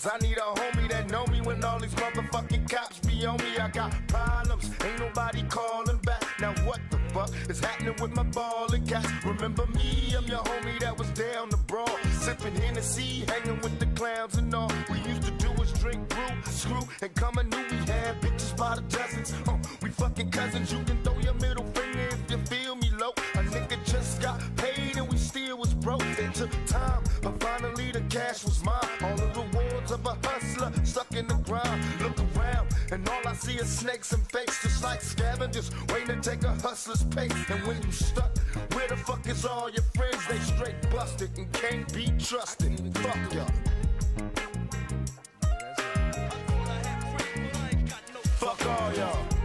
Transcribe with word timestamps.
problems. 0.00 0.06
I 0.06 0.26
need 0.26 0.36
a 0.36 0.40
homie 0.40 0.88
that 0.90 1.10
know 1.10 1.24
me 1.26 1.40
when 1.40 1.62
all 1.64 1.78
these 1.78 1.94
motherfucking 1.94 2.70
cops 2.70 2.98
be 3.00 3.24
on 3.26 3.36
me. 3.38 3.58
I 3.58 3.68
got 3.68 3.94
problems, 4.08 4.70
ain't 4.84 4.98
nobody 4.98 5.42
calling 5.44 5.98
back. 5.98 6.24
Now 6.40 6.54
what 6.64 6.80
the 6.90 6.98
fuck 7.12 7.30
is 7.48 7.60
happening 7.60 7.94
with 8.00 8.14
my 8.14 8.22
ball 8.22 8.72
and 8.72 8.88
cats? 8.88 9.08
Remember 9.24 9.66
me, 9.66 10.14
I'm 10.16 10.26
your 10.26 10.42
homie 10.42 10.78
that 10.80 10.96
was 10.96 11.08
down 11.10 11.50
the 11.50 11.56
broad, 11.56 11.90
sipping 12.12 12.54
Hennessy, 12.54 13.24
hanging 13.26 13.60
with 13.60 13.78
the 13.78 13.86
clowns 13.98 14.36
and 14.36 14.54
all. 14.54 14.72
We 14.90 14.98
used 15.00 15.22
to 15.22 15.30
do 15.32 15.50
was 15.52 15.72
drink, 15.72 16.08
brew, 16.08 16.52
screw, 16.52 16.82
and 17.02 17.14
come 17.14 17.38
and 17.38 17.50
knew 17.50 17.64
we 17.70 17.76
had 17.90 18.20
bitches 18.20 18.56
by 18.56 18.76
the 18.76 18.82
dozens. 18.82 19.34
Uh, 19.46 19.56
we 19.82 19.90
fucking 19.90 20.30
cousins, 20.30 20.72
you 20.72 20.79
see 33.40 33.54
is 33.54 33.68
snakes 33.68 34.12
and 34.12 34.22
fakes, 34.30 34.62
just 34.62 34.84
like 34.84 35.00
scavengers 35.00 35.70
waiting 35.92 36.20
to 36.20 36.30
take 36.30 36.44
a 36.44 36.52
hustler's 36.56 37.02
pace. 37.04 37.32
And 37.48 37.66
when 37.66 37.82
you 37.82 37.92
stuck, 37.92 38.36
where 38.74 38.86
the 38.88 38.96
fuck 38.96 39.26
is 39.26 39.44
all 39.46 39.70
your 39.70 39.82
friends? 39.94 40.26
They 40.28 40.38
straight 40.38 40.90
busted 40.90 41.36
and 41.38 41.50
can't 41.52 41.92
be 41.94 42.12
trusted. 42.18 42.78
Fuck 42.98 43.34
y'all. 43.34 43.50
Fuck 48.38 48.66
all 48.66 48.94
y'all. 48.94 49.39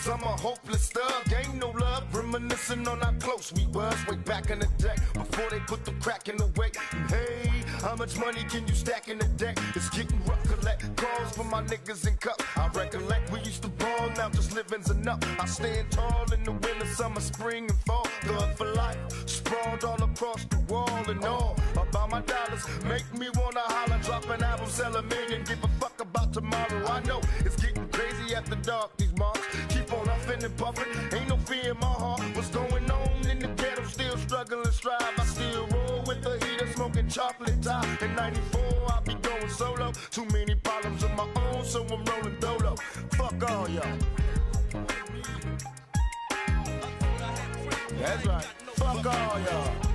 Cause 0.00 0.08
I'm 0.08 0.22
a 0.22 0.36
hopeless 0.36 0.88
thug. 0.90 1.32
Ain't 1.32 1.54
no 1.54 1.70
love, 1.70 2.04
reminiscing 2.14 2.86
on 2.88 3.00
how 3.00 3.12
close 3.20 3.52
we 3.52 3.66
was 3.66 3.94
way 4.06 4.16
back 4.16 4.50
in 4.50 4.60
the 4.60 4.68
day 4.78 4.94
before 5.14 5.50
they 5.50 5.60
put 5.60 5.84
the 5.84 5.92
crack 5.92 6.28
in 6.28 6.36
the 6.36 6.46
way. 6.58 6.70
Hey, 7.08 7.50
how 7.82 7.96
much 7.96 8.16
money 8.18 8.44
can 8.44 8.66
you 8.66 8.74
stack 8.74 9.08
in 9.08 9.18
the 9.18 9.26
deck? 9.36 9.58
It's 9.74 9.88
getting 9.90 10.22
rough, 10.24 10.42
collect 10.44 10.96
calls 10.96 11.32
for 11.36 11.44
my 11.44 11.62
niggas 11.64 12.06
in 12.06 12.16
cup. 12.16 12.40
I 12.56 12.68
recollect 12.68 13.30
we 13.32 13.40
used 13.40 13.62
to 13.62 13.68
ball, 13.68 14.10
now 14.16 14.30
just 14.30 14.54
living's 14.54 14.90
enough. 14.90 15.20
I 15.38 15.46
stand 15.46 15.90
tall 15.90 16.24
in 16.32 16.44
the 16.44 16.52
winter, 16.52 16.86
summer, 16.86 17.20
spring, 17.20 17.64
and 17.68 17.78
fall. 17.80 18.06
Thug 18.22 18.56
for 18.56 18.72
life, 18.72 18.98
sprawled 19.26 19.84
all 19.84 20.02
across 20.02 20.44
the 20.46 20.58
wall 20.68 21.04
and 21.08 21.24
all. 21.24 21.56
About 21.72 22.10
my 22.10 22.20
dollars, 22.22 22.66
make 22.84 23.06
me 23.18 23.28
wanna 23.34 23.60
holler, 23.60 23.98
drop 24.02 24.28
an 24.30 24.42
album, 24.42 24.68
sell 24.68 24.96
a 24.96 25.02
million, 25.02 25.42
give 25.44 25.62
a 25.62 25.68
fuck 25.80 26.00
about 26.00 26.32
tomorrow. 26.32 26.86
I 26.86 27.00
know 27.00 27.20
it's 27.44 27.56
getting 27.56 27.79
crazy 27.92 28.34
after 28.34 28.56
dark, 28.56 28.96
these 28.96 29.14
marks 29.16 29.46
keep 29.68 29.92
on 29.92 30.06
huffing 30.06 30.42
and 30.44 30.56
puffing. 30.56 30.86
Ain't 31.12 31.28
no 31.28 31.36
fear 31.36 31.72
in 31.72 31.78
my 31.78 31.86
heart. 31.86 32.22
What's 32.34 32.48
going 32.48 32.90
on 32.90 33.28
in 33.28 33.38
the 33.38 33.48
ghetto? 33.48 33.84
Still 33.84 34.16
struggling, 34.18 34.70
strive. 34.70 35.18
I 35.18 35.24
still 35.24 35.66
roll 35.68 36.02
with 36.06 36.22
the 36.22 36.44
heater, 36.44 36.66
smoking 36.72 37.08
chocolate 37.08 37.62
top. 37.62 37.84
In 38.02 38.14
94, 38.14 38.60
I'll 38.88 39.02
be 39.02 39.14
going 39.14 39.48
solo. 39.48 39.92
Too 40.10 40.26
many 40.26 40.54
problems 40.54 41.02
of 41.02 41.12
my 41.14 41.28
own, 41.52 41.64
so 41.64 41.84
I'm 41.84 42.04
rolling 42.04 42.38
dolo. 42.40 42.76
Fuck 43.12 43.50
all 43.50 43.68
y'all. 43.68 43.98
That's 47.98 48.26
right. 48.26 48.44
Fuck 48.74 49.06
all 49.06 49.40
y'all. 49.40 49.89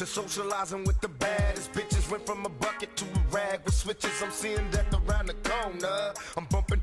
To 0.00 0.06
socializing 0.06 0.82
with 0.84 0.98
the 1.02 1.08
baddest 1.08 1.70
bitches. 1.74 2.10
Went 2.10 2.24
from 2.24 2.46
a 2.46 2.48
bucket 2.48 2.96
to 2.96 3.04
a 3.04 3.34
rag 3.36 3.60
with 3.66 3.74
switches. 3.74 4.10
I'm 4.22 4.30
seeing 4.30 4.70
death 4.70 4.90
around 4.94 5.26
the 5.26 5.34
corner. 5.34 6.14
I'm 6.38 6.46
bumping 6.46 6.80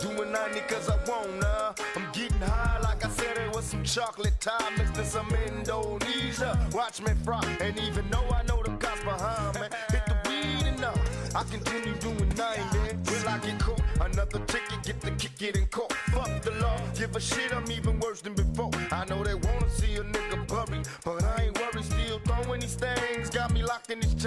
doing 0.00 0.32
90 0.32 0.60
cause 0.60 0.88
I 0.88 0.96
wanna. 1.06 1.74
I'm 1.96 2.10
getting 2.12 2.40
high 2.40 2.78
like 2.82 3.04
I 3.04 3.10
said 3.10 3.36
it 3.36 3.54
was 3.54 3.66
some 3.66 3.84
chocolate 3.84 4.40
time 4.40 4.78
mixed 4.78 4.96
in 4.96 5.04
some 5.04 5.28
Indonesia. 5.48 6.58
Watch 6.72 7.02
me 7.02 7.12
fry, 7.24 7.44
and 7.60 7.78
even 7.78 8.08
though 8.10 8.26
I 8.30 8.42
know 8.44 8.62
the 8.62 8.70
cops 8.78 9.04
behind 9.04 9.60
me, 9.60 9.68
hit 9.90 10.04
the 10.06 10.16
weed 10.28 10.66
enough. 10.66 11.36
I 11.36 11.42
continue 11.44 11.94
doing 11.96 12.32
90. 12.36 12.78
Will 13.10 13.28
I 13.28 13.38
get 13.38 13.58
caught? 13.58 13.82
Another 14.00 14.40
ticket, 14.46 14.82
get 14.82 15.00
the 15.02 15.10
kick 15.10 15.42
it 15.42 15.56
in 15.56 15.66
court. 15.66 15.92
Fuck 16.12 16.42
the 16.42 16.52
law, 16.52 16.78
give 16.94 17.14
a 17.14 17.20
shit, 17.20 17.54
I'm 17.54 17.70
even 17.70 18.00
worse 18.00 18.22
than 18.22 18.34
before. 18.34 18.70
I 18.90 19.04
know 19.04 19.22
they 19.22 19.34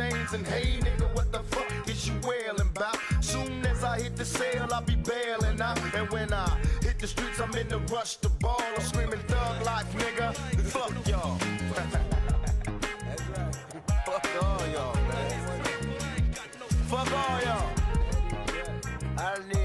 chains, 0.01 0.33
and 0.33 0.47
hey 0.47 0.79
nigga, 0.79 1.13
what 1.15 1.31
the 1.31 1.39
fuck 1.53 1.89
is 1.89 2.07
you 2.07 2.15
wailing 2.27 2.69
about? 2.75 2.97
Soon 3.21 3.65
as 3.65 3.83
I 3.83 3.99
hit 4.01 4.15
the 4.15 4.25
sale, 4.25 4.67
I'll 4.71 4.81
be 4.81 4.95
bailing 4.95 5.61
out. 5.61 5.79
And 5.95 6.09
when 6.09 6.33
I 6.33 6.47
hit 6.81 6.97
the 6.99 7.07
streets, 7.07 7.39
I'm 7.39 7.53
in 7.55 7.67
the 7.67 7.79
rush 7.93 8.15
to 8.17 8.29
ball. 8.43 8.63
I'm 8.75 8.81
screaming 8.81 9.19
thug 9.27 9.65
life, 9.65 9.91
nigga. 10.01 10.35
Fuck 10.75 10.93
y'all. 11.07 11.37
Fuck 14.05 14.27
all 14.43 14.67
y'all, 14.75 14.95
man. 15.09 16.33
Fuck 16.91 17.11
all 17.21 17.39
y'all. 17.47 17.69
I 19.17 19.37
need 19.49 19.60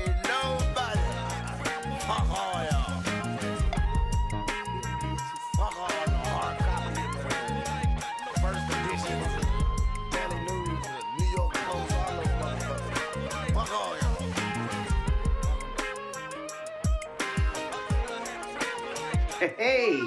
Hey! 19.46 20.00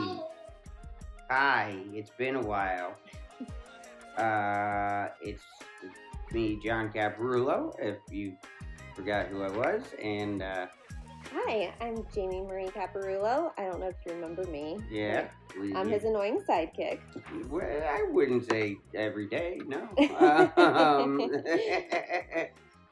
Hi, 1.30 1.78
it's 1.94 2.10
been 2.10 2.36
a 2.36 2.42
while. 2.42 2.98
Uh, 4.18 5.08
it's 5.22 5.44
me, 6.34 6.60
John 6.62 6.90
Caparulo, 6.90 7.74
if 7.80 8.00
you 8.12 8.36
forgot 8.94 9.28
who 9.28 9.44
I 9.44 9.50
was, 9.50 9.84
and 10.04 10.44
uh, 10.44 10.68
Hi, 11.34 11.74
I'm 11.80 12.06
Jamie 12.14 12.42
Marie 12.42 12.68
Caparulo. 12.68 13.54
I 13.58 13.64
don't 13.64 13.80
know 13.80 13.88
if 13.88 13.96
you 14.06 14.12
remember 14.12 14.44
me. 14.48 14.78
yeah, 14.92 15.30
we, 15.58 15.74
I'm 15.74 15.88
his 15.88 16.04
annoying 16.04 16.42
sidekick. 16.42 17.00
well, 17.50 17.64
I 17.64 18.08
wouldn't 18.12 18.50
say 18.50 18.76
every 18.94 19.28
day, 19.30 19.62
no. 19.66 19.88
um, 20.58 21.18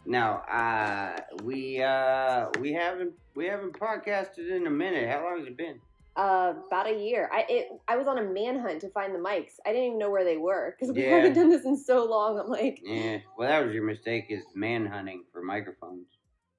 no, 0.05 0.35
uh, 0.49 1.17
we 1.43 1.83
uh, 1.83 2.47
we 2.61 2.71
haven't 2.71 3.11
we 3.35 3.47
haven't 3.47 3.77
podcasted 3.77 4.49
in 4.49 4.65
a 4.65 4.71
minute. 4.71 5.09
How 5.09 5.25
long 5.25 5.39
has 5.39 5.47
it 5.47 5.57
been? 5.57 5.81
Uh, 6.17 6.53
about 6.65 6.87
a 6.87 6.97
year. 6.97 7.29
I 7.31 7.45
it, 7.47 7.67
I 7.87 7.95
was 7.95 8.07
on 8.07 8.17
a 8.17 8.23
manhunt 8.23 8.81
to 8.81 8.89
find 8.89 9.13
the 9.13 9.19
mics. 9.19 9.53
I 9.65 9.69
didn't 9.69 9.85
even 9.85 9.99
know 9.99 10.09
where 10.09 10.23
they 10.23 10.37
were 10.37 10.75
because 10.75 10.95
we 10.95 11.03
Yeah. 11.03 11.17
haven't 11.17 11.33
done 11.33 11.49
this 11.49 11.63
in 11.63 11.77
so 11.77 12.05
long. 12.05 12.39
I'm 12.39 12.49
like, 12.49 12.81
Yeah, 12.83 13.19
well, 13.37 13.47
that 13.47 13.63
was 13.63 13.73
your 13.73 13.83
mistake 13.83 14.25
is 14.29 14.43
manhunting 14.55 15.21
for 15.31 15.43
microphones. 15.43 16.07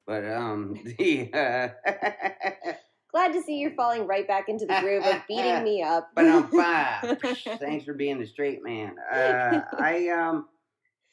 But 0.07 0.25
um, 0.25 0.79
the 0.99 1.31
uh, 1.35 1.69
glad 3.11 3.33
to 3.33 3.43
see 3.43 3.59
you're 3.59 3.73
falling 3.73 4.07
right 4.07 4.29
back 4.29 4.49
into 4.49 4.65
the 4.65 4.75
groove 4.75 5.05
of 5.05 5.23
beating 5.27 5.65
me 5.65 5.83
up. 5.83 6.11
but 6.15 6.27
I'm 6.27 6.49
fine. 6.51 7.19
Thanks 7.59 7.85
for 7.85 7.95
being 7.95 8.21
the 8.21 8.27
straight 8.27 8.63
man. 8.63 8.95
Uh, 9.13 9.63
I 9.77 10.09
um, 10.11 10.47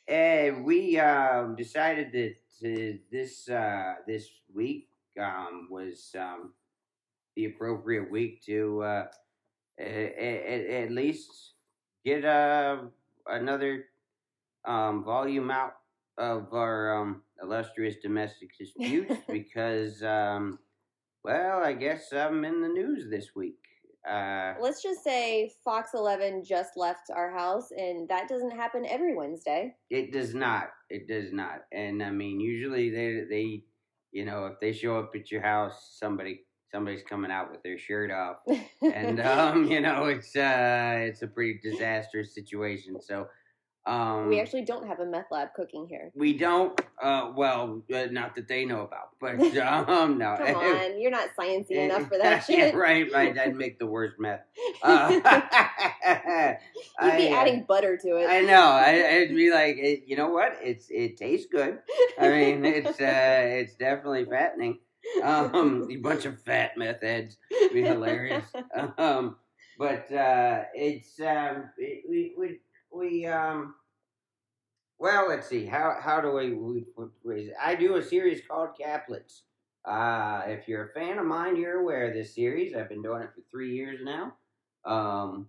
eh, 0.07 0.51
we 0.51 0.99
um 0.99 1.55
decided 1.55 2.11
that 2.11 2.35
this 3.11 3.49
uh 3.49 3.95
this 4.07 4.29
week 4.53 4.87
um 5.19 5.67
was 5.71 6.15
um 6.17 6.53
the 7.35 7.45
appropriate 7.45 8.09
week 8.09 8.43
to 8.45 8.81
uh 8.83 9.05
at, 9.79 9.87
at 9.87 10.91
least 10.91 11.53
get 12.03 12.23
uh 12.23 12.77
another 13.27 13.85
um 14.65 15.03
volume 15.03 15.51
out 15.51 15.73
of 16.17 16.53
our 16.53 17.01
um 17.01 17.21
illustrious 17.41 17.95
domestic 18.01 18.57
disputes 18.57 19.13
because 19.29 20.01
um 20.03 20.59
well 21.23 21.59
I 21.63 21.73
guess 21.73 22.13
I'm 22.13 22.45
in 22.45 22.61
the 22.61 22.69
news 22.69 23.09
this 23.09 23.35
week. 23.35 23.57
Uh 24.09 24.53
Let's 24.61 24.81
just 24.83 25.03
say 25.03 25.51
Fox 25.63 25.91
11 25.93 26.43
just 26.45 26.77
left 26.77 27.09
our 27.13 27.31
house, 27.31 27.71
and 27.75 28.07
that 28.07 28.29
doesn't 28.29 28.51
happen 28.51 28.85
every 28.85 29.15
Wednesday. 29.15 29.75
It 29.89 30.13
does 30.13 30.35
not. 30.35 30.69
It 30.89 31.07
does 31.07 31.33
not. 31.33 31.65
And 31.71 32.03
I 32.03 32.11
mean, 32.11 32.39
usually 32.39 32.91
they 32.91 33.25
they, 33.27 33.63
you 34.11 34.23
know, 34.25 34.45
if 34.45 34.59
they 34.59 34.71
show 34.73 34.99
up 34.99 35.11
at 35.15 35.31
your 35.31 35.41
house, 35.41 35.97
somebody 35.99 36.41
somebody's 36.75 37.03
coming 37.03 37.31
out 37.31 37.49
with 37.49 37.63
their 37.63 37.77
shirt 37.77 38.11
off, 38.11 38.37
and 38.81 39.19
um, 39.21 39.65
you 39.71 39.79
know 39.79 40.05
it's 40.05 40.35
uh, 40.35 40.97
it's 40.99 41.21
a 41.21 41.27
pretty 41.27 41.57
disastrous 41.63 42.35
situation. 42.35 43.01
So 43.01 43.27
um, 43.85 44.27
we 44.27 44.41
actually 44.41 44.65
don't 44.65 44.85
have 44.85 44.99
a 44.99 45.05
meth 45.05 45.27
lab 45.31 45.53
cooking 45.55 45.87
here. 45.87 46.11
we 46.15 46.37
don't. 46.37 46.79
Uh, 47.01 47.31
well, 47.35 47.81
uh, 47.93 48.07
not 48.11 48.35
that 48.35 48.49
they 48.49 48.65
know 48.65 48.81
about, 48.81 49.11
but 49.21 49.35
um, 49.57 50.17
no. 50.17 50.35
Come 50.37 50.55
on, 50.55 50.99
you're 50.99 51.11
not 51.11 51.29
sciencey 51.39 51.71
enough 51.71 52.09
for 52.09 52.17
that 52.17 52.49
yeah, 52.49 52.55
shit. 52.55 52.75
right, 52.75 53.09
right. 53.13 53.37
I'd 53.37 53.55
make 53.55 53.79
the 53.79 53.85
worst 53.85 54.15
meth. 54.19 54.41
Uh, 54.81 55.11
You'd 55.11 55.21
be 57.17 57.29
I, 57.29 57.31
uh, 57.31 57.35
adding 57.35 57.65
butter 57.67 57.95
to 57.95 58.17
it. 58.17 58.27
I 58.27 58.41
know. 58.41 58.63
I, 58.63 59.21
I'd 59.21 59.35
be 59.35 59.49
like, 59.49 59.77
it, 59.77 60.03
you 60.07 60.17
know 60.17 60.29
what? 60.29 60.57
It's 60.61 60.87
it 60.89 61.15
tastes 61.15 61.47
good. 61.49 61.79
I 62.19 62.29
mean, 62.29 62.65
it's 62.65 62.99
uh, 62.99 63.41
it's 63.61 63.75
definitely 63.75 64.25
fattening. 64.25 64.79
Um, 65.23 65.87
a 65.91 65.95
bunch 65.97 66.25
of 66.25 66.41
fat 66.41 66.77
meth 66.77 67.01
heads 67.01 67.37
It'd 67.51 67.73
be 67.73 67.83
hilarious. 67.83 68.45
Um, 68.97 69.37
but 69.77 70.11
uh, 70.11 70.63
it's 70.73 71.19
um, 71.19 71.69
it, 71.77 72.03
we 72.09 72.33
we 72.37 72.59
we 72.91 73.25
um. 73.25 73.75
Well, 74.97 75.27
let's 75.27 75.47
see. 75.47 75.65
How 75.65 75.97
how 75.99 76.21
do 76.21 76.31
we, 76.31 76.53
we, 76.53 76.85
we 77.23 77.53
I 77.61 77.75
do 77.75 77.95
a 77.95 78.03
series 78.03 78.41
called 78.47 78.69
Caplets. 78.79 79.41
Uh, 79.85 80.43
if 80.47 80.67
you're 80.67 80.85
a 80.85 80.93
fan 80.93 81.19
of 81.19 81.25
mine, 81.25 81.55
you're 81.57 81.81
aware 81.81 82.07
of 82.07 82.13
this 82.13 82.33
series. 82.33 82.73
I've 82.73 82.89
been 82.89 83.03
doing 83.03 83.21
it 83.21 83.29
for 83.35 83.41
three 83.51 83.75
years 83.75 83.99
now. 84.03 84.33
Um, 84.85 85.47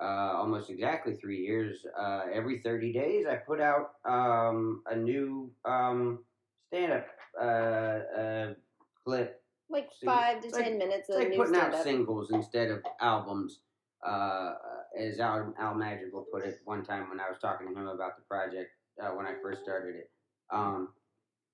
uh, 0.00 0.32
almost 0.36 0.70
exactly 0.70 1.14
three 1.14 1.40
years. 1.40 1.84
Uh, 1.98 2.22
every 2.32 2.60
30 2.60 2.92
days, 2.92 3.26
I 3.26 3.36
put 3.36 3.60
out 3.60 3.92
um, 4.04 4.82
a 4.90 4.96
new 4.96 5.50
um, 5.64 6.20
stand 6.68 6.92
up 6.92 7.06
uh, 7.40 7.44
uh, 7.44 8.54
clip. 9.04 9.40
like 9.70 9.88
five 10.04 10.40
to 10.42 10.48
like- 10.50 10.64
ten 10.64 10.78
minutes 10.78 11.08
of 11.08 11.16
like 11.16 11.30
new 11.30 11.36
putting 11.36 11.56
out 11.56 11.82
singles 11.82 12.30
instead 12.30 12.70
of 12.70 12.82
albums. 13.00 13.60
Uh, 14.06 14.54
as 14.98 15.18
Al, 15.18 15.54
Al 15.58 15.74
Madrigal 15.74 16.26
put 16.32 16.44
it 16.44 16.60
one 16.64 16.84
time 16.84 17.08
when 17.08 17.18
I 17.20 17.28
was 17.28 17.38
talking 17.40 17.66
to 17.66 17.72
him 17.72 17.88
about 17.88 18.16
the 18.16 18.22
project 18.28 18.70
uh, 19.02 19.08
when 19.08 19.26
I 19.26 19.32
first 19.42 19.62
started 19.62 19.96
it. 19.96 20.10
Um, 20.52 20.90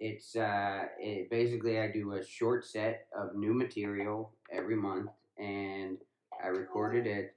it's 0.00 0.35
uh, 0.35 0.85
it, 0.99 1.31
basically 1.31 1.79
I 1.79 1.91
do 1.91 2.14
a 2.14 2.25
short 2.25 2.64
set 2.67 3.06
of 3.17 3.37
new 3.37 3.55
material 3.55 4.32
every 4.52 4.76
month, 4.76 5.11
and 5.38 5.99
I 6.43 6.49
recorded 6.49 7.06
it 7.06 7.32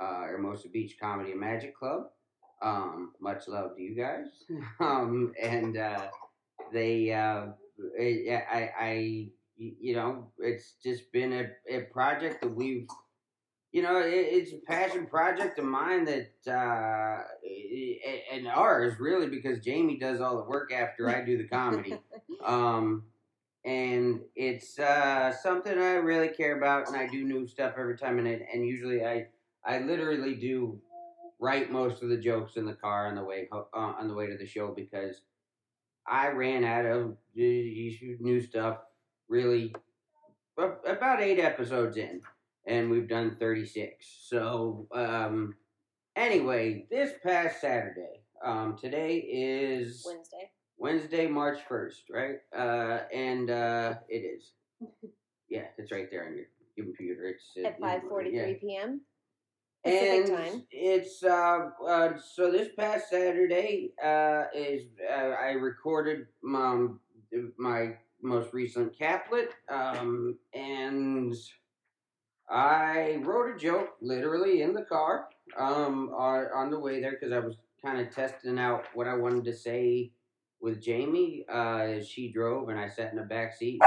uh, 0.00 0.22
Hermosa 0.24 0.68
Beach 0.68 0.96
Comedy 1.00 1.32
and 1.32 1.40
Magic 1.40 1.76
Club. 1.76 2.04
Um, 2.62 3.12
much 3.20 3.48
love 3.48 3.76
to 3.76 3.82
you 3.82 3.96
guys. 3.96 4.26
um, 4.80 5.32
and 5.42 5.76
uh, 5.76 6.06
they, 6.72 7.12
uh, 7.12 7.46
it, 7.98 8.44
I, 8.50 8.70
I, 8.78 9.26
you 9.56 9.94
know, 9.94 10.28
it's 10.38 10.74
just 10.82 11.10
been 11.12 11.32
a, 11.32 11.46
a 11.68 11.82
project 11.92 12.42
that 12.42 12.54
we've, 12.54 12.86
you 13.72 13.82
know, 13.82 14.00
it, 14.00 14.10
it's 14.12 14.52
a 14.52 14.58
passion 14.66 15.06
project 15.06 15.58
of 15.58 15.64
mine 15.64 16.04
that, 16.04 16.30
uh, 16.46 17.22
and 18.32 18.48
ours 18.48 18.98
really 18.98 19.28
because 19.28 19.60
Jamie 19.60 19.98
does 19.98 20.20
all 20.20 20.36
the 20.36 20.44
work 20.44 20.72
after 20.72 21.08
I 21.08 21.24
do 21.24 21.38
the 21.38 21.48
comedy. 21.48 21.98
Um, 22.44 23.04
and 23.64 24.20
it's 24.34 24.78
uh, 24.80 25.32
something 25.32 25.78
I 25.78 25.92
really 25.94 26.28
care 26.28 26.56
about, 26.58 26.88
and 26.88 26.96
I 26.96 27.06
do 27.06 27.22
new 27.24 27.46
stuff 27.46 27.74
every 27.78 27.96
time. 27.96 28.18
And 28.18 28.26
it, 28.26 28.42
and 28.52 28.66
usually 28.66 29.04
I 29.04 29.28
I 29.64 29.78
literally 29.78 30.34
do 30.34 30.80
write 31.38 31.70
most 31.70 32.02
of 32.02 32.08
the 32.08 32.16
jokes 32.16 32.56
in 32.56 32.66
the 32.66 32.74
car 32.74 33.06
on 33.06 33.14
the 33.14 33.24
way 33.24 33.48
ho- 33.52 33.68
uh, 33.74 33.94
on 33.98 34.08
the 34.08 34.14
way 34.14 34.26
to 34.26 34.36
the 34.36 34.46
show 34.46 34.72
because 34.74 35.22
I 36.06 36.28
ran 36.30 36.64
out 36.64 36.86
of 36.86 37.16
new 37.34 38.40
stuff 38.40 38.78
really 39.32 39.74
about 40.86 41.22
eight 41.22 41.40
episodes 41.40 41.96
in, 41.96 42.20
and 42.66 42.90
we've 42.90 43.08
done 43.08 43.36
thirty 43.40 43.66
six. 43.66 44.06
So 44.28 44.86
um, 44.94 45.54
anyway, 46.14 46.86
this 46.90 47.12
past 47.24 47.60
Saturday, 47.60 48.20
um, 48.44 48.76
today 48.78 49.16
is 49.16 50.04
Wednesday. 50.06 50.50
Wednesday, 50.76 51.26
March 51.26 51.60
first, 51.66 52.04
right? 52.10 52.36
Uh, 52.56 53.00
and 53.12 53.50
uh, 53.50 53.94
it 54.08 54.18
is. 54.18 54.52
Yeah, 55.48 55.64
it's 55.76 55.92
right 55.92 56.06
there 56.10 56.26
on 56.26 56.34
your 56.34 56.46
computer. 56.86 57.26
It's 57.26 57.44
uh, 57.62 57.68
At 57.68 57.78
five 57.78 58.00
forty 58.08 58.30
yeah. 58.30 58.44
three 58.44 58.54
p.m. 58.54 59.02
And 59.84 60.24
Pacific 60.24 60.52
time. 60.52 60.62
it's 60.70 61.22
uh, 61.22 61.68
uh, 61.86 62.12
so 62.16 62.50
this 62.50 62.68
past 62.78 63.10
Saturday 63.10 63.92
uh, 64.02 64.44
is 64.54 64.84
uh, 65.10 65.34
I 65.38 65.50
recorded 65.50 66.28
my 66.42 66.86
my 67.58 67.98
most 68.22 68.52
recent 68.52 68.96
caplet, 68.96 69.50
um, 69.68 70.38
and 70.54 71.34
I 72.48 73.18
wrote 73.22 73.54
a 73.54 73.58
joke 73.58 73.90
literally 74.00 74.62
in 74.62 74.74
the 74.74 74.82
car 74.82 75.28
um, 75.58 76.10
on, 76.16 76.46
on 76.54 76.70
the 76.70 76.78
way 76.78 77.00
there 77.00 77.12
because 77.12 77.32
I 77.32 77.38
was 77.38 77.56
kind 77.84 78.00
of 78.00 78.14
testing 78.14 78.58
out 78.58 78.84
what 78.94 79.08
I 79.08 79.14
wanted 79.14 79.44
to 79.44 79.52
say 79.52 80.12
with 80.60 80.80
Jamie 80.80 81.44
uh, 81.52 82.00
she 82.00 82.32
drove, 82.32 82.68
and 82.68 82.78
I 82.78 82.88
sat 82.88 83.10
in 83.10 83.16
the 83.18 83.24
back 83.24 83.54
seat. 83.54 83.80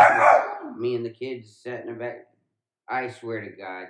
Me 0.78 0.96
and 0.96 1.06
the 1.06 1.10
kids 1.10 1.56
sat 1.56 1.82
in 1.82 1.88
the 1.88 1.94
back. 1.94 2.28
I 2.90 3.10
swear 3.10 3.42
to 3.42 3.50
God, 3.52 3.86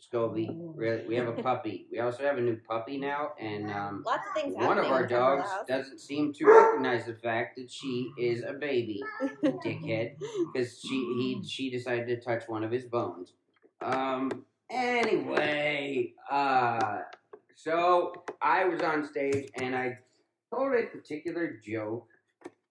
Scobie, 0.00 0.48
really, 0.74 1.06
we 1.06 1.16
have 1.16 1.28
a 1.28 1.42
puppy. 1.42 1.86
We 1.92 2.00
also 2.00 2.22
have 2.24 2.38
a 2.38 2.40
new 2.40 2.56
puppy 2.68 2.98
now, 2.98 3.32
and 3.38 3.70
um, 3.70 4.02
Lots 4.06 4.26
of 4.28 4.42
things 4.42 4.54
one 4.56 4.78
of 4.78 4.86
our 4.86 5.06
dogs 5.06 5.48
doesn't 5.68 6.00
seem 6.00 6.32
to 6.34 6.46
recognize 6.46 7.06
the 7.06 7.14
fact 7.14 7.56
that 7.56 7.70
she 7.70 8.10
is 8.18 8.42
a 8.42 8.54
baby, 8.54 9.02
dickhead, 9.42 10.16
because 10.52 10.80
she 10.80 10.88
he 10.88 11.42
she 11.46 11.70
decided 11.70 12.06
to 12.08 12.20
touch 12.20 12.44
one 12.48 12.64
of 12.64 12.70
his 12.70 12.84
bones. 12.84 13.32
Um. 13.82 14.44
Anyway, 14.68 16.12
uh, 16.28 16.98
so 17.54 18.12
I 18.42 18.64
was 18.64 18.80
on 18.80 19.06
stage 19.06 19.48
and 19.54 19.76
I 19.76 19.98
told 20.52 20.72
a 20.74 20.86
particular 20.86 21.60
joke 21.64 22.08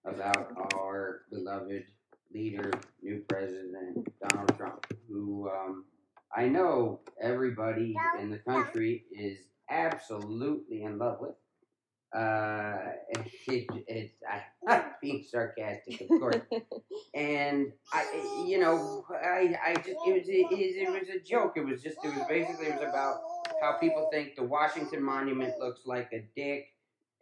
about 0.04 0.52
our 0.74 1.22
beloved 1.30 1.84
leader, 2.32 2.70
new 3.02 3.22
president 3.28 4.08
Donald 4.28 4.56
Trump, 4.56 4.86
who 5.08 5.48
um, 5.48 5.84
I 6.36 6.48
know 6.48 7.00
everybody 7.20 7.94
in 8.20 8.30
the 8.30 8.38
country 8.38 9.04
is 9.10 9.38
absolutely 9.70 10.82
in 10.82 10.98
love 10.98 11.18
with. 11.20 11.34
Uh, 12.14 12.76
it, 13.48 13.66
it, 13.88 14.10
I, 14.30 14.42
I'm 14.68 14.82
being 15.00 15.24
sarcastic, 15.28 16.02
of 16.02 16.08
course. 16.08 16.36
And 17.14 17.72
I, 17.94 18.44
you 18.46 18.58
know, 18.58 19.06
I, 19.10 19.54
I 19.64 19.74
just, 19.76 19.88
it 19.88 20.12
was, 20.12 20.28
it, 20.28 20.46
it 20.52 20.90
was 20.90 21.08
a 21.08 21.18
joke. 21.20 21.54
It 21.56 21.64
was 21.64 21.82
just, 21.82 21.96
it 22.04 22.14
was 22.14 22.26
basically, 22.28 22.66
it 22.66 22.74
was 22.74 22.88
about 22.88 23.20
how 23.62 23.78
people 23.78 24.10
think 24.12 24.36
the 24.36 24.42
Washington 24.42 25.02
Monument 25.02 25.54
looks 25.58 25.80
like 25.86 26.10
a 26.12 26.28
dick, 26.36 26.66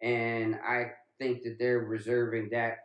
and 0.02 0.56
I 0.66 0.86
think 1.20 1.44
that 1.44 1.58
they're 1.60 1.78
reserving 1.78 2.50
that, 2.50 2.78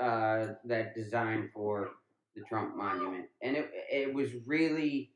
uh, 0.00 0.54
that 0.64 0.94
design 0.94 1.50
for 1.52 1.90
the 2.34 2.42
Trump 2.48 2.74
Monument, 2.76 3.26
and 3.42 3.56
it, 3.56 3.70
it 3.92 4.14
was 4.14 4.30
really, 4.46 5.10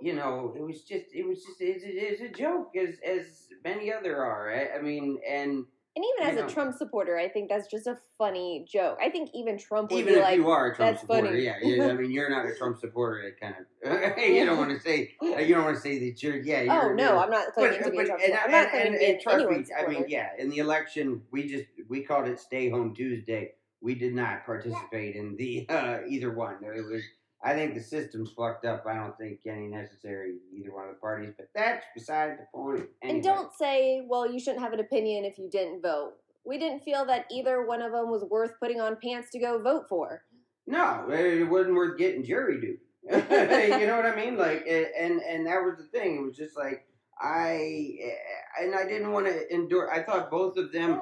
you 0.00 0.14
know, 0.14 0.54
it 0.56 0.62
was 0.62 0.82
just, 0.82 1.06
it 1.14 1.26
was 1.26 1.38
just, 1.44 1.60
it's, 1.60 1.84
it's 1.86 2.20
a 2.22 2.28
joke, 2.28 2.72
as 2.76 2.96
as 3.06 3.48
many 3.64 3.92
other 3.92 4.16
are. 4.22 4.52
I, 4.52 4.78
I 4.78 4.82
mean, 4.82 5.18
and 5.28 5.64
And 5.96 6.04
even 6.04 6.28
as 6.32 6.38
you 6.38 6.46
a. 6.46 6.48
Trump 6.48 6.76
supporter, 6.76 7.18
I 7.18 7.28
think 7.28 7.48
that's 7.48 7.66
just 7.68 7.86
a 7.86 7.98
funny 8.16 8.64
joke. 8.70 8.98
I 9.02 9.10
think 9.10 9.30
even 9.34 9.58
Trump 9.58 9.90
would 9.90 9.98
even 9.98 10.14
be 10.14 10.18
if 10.20 10.24
like, 10.24 10.36
you 10.36 10.48
are 10.48 10.68
a 10.72 10.76
Trump 10.76 10.98
supporter, 10.98 11.26
funny." 11.26 11.44
yeah, 11.44 11.56
yeah, 11.62 11.86
I 11.88 11.92
mean, 11.94 12.12
you're 12.12 12.30
not 12.30 12.46
a 12.46 12.54
Trump 12.54 12.78
supporter. 12.78 13.20
It 13.22 13.40
kind 13.40 13.54
of, 13.58 14.18
you 14.18 14.46
don't 14.46 14.56
want 14.56 14.70
to 14.70 14.80
say, 14.80 15.14
uh, 15.22 15.38
you 15.38 15.54
don't 15.54 15.64
want 15.64 15.76
to 15.76 15.82
say 15.82 15.98
that 15.98 16.22
you're, 16.22 16.40
yeah. 16.40 16.60
Oh, 16.60 16.62
you're, 16.64 16.92
"Oh 16.92 16.94
no, 16.94 17.18
I'm 17.18 17.30
not 17.30 17.52
claiming 17.54 17.80
to 17.80 17.88
uh, 17.88 17.90
be 17.90 17.98
a 17.98 18.06
Trump 18.06 18.22
and, 18.22 18.32
supporter. 18.32 18.44
I'm 18.44 18.50
not 18.52 18.70
claiming 18.70 18.86
and, 18.94 19.20
to 19.20 19.48
be 19.48 19.58
me, 19.58 19.66
I 19.76 19.86
mean, 19.88 20.04
yeah, 20.08 20.28
in 20.38 20.48
the 20.48 20.58
election, 20.58 21.22
we 21.32 21.48
just 21.48 21.66
we 21.88 22.02
called 22.04 22.28
it 22.28 22.38
Stay 22.38 22.70
Home 22.70 22.94
Tuesday. 22.94 23.54
We 23.82 23.94
did 23.94 24.14
not 24.14 24.44
participate 24.46 25.16
in 25.16 25.36
the 25.36 25.66
uh, 25.68 25.98
either 26.06 26.32
one. 26.32 26.56
It 26.62 26.84
was, 26.84 27.02
I 27.42 27.54
think 27.54 27.74
the 27.74 27.80
system's 27.80 28.30
fucked 28.32 28.66
up. 28.66 28.84
I 28.86 28.94
don't 28.94 29.16
think 29.16 29.40
any 29.46 29.66
necessary 29.66 30.36
either 30.54 30.74
one 30.74 30.88
of 30.88 30.94
the 30.94 31.00
parties, 31.00 31.32
but 31.36 31.48
that's 31.54 31.84
beside 31.94 32.38
the 32.38 32.46
point. 32.54 32.84
Anyway. 33.02 33.16
And 33.16 33.22
don't 33.22 33.52
say, 33.54 34.02
well, 34.06 34.30
you 34.30 34.38
shouldn't 34.38 34.62
have 34.62 34.74
an 34.74 34.80
opinion 34.80 35.24
if 35.24 35.38
you 35.38 35.48
didn't 35.50 35.80
vote. 35.80 36.14
We 36.44 36.58
didn't 36.58 36.82
feel 36.82 37.04
that 37.06 37.26
either 37.30 37.64
one 37.64 37.80
of 37.80 37.92
them 37.92 38.10
was 38.10 38.24
worth 38.24 38.52
putting 38.60 38.80
on 38.80 38.96
pants 39.02 39.30
to 39.30 39.38
go 39.38 39.60
vote 39.62 39.86
for. 39.88 40.22
No, 40.66 41.06
it 41.10 41.48
wasn't 41.48 41.74
worth 41.74 41.98
getting 41.98 42.24
jury 42.24 42.60
duty. 42.60 42.78
you 43.10 43.86
know 43.86 43.96
what 43.96 44.06
I 44.06 44.14
mean? 44.14 44.36
Like, 44.36 44.66
and 44.68 45.20
and 45.22 45.46
that 45.46 45.62
was 45.64 45.76
the 45.78 45.98
thing. 45.98 46.18
It 46.18 46.26
was 46.26 46.36
just 46.36 46.56
like 46.56 46.86
I 47.20 47.96
eh, 48.02 48.64
and 48.64 48.74
I 48.74 48.84
didn't 48.84 49.12
want 49.12 49.26
to 49.26 49.52
endure. 49.52 49.90
I 49.90 50.02
thought 50.02 50.30
both 50.30 50.56
of 50.56 50.72
them, 50.72 51.00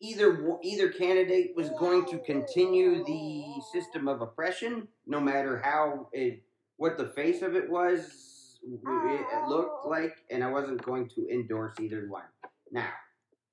either 0.00 0.58
either 0.62 0.90
candidate 0.90 1.52
was 1.56 1.70
going 1.78 2.06
to 2.06 2.18
continue 2.18 3.04
the 3.04 3.44
system 3.72 4.08
of 4.08 4.20
oppression, 4.22 4.88
no 5.06 5.20
matter 5.20 5.58
how 5.64 6.08
it, 6.12 6.42
what 6.76 6.98
the 6.98 7.08
face 7.08 7.42
of 7.42 7.54
it 7.56 7.70
was, 7.70 8.58
it 8.62 9.48
looked 9.48 9.86
like, 9.86 10.16
and 10.30 10.44
I 10.44 10.50
wasn't 10.50 10.82
going 10.84 11.08
to 11.10 11.28
endorse 11.32 11.74
either 11.80 12.06
one. 12.08 12.24
Now, 12.72 12.88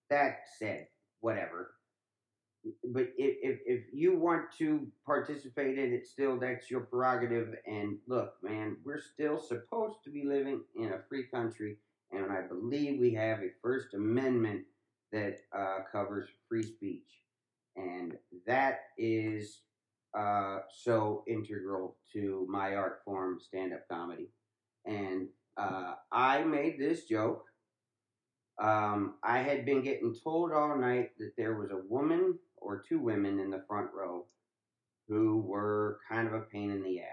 that 0.10 0.40
said, 0.60 0.88
whatever. 1.22 1.72
but 2.94 3.08
if, 3.18 3.38
if 3.42 3.60
if 3.66 3.84
you 3.94 4.18
want 4.18 4.44
to 4.60 4.88
participate 5.06 5.78
in 5.78 5.94
it, 5.94 6.08
still 6.08 6.40
that's 6.40 6.70
your 6.72 6.82
prerogative. 6.82 7.56
And 7.66 7.98
look, 8.08 8.34
man, 8.42 8.78
we're 8.86 9.02
still 9.02 9.40
supposed 9.40 9.98
to 10.06 10.12
be 10.12 10.24
living 10.26 10.62
in 10.76 10.94
a 10.94 11.02
free 11.10 11.26
country, 11.34 11.78
and 12.12 12.32
I 12.32 12.42
believe 12.48 13.00
we 13.00 13.14
have 13.16 13.40
a 13.40 13.52
First 13.62 13.94
Amendment 13.94 14.66
that 15.14 15.38
uh, 15.58 15.80
covers 15.92 16.28
free 16.50 16.64
speech, 16.64 17.08
and 17.78 18.18
that 18.46 18.80
is 18.98 19.62
uh, 20.18 20.60
so 20.84 21.24
integral 21.28 21.96
to 22.12 22.46
my 22.50 22.76
art 22.76 23.02
form, 23.06 23.40
stand-up 23.40 23.88
comedy. 23.90 24.30
And 24.86 25.28
uh, 25.56 25.94
I 26.12 26.44
made 26.44 26.80
this 26.80 27.06
joke. 27.06 27.46
Um, 28.62 29.16
I 29.24 29.40
had 29.40 29.66
been 29.66 29.82
getting 29.82 30.16
told 30.24 30.52
all 30.52 30.78
night 30.78 31.12
that 31.20 31.34
there 31.38 31.56
was 31.58 31.72
a 31.72 31.88
woman 31.88 32.38
or 32.58 32.84
two 32.88 33.00
women 33.00 33.40
in 33.40 33.50
the 33.50 33.64
front 33.68 33.90
row 33.96 34.26
who 35.08 35.42
were 35.42 36.00
kind 36.10 36.28
of 36.28 36.34
a 36.34 36.42
pain 36.42 36.72
in 36.72 36.84
the 36.84 37.00
ass. 37.00 37.08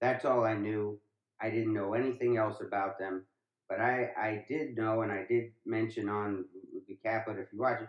That's 0.00 0.24
all 0.24 0.44
I 0.44 0.54
knew. 0.54 0.98
I 1.40 1.50
didn't 1.50 1.74
know 1.74 1.94
anything 1.94 2.36
else 2.36 2.60
about 2.60 2.98
them, 2.98 3.24
but 3.68 3.80
I, 3.80 4.10
I 4.18 4.44
did 4.48 4.76
know, 4.76 5.02
and 5.02 5.12
I 5.12 5.24
did 5.28 5.52
mention 5.64 6.08
on 6.08 6.44
the 6.88 7.40
if 7.40 7.52
you 7.52 7.60
watch 7.60 7.80
it, 7.82 7.88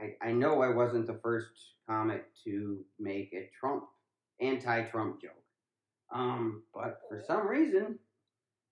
I, 0.00 0.26
I, 0.26 0.30
I 0.30 0.32
know 0.32 0.62
I 0.62 0.68
wasn't 0.68 1.06
the 1.06 1.20
first 1.22 1.50
comic 1.88 2.24
to 2.44 2.84
make 2.98 3.32
a 3.32 3.50
Trump, 3.58 3.84
anti-Trump 4.40 5.20
joke. 5.20 5.32
Um, 6.12 6.64
but 6.74 7.00
for 7.08 7.22
some 7.26 7.46
reason, 7.46 7.98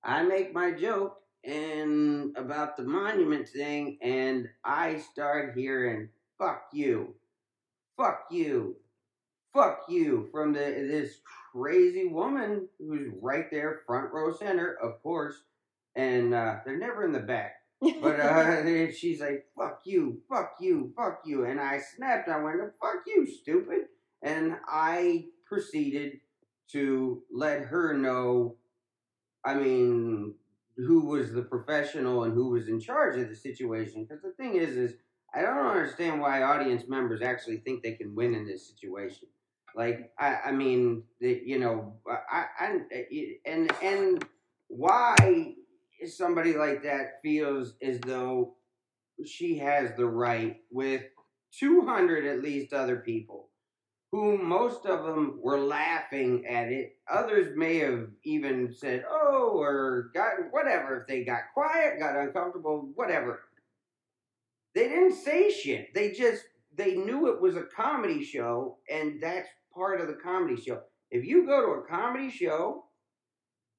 I 0.03 0.23
make 0.23 0.55
my 0.55 0.73
joke 0.73 1.17
and 1.45 2.37
about 2.37 2.77
the 2.77 2.83
monument 2.83 3.49
thing, 3.49 3.99
and 4.03 4.49
I 4.65 4.99
start 4.99 5.57
hearing 5.57 6.09
"fuck 6.37 6.63
you, 6.73 7.15
fuck 7.97 8.27
you, 8.31 8.77
fuck 9.55 9.83
you" 9.89 10.29
from 10.33 10.53
the 10.53 10.61
this 10.61 11.21
crazy 11.53 12.09
woman 12.09 12.69
who's 12.79 13.13
right 13.21 13.51
there, 13.51 13.83
front 13.87 14.13
row 14.13 14.33
center, 14.33 14.77
of 14.83 15.03
course, 15.03 15.37
and 15.95 16.35
uh, 16.35 16.57
they're 16.65 16.79
never 16.79 17.05
in 17.05 17.13
the 17.13 17.21
back. 17.21 17.55
But 17.81 18.21
uh, 18.21 18.93
she's 18.93 19.21
like, 19.21 19.47
"Fuck 19.57 19.83
you, 19.85 20.21
fuck 20.29 20.55
you, 20.61 20.93
fuck 20.97 21.21
you," 21.25 21.45
and 21.45 21.61
I 21.61 21.79
snapped. 21.79 22.29
I 22.29 22.43
went, 22.43 22.61
"Fuck 22.81 23.03
you, 23.07 23.27
stupid!" 23.27 23.87
And 24.23 24.57
I 24.67 25.27
proceeded 25.47 26.21
to 26.73 27.23
let 27.33 27.63
her 27.63 27.97
know. 27.97 28.57
I 29.45 29.55
mean, 29.55 30.35
who 30.77 31.07
was 31.07 31.33
the 31.33 31.43
professional 31.43 32.25
and 32.25 32.35
who 32.35 32.51
was 32.51 32.69
in 32.69 32.81
charge 32.81 33.19
of 33.19 33.29
the 33.29 33.37
situation? 33.37 34.05
Because 34.05 34.23
the 34.23 34.33
thing 34.33 34.57
is, 34.57 34.77
is 34.77 34.95
I 35.35 35.43
don't 35.43 35.67
understand 35.67 36.21
why 36.21 36.43
audience 36.43 36.85
members 36.89 37.23
actually 37.23 37.59
think 37.59 37.83
they 37.83 37.93
can 37.93 38.15
win 38.15 38.35
in 38.35 38.47
this 38.47 38.67
situation. 38.69 39.29
Like, 39.77 40.11
I, 40.19 40.39
I 40.47 40.53
mean, 40.53 41.05
the, 41.21 41.41
you 41.45 41.59
know, 41.59 41.95
I, 42.09 42.47
I, 42.59 42.79
and 43.47 43.71
and 43.83 44.27
why 44.69 45.55
somebody 46.07 46.55
like 46.55 46.83
that 46.83 47.21
feels 47.23 47.75
as 47.83 47.99
though 48.01 48.55
she 49.25 49.59
has 49.59 49.91
the 49.97 50.07
right 50.07 50.59
with 50.71 51.03
200 51.59 52.25
at 52.25 52.43
least 52.43 52.73
other 52.73 52.97
people 52.97 53.49
who 54.11 54.39
most 54.39 54.87
of 54.87 55.05
them 55.05 55.39
were 55.43 55.59
laughing 55.59 56.47
at 56.47 56.69
it. 56.69 56.97
Others 57.11 57.57
may 57.57 57.79
have 57.79 58.09
even 58.25 58.73
said 58.73 59.05
oh 59.11 59.53
or 59.55 60.11
got 60.15 60.33
whatever 60.51 61.01
if 61.01 61.07
they 61.07 61.25
got 61.25 61.53
quiet 61.53 61.99
got 61.99 62.17
uncomfortable 62.17 62.91
whatever. 62.95 63.41
They 64.75 64.89
didn't 64.89 65.17
say 65.17 65.51
shit. 65.51 65.93
They 65.95 66.13
just 66.13 66.45
they 66.75 66.95
knew 66.95 67.29
it 67.29 67.41
was 67.41 67.57
a 67.57 67.65
comedy 67.65 68.25
show 68.25 68.79
and 68.89 69.21
that's 69.21 69.49
part 69.75 70.01
of 70.01 70.07
the 70.07 70.15
comedy 70.15 70.61
show. 70.61 70.81
If 71.11 71.25
you 71.25 71.47
go 71.47 71.61
to 71.61 71.81
a 71.81 71.87
comedy 71.87 72.31
show 72.31 72.85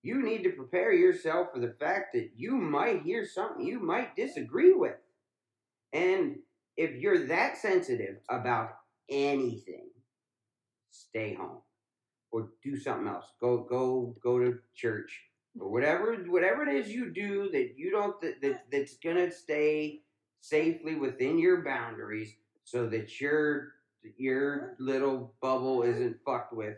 you 0.01 0.23
need 0.23 0.43
to 0.43 0.51
prepare 0.51 0.93
yourself 0.93 1.49
for 1.53 1.59
the 1.59 1.75
fact 1.79 2.13
that 2.13 2.31
you 2.35 2.55
might 2.55 3.01
hear 3.01 3.25
something 3.25 3.65
you 3.65 3.79
might 3.79 4.15
disagree 4.15 4.73
with. 4.73 4.95
And 5.91 6.37
if 6.77 6.95
you're 6.95 7.27
that 7.27 7.57
sensitive 7.57 8.17
about 8.29 8.69
anything, 9.09 9.89
stay 10.91 11.33
home 11.33 11.61
or 12.31 12.49
do 12.63 12.79
something 12.79 13.07
else. 13.07 13.25
Go 13.41 13.65
go 13.69 14.15
go 14.23 14.39
to 14.39 14.59
church 14.75 15.21
or 15.59 15.69
whatever 15.69 16.15
whatever 16.27 16.67
it 16.67 16.75
is 16.75 16.89
you 16.89 17.11
do 17.11 17.49
that 17.51 17.73
you 17.75 17.91
don't 17.91 18.19
that, 18.21 18.41
that 18.41 18.65
that's 18.71 18.97
gonna 18.97 19.31
stay 19.31 20.01
safely 20.41 20.95
within 20.95 21.37
your 21.37 21.63
boundaries 21.63 22.33
so 22.63 22.87
that 22.87 23.19
your 23.19 23.73
your 24.17 24.75
little 24.79 25.33
bubble 25.41 25.83
isn't 25.83 26.17
fucked 26.25 26.53
with 26.53 26.77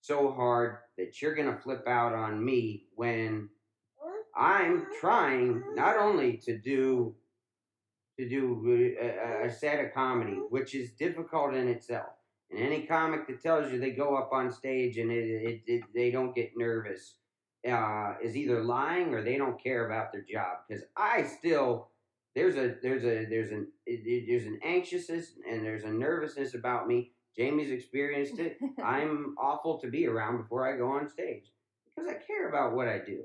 so 0.00 0.32
hard 0.32 0.78
that 0.96 1.20
you're 1.20 1.34
going 1.34 1.52
to 1.52 1.60
flip 1.60 1.86
out 1.86 2.14
on 2.14 2.44
me 2.44 2.84
when 2.94 3.48
I'm 4.36 4.86
trying 5.00 5.62
not 5.74 5.96
only 5.96 6.36
to 6.38 6.58
do 6.58 7.14
to 8.18 8.28
do 8.28 8.96
a, 9.00 9.46
a 9.46 9.52
set 9.52 9.84
of 9.84 9.94
comedy, 9.94 10.40
which 10.50 10.74
is 10.74 10.90
difficult 10.92 11.54
in 11.54 11.68
itself. 11.68 12.08
And 12.50 12.58
any 12.58 12.82
comic 12.82 13.28
that 13.28 13.40
tells 13.42 13.70
you 13.70 13.78
they 13.78 13.90
go 13.90 14.16
up 14.16 14.30
on 14.32 14.50
stage 14.50 14.98
and 14.98 15.10
it, 15.10 15.24
it, 15.24 15.62
it 15.66 15.84
they 15.94 16.10
don't 16.10 16.34
get 16.34 16.52
nervous 16.56 17.14
uh, 17.68 18.14
is 18.22 18.36
either 18.36 18.64
lying 18.64 19.14
or 19.14 19.22
they 19.22 19.36
don't 19.36 19.62
care 19.62 19.86
about 19.86 20.12
their 20.12 20.22
job. 20.22 20.58
Because 20.68 20.84
I 20.96 21.24
still 21.24 21.90
there's 22.34 22.56
a 22.56 22.76
there's 22.82 23.04
a 23.04 23.26
there's 23.26 23.50
an 23.50 23.68
there's 23.86 24.46
an 24.46 24.60
anxiousness 24.64 25.32
and 25.48 25.64
there's 25.64 25.84
a 25.84 25.90
nervousness 25.90 26.54
about 26.54 26.88
me 26.88 27.12
Jamie's 27.38 27.70
experienced 27.70 28.38
it. 28.38 28.58
I'm 28.84 29.36
awful 29.38 29.78
to 29.78 29.88
be 29.88 30.06
around 30.06 30.38
before 30.38 30.68
I 30.68 30.76
go 30.76 30.88
on 30.88 31.08
stage 31.08 31.44
because 31.86 32.10
I 32.10 32.14
care 32.14 32.48
about 32.48 32.74
what 32.74 32.88
I 32.88 32.98
do. 32.98 33.22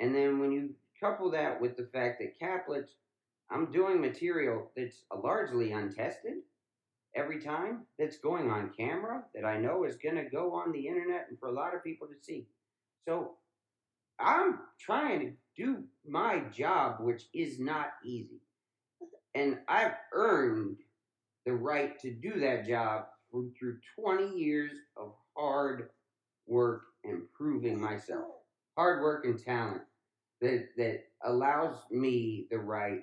And 0.00 0.14
then 0.14 0.40
when 0.40 0.50
you 0.50 0.70
couple 1.00 1.30
that 1.30 1.60
with 1.60 1.76
the 1.76 1.88
fact 1.92 2.20
that 2.20 2.38
Caplet, 2.38 2.88
I'm 3.50 3.70
doing 3.70 4.00
material 4.00 4.70
that's 4.76 5.02
largely 5.22 5.72
untested 5.72 6.34
every 7.14 7.40
time, 7.40 7.82
that's 7.98 8.18
going 8.18 8.50
on 8.50 8.72
camera, 8.76 9.24
that 9.34 9.44
I 9.44 9.58
know 9.58 9.84
is 9.84 9.96
going 9.96 10.14
to 10.16 10.24
go 10.24 10.54
on 10.54 10.72
the 10.72 10.86
internet 10.86 11.26
and 11.28 11.38
for 11.38 11.48
a 11.48 11.52
lot 11.52 11.74
of 11.74 11.84
people 11.84 12.06
to 12.06 12.14
see. 12.20 12.46
So 13.06 13.32
I'm 14.18 14.60
trying 14.80 15.20
to 15.20 15.32
do 15.56 15.84
my 16.08 16.40
job, 16.52 16.96
which 17.00 17.24
is 17.34 17.58
not 17.58 17.88
easy. 18.04 18.40
And 19.34 19.58
I've 19.68 19.94
earned 20.12 20.76
the 21.44 21.52
right 21.52 21.98
to 22.00 22.12
do 22.12 22.40
that 22.40 22.66
job 22.66 23.06
through 23.58 23.78
20 23.98 24.38
years 24.38 24.72
of 24.96 25.14
hard 25.36 25.88
work 26.46 26.82
and 27.04 27.22
proving 27.36 27.80
myself. 27.80 28.26
Hard 28.76 29.02
work 29.02 29.24
and 29.24 29.42
talent 29.42 29.82
that 30.40 30.68
that 30.76 31.04
allows 31.24 31.76
me 31.90 32.46
the 32.50 32.58
right 32.58 33.02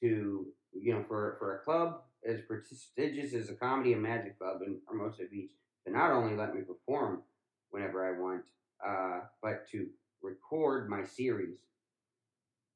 to, 0.00 0.46
you 0.72 0.94
know, 0.94 1.04
for, 1.08 1.36
for 1.38 1.56
a 1.56 1.64
club 1.64 2.02
as 2.26 2.40
prestigious 2.42 3.34
as 3.34 3.50
a 3.50 3.54
comedy 3.54 3.92
and 3.92 4.02
magic 4.02 4.38
club 4.38 4.60
in 4.64 4.78
Hermosa 4.88 5.24
Beach 5.30 5.50
to 5.86 5.92
not 5.92 6.12
only 6.12 6.36
let 6.36 6.54
me 6.54 6.62
perform 6.62 7.22
whenever 7.70 8.06
I 8.06 8.20
want, 8.20 8.42
uh, 8.86 9.20
but 9.42 9.68
to 9.70 9.86
record 10.22 10.88
my 10.88 11.04
series 11.04 11.58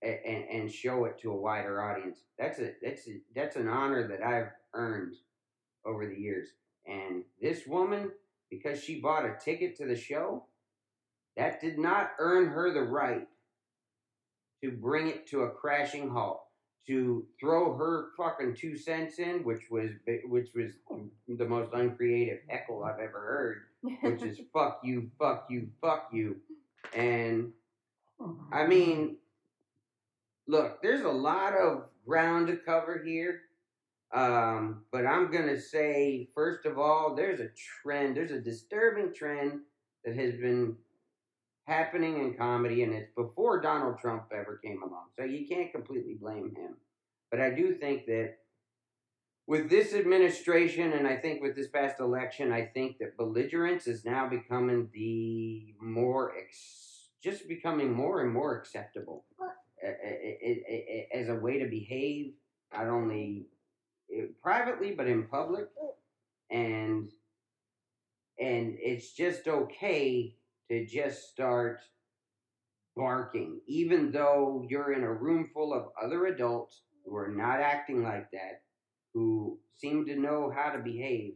and, 0.03 0.19
and, 0.27 0.45
and 0.51 0.73
show 0.73 1.05
it 1.05 1.19
to 1.21 1.33
a 1.33 1.37
wider 1.37 1.83
audience. 1.83 2.21
That's 2.39 2.59
a 2.59 2.73
that's 2.83 3.07
a, 3.09 3.21
that's 3.35 3.57
an 3.57 3.69
honor 3.69 4.09
that 4.09 4.23
I've 4.23 4.51
earned 4.75 5.15
over 5.85 6.07
the 6.07 6.19
years. 6.19 6.49
And 6.87 7.25
this 7.41 7.67
woman, 7.67 8.11
because 8.51 8.83
she 8.83 9.01
bought 9.01 9.25
a 9.25 9.37
ticket 9.43 9.77
to 9.79 9.87
the 9.87 9.97
show, 9.97 10.45
that 11.37 11.61
did 11.61 11.79
not 11.79 12.13
earn 12.19 12.49
her 12.49 12.73
the 12.73 12.83
right 12.83 13.27
to 14.63 14.71
bring 14.71 15.09
it 15.09 15.27
to 15.29 15.43
a 15.43 15.51
crashing 15.51 16.11
halt. 16.11 16.43
To 16.87 17.27
throw 17.39 17.77
her 17.77 18.09
fucking 18.17 18.57
two 18.57 18.77
cents 18.77 19.19
in, 19.19 19.45
which 19.45 19.71
was 19.71 19.91
which 20.25 20.49
was 20.55 20.73
the 21.29 21.45
most 21.45 21.73
uncreative 21.73 22.39
heckle 22.49 22.83
I've 22.83 22.99
ever 22.99 23.21
heard, 23.21 23.99
which 24.03 24.23
is 24.23 24.41
"fuck 24.53 24.81
you, 24.83 25.11
fuck 25.19 25.47
you, 25.51 25.69
fuck 25.81 26.09
you," 26.11 26.37
and 26.97 27.53
oh, 28.19 28.41
I 28.51 28.67
mean, 28.67 29.19
look, 30.49 30.83
there's 30.83 31.03
a 31.03 31.11
lot 31.11 31.53
of 31.53 31.85
ground 32.05 32.49
to 32.49 32.57
cover 32.57 33.03
here. 33.05 33.43
Um, 34.13 34.83
but 34.91 35.07
I'm 35.07 35.31
going 35.31 35.47
to 35.49 35.61
say, 35.61 36.29
first 36.35 36.67
of 36.67 36.79
all, 36.79 37.15
there's 37.15 37.41
a 37.41 37.49
trend, 37.83 38.17
there's 38.17 38.33
a 38.33 38.41
disturbing 38.41 39.15
trend 39.15 39.61
that 40.05 40.17
has 40.17 40.33
been 40.35 40.77
happening 41.67 42.19
in 42.19 42.35
comedy, 42.35 42.83
and 42.83 42.93
it's 42.93 43.11
before 43.17 43.61
Donald 43.61 43.99
Trump 44.01 44.25
ever 44.33 44.61
came 44.65 44.83
along. 44.83 45.07
So 45.17 45.25
you 45.25 45.47
can't 45.47 45.73
completely 45.73 46.17
blame 46.21 46.53
him. 46.57 46.77
But 47.31 47.41
I 47.41 47.51
do 47.51 47.77
think 47.77 48.07
that 48.07 48.39
with 49.47 49.71
this 49.71 49.95
administration, 49.95 50.93
and 50.93 51.07
I 51.07 51.17
think 51.17 51.43
with 51.43 51.55
this 51.55 51.69
past 51.69 52.01
election, 52.01 52.53
I 52.53 52.67
think 52.67 52.99
that 52.99 53.17
belligerence 53.17 53.87
is 53.87 54.05
now 54.05 54.29
becoming 54.29 54.89
the 54.93 55.75
more, 55.81 56.35
ex- 56.37 57.09
just 57.23 57.47
becoming 57.49 57.93
more 57.93 58.23
and 58.23 58.33
more 58.33 58.57
acceptable 58.57 59.25
as 61.13 61.29
a 61.29 61.35
way 61.35 61.59
to 61.59 61.67
behave, 61.69 62.33
not 62.73 62.87
only 62.87 63.47
privately, 64.43 64.93
but 64.93 65.07
in 65.07 65.25
public, 65.25 65.67
and 66.51 67.11
and 68.39 68.77
it's 68.81 69.13
just 69.13 69.47
okay 69.49 70.35
to 70.71 70.87
just 70.87 71.31
start 71.31 71.81
barking, 72.97 73.61
even 73.67 74.11
though 74.11 74.65
you're 74.69 74.93
in 74.93 75.03
a 75.03 75.13
room 75.13 75.51
full 75.53 75.73
of 75.75 75.89
other 76.03 76.27
adults 76.27 76.83
who 77.05 77.15
are 77.17 77.29
not 77.29 77.61
acting 77.61 78.03
like 78.03 78.31
that, 78.31 78.63
who 79.13 79.59
seem 79.77 80.07
to 80.07 80.17
know 80.17 80.53
how 80.55 80.71
to 80.71 80.79
behave, 80.83 81.35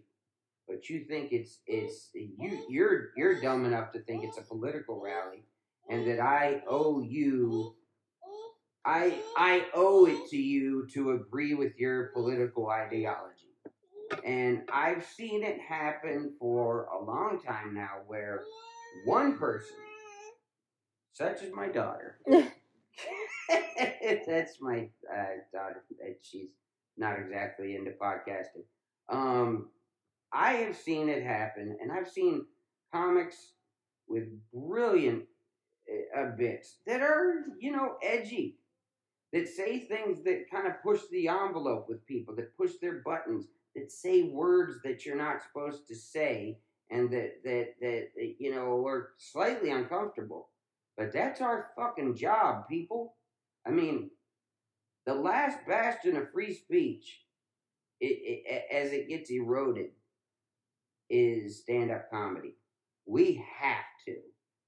but 0.68 0.88
you 0.88 1.04
think 1.08 1.32
it's 1.32 1.60
it's 1.66 2.10
you 2.14 2.64
you're 2.68 3.10
you're 3.16 3.40
dumb 3.40 3.64
enough 3.64 3.92
to 3.92 4.00
think 4.00 4.24
it's 4.24 4.38
a 4.38 4.42
political 4.42 5.00
rally, 5.00 5.44
and 5.88 6.06
that 6.06 6.20
I 6.20 6.62
owe 6.68 7.00
you. 7.00 7.76
I 8.86 9.18
I 9.36 9.66
owe 9.74 10.06
it 10.06 10.28
to 10.30 10.36
you 10.36 10.86
to 10.92 11.12
agree 11.12 11.54
with 11.54 11.78
your 11.78 12.08
political 12.08 12.68
ideology. 12.68 13.30
And 14.24 14.62
I've 14.72 15.04
seen 15.04 15.42
it 15.42 15.60
happen 15.60 16.34
for 16.38 16.86
a 16.86 17.02
long 17.02 17.40
time 17.44 17.74
now 17.74 18.02
where 18.06 18.44
one 19.04 19.38
person, 19.38 19.76
such 21.12 21.42
as 21.42 21.52
my 21.52 21.68
daughter, 21.68 22.18
that's 24.26 24.60
my 24.60 24.88
uh, 25.12 25.26
daughter, 25.52 25.84
that 26.00 26.16
she's 26.22 26.48
not 26.96 27.18
exactly 27.18 27.76
into 27.76 27.92
podcasting. 27.92 28.64
Um, 29.10 29.68
I 30.32 30.52
have 30.54 30.76
seen 30.76 31.08
it 31.08 31.22
happen, 31.22 31.76
and 31.80 31.92
I've 31.92 32.08
seen 32.08 32.46
comics 32.92 33.52
with 34.08 34.24
brilliant 34.52 35.24
uh, 36.16 36.30
bits 36.36 36.78
that 36.86 37.00
are, 37.00 37.44
you 37.58 37.72
know, 37.72 37.94
edgy, 38.02 38.56
that 39.34 39.48
say 39.48 39.80
things 39.80 40.22
that 40.22 40.48
kind 40.48 40.68
of 40.68 40.80
push 40.80 41.00
the 41.10 41.26
envelope 41.26 41.88
with 41.88 42.06
people, 42.06 42.36
that 42.36 42.56
push 42.56 42.74
their 42.80 43.02
buttons, 43.04 43.46
that 43.74 43.90
say 43.90 44.22
words 44.22 44.76
that 44.84 45.04
you're 45.04 45.16
not 45.16 45.42
supposed 45.42 45.88
to 45.88 45.96
say, 45.96 46.56
and 46.90 47.10
that 47.10 47.42
that 47.42 47.74
that, 47.80 48.10
that 48.14 48.34
you 48.38 48.54
know 48.54 48.86
are 48.86 49.10
slightly 49.18 49.70
uncomfortable. 49.70 50.50
But 50.96 51.12
that's 51.12 51.40
our 51.40 51.70
fucking 51.76 52.14
job, 52.14 52.68
people. 52.68 53.16
I 53.66 53.70
mean, 53.70 54.10
the 55.04 55.14
last 55.14 55.58
bastion 55.66 56.16
of 56.16 56.30
free 56.30 56.54
speech, 56.54 57.22
it, 58.00 58.44
it, 58.46 58.64
as 58.72 58.92
it 58.92 59.08
gets 59.08 59.30
eroded, 59.30 59.90
is 61.10 61.62
stand 61.62 61.90
up 61.90 62.08
comedy. 62.08 62.54
We 63.04 63.44
have 63.58 63.84
to. 64.06 64.14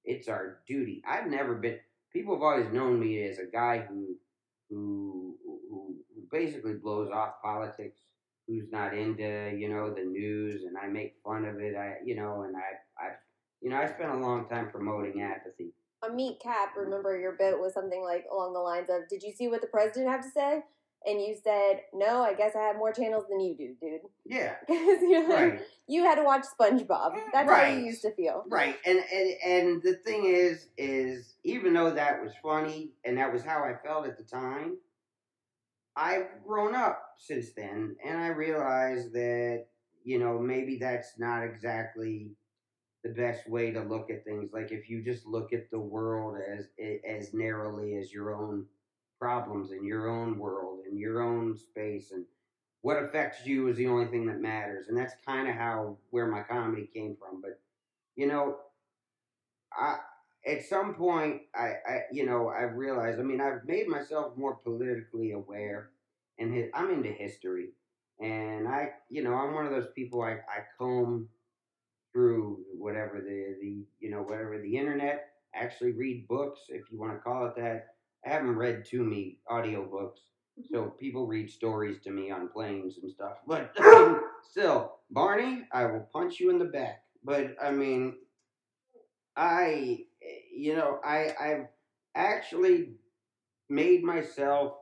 It's 0.04 0.26
our 0.26 0.58
duty. 0.66 1.04
I've 1.08 1.28
never 1.28 1.54
been. 1.54 1.78
People 2.12 2.34
have 2.34 2.42
always 2.42 2.72
known 2.72 2.98
me 2.98 3.22
as 3.22 3.38
a 3.38 3.46
guy 3.46 3.86
who 3.88 4.16
who 4.70 5.36
who, 5.44 5.96
basically 6.30 6.74
blows 6.74 7.08
off 7.12 7.34
politics, 7.42 8.00
who's 8.46 8.70
not 8.70 8.96
into 8.96 9.56
you 9.56 9.68
know 9.68 9.92
the 9.94 10.04
news, 10.04 10.62
and 10.64 10.76
I 10.76 10.88
make 10.88 11.14
fun 11.24 11.44
of 11.44 11.60
it. 11.60 11.74
I 11.76 11.94
you 12.04 12.16
know, 12.16 12.42
and 12.42 12.56
I 12.56 13.04
I 13.04 13.10
you 13.60 13.70
know 13.70 13.76
I 13.76 13.86
spent 13.86 14.12
a 14.12 14.18
long 14.18 14.48
time 14.48 14.70
promoting 14.70 15.22
apathy. 15.22 15.72
On 16.02 16.14
Meet 16.14 16.40
Cap, 16.42 16.74
mm. 16.76 16.84
remember 16.84 17.18
your 17.18 17.36
bit 17.38 17.58
was 17.58 17.74
something 17.74 18.02
like 18.02 18.24
along 18.32 18.52
the 18.52 18.60
lines 18.60 18.88
of, 18.90 19.08
"Did 19.08 19.22
you 19.22 19.32
see 19.32 19.48
what 19.48 19.60
the 19.60 19.68
president 19.68 20.10
had 20.10 20.22
to 20.22 20.30
say?" 20.30 20.62
And 21.06 21.20
you 21.20 21.36
said, 21.42 21.82
"No, 21.94 22.22
I 22.22 22.34
guess 22.34 22.56
I 22.56 22.62
have 22.62 22.76
more 22.76 22.92
channels 22.92 23.24
than 23.30 23.40
you 23.40 23.56
do, 23.56 23.74
dude." 23.80 24.00
Yeah, 24.24 24.56
Because 24.66 24.98
you're 25.02 25.28
like, 25.28 25.52
right. 25.52 25.60
you 25.86 26.02
had 26.04 26.16
to 26.16 26.24
watch 26.24 26.44
SpongeBob. 26.58 27.16
That's 27.32 27.48
how 27.48 27.66
you 27.66 27.84
used 27.84 28.02
to 28.02 28.12
feel. 28.14 28.44
Right, 28.48 28.76
and, 28.84 28.98
and 29.12 29.34
and 29.44 29.82
the 29.82 29.94
thing 30.04 30.24
is, 30.24 30.66
is 30.76 31.34
even 31.44 31.72
though 31.74 31.92
that 31.92 32.22
was 32.22 32.32
funny 32.42 32.92
and 33.04 33.16
that 33.18 33.32
was 33.32 33.42
how 33.42 33.62
I 33.62 33.74
felt 33.86 34.06
at 34.06 34.18
the 34.18 34.24
time, 34.24 34.78
I've 35.96 36.26
grown 36.46 36.74
up 36.74 37.02
since 37.18 37.52
then, 37.52 37.96
and 38.04 38.18
I 38.18 38.28
realized 38.28 39.12
that 39.12 39.66
you 40.04 40.18
know 40.18 40.38
maybe 40.38 40.76
that's 40.76 41.18
not 41.18 41.44
exactly 41.44 42.32
the 43.04 43.10
best 43.10 43.48
way 43.48 43.70
to 43.70 43.82
look 43.82 44.10
at 44.10 44.24
things. 44.24 44.50
Like 44.52 44.72
if 44.72 44.90
you 44.90 45.02
just 45.02 45.26
look 45.26 45.52
at 45.52 45.70
the 45.70 45.78
world 45.78 46.36
as 46.50 46.66
as 47.08 47.32
narrowly 47.32 47.96
as 47.96 48.12
your 48.12 48.34
own 48.34 48.66
problems 49.18 49.70
in 49.72 49.84
your 49.84 50.08
own 50.08 50.38
world 50.38 50.80
in 50.90 50.98
your 50.98 51.22
own 51.22 51.56
space 51.56 52.10
and 52.12 52.24
what 52.82 53.02
affects 53.02 53.46
you 53.46 53.68
is 53.68 53.76
the 53.76 53.86
only 53.86 54.06
thing 54.06 54.26
that 54.26 54.40
matters 54.40 54.88
and 54.88 54.96
that's 54.96 55.14
kind 55.26 55.48
of 55.48 55.54
how 55.54 55.96
where 56.10 56.26
my 56.26 56.42
comedy 56.42 56.88
came 56.92 57.16
from 57.18 57.40
but 57.40 57.60
you 58.16 58.26
know 58.26 58.56
i 59.72 59.96
at 60.46 60.64
some 60.64 60.94
point 60.94 61.42
I, 61.54 61.66
I 61.88 62.00
you 62.12 62.26
know 62.26 62.48
i've 62.48 62.76
realized 62.76 63.18
i 63.18 63.22
mean 63.22 63.40
i've 63.40 63.64
made 63.66 63.88
myself 63.88 64.36
more 64.36 64.54
politically 64.56 65.32
aware 65.32 65.90
and 66.38 66.52
hi- 66.54 66.70
i'm 66.74 66.90
into 66.90 67.10
history 67.10 67.70
and 68.20 68.68
i 68.68 68.90
you 69.10 69.22
know 69.22 69.34
i'm 69.34 69.54
one 69.54 69.66
of 69.66 69.72
those 69.72 69.88
people 69.94 70.22
i, 70.22 70.32
I 70.32 70.62
comb 70.78 71.28
through 72.12 72.60
whatever 72.78 73.20
the, 73.20 73.56
the 73.60 73.84
you 74.00 74.10
know 74.10 74.22
whatever 74.22 74.60
the 74.60 74.76
internet 74.76 75.30
actually 75.54 75.92
read 75.92 76.28
books 76.28 76.60
if 76.70 76.82
you 76.90 76.98
want 77.00 77.12
to 77.14 77.20
call 77.20 77.46
it 77.46 77.56
that 77.56 77.95
i 78.26 78.28
haven't 78.28 78.56
read 78.56 78.84
too 78.84 79.02
many 79.04 79.38
audiobooks 79.50 80.20
mm-hmm. 80.58 80.74
so 80.74 80.94
people 80.98 81.26
read 81.26 81.50
stories 81.50 81.98
to 82.04 82.10
me 82.10 82.30
on 82.30 82.48
planes 82.48 82.98
and 83.02 83.10
stuff. 83.10 83.38
But 83.46 83.72
mean, 83.78 84.20
still, 84.50 84.96
Barney, 85.10 85.66
I 85.72 85.84
will 85.86 86.08
punch 86.12 86.40
you 86.40 86.50
in 86.50 86.58
the 86.58 86.66
back. 86.66 87.02
But 87.24 87.56
I 87.62 87.70
mean, 87.70 88.14
I, 89.36 89.98
you 90.54 90.74
know, 90.76 91.00
I 91.04 91.34
I've 91.40 91.66
actually 92.14 92.94
made 93.68 94.02
myself 94.02 94.74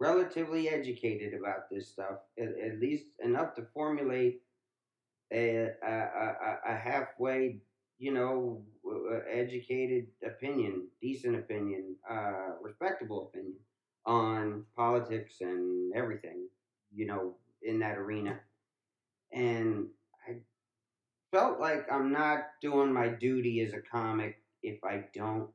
relatively 0.00 0.68
educated 0.68 1.32
about 1.32 1.70
this 1.70 1.88
stuff, 1.88 2.18
at, 2.38 2.48
at 2.58 2.80
least 2.80 3.04
enough 3.24 3.54
to 3.54 3.66
formulate 3.72 4.42
a 5.32 5.68
a, 5.82 5.92
a, 5.92 6.58
a 6.68 6.76
halfway, 6.76 7.58
you 7.98 8.12
know, 8.12 8.62
educated 9.30 10.06
opinion, 10.24 10.88
decent 11.00 11.36
opinion, 11.36 11.96
uh, 12.10 12.56
respectable 12.60 13.28
opinion 13.28 13.56
on 14.06 14.64
politics 14.76 15.36
and 15.40 15.92
everything, 15.94 16.48
you 16.94 17.06
know, 17.06 17.34
in 17.62 17.78
that 17.80 17.98
arena. 17.98 18.40
And 19.32 19.86
I 20.28 20.36
felt 21.30 21.60
like 21.60 21.86
I'm 21.90 22.12
not 22.12 22.40
doing 22.60 22.92
my 22.92 23.08
duty 23.08 23.60
as 23.60 23.72
a 23.72 23.80
comic 23.80 24.38
if 24.62 24.82
I 24.84 25.04
don't 25.14 25.48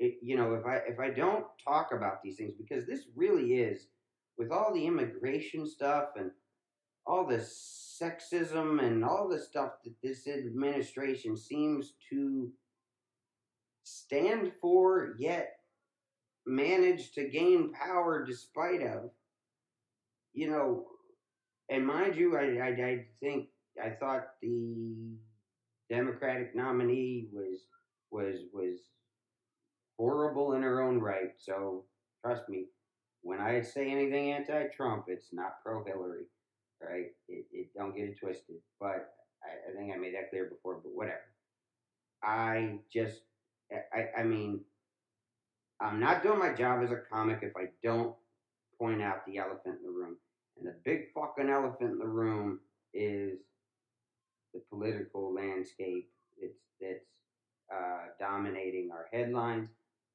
you 0.00 0.36
know, 0.36 0.54
if 0.54 0.64
I 0.64 0.76
if 0.88 0.98
I 1.00 1.10
don't 1.10 1.44
talk 1.62 1.90
about 1.92 2.22
these 2.22 2.36
things 2.36 2.54
because 2.56 2.86
this 2.86 3.06
really 3.16 3.54
is 3.54 3.88
with 4.36 4.52
all 4.52 4.72
the 4.72 4.86
immigration 4.86 5.66
stuff 5.66 6.10
and 6.16 6.30
all 7.08 7.26
the 7.26 7.38
sexism 7.38 8.84
and 8.84 9.04
all 9.04 9.28
the 9.28 9.40
stuff 9.40 9.72
that 9.84 9.94
this 10.02 10.28
administration 10.28 11.36
seems 11.36 11.94
to 12.10 12.50
stand 13.82 14.52
for 14.60 15.14
yet 15.18 15.54
manage 16.46 17.12
to 17.12 17.28
gain 17.28 17.72
power 17.72 18.24
despite 18.24 18.82
of 18.82 19.10
you 20.34 20.50
know? 20.50 20.84
And 21.70 21.86
mind 21.86 22.16
you 22.16 22.36
i 22.36 22.66
i, 22.66 22.68
I 22.68 23.04
think 23.20 23.48
i 23.82 23.90
thought 23.90 24.28
the 24.40 25.16
democratic 25.90 26.54
nominee 26.54 27.28
was 27.32 27.66
was 28.10 28.36
was 28.52 28.78
horrible 29.98 30.52
in 30.54 30.62
her 30.62 30.82
own 30.82 31.00
right. 31.00 31.32
So 31.36 31.84
trust 32.24 32.48
me 32.48 32.66
when 33.22 33.40
i 33.40 33.60
say 33.60 33.90
anything 33.90 34.32
anti-trump 34.32 35.06
it's 35.08 35.28
not 35.32 35.60
pro-hillary 35.62 36.26
right 36.82 37.06
it, 37.28 37.46
it 37.52 37.68
don't 37.76 37.96
get 37.96 38.08
it 38.08 38.18
twisted 38.18 38.56
but 38.80 39.10
I, 39.44 39.70
I 39.70 39.76
think 39.76 39.92
i 39.94 39.98
made 39.98 40.14
that 40.14 40.30
clear 40.30 40.46
before 40.46 40.80
but 40.82 40.92
whatever 40.94 41.20
i 42.22 42.78
just 42.92 43.22
i 43.94 44.20
i 44.20 44.22
mean 44.22 44.60
I'm 45.80 46.00
not 46.00 46.22
doing 46.22 46.38
my 46.38 46.52
job 46.52 46.82
as 46.82 46.90
a 46.90 47.02
comic 47.12 47.40
if 47.42 47.52
I 47.56 47.66
don't 47.82 48.14
point 48.78 49.02
out 49.02 49.24
the 49.26 49.38
elephant 49.38 49.76
in 49.78 49.84
the 49.84 49.90
room. 49.90 50.16
And 50.58 50.66
the 50.66 50.74
big 50.84 51.12
fucking 51.14 51.50
elephant 51.50 51.92
in 51.92 51.98
the 51.98 52.06
room 52.06 52.60
is 52.94 53.38
the 54.54 54.60
political 54.70 55.32
landscape. 55.32 56.10
It's 56.38 56.58
that's 56.80 57.04
uh, 57.72 58.06
dominating 58.18 58.90
our 58.92 59.06
headlines, 59.12 59.68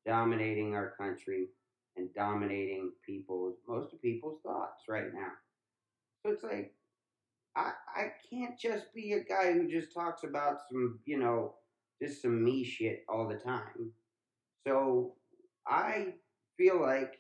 dominating 0.06 0.76
our 0.76 0.94
country, 1.00 1.48
and 1.96 2.10
dominating 2.16 2.92
people's 3.06 3.56
most 3.68 3.94
of 3.94 4.02
people's 4.02 4.40
thoughts 4.44 4.84
right 4.90 5.14
now. 5.14 5.32
So 6.26 6.32
it's 6.32 6.44
like 6.44 6.74
I 7.56 7.72
I 7.96 8.12
can't 8.30 8.58
just 8.58 8.94
be 8.94 9.14
a 9.14 9.24
guy 9.24 9.54
who 9.54 9.70
just 9.70 9.94
talks 9.94 10.24
about 10.24 10.58
some 10.70 11.00
you 11.06 11.20
know 11.20 11.56
just 12.02 12.22
some 12.22 12.44
me 12.44 12.64
shit 12.64 13.04
all 13.08 13.28
the 13.28 13.36
time. 13.36 13.92
So 14.66 15.14
I 15.68 16.14
feel 16.58 16.82
like, 16.82 17.20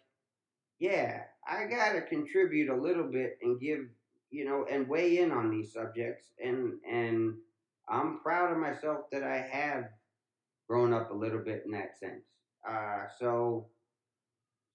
yeah, 0.79 1.23
I 1.47 1.65
gotta 1.65 2.01
contribute 2.01 2.69
a 2.69 2.81
little 2.81 3.09
bit 3.09 3.37
and 3.41 3.59
give, 3.59 3.79
you 4.31 4.45
know, 4.45 4.65
and 4.69 4.87
weigh 4.87 5.19
in 5.19 5.31
on 5.31 5.49
these 5.49 5.73
subjects, 5.73 6.27
and 6.43 6.73
and 6.89 7.35
I'm 7.89 8.19
proud 8.19 8.51
of 8.51 8.57
myself 8.57 9.09
that 9.11 9.23
I 9.23 9.37
have 9.37 9.85
grown 10.69 10.93
up 10.93 11.11
a 11.11 11.15
little 11.15 11.39
bit 11.43 11.63
in 11.65 11.71
that 11.71 11.99
sense. 11.99 12.23
Uh, 12.67 13.03
so, 13.19 13.67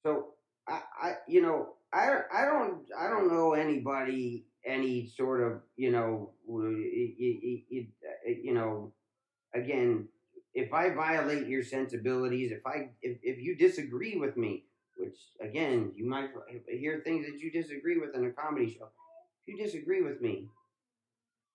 so 0.05 0.35
I, 0.69 0.83
I, 1.01 1.13
you 1.27 1.41
know, 1.41 1.75
I 1.93 2.21
I 2.33 2.45
don't 2.45 2.83
I 2.99 3.09
don't 3.09 3.33
know 3.33 3.55
anybody 3.55 4.45
any 4.67 5.07
sort 5.07 5.41
of 5.41 5.61
you 5.77 5.91
know 5.91 6.33
you, 6.49 6.65
uh, 6.65 6.69
you, 7.69 7.87
you 8.43 8.55
know 8.55 8.93
again 9.55 10.09
if 10.55 10.73
I 10.73 10.91
violate 10.91 11.47
your 11.47 11.63
sensibilities 11.63 12.53
if 12.53 12.67
I 12.67 12.91
if, 13.03 13.19
if 13.23 13.39
you 13.39 13.57
disagree 13.57 14.17
with 14.17 14.37
me 14.37 14.65
which 14.97 15.17
again 15.41 15.93
you 15.97 16.09
might 16.09 16.31
hear 16.69 17.01
things 17.05 17.27
that 17.27 17.39
you 17.41 17.51
disagree 17.51 17.99
with 17.99 18.15
in 18.15 18.25
a 18.27 18.31
comedy 18.31 18.77
show 18.79 18.89
if 19.47 19.55
you 19.55 19.65
disagree 19.65 20.03
with 20.03 20.21
me 20.21 20.49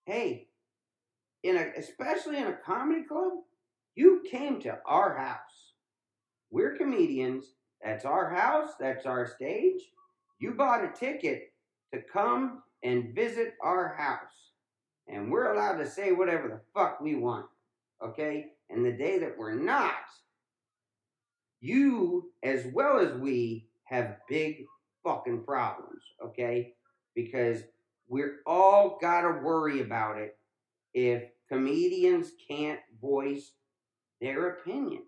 hey 0.06 0.48
in 1.44 1.58
a 1.58 1.72
especially 1.78 2.38
in 2.38 2.48
a 2.48 2.58
comedy 2.66 3.04
club 3.04 3.34
you 3.96 4.24
came 4.30 4.60
to 4.62 4.80
our 4.86 5.16
house. 5.16 5.74
We're 6.50 6.76
comedians. 6.76 7.46
That's 7.84 8.06
our 8.06 8.30
house. 8.30 8.72
That's 8.80 9.06
our 9.06 9.28
stage 9.28 9.82
you 10.40 10.54
bought 10.54 10.84
a 10.84 10.92
ticket 10.92 11.54
to 11.94 12.02
come 12.02 12.64
and 12.84 13.16
visit 13.16 13.54
our 13.64 13.96
house. 13.98 14.20
And 15.08 15.32
we're 15.32 15.54
allowed 15.54 15.78
to 15.78 15.90
say 15.90 16.12
whatever 16.12 16.48
the 16.48 16.62
fuck 16.74 17.00
we 17.02 17.16
want. 17.16 17.46
Okay? 18.04 18.48
And 18.70 18.86
the 18.86 18.92
day 18.92 19.20
that 19.20 19.38
we're 19.38 19.56
not, 19.56 19.94
you 21.62 22.32
as 22.42 22.66
well 22.74 23.00
as 23.00 23.14
we 23.14 23.68
have 23.86 24.18
big 24.30 24.66
fucking 25.04 25.44
problems. 25.44 26.02
Okay? 26.26 26.74
Because 27.16 27.64
we're 28.08 28.40
all 28.46 28.98
got 29.02 29.22
to 29.22 29.40
worry 29.44 29.82
about 29.82 30.18
it 30.18 30.38
if 30.94 31.24
comedians 31.50 32.32
can't 32.48 32.80
voice 33.02 33.52
their 34.22 34.50
opinions. 34.50 35.04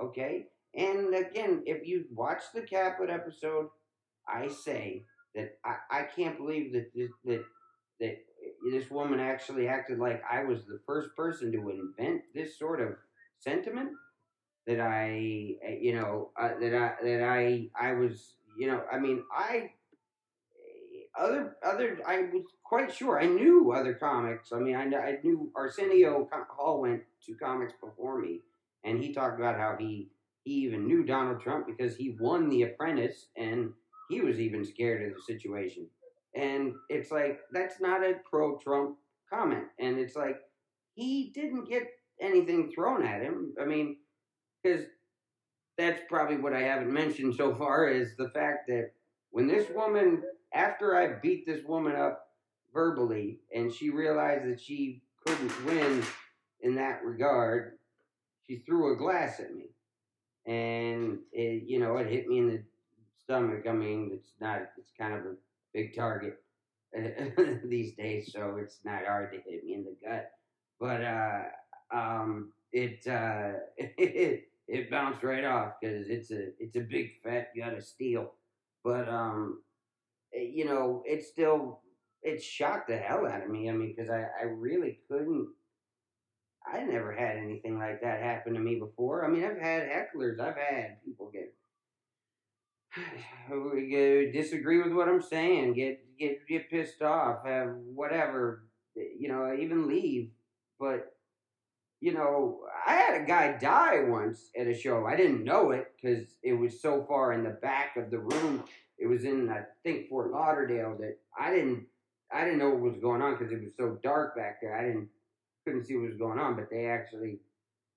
Okay? 0.00 0.46
And 0.74 1.14
again, 1.14 1.62
if 1.66 1.86
you 1.86 2.04
watch 2.14 2.42
the 2.54 2.60
Caplet 2.60 3.10
episode, 3.10 3.68
I 4.28 4.48
say 4.48 5.04
that 5.34 5.58
I, 5.64 5.76
I 5.90 6.02
can't 6.02 6.36
believe 6.36 6.72
that 6.72 6.92
this, 6.94 7.10
that 7.24 7.44
that 8.00 8.16
this 8.70 8.90
woman 8.90 9.20
actually 9.20 9.68
acted 9.68 9.98
like 9.98 10.22
I 10.30 10.44
was 10.44 10.64
the 10.66 10.80
first 10.86 11.14
person 11.16 11.52
to 11.52 11.70
invent 11.70 12.22
this 12.34 12.58
sort 12.58 12.80
of 12.80 12.96
sentiment. 13.38 13.90
That 14.66 14.80
I, 14.80 15.56
eh, 15.62 15.78
you 15.80 15.94
know, 15.94 16.30
uh, 16.38 16.50
that 16.60 16.74
I 16.74 16.92
that 17.02 17.22
I 17.22 17.68
I 17.78 17.94
was, 17.94 18.34
you 18.58 18.66
know, 18.66 18.82
I 18.92 18.98
mean, 18.98 19.22
I 19.34 19.70
other 21.18 21.56
other 21.64 21.98
I 22.06 22.28
was 22.32 22.44
quite 22.64 22.94
sure 22.94 23.20
I 23.20 23.26
knew 23.26 23.72
other 23.72 23.94
comics. 23.94 24.52
I 24.52 24.58
mean, 24.58 24.76
I, 24.76 24.84
I 24.94 25.18
knew 25.22 25.50
Arsenio 25.56 26.28
Hall 26.50 26.80
went 26.80 27.02
to 27.26 27.34
comics 27.34 27.72
before 27.80 28.18
me, 28.18 28.40
and 28.84 29.02
he 29.02 29.12
talked 29.12 29.38
about 29.38 29.56
how 29.56 29.76
he 29.78 30.08
he 30.44 30.52
even 30.52 30.86
knew 30.86 31.04
Donald 31.04 31.40
Trump 31.40 31.66
because 31.66 31.96
he 31.96 32.16
won 32.18 32.48
The 32.48 32.62
Apprentice 32.62 33.26
and 33.36 33.72
he 34.08 34.20
was 34.20 34.38
even 34.38 34.64
scared 34.64 35.10
of 35.10 35.16
the 35.16 35.22
situation. 35.22 35.86
And 36.34 36.74
it's 36.88 37.10
like, 37.10 37.40
that's 37.52 37.80
not 37.80 38.04
a 38.04 38.14
pro 38.28 38.58
Trump 38.58 38.96
comment. 39.32 39.64
And 39.78 39.98
it's 39.98 40.16
like, 40.16 40.38
he 40.94 41.30
didn't 41.34 41.68
get 41.68 41.86
anything 42.20 42.72
thrown 42.74 43.04
at 43.04 43.22
him. 43.22 43.54
I 43.60 43.64
mean, 43.64 43.96
because 44.62 44.84
that's 45.76 46.00
probably 46.08 46.38
what 46.38 46.52
I 46.52 46.60
haven't 46.60 46.92
mentioned 46.92 47.34
so 47.36 47.54
far 47.54 47.88
is 47.88 48.16
the 48.16 48.30
fact 48.30 48.66
that 48.68 48.90
when 49.30 49.46
this 49.46 49.68
woman, 49.74 50.22
after 50.52 50.96
I 50.96 51.20
beat 51.20 51.46
this 51.46 51.64
woman 51.64 51.94
up 51.94 52.26
verbally 52.74 53.38
and 53.54 53.72
she 53.72 53.90
realized 53.90 54.44
that 54.46 54.60
she 54.60 55.02
couldn't 55.26 55.64
win 55.64 56.02
in 56.62 56.74
that 56.74 57.04
regard, 57.04 57.78
she 58.46 58.58
threw 58.58 58.92
a 58.92 58.96
glass 58.96 59.40
at 59.40 59.54
me. 59.54 59.66
And 60.46 61.18
it, 61.32 61.64
you 61.66 61.78
know, 61.78 61.98
it 61.98 62.08
hit 62.08 62.26
me 62.26 62.38
in 62.38 62.48
the 62.48 62.62
stomach. 63.28 63.66
I 63.68 63.72
mean, 63.72 64.10
it's 64.12 64.32
not. 64.40 64.62
It's 64.78 64.92
kind 64.98 65.14
of 65.14 65.20
a 65.20 65.34
big 65.74 65.94
target 65.94 66.38
these 67.64 67.94
days, 67.94 68.32
so 68.32 68.56
it's 68.60 68.78
not 68.84 69.04
hard 69.06 69.32
to 69.32 69.50
hit 69.50 69.64
me 69.64 69.74
in 69.74 69.84
the 69.84 69.96
gut. 70.06 70.30
But 70.80 71.02
uh, 71.02 71.42
um, 71.94 72.52
it, 72.72 73.06
uh, 73.06 73.58
it 73.76 74.44
it 74.66 74.90
bounced 74.90 75.22
right 75.22 75.44
off 75.44 75.74
because 75.80 76.08
it's 76.08 76.30
a 76.30 76.48
it's 76.58 76.76
a 76.76 76.80
big 76.80 77.10
fat 77.22 77.48
gut 77.56 77.74
of 77.74 77.84
steel. 77.84 78.32
But 78.82 79.08
um, 79.08 79.62
it, 80.32 80.54
you 80.54 80.64
know, 80.64 81.02
it 81.06 81.24
still 81.24 81.80
it 82.22 82.42
shocked 82.42 82.88
the 82.88 82.96
hell 82.96 83.26
out 83.26 83.42
of 83.42 83.50
me. 83.50 83.68
I 83.68 83.72
mean, 83.72 83.94
because 83.94 84.10
I 84.10 84.26
I 84.40 84.44
really 84.44 85.00
couldn't. 85.10 85.48
I 86.70 86.82
never 86.84 87.12
had 87.12 87.38
anything 87.38 87.78
like 87.78 88.02
that 88.02 88.22
happen 88.22 88.52
to 88.54 88.60
me 88.60 88.78
before. 88.78 89.24
I 89.24 89.28
mean, 89.28 89.42
I've 89.44 89.58
had 89.58 89.88
hecklers. 89.88 90.38
I've 90.38 90.56
had 90.56 91.02
people 91.02 91.30
get 91.32 91.54
disagree 94.32 94.82
with 94.82 94.92
what 94.92 95.08
I'm 95.08 95.22
saying, 95.22 95.74
get 95.74 96.00
get 96.18 96.46
get 96.46 96.70
pissed 96.70 97.02
off, 97.02 97.44
have 97.44 97.74
whatever, 97.94 98.64
you 98.94 99.28
know, 99.28 99.54
even 99.58 99.88
leave. 99.88 100.30
But 100.78 101.14
you 102.00 102.12
know, 102.12 102.60
I 102.86 102.94
had 102.94 103.20
a 103.20 103.26
guy 103.26 103.58
die 103.58 104.04
once 104.04 104.50
at 104.58 104.68
a 104.68 104.74
show. 104.74 105.06
I 105.06 105.16
didn't 105.16 105.44
know 105.44 105.72
it 105.72 105.92
because 106.00 106.26
it 106.42 106.52
was 106.52 106.80
so 106.80 107.04
far 107.08 107.32
in 107.32 107.42
the 107.42 107.50
back 107.50 107.96
of 107.96 108.10
the 108.10 108.18
room. 108.18 108.64
It 108.98 109.06
was 109.06 109.24
in 109.24 109.48
I 109.50 109.62
think 109.82 110.08
Fort 110.08 110.30
Lauderdale 110.30 110.96
that 111.00 111.18
I 111.38 111.50
didn't 111.50 111.86
I 112.32 112.44
didn't 112.44 112.58
know 112.58 112.70
what 112.70 112.80
was 112.80 113.00
going 113.00 113.22
on 113.22 113.36
because 113.36 113.52
it 113.52 113.62
was 113.62 113.72
so 113.76 113.98
dark 114.02 114.36
back 114.36 114.60
there. 114.60 114.76
I 114.76 114.84
didn't 114.84 115.08
couldn't 115.64 115.86
see 115.86 115.96
what 115.96 116.08
was 116.08 116.18
going 116.18 116.38
on, 116.38 116.56
but 116.56 116.70
they 116.70 116.86
actually 116.86 117.40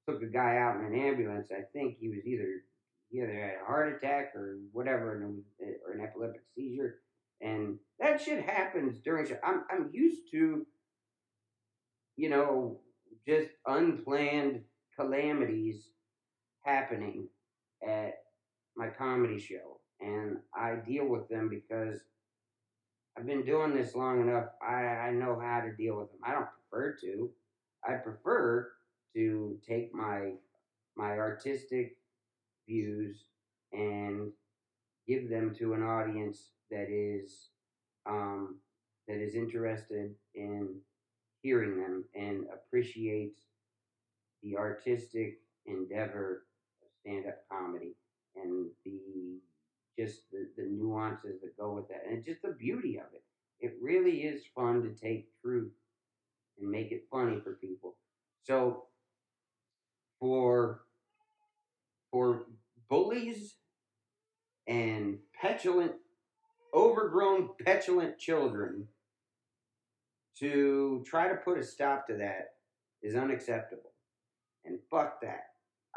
took 0.08 0.22
a 0.22 0.28
guy 0.28 0.58
out 0.58 0.78
in 0.78 0.86
an 0.86 0.96
ambulance. 0.96 1.50
I 1.52 1.62
think 1.74 1.98
he 2.00 2.10
was 2.10 2.26
either 2.26 2.64
he 2.70 2.71
either 3.14 3.32
had 3.34 3.62
a 3.62 3.66
heart 3.66 3.96
attack 3.96 4.36
or 4.36 4.58
whatever, 4.72 5.12
or 5.12 5.94
an 5.94 6.02
epileptic 6.02 6.42
seizure, 6.56 7.00
and 7.42 7.78
that 8.00 8.22
shit 8.22 8.44
happens 8.44 9.00
during 9.04 9.28
show. 9.28 9.38
I'm 9.44 9.64
I'm 9.70 9.90
used 9.92 10.32
to, 10.32 10.66
you 12.16 12.30
know, 12.30 12.80
just 13.28 13.50
unplanned 13.66 14.62
calamities 14.98 15.90
happening 16.64 17.28
at 17.86 18.20
my 18.76 18.88
comedy 18.88 19.40
show, 19.40 19.80
and 20.00 20.38
I 20.56 20.76
deal 20.76 21.06
with 21.08 21.28
them 21.30 21.50
because 21.50 22.00
I've 23.18 23.26
been 23.26 23.46
doing 23.46 23.76
this 23.76 23.96
long 23.96 24.22
enough. 24.22 24.46
I, 24.62 24.84
I 24.84 25.12
know 25.12 25.40
how 25.40 25.62
to 25.62 25.76
deal 25.76 25.98
with 25.98 26.12
them. 26.12 26.22
I 26.24 26.32
don't 26.32 26.48
prefer 26.70 26.96
to. 27.02 27.30
I 27.88 27.94
prefer 27.96 28.72
to 29.16 29.58
take 29.68 29.94
my 29.94 30.34
my 30.96 31.18
artistic 31.18 31.98
views 32.72 33.26
and 33.74 34.32
give 35.08 35.30
them 35.30 35.54
to 35.60 35.74
an 35.74 35.84
audience 35.84 36.52
that 36.70 36.88
is 36.90 37.50
um, 38.06 38.60
that 39.08 39.18
is 39.18 39.36
interested 39.36 40.12
in 40.36 40.76
hearing 41.42 41.78
them 41.78 42.06
and 42.16 42.46
appreciates 42.54 43.42
the 44.44 44.56
artistic 44.58 45.40
endeavor 45.66 46.46
of 46.82 46.90
stand-up 47.02 47.40
comedy 47.52 47.94
and 48.36 48.68
the 48.86 49.40
just 50.00 50.32
the, 50.32 50.48
the 50.58 50.64
nuances 50.64 51.42
that 51.42 51.58
go 51.58 51.74
with 51.74 51.88
that 51.90 52.04
and 52.10 52.24
just 52.24 52.42
the 52.42 52.56
beauty 52.58 52.98
of 52.98 53.08
it. 53.14 53.24
It 53.60 53.76
really 53.82 54.22
is 54.22 54.44
fun 54.56 54.82
to 54.84 54.90
take 54.90 55.28
truth 55.42 55.74
and 56.60 56.72
make 56.72 56.92
it 56.92 57.04
funny 57.12 57.40
for 57.44 57.54
people. 57.54 57.96
So 58.44 58.86
for 60.20 60.82
for 62.12 62.44
bullies 62.92 63.56
and 64.68 65.18
petulant, 65.42 65.94
overgrown, 66.74 67.50
petulant 67.66 68.20
children 68.20 68.86
to 70.38 71.02
try 71.08 71.30
to 71.30 71.36
put 71.36 71.58
a 71.58 71.64
stop 71.64 72.06
to 72.06 72.18
that 72.18 72.50
is 73.02 73.16
unacceptable. 73.16 73.94
And 74.66 74.78
fuck 74.92 75.22
that. 75.22 75.46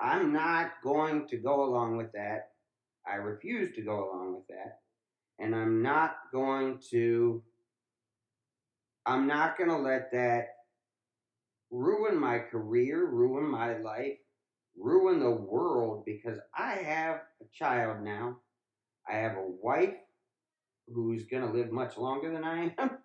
I'm 0.00 0.32
not 0.32 0.74
going 0.82 1.26
to 1.28 1.36
go 1.36 1.64
along 1.64 1.96
with 1.96 2.12
that. 2.12 2.50
I 3.06 3.16
refuse 3.16 3.74
to 3.74 3.82
go 3.82 4.10
along 4.10 4.36
with 4.36 4.46
that. 4.48 4.78
And 5.38 5.54
I'm 5.54 5.82
not 5.82 6.14
going 6.32 6.78
to, 6.90 7.42
I'm 9.04 9.26
not 9.26 9.58
going 9.58 9.70
to 9.70 9.76
let 9.76 10.12
that 10.12 10.46
ruin 11.72 12.16
my 12.16 12.38
career, 12.38 13.04
ruin 13.04 13.50
my 13.50 13.78
life, 13.78 14.18
ruin 14.76 15.20
the 15.20 15.30
world 15.30 16.04
because 16.04 16.38
I 16.56 16.72
have 16.72 17.20
a 17.40 17.44
child 17.52 18.02
now. 18.02 18.38
I 19.08 19.16
have 19.16 19.36
a 19.36 19.46
wife 19.62 19.94
who's 20.92 21.24
going 21.24 21.46
to 21.46 21.52
live 21.52 21.70
much 21.70 21.96
longer 21.96 22.30
than 22.32 22.44
I 22.44 22.72
am. 22.78 22.90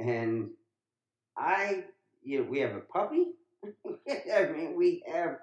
And 0.00 0.50
I, 1.36 1.82
you 2.22 2.38
know, 2.38 2.48
we 2.48 2.60
have 2.60 2.76
a 2.76 2.80
puppy. 2.80 3.32
I 4.08 4.44
mean, 4.44 4.76
we 4.76 5.02
have, 5.12 5.38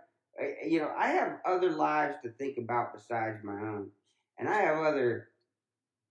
you 0.65 0.80
know, 0.80 0.94
I 0.98 1.08
have 1.10 1.39
other 1.46 1.72
lives 1.72 2.15
to 2.24 2.30
think 2.30 2.58
about 2.58 2.94
besides 2.94 3.44
my 3.44 3.52
own. 3.52 3.89
And 4.39 4.48
I 4.48 4.62
have 4.62 4.78
other, 4.78 5.28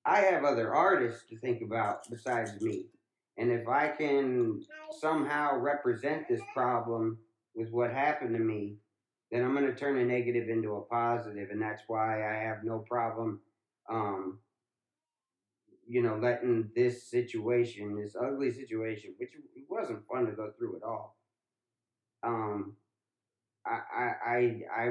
I 0.04 0.20
have 0.20 0.44
other 0.44 0.74
artists 0.74 1.24
to 1.30 1.38
think 1.38 1.62
about 1.62 2.07
besides 2.11 2.61
me. 2.61 2.85
And 3.38 3.50
if 3.50 3.66
I 3.66 3.88
can 3.88 4.62
somehow 5.00 5.59
represent 5.59 6.28
this 6.28 6.42
problem 6.52 7.18
with 7.54 7.70
what 7.70 7.90
happened 7.92 8.35
to 8.37 8.42
me, 8.42 8.76
then 9.34 9.44
I'm 9.44 9.54
going 9.54 9.66
to 9.66 9.74
turn 9.74 9.98
a 9.98 10.04
negative 10.04 10.48
into 10.48 10.76
a 10.76 10.82
positive, 10.82 11.50
and 11.50 11.60
that's 11.60 11.82
why 11.88 12.22
I 12.22 12.44
have 12.44 12.62
no 12.62 12.78
problem 12.78 13.40
um, 13.90 14.38
you 15.86 16.02
know, 16.02 16.16
letting 16.16 16.70
this 16.74 17.10
situation, 17.10 18.00
this 18.00 18.16
ugly 18.20 18.52
situation, 18.52 19.14
which 19.18 19.30
it 19.34 19.64
wasn't 19.68 20.06
fun 20.06 20.26
to 20.26 20.32
go 20.32 20.50
through 20.56 20.76
at 20.76 20.82
all. 20.82 21.16
Um, 22.22 22.76
I, 23.66 23.80
I, 24.26 24.60
I, 24.74 24.88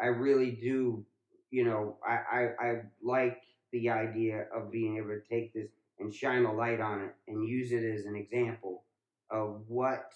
I, 0.00 0.06
really 0.06 0.52
do, 0.52 1.04
you 1.50 1.64
know, 1.64 1.98
I, 2.06 2.14
I, 2.36 2.68
I 2.68 2.74
like 3.02 3.38
the 3.72 3.90
idea 3.90 4.46
of 4.54 4.72
being 4.72 4.96
able 4.96 5.08
to 5.08 5.20
take 5.30 5.54
this 5.54 5.68
and 6.00 6.12
shine 6.12 6.44
a 6.44 6.52
light 6.52 6.80
on 6.80 7.02
it 7.02 7.14
and 7.28 7.48
use 7.48 7.70
it 7.72 7.84
as 7.84 8.06
an 8.06 8.16
example 8.16 8.84
of 9.30 9.62
what 9.68 10.12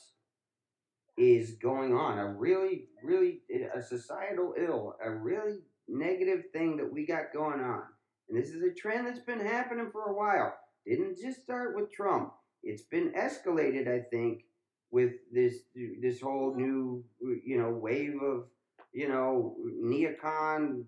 is 1.16 1.52
going 1.62 1.94
on. 1.94 2.18
A 2.18 2.26
really, 2.26 2.86
really, 3.02 3.40
a 3.74 3.82
societal 3.82 4.54
ill, 4.58 4.96
a 5.04 5.10
really 5.10 5.58
negative 5.88 6.44
thing 6.52 6.76
that 6.76 6.92
we 6.92 7.06
got 7.06 7.32
going 7.32 7.60
on. 7.60 7.82
And 8.28 8.40
this 8.40 8.50
is 8.50 8.62
a 8.62 8.72
trend 8.72 9.06
that's 9.06 9.20
been 9.20 9.44
happening 9.44 9.90
for 9.92 10.04
a 10.10 10.14
while. 10.14 10.54
Didn't 10.86 11.18
just 11.18 11.42
start 11.42 11.76
with 11.76 11.92
Trump. 11.92 12.32
It's 12.62 12.82
been 12.82 13.12
escalated, 13.12 13.88
I 13.88 14.04
think, 14.10 14.44
with 14.90 15.12
this 15.32 15.54
this 16.00 16.20
whole 16.20 16.54
new 16.54 17.04
you 17.20 17.58
know 17.58 17.70
wave 17.70 18.14
of 18.22 18.44
you 18.92 19.08
know 19.08 19.56
neocon 19.82 20.84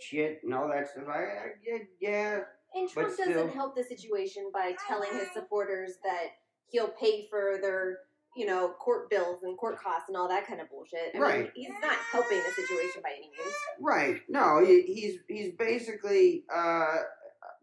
shit 0.00 0.40
and 0.44 0.54
all 0.54 0.68
that 0.68 0.88
stuff. 0.88 1.04
I, 1.08 1.18
I 1.18 1.80
yeah. 2.00 2.40
And 2.74 2.88
Trump 2.88 3.08
doesn't 3.16 3.32
still, 3.32 3.48
help 3.48 3.74
the 3.74 3.82
situation 3.82 4.50
by 4.52 4.74
telling 4.86 5.10
his 5.12 5.28
supporters 5.32 5.94
that 6.04 6.28
he'll 6.70 6.92
pay 7.00 7.26
for 7.30 7.58
their 7.62 8.00
you 8.38 8.46
know, 8.46 8.68
court 8.78 9.10
bills 9.10 9.42
and 9.42 9.58
court 9.58 9.82
costs 9.82 10.04
and 10.06 10.16
all 10.16 10.28
that 10.28 10.46
kind 10.46 10.60
of 10.60 10.70
bullshit. 10.70 11.12
I 11.12 11.18
right. 11.18 11.40
Mean, 11.40 11.50
he's 11.56 11.82
not 11.82 11.96
helping 12.12 12.38
the 12.38 12.52
situation 12.52 13.02
by 13.02 13.10
any 13.10 13.22
means. 13.22 13.54
Right. 13.80 14.20
No, 14.28 14.64
he, 14.64 14.82
he's 14.82 15.18
he's 15.26 15.52
basically. 15.58 16.44
Uh, 16.54 16.98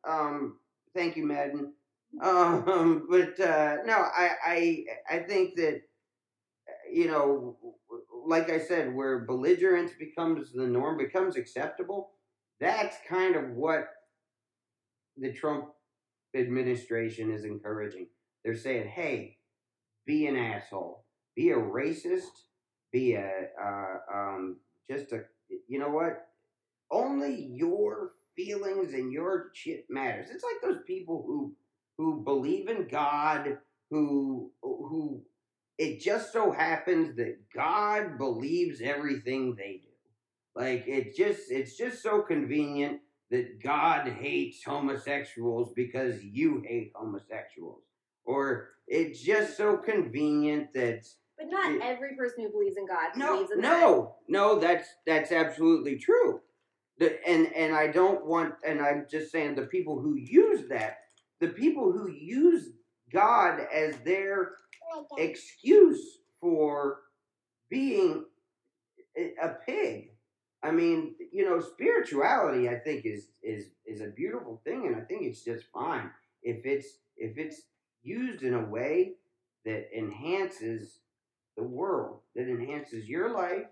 um, 0.05 0.59
thank 0.93 1.15
you, 1.15 1.25
Madden. 1.25 1.71
Um, 2.21 3.07
but 3.09 3.39
uh, 3.39 3.77
no, 3.85 3.93
I, 3.93 4.31
I 4.45 4.85
I 5.09 5.19
think 5.19 5.55
that 5.55 5.83
you 6.91 7.07
know, 7.07 7.55
like 8.27 8.49
I 8.49 8.59
said, 8.59 8.93
where 8.93 9.19
belligerence 9.19 9.91
becomes 9.97 10.51
the 10.51 10.67
norm, 10.67 10.97
becomes 10.97 11.37
acceptable. 11.37 12.11
That's 12.59 12.97
kind 13.07 13.37
of 13.37 13.51
what 13.51 13.87
the 15.15 15.31
Trump 15.31 15.69
administration 16.35 17.31
is 17.31 17.45
encouraging. 17.45 18.07
They're 18.43 18.57
saying, 18.57 18.89
"Hey, 18.89 19.37
be 20.05 20.27
an 20.27 20.35
asshole, 20.35 21.03
be 21.35 21.51
a 21.51 21.55
racist, 21.55 22.43
be 22.91 23.13
a 23.13 23.29
uh, 23.61 23.97
um, 24.13 24.57
just 24.89 25.11
a 25.11 25.23
you 25.67 25.79
know 25.79 25.89
what? 25.89 26.27
Only 26.91 27.49
your 27.51 28.11
feelings 28.35 28.93
and 28.93 29.11
your 29.11 29.51
shit 29.53 29.85
matters. 29.89 30.29
It's 30.31 30.43
like 30.43 30.61
those 30.61 30.83
people 30.85 31.23
who 31.25 31.53
who 31.97 32.23
believe 32.23 32.67
in 32.67 32.87
God, 32.87 33.57
who 33.89 34.51
who 34.61 35.21
it 35.77 35.99
just 35.99 36.31
so 36.31 36.51
happens 36.51 37.15
that 37.17 37.37
God 37.53 38.17
believes 38.17 38.81
everything 38.81 39.55
they 39.55 39.81
do. 39.83 39.89
Like 40.55 40.85
it 40.87 41.15
just 41.15 41.51
it's 41.51 41.77
just 41.77 42.01
so 42.01 42.21
convenient 42.21 42.99
that 43.31 43.61
God 43.61 44.07
hates 44.07 44.63
homosexuals 44.63 45.73
because 45.75 46.23
you 46.23 46.63
hate 46.65 46.91
homosexuals. 46.95 47.81
Or 48.23 48.69
it's 48.87 49.21
just 49.21 49.57
so 49.57 49.77
convenient 49.77 50.73
that. 50.73 51.05
But 51.37 51.47
not 51.49 51.71
it, 51.71 51.81
every 51.81 52.15
person 52.15 52.43
who 52.43 52.51
believes 52.51 52.77
in 52.77 52.87
God 52.87 53.09
no, 53.17 53.33
believes 53.33 53.51
in 53.51 53.61
no, 53.61 54.15
that. 54.27 54.31
No, 54.31 54.59
that's 54.59 54.87
that's 55.05 55.31
absolutely 55.31 55.97
true. 55.97 56.41
The, 56.97 57.17
and 57.27 57.53
and 57.53 57.75
I 57.75 57.87
don't 57.87 58.25
want, 58.25 58.53
and 58.65 58.81
I'm 58.81 59.05
just 59.09 59.31
saying 59.31 59.55
the 59.55 59.63
people 59.63 59.99
who 59.99 60.15
use 60.15 60.69
that, 60.69 60.99
the 61.41 61.49
people 61.49 61.91
who 61.91 62.09
use 62.09 62.69
God 63.11 63.59
as 63.73 63.97
their 63.99 64.53
um, 64.95 65.05
excuse 65.17 66.19
for 66.39 66.99
being 67.69 68.23
a 69.41 69.49
pig. 69.65 70.11
I 70.63 70.71
mean, 70.71 71.15
you 71.31 71.47
know, 71.47 71.59
spirituality. 71.59 72.69
I 72.69 72.79
think 72.79 73.05
is 73.05 73.27
is 73.43 73.65
is 73.85 74.01
a 74.01 74.07
beautiful 74.07 74.61
thing, 74.63 74.87
and 74.87 74.95
I 74.95 75.01
think 75.01 75.23
it's 75.23 75.43
just 75.43 75.65
fine 75.73 76.09
if 76.43 76.65
it's 76.65 76.87
if 77.17 77.37
it's 77.37 77.61
used 78.05 78.43
in 78.43 78.53
a 78.53 78.65
way 78.65 79.13
that 79.65 79.89
enhances 79.97 80.99
the 81.57 81.63
world, 81.63 82.19
that 82.35 82.47
enhances 82.47 83.07
your 83.07 83.33
life, 83.33 83.65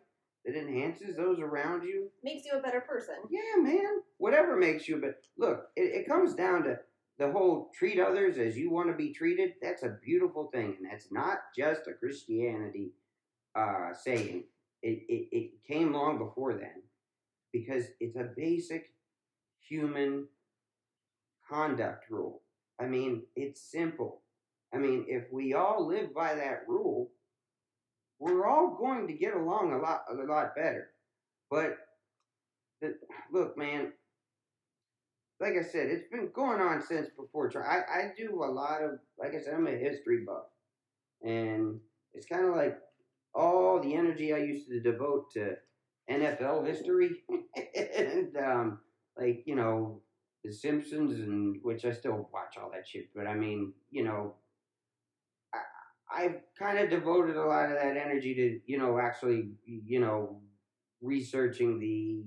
that 0.46 0.56
enhances 0.56 1.16
those 1.16 1.40
around 1.40 1.84
you. 1.84 2.10
Makes 2.24 2.46
you 2.46 2.58
a 2.58 2.62
better 2.62 2.82
person. 2.82 3.16
Yeah, 3.30 3.62
man. 3.62 4.02
Whatever 4.18 4.58
makes 4.58 4.88
you, 4.88 4.98
a 4.98 5.00
but 5.00 5.22
look, 5.38 5.68
it, 5.76 6.02
it 6.02 6.08
comes 6.08 6.34
down 6.34 6.64
to 6.64 6.80
the 7.20 7.32
whole 7.32 7.72
treat 7.78 8.00
others 8.00 8.38
as 8.38 8.58
you 8.58 8.72
want 8.72 8.90
to 8.90 8.96
be 8.96 9.14
treated. 9.14 9.54
That's 9.62 9.84
a 9.84 9.98
beautiful 10.04 10.50
thing, 10.54 10.76
and 10.80 10.92
that's 10.92 11.12
not 11.12 11.40
just 11.56 11.88
a 11.88 11.94
Christianity 11.94 12.94
uh, 13.56 13.94
saying. 13.94 14.46
It, 14.82 15.04
it, 15.08 15.30
it 15.32 15.52
came 15.66 15.94
long 15.94 16.18
before 16.18 16.56
then 16.56 16.82
because 17.54 17.86
it's 18.02 18.18
a 18.18 18.28
basic 18.36 18.92
human 19.62 20.28
conduct 21.50 22.10
rule. 22.10 22.42
I 22.82 22.88
mean, 22.88 23.24
it's 23.38 23.62
simple. 23.62 24.23
I 24.74 24.78
mean, 24.78 25.06
if 25.08 25.26
we 25.32 25.54
all 25.54 25.88
live 25.88 26.14
by 26.14 26.36
that 26.36 26.64
rule, 26.68 27.12
we're 28.20 28.48
all 28.48 28.76
going 28.80 29.08
to 29.08 29.14
get 29.14 29.36
along 29.36 29.74
a 29.74 29.78
lot 29.78 30.04
a 30.10 30.16
lot 30.16 30.56
better. 30.56 30.90
But 31.50 31.78
the, 32.82 32.96
look, 33.32 33.58
man, 33.58 33.94
like 35.40 35.54
I 35.60 35.64
said, 35.64 35.88
it's 35.88 36.10
been 36.10 36.30
going 36.34 36.62
on 36.62 36.82
since 36.82 37.10
before. 37.18 37.52
I 37.64 37.80
I 37.80 38.12
do 38.18 38.44
a 38.44 38.52
lot 38.52 38.82
of 38.82 38.92
like 39.20 39.36
I 39.36 39.40
said, 39.40 39.54
I'm 39.54 39.68
a 39.68 39.72
history 39.72 40.24
buff, 40.26 40.46
and 41.22 41.80
it's 42.14 42.28
kind 42.28 42.46
of 42.46 42.56
like 42.56 42.78
all 43.36 43.82
the 43.82 43.96
energy 43.96 44.34
I 44.34 44.38
used 44.38 44.70
to 44.70 44.80
devote 44.80 45.32
to 45.34 45.56
NFL 46.10 46.66
history 46.68 47.24
and 47.76 48.36
um, 48.38 48.80
like 49.18 49.44
you 49.46 49.56
know 49.56 50.02
the 50.44 50.52
Simpsons 50.52 51.20
and 51.20 51.58
which 51.62 51.86
I 51.86 51.92
still 51.92 52.30
watch 52.34 52.56
all 52.62 52.72
that 52.74 52.88
shit. 52.88 53.10
But 53.16 53.28
I 53.28 53.34
mean, 53.34 53.74
you 53.92 54.04
know, 54.04 54.36
I've 56.14 56.42
kind 56.58 56.78
of 56.80 56.90
devoted 56.90 57.36
a 57.36 57.46
lot 57.46 57.66
of 57.66 57.72
that 57.72 57.98
energy 57.98 58.36
to, 58.36 58.60
you 58.72 58.78
know, 58.78 59.00
actually, 59.00 59.50
you 59.66 60.00
know, 60.00 60.42
researching 61.02 61.80
the 61.80 62.24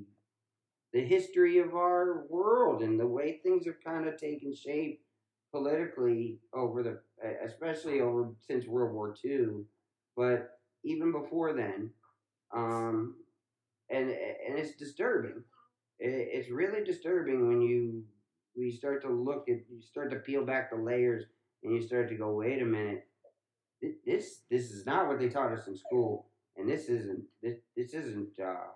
the 0.93 1.05
history 1.05 1.59
of 1.59 1.75
our 1.75 2.25
world 2.29 2.83
and 2.83 2.99
the 2.99 3.07
way 3.07 3.41
things 3.43 3.67
have 3.67 3.83
kind 3.85 4.09
of 4.09 4.17
taken 4.19 4.55
shape 4.55 5.03
politically 5.53 6.39
over 6.55 6.83
the, 6.83 7.01
especially 7.45 8.01
over 8.01 8.31
since 8.41 8.67
World 8.67 8.95
War 8.95 9.15
II, 9.25 9.65
but 10.17 10.59
even 10.85 11.13
before 11.13 11.53
then, 11.53 11.91
um, 12.55 13.17
and 13.91 14.11
and 14.11 14.59
it's 14.59 14.77
disturbing. 14.77 15.43
It's 15.99 16.51
really 16.51 16.85
disturbing 16.85 17.49
when 17.49 17.63
you 17.63 18.05
you 18.55 18.73
start 18.73 19.03
to 19.03 19.11
look 19.11 19.49
at 19.49 19.59
you 19.71 19.81
start 19.83 20.11
to 20.11 20.19
peel 20.19 20.45
back 20.45 20.71
the 20.71 20.77
layers 20.77 21.25
and 21.63 21.75
you 21.75 21.83
start 21.83 22.09
to 22.11 22.17
go, 22.17 22.33
wait 22.33 22.63
a 22.63 22.65
minute 22.65 23.07
this 24.05 24.41
this 24.51 24.71
is 24.71 24.87
not 24.87 25.07
what 25.07 25.19
they 25.19 25.29
taught 25.29 25.53
us 25.53 25.67
in 25.67 25.77
school, 25.77 26.27
and 26.57 26.69
this 26.69 26.89
isn't 26.89 27.23
this 27.43 27.57
this 27.77 27.93
isn't 27.93 28.39
uh, 28.43 28.69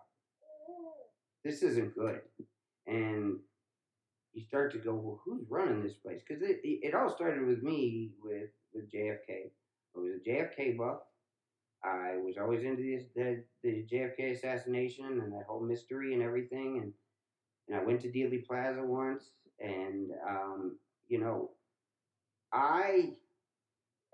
this 1.44 1.62
isn't 1.62 1.94
good. 1.94 2.20
And 2.86 3.38
you 4.32 4.42
start 4.42 4.72
to 4.72 4.78
go, 4.78 4.94
well, 4.94 5.20
who's 5.24 5.44
running 5.48 5.82
this 5.82 5.94
place? 5.94 6.20
Because 6.26 6.42
it, 6.42 6.60
it 6.62 6.94
all 6.94 7.08
started 7.08 7.46
with 7.46 7.62
me 7.62 8.10
with 8.22 8.50
with 8.74 8.92
JFK. 8.92 9.50
I 9.96 9.98
was 9.98 10.12
a 10.14 10.28
JFK 10.28 10.76
buff. 10.76 10.98
I 11.82 12.16
was 12.22 12.36
always 12.38 12.62
into 12.64 12.82
this, 12.82 13.04
the 13.16 13.42
the 13.62 13.86
JFK 13.90 14.32
assassination 14.32 15.06
and 15.06 15.32
that 15.32 15.46
whole 15.48 15.60
mystery 15.60 16.14
and 16.14 16.22
everything. 16.22 16.80
And 16.82 16.92
and 17.68 17.80
I 17.80 17.84
went 17.84 18.00
to 18.02 18.08
Dealey 18.08 18.44
Plaza 18.44 18.82
once, 18.82 19.30
and 19.60 20.10
um, 20.28 20.76
you 21.08 21.18
know, 21.18 21.50
I 22.52 23.14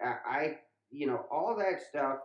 I 0.01 0.59
you 0.91 1.07
know, 1.07 1.25
all 1.31 1.57
that 1.57 1.83
stuff 1.83 2.19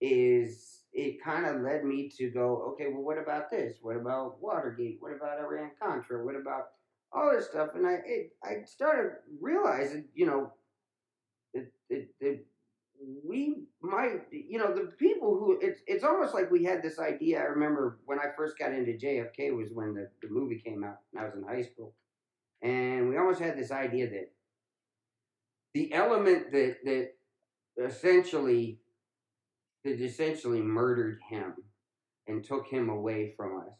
is 0.00 0.80
it 0.92 1.22
kind 1.22 1.46
of 1.46 1.62
led 1.62 1.84
me 1.84 2.10
to 2.18 2.30
go, 2.30 2.72
okay, 2.72 2.88
well, 2.92 3.02
what 3.02 3.18
about 3.18 3.50
this? 3.50 3.76
What 3.82 3.96
about 3.96 4.40
Watergate? 4.40 4.98
What 5.00 5.12
about 5.14 5.38
Iran 5.38 5.70
Contra? 5.80 6.24
What 6.24 6.36
about 6.36 6.68
all 7.12 7.30
this 7.30 7.48
stuff? 7.48 7.70
And 7.74 7.86
I 7.86 7.98
it, 8.04 8.30
I 8.42 8.64
started 8.64 9.12
realizing, 9.40 10.06
you 10.14 10.26
know, 10.26 10.52
that, 11.54 11.66
that, 12.20 12.44
we 13.26 13.64
might, 13.80 14.20
you 14.30 14.58
know, 14.58 14.74
the 14.74 14.92
people 14.98 15.30
who 15.38 15.58
it's 15.62 15.80
it's 15.86 16.04
almost 16.04 16.34
like 16.34 16.50
we 16.50 16.64
had 16.64 16.82
this 16.82 16.98
idea. 16.98 17.40
I 17.40 17.44
remember 17.44 17.98
when 18.04 18.18
I 18.18 18.26
first 18.36 18.58
got 18.58 18.72
into 18.72 18.92
JFK 18.92 19.56
was 19.56 19.70
when 19.72 19.94
the, 19.94 20.10
the 20.20 20.28
movie 20.28 20.60
came 20.62 20.84
out, 20.84 20.98
and 21.12 21.20
I 21.20 21.24
was 21.24 21.34
in 21.34 21.42
high 21.42 21.62
school, 21.62 21.94
and 22.62 23.08
we 23.08 23.16
almost 23.16 23.40
had 23.40 23.56
this 23.56 23.70
idea 23.70 24.10
that 24.10 24.32
the 25.72 25.92
element 25.94 26.52
that 26.52 26.76
that 26.84 27.12
essentially 27.78 28.80
that 29.84 30.00
essentially 30.00 30.60
murdered 30.60 31.20
him 31.28 31.54
and 32.26 32.44
took 32.44 32.66
him 32.68 32.88
away 32.88 33.34
from 33.36 33.58
us 33.58 33.74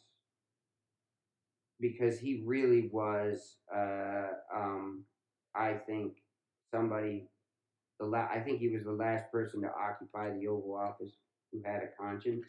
because 1.80 2.18
he 2.18 2.42
really 2.44 2.88
was, 2.92 3.56
uh, 3.74 4.28
um, 4.54 5.04
I 5.54 5.74
think, 5.74 6.18
somebody. 6.70 7.28
The 7.98 8.06
la- 8.06 8.28
I 8.32 8.40
think 8.40 8.60
he 8.60 8.68
was 8.68 8.84
the 8.84 8.92
last 8.92 9.30
person 9.30 9.60
to 9.62 9.68
occupy 9.68 10.30
the 10.30 10.46
Oval 10.46 10.74
Office 10.74 11.12
who 11.52 11.62
had 11.64 11.82
a 11.82 12.02
conscience 12.02 12.46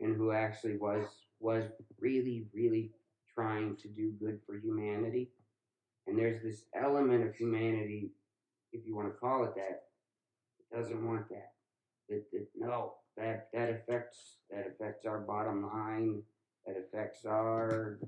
and 0.00 0.16
who 0.16 0.32
actually 0.32 0.76
was 0.76 1.06
was 1.40 1.64
really, 1.98 2.46
really 2.52 2.90
trying 3.32 3.76
to 3.76 3.88
do 3.88 4.12
good 4.20 4.40
for 4.46 4.58
humanity. 4.58 5.30
And 6.06 6.18
there's 6.18 6.42
this 6.42 6.64
element 6.74 7.26
of 7.26 7.34
humanity, 7.34 8.10
if 8.72 8.84
you 8.84 8.94
want 8.94 9.08
to 9.08 9.18
call 9.18 9.44
it 9.44 9.54
that, 9.54 9.82
that 9.82 9.89
doesn't 10.74 11.06
want 11.06 11.28
that. 11.28 11.52
That, 12.08 12.24
that 12.32 12.46
no, 12.56 12.94
that 13.16 13.48
that 13.52 13.70
affects 13.70 14.36
that 14.50 14.66
affects 14.66 15.06
our 15.06 15.20
bottom 15.20 15.66
line. 15.66 16.22
That 16.66 16.76
affects 16.76 17.24
our, 17.24 17.98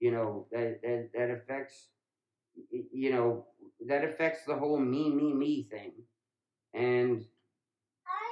you 0.00 0.10
know, 0.10 0.46
that 0.52 0.80
that 0.82 1.10
that 1.14 1.30
affects, 1.30 1.88
you 2.70 3.12
know, 3.12 3.46
that 3.86 4.04
affects 4.04 4.44
the 4.44 4.56
whole 4.56 4.78
me 4.78 5.10
me 5.10 5.32
me 5.32 5.68
thing. 5.70 5.92
And 6.74 7.24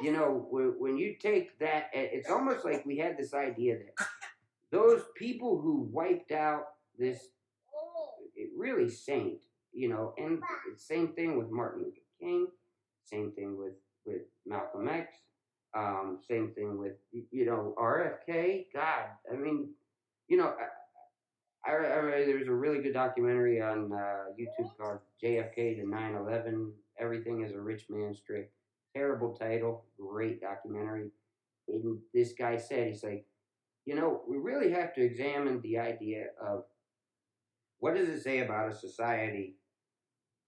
you 0.03 0.13
know, 0.13 0.47
when 0.51 0.97
you 0.97 1.17
take 1.21 1.59
that, 1.59 1.91
it's 1.93 2.31
almost 2.31 2.65
like 2.65 2.87
we 2.87 2.97
had 2.97 3.19
this 3.19 3.35
idea 3.35 3.77
that 3.77 4.07
those 4.71 5.03
people 5.17 5.61
who 5.61 5.89
wiped 5.93 6.33
out 6.33 6.65
this 6.99 7.29
really 8.57 8.89
saint, 8.89 9.41
you 9.73 9.89
know, 9.89 10.15
and 10.17 10.41
same 10.77 11.09
thing 11.09 11.37
with 11.37 11.51
Martin 11.51 11.83
Luther 11.85 12.01
King, 12.19 12.47
same 13.11 13.33
thing 13.33 13.59
with 13.59 13.75
with 14.07 14.23
Malcolm 14.47 14.89
X, 14.89 15.17
um, 15.77 16.19
same 16.29 16.53
thing 16.53 16.79
with 16.79 16.95
you 17.13 17.45
know 17.47 17.75
RFK. 17.79 18.67
God, 18.75 19.07
I 19.31 19.37
mean, 19.37 19.71
you 20.29 20.37
know, 20.37 20.55
I, 21.65 21.71
I, 21.71 21.77
I 21.77 22.25
there's 22.25 22.49
a 22.49 22.53
really 22.53 22.83
good 22.83 22.95
documentary 22.95 23.61
on 23.61 23.93
uh, 23.93 24.33
YouTube 24.39 24.71
called 24.79 24.99
JFK 25.23 25.77
to 25.77 25.85
9/11. 25.85 26.71
Everything 26.99 27.43
is 27.43 27.53
a 27.53 27.61
rich 27.61 27.87
man's 27.89 28.21
trick. 28.21 28.51
Terrible 28.95 29.35
title, 29.35 29.85
great 29.99 30.41
documentary. 30.41 31.11
And 31.69 31.99
this 32.13 32.33
guy 32.33 32.57
said, 32.57 32.89
he's 32.89 33.05
like, 33.05 33.25
you 33.87 33.95
know, 33.95 34.23
we 34.29 34.37
really 34.39 34.73
have 34.73 34.93
to 34.95 35.03
examine 35.03 35.61
the 35.61 35.79
idea 35.79 36.27
of 36.45 36.65
what 37.79 37.95
does 37.95 38.09
it 38.09 38.23
say 38.23 38.41
about 38.41 38.71
a 38.71 38.75
society 38.75 39.55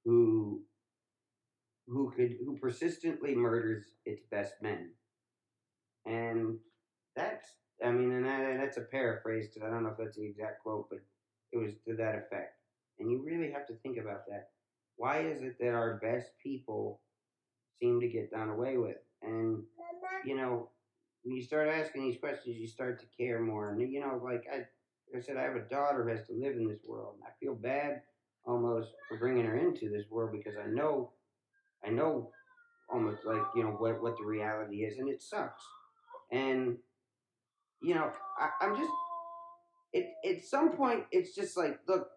who 0.04 0.62
who 1.86 2.12
could 2.16 2.36
who 2.44 2.56
persistently 2.58 3.34
murders 3.34 3.84
its 4.04 4.22
best 4.30 4.54
men, 4.62 4.90
and 6.06 6.58
that's 7.16 7.46
I 7.84 7.90
mean, 7.90 8.12
and 8.12 8.24
that, 8.24 8.58
that's 8.58 8.76
a 8.76 8.82
paraphrase 8.82 9.48
because 9.48 9.66
I 9.66 9.70
don't 9.70 9.82
know 9.82 9.90
if 9.90 9.98
that's 9.98 10.16
the 10.16 10.26
exact 10.26 10.62
quote, 10.62 10.88
but 10.88 11.00
it 11.52 11.58
was 11.58 11.72
to 11.86 11.96
that 11.96 12.14
effect. 12.14 12.58
And 12.98 13.10
you 13.10 13.22
really 13.24 13.50
have 13.50 13.66
to 13.66 13.74
think 13.82 13.98
about 13.98 14.26
that. 14.28 14.50
Why 14.96 15.20
is 15.20 15.42
it 15.42 15.56
that 15.58 15.74
our 15.74 15.98
best 15.98 16.30
people 16.42 17.00
seem 17.80 18.00
to 18.00 18.08
get 18.08 18.30
done 18.30 18.50
away 18.50 18.76
with? 18.76 18.98
And 19.22 19.62
you 20.24 20.36
know, 20.36 20.68
when 21.24 21.36
you 21.36 21.42
start 21.42 21.68
asking 21.68 22.02
these 22.02 22.20
questions, 22.20 22.56
you 22.56 22.66
start 22.66 23.00
to 23.00 23.06
care 23.16 23.40
more. 23.40 23.70
And 23.70 23.92
you 23.92 24.00
know, 24.00 24.20
like 24.22 24.44
I, 24.52 24.58
like 25.12 25.22
I 25.22 25.26
said, 25.26 25.36
I 25.36 25.42
have 25.42 25.56
a 25.56 25.68
daughter 25.68 26.04
who 26.04 26.10
has 26.10 26.26
to 26.26 26.34
live 26.34 26.56
in 26.56 26.68
this 26.68 26.82
world. 26.86 27.14
And 27.16 27.24
I 27.24 27.32
feel 27.40 27.54
bad 27.54 28.02
almost 28.44 28.90
for 29.08 29.18
bringing 29.18 29.44
her 29.44 29.56
into 29.56 29.88
this 29.88 30.06
world 30.10 30.32
because 30.32 30.54
I 30.62 30.68
know, 30.68 31.12
I 31.84 31.90
know, 31.90 32.30
almost 32.90 33.24
like 33.24 33.42
you 33.54 33.62
know 33.64 33.70
what 33.70 34.02
what 34.02 34.16
the 34.18 34.24
reality 34.24 34.84
is, 34.84 34.98
and 34.98 35.08
it 35.08 35.22
sucks. 35.22 35.62
And 36.30 36.78
you 37.82 37.94
know, 37.94 38.10
I, 38.38 38.64
I'm 38.64 38.76
just, 38.76 38.90
it 39.92 40.06
at 40.28 40.44
some 40.44 40.76
point, 40.76 41.04
it's 41.10 41.34
just 41.34 41.56
like, 41.56 41.80
look, 41.88 42.08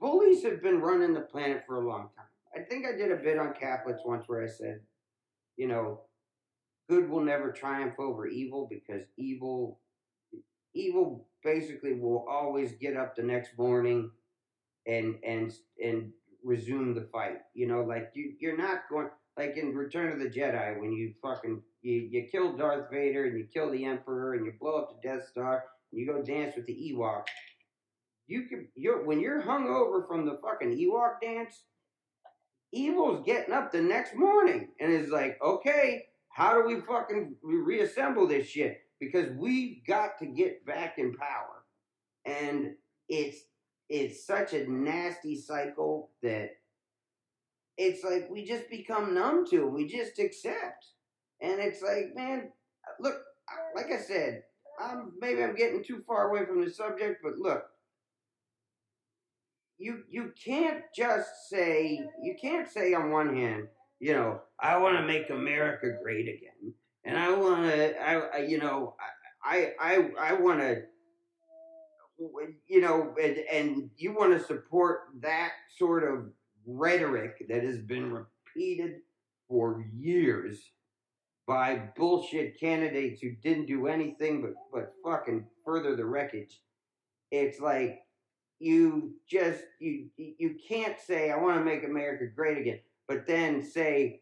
bullies 0.00 0.42
have 0.44 0.62
been 0.62 0.80
running 0.80 1.12
the 1.12 1.20
planet 1.20 1.64
for 1.66 1.82
a 1.82 1.86
long 1.88 2.08
time. 2.16 2.26
I 2.56 2.60
think 2.68 2.86
I 2.86 2.96
did 2.96 3.10
a 3.10 3.16
bit 3.16 3.38
on 3.38 3.54
Catholics 3.60 4.02
once 4.04 4.24
where 4.28 4.42
I 4.42 4.48
said, 4.48 4.80
you 5.56 5.66
know, 5.66 6.02
good 6.88 7.08
will 7.08 7.24
never 7.24 7.50
triumph 7.50 7.94
over 7.98 8.26
evil 8.26 8.68
because 8.70 9.02
evil 9.16 9.80
evil 10.74 11.28
basically 11.42 11.94
will 11.94 12.24
always 12.28 12.72
get 12.72 12.96
up 12.96 13.14
the 13.14 13.22
next 13.22 13.56
morning 13.58 14.10
and 14.86 15.16
and 15.24 15.52
and 15.82 16.12
resume 16.44 16.94
the 16.94 17.08
fight. 17.12 17.38
You 17.54 17.66
know, 17.66 17.82
like 17.82 18.10
you 18.14 18.34
you're 18.38 18.56
not 18.56 18.82
going 18.90 19.08
like 19.36 19.56
in 19.56 19.74
Return 19.74 20.12
of 20.12 20.18
the 20.18 20.30
Jedi 20.30 20.80
when 20.80 20.92
you 20.92 21.14
fucking 21.22 21.62
you, 21.82 22.08
you 22.10 22.26
kill 22.30 22.56
Darth 22.56 22.90
Vader 22.90 23.24
and 23.24 23.38
you 23.38 23.46
kill 23.52 23.70
the 23.70 23.84
Emperor 23.84 24.34
and 24.34 24.46
you 24.46 24.52
blow 24.60 24.78
up 24.78 24.90
the 24.90 25.08
Death 25.08 25.26
Star 25.28 25.64
and 25.90 26.00
you 26.00 26.06
go 26.06 26.22
dance 26.22 26.54
with 26.56 26.66
the 26.66 26.72
Ewok. 26.72 27.24
You 28.26 28.46
can 28.46 28.68
you're 28.74 29.04
when 29.04 29.20
you're 29.20 29.40
hung 29.40 29.68
over 29.68 30.06
from 30.06 30.26
the 30.26 30.38
fucking 30.42 30.76
Ewok 30.78 31.20
dance, 31.20 31.64
evil's 32.72 33.24
getting 33.24 33.54
up 33.54 33.72
the 33.72 33.80
next 33.80 34.14
morning 34.14 34.68
and 34.80 34.92
is 34.92 35.10
like, 35.10 35.38
okay, 35.42 36.04
how 36.28 36.54
do 36.54 36.66
we 36.66 36.80
fucking 36.80 37.36
reassemble 37.42 38.26
this 38.26 38.48
shit? 38.48 38.78
Because 39.00 39.30
we've 39.38 39.84
got 39.86 40.18
to 40.18 40.26
get 40.26 40.64
back 40.66 40.94
in 40.98 41.14
power. 41.14 41.64
And 42.24 42.74
it's 43.08 43.38
it's 43.88 44.26
such 44.26 44.52
a 44.52 44.70
nasty 44.70 45.36
cycle 45.36 46.10
that 46.22 46.50
it's 47.76 48.04
like 48.04 48.28
we 48.30 48.44
just 48.44 48.70
become 48.70 49.14
numb 49.14 49.46
to. 49.50 49.66
it. 49.66 49.72
We 49.72 49.86
just 49.86 50.18
accept. 50.18 50.86
And 51.40 51.60
it's 51.60 51.82
like, 51.82 52.14
man, 52.14 52.50
look, 53.00 53.16
like 53.74 53.90
I 53.92 53.98
said, 53.98 54.42
I'm 54.80 55.12
maybe 55.20 55.42
I'm 55.42 55.54
getting 55.54 55.84
too 55.84 56.02
far 56.06 56.30
away 56.30 56.46
from 56.46 56.64
the 56.64 56.70
subject, 56.70 57.20
but 57.22 57.36
look, 57.38 57.64
you 59.78 60.02
you 60.10 60.32
can't 60.42 60.82
just 60.96 61.28
say 61.50 62.00
you 62.22 62.36
can't 62.40 62.68
say 62.68 62.94
on 62.94 63.10
one 63.10 63.36
hand 63.36 63.68
you 64.04 64.12
know, 64.12 64.40
I 64.60 64.76
want 64.76 64.98
to 64.98 65.06
make 65.06 65.30
America 65.30 65.96
great 66.02 66.28
again, 66.28 66.74
and 67.04 67.16
I 67.16 67.32
want 67.32 67.62
to, 67.62 68.02
I, 68.02 68.14
I, 68.16 68.38
you 68.40 68.58
know, 68.58 68.96
I, 69.42 69.72
I, 69.80 70.10
I 70.20 70.32
want 70.34 70.60
to, 70.60 70.82
you 72.66 72.80
know, 72.80 73.14
and, 73.22 73.38
and 73.52 73.90
you 73.96 74.14
want 74.14 74.32
to 74.32 74.44
support 74.44 75.00
that 75.20 75.52
sort 75.76 76.04
of 76.04 76.26
rhetoric 76.66 77.46
that 77.48 77.62
has 77.64 77.78
been 77.78 78.12
repeated 78.12 79.00
for 79.48 79.84
years 79.92 80.70
by 81.46 81.90
bullshit 81.96 82.58
candidates 82.58 83.20
who 83.20 83.32
didn't 83.42 83.66
do 83.66 83.86
anything 83.86 84.40
but 84.40 84.54
but 84.72 84.94
fucking 85.04 85.44
further 85.64 85.94
the 85.96 86.04
wreckage. 86.04 86.60
It's 87.30 87.60
like 87.60 88.00
you 88.60 89.14
just 89.28 89.62
you 89.80 90.06
you 90.16 90.56
can't 90.66 90.98
say 90.98 91.30
I 91.30 91.36
want 91.36 91.58
to 91.58 91.64
make 91.64 91.84
America 91.84 92.26
great 92.34 92.58
again 92.58 92.80
but 93.06 93.26
then 93.26 93.62
say, 93.62 94.20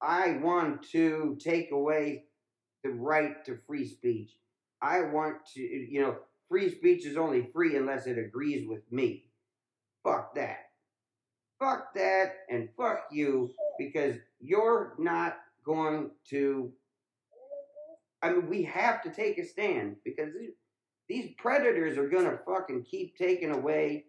I 0.00 0.38
want 0.42 0.82
to 0.90 1.36
take 1.40 1.72
away 1.72 2.24
the 2.84 2.90
right 2.90 3.44
to 3.44 3.58
free 3.66 3.86
speech. 3.86 4.30
I 4.80 5.02
want 5.02 5.44
to, 5.54 5.60
you 5.60 6.00
know, 6.00 6.16
free 6.48 6.70
speech 6.70 7.06
is 7.06 7.16
only 7.16 7.48
free 7.52 7.76
unless 7.76 8.06
it 8.06 8.18
agrees 8.18 8.66
with 8.68 8.82
me. 8.90 9.24
Fuck 10.04 10.34
that. 10.34 10.70
Fuck 11.58 11.94
that 11.94 12.34
and 12.50 12.68
fuck 12.76 13.06
you 13.10 13.50
because 13.78 14.16
you're 14.40 14.94
not 14.98 15.38
going 15.64 16.10
to. 16.30 16.72
I 18.22 18.30
mean, 18.30 18.48
we 18.48 18.62
have 18.64 19.02
to 19.02 19.10
take 19.10 19.38
a 19.38 19.44
stand 19.44 19.96
because 20.04 20.32
these 21.08 21.30
predators 21.38 21.98
are 21.98 22.08
going 22.08 22.24
to 22.24 22.38
fucking 22.46 22.84
keep 22.84 23.16
taking 23.16 23.50
away 23.50 24.06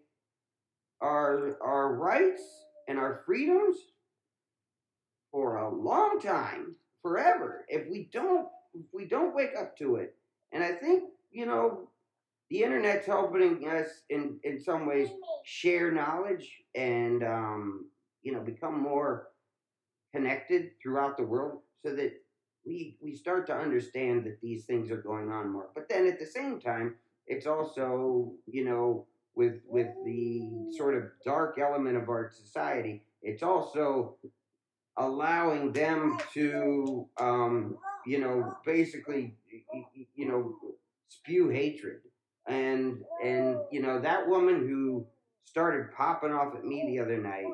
our 1.00 1.56
our 1.62 1.94
rights 1.94 2.42
and 2.88 2.98
our 2.98 3.22
freedoms 3.26 3.76
for 5.32 5.58
a 5.58 5.74
long 5.74 6.20
time, 6.20 6.74
forever, 7.02 7.64
if 7.68 7.88
we 7.88 8.08
don't 8.12 8.48
if 8.74 8.86
we 8.92 9.06
don't 9.06 9.34
wake 9.34 9.56
up 9.58 9.76
to 9.78 9.96
it. 9.96 10.14
And 10.52 10.62
I 10.62 10.72
think, 10.72 11.04
you 11.30 11.46
know, 11.46 11.89
the 12.50 12.62
internet's 12.62 13.06
helping 13.06 13.68
us 13.68 13.86
in, 14.10 14.38
in 14.42 14.60
some 14.60 14.86
ways 14.86 15.08
share 15.44 15.92
knowledge 15.92 16.50
and 16.74 17.22
um, 17.22 17.86
you 18.22 18.32
know, 18.32 18.40
become 18.40 18.80
more 18.80 19.28
connected 20.14 20.70
throughout 20.82 21.16
the 21.16 21.24
world 21.24 21.60
so 21.84 21.94
that 21.94 22.12
we 22.66 22.98
we 23.00 23.14
start 23.14 23.46
to 23.46 23.54
understand 23.54 24.24
that 24.24 24.40
these 24.42 24.64
things 24.66 24.90
are 24.90 25.00
going 25.00 25.30
on 25.30 25.50
more. 25.50 25.70
But 25.74 25.88
then 25.88 26.06
at 26.06 26.18
the 26.18 26.26
same 26.26 26.60
time, 26.60 26.96
it's 27.26 27.46
also, 27.46 28.32
you 28.46 28.64
know, 28.64 29.06
with 29.34 29.60
with 29.66 29.88
the 30.04 30.42
sort 30.76 30.94
of 30.94 31.04
dark 31.24 31.58
element 31.58 31.96
of 31.96 32.08
our 32.08 32.30
society, 32.30 33.02
it's 33.22 33.42
also 33.42 34.16
allowing 34.98 35.72
them 35.72 36.18
to, 36.34 37.08
um, 37.18 37.78
you 38.04 38.18
know, 38.18 38.54
basically, 38.66 39.34
you 40.14 40.28
know, 40.28 40.54
spew 41.08 41.48
hatred. 41.48 42.00
And 42.48 43.02
and 43.22 43.58
you 43.70 43.82
know 43.82 44.00
that 44.00 44.28
woman 44.28 44.68
who 44.68 45.06
started 45.44 45.92
popping 45.96 46.32
off 46.32 46.54
at 46.54 46.64
me 46.64 46.84
the 46.86 47.02
other 47.02 47.18
night 47.18 47.52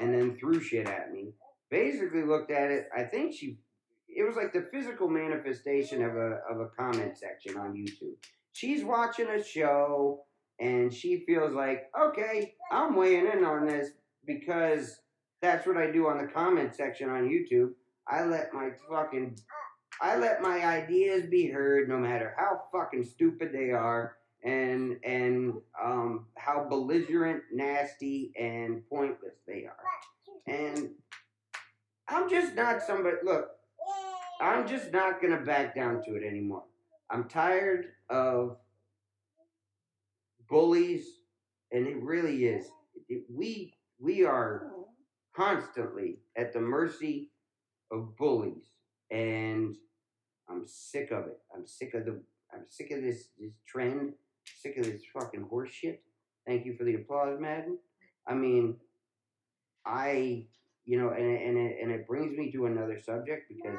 and 0.00 0.14
then 0.14 0.36
threw 0.36 0.60
shit 0.60 0.88
at 0.88 1.12
me 1.12 1.32
basically 1.70 2.22
looked 2.22 2.50
at 2.50 2.70
it. 2.70 2.88
I 2.96 3.02
think 3.02 3.34
she 3.34 3.58
it 4.08 4.26
was 4.26 4.36
like 4.36 4.52
the 4.52 4.68
physical 4.72 5.08
manifestation 5.08 6.02
of 6.02 6.16
a 6.16 6.40
of 6.50 6.60
a 6.60 6.68
comment 6.78 7.18
section 7.18 7.58
on 7.58 7.74
YouTube. 7.74 8.14
She's 8.52 8.84
watching 8.84 9.28
a 9.28 9.42
show 9.42 10.22
and 10.58 10.92
she 10.92 11.24
feels 11.26 11.52
like, 11.52 11.90
okay, 12.00 12.54
I'm 12.72 12.96
weighing 12.96 13.30
in 13.30 13.44
on 13.44 13.66
this 13.66 13.90
because 14.24 15.00
that's 15.42 15.66
what 15.66 15.76
I 15.76 15.90
do 15.90 16.06
on 16.06 16.18
the 16.18 16.32
comment 16.32 16.74
section 16.74 17.10
on 17.10 17.28
YouTube. 17.28 17.72
I 18.08 18.24
let 18.24 18.54
my 18.54 18.70
fucking 18.88 19.36
I 20.00 20.16
let 20.16 20.42
my 20.42 20.64
ideas 20.64 21.24
be 21.26 21.48
heard 21.48 21.88
no 21.88 21.98
matter 21.98 22.34
how 22.36 22.62
fucking 22.72 23.04
stupid 23.04 23.50
they 23.52 23.70
are 23.70 24.16
and 24.44 24.98
and 25.04 25.54
um, 25.82 26.26
how 26.36 26.64
belligerent, 26.68 27.42
nasty, 27.52 28.32
and 28.38 28.88
pointless 28.88 29.34
they 29.46 29.64
are. 29.66 29.76
And 30.46 30.90
I'm 32.08 32.28
just 32.28 32.54
not 32.54 32.82
somebody. 32.82 33.16
Look, 33.24 33.48
I'm 34.40 34.68
just 34.68 34.92
not 34.92 35.20
gonna 35.20 35.40
back 35.40 35.74
down 35.74 36.02
to 36.04 36.14
it 36.14 36.24
anymore. 36.24 36.64
I'm 37.10 37.28
tired 37.28 37.86
of 38.10 38.58
bullies, 40.48 41.06
and 41.72 41.86
it 41.86 42.00
really 42.02 42.46
is. 42.46 42.66
We 43.28 43.74
we 43.98 44.24
are 44.24 44.70
constantly 45.34 46.18
at 46.36 46.52
the 46.52 46.60
mercy 46.60 47.30
of 47.90 48.16
bullies, 48.16 48.64
and 49.10 49.76
I'm 50.48 50.66
sick 50.66 51.10
of 51.10 51.26
it. 51.26 51.38
I'm 51.54 51.66
sick 51.66 51.94
of 51.94 52.04
the. 52.04 52.20
I'm 52.52 52.64
sick 52.68 52.90
of 52.90 53.02
this 53.02 53.28
this 53.38 53.52
trend. 53.66 54.14
Sick 54.60 54.76
of 54.78 54.84
this 54.84 55.02
fucking 55.12 55.42
horse 55.42 55.72
shit. 55.72 56.02
Thank 56.46 56.66
you 56.66 56.76
for 56.76 56.84
the 56.84 56.94
applause, 56.94 57.38
Madden. 57.40 57.78
I 58.26 58.34
mean, 58.34 58.76
I 59.84 60.46
you 60.84 61.00
know, 61.00 61.10
and 61.10 61.26
and 61.26 61.58
it, 61.58 61.78
and 61.82 61.90
it 61.90 62.06
brings 62.06 62.36
me 62.36 62.50
to 62.52 62.66
another 62.66 62.98
subject 62.98 63.48
because 63.48 63.78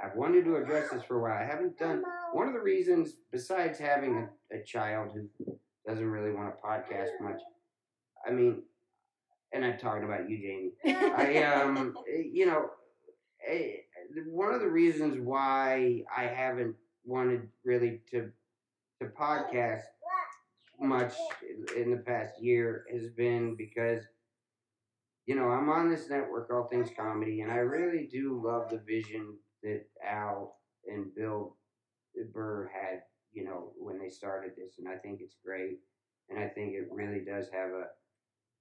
I've 0.00 0.16
wanted 0.16 0.44
to 0.44 0.56
address 0.56 0.90
this 0.90 1.04
for 1.04 1.18
a 1.18 1.22
while. 1.22 1.40
I 1.40 1.44
haven't 1.44 1.78
done 1.78 2.02
one 2.32 2.48
of 2.48 2.54
the 2.54 2.60
reasons, 2.60 3.14
besides 3.30 3.78
having 3.78 4.28
a, 4.52 4.56
a 4.56 4.62
child 4.64 5.12
who 5.14 5.56
doesn't 5.86 6.04
really 6.04 6.32
want 6.32 6.52
to 6.54 6.66
podcast 6.66 7.10
much. 7.20 7.40
I 8.26 8.32
mean, 8.32 8.62
and 9.52 9.64
I'm 9.64 9.78
talking 9.78 10.04
about 10.04 10.28
you, 10.28 10.38
Jamie. 10.38 10.72
I 11.16 11.42
um, 11.44 11.96
you 12.32 12.46
know, 12.46 12.70
eh, 13.48 13.76
one 14.26 14.54
of 14.54 14.60
the 14.60 14.68
reasons 14.68 15.18
why 15.18 16.02
I 16.14 16.24
haven't 16.24 16.76
wanted 17.04 17.48
really 17.64 18.00
to 18.10 18.30
to 19.00 19.06
podcast 19.06 19.82
much 20.80 21.14
in 21.76 21.90
the 21.90 21.98
past 21.98 22.40
year 22.40 22.84
has 22.92 23.08
been 23.08 23.56
because 23.56 24.02
you 25.26 25.34
know 25.34 25.48
I'm 25.48 25.68
on 25.68 25.90
this 25.90 26.08
network, 26.08 26.50
All 26.50 26.68
Things 26.68 26.90
Comedy, 26.96 27.40
and 27.40 27.50
I 27.50 27.56
really 27.56 28.08
do 28.10 28.40
love 28.44 28.70
the 28.70 28.78
vision 28.78 29.36
that 29.62 29.86
Al 30.06 30.56
and 30.86 31.14
Bill 31.14 31.56
Burr 32.32 32.70
had, 32.72 33.02
you 33.32 33.44
know, 33.44 33.72
when 33.76 33.98
they 33.98 34.08
started 34.08 34.52
this, 34.56 34.78
and 34.78 34.88
I 34.88 34.96
think 34.96 35.20
it's 35.20 35.36
great, 35.44 35.78
and 36.30 36.38
I 36.38 36.48
think 36.48 36.74
it 36.74 36.88
really 36.90 37.24
does 37.24 37.48
have 37.52 37.70
a, 37.70 37.86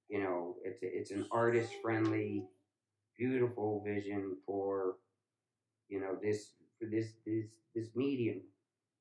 you 0.09 0.19
know, 0.19 0.55
it's 0.63 0.81
a, 0.83 0.97
it's 0.97 1.11
an 1.11 1.25
artist 1.31 1.71
friendly, 1.81 2.43
beautiful 3.17 3.83
vision 3.85 4.37
for, 4.45 4.95
you 5.93 5.99
know, 5.99 6.17
this 6.19 6.53
for 6.79 6.87
this 6.89 7.13
this 7.23 7.45
this 7.75 7.89
medium, 7.95 8.41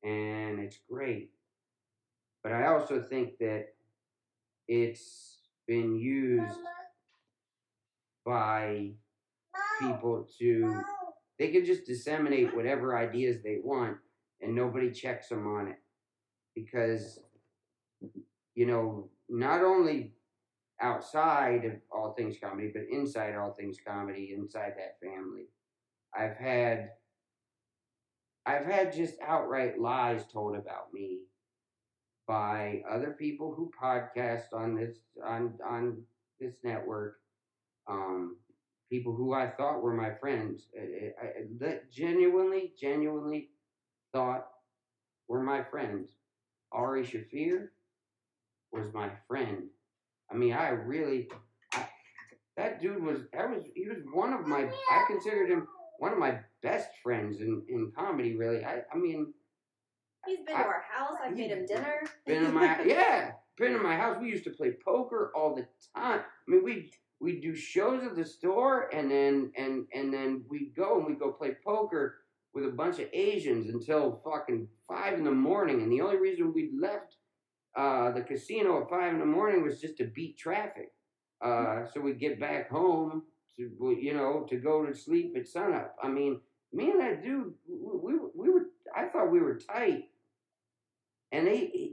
and 0.04 0.60
it's 0.60 0.78
great. 0.90 1.30
But 2.42 2.52
I 2.52 2.66
also 2.66 3.02
think 3.08 3.38
that 3.38 3.68
it's 4.68 5.38
been 5.66 5.96
used 5.96 6.58
by 8.26 8.90
people 9.80 10.28
to 10.38 10.82
they 11.38 11.48
can 11.48 11.64
just 11.64 11.86
disseminate 11.86 12.54
whatever 12.54 12.96
ideas 12.96 13.42
they 13.42 13.58
want 13.64 13.96
and 14.42 14.54
nobody 14.54 14.90
checks 14.90 15.28
them 15.28 15.46
on 15.46 15.68
it 15.68 15.78
because 16.54 17.20
you 18.54 18.66
know 18.66 19.08
not 19.28 19.64
only 19.64 20.12
outside 20.80 21.64
of 21.64 21.72
all 21.90 22.12
things 22.12 22.36
comedy 22.40 22.70
but 22.72 22.82
inside 22.90 23.34
all 23.34 23.52
things 23.52 23.78
comedy 23.84 24.34
inside 24.36 24.74
that 24.76 24.98
family 25.00 25.46
i've 26.16 26.36
had 26.36 26.90
i've 28.46 28.66
had 28.66 28.92
just 28.92 29.14
outright 29.26 29.80
lies 29.80 30.24
told 30.32 30.56
about 30.56 30.92
me 30.92 31.20
by 32.26 32.82
other 32.90 33.16
people 33.18 33.54
who 33.54 33.70
podcast 33.80 34.52
on 34.52 34.74
this 34.74 34.98
on 35.24 35.54
on 35.64 36.02
this 36.40 36.54
network 36.62 37.18
um 37.88 38.36
people 38.92 39.16
who 39.16 39.32
I 39.32 39.48
thought 39.48 39.82
were 39.82 39.94
my 39.94 40.12
friends, 40.20 40.66
I, 40.78 41.64
I, 41.64 41.78
genuinely, 41.90 42.74
genuinely 42.78 43.48
thought 44.12 44.48
were 45.28 45.42
my 45.42 45.64
friends. 45.64 46.10
Ari 46.72 47.02
Shaffir 47.04 47.68
was 48.70 48.92
my 48.92 49.08
friend. 49.26 49.62
I 50.30 50.34
mean, 50.34 50.52
I 50.52 50.68
really, 50.68 51.30
I, 51.72 51.86
that 52.58 52.82
dude 52.82 53.02
was, 53.02 53.20
that 53.32 53.48
was, 53.48 53.62
he 53.74 53.88
was 53.88 53.96
one 54.12 54.34
of 54.34 54.46
my, 54.46 54.68
I 54.90 55.04
considered 55.06 55.48
him 55.48 55.66
one 56.02 56.12
of 56.12 56.18
my 56.18 56.36
best 56.64 56.88
friends 57.00 57.40
in, 57.40 57.62
in 57.68 57.92
comedy, 57.96 58.34
really. 58.36 58.64
I, 58.64 58.80
I 58.92 58.98
mean, 58.98 59.32
He's 60.26 60.40
been 60.44 60.56
I, 60.56 60.62
to 60.62 60.68
our 60.68 60.84
house. 60.92 61.16
I've 61.24 61.36
made 61.36 61.50
him 61.50 61.64
dinner. 61.64 62.02
Been 62.26 62.44
in 62.44 62.52
my 62.52 62.82
yeah, 62.86 63.30
been 63.56 63.76
in 63.76 63.82
my 63.82 63.94
house. 63.94 64.16
We 64.20 64.28
used 64.28 64.42
to 64.44 64.50
play 64.50 64.72
poker 64.84 65.30
all 65.36 65.54
the 65.54 65.62
time. 65.96 66.20
I 66.20 66.50
mean, 66.50 66.64
we 66.64 66.90
we 67.20 67.40
do 67.40 67.54
shows 67.54 68.02
at 68.02 68.16
the 68.16 68.24
store 68.24 68.88
and 68.92 69.08
then 69.08 69.52
and 69.56 69.86
and 69.94 70.12
then 70.12 70.44
we 70.48 70.72
go 70.76 70.98
and 70.98 71.06
we 71.06 71.14
go 71.14 71.30
play 71.30 71.54
poker 71.64 72.16
with 72.52 72.64
a 72.64 72.72
bunch 72.72 72.98
of 72.98 73.06
Asians 73.12 73.68
until 73.68 74.20
fucking 74.24 74.66
five 74.88 75.14
in 75.14 75.22
the 75.22 75.30
morning. 75.30 75.82
And 75.82 75.92
the 75.92 76.00
only 76.00 76.16
reason 76.16 76.52
we 76.52 76.72
left 76.80 77.16
uh, 77.76 78.10
the 78.10 78.22
casino 78.22 78.82
at 78.82 78.90
five 78.90 79.12
in 79.12 79.20
the 79.20 79.26
morning 79.26 79.62
was 79.62 79.80
just 79.80 79.98
to 79.98 80.04
beat 80.04 80.36
traffic. 80.36 80.90
Uh, 81.44 81.84
so 81.92 82.00
we'd 82.00 82.18
get 82.18 82.40
back 82.40 82.70
home 82.70 83.22
to 83.56 83.96
you 84.00 84.14
know 84.14 84.46
to 84.48 84.56
go 84.56 84.84
to 84.84 84.94
sleep 84.94 85.34
at 85.36 85.48
sunup. 85.48 85.96
I 86.02 86.08
mean, 86.08 86.40
me 86.72 86.90
and 86.90 87.00
that 87.00 87.22
dude, 87.22 87.54
we, 87.68 88.14
we, 88.14 88.18
we 88.34 88.50
were. 88.50 88.66
I 88.94 89.06
thought 89.06 89.30
we 89.30 89.40
were 89.40 89.58
tight, 89.58 90.04
and 91.30 91.46
they. 91.46 91.92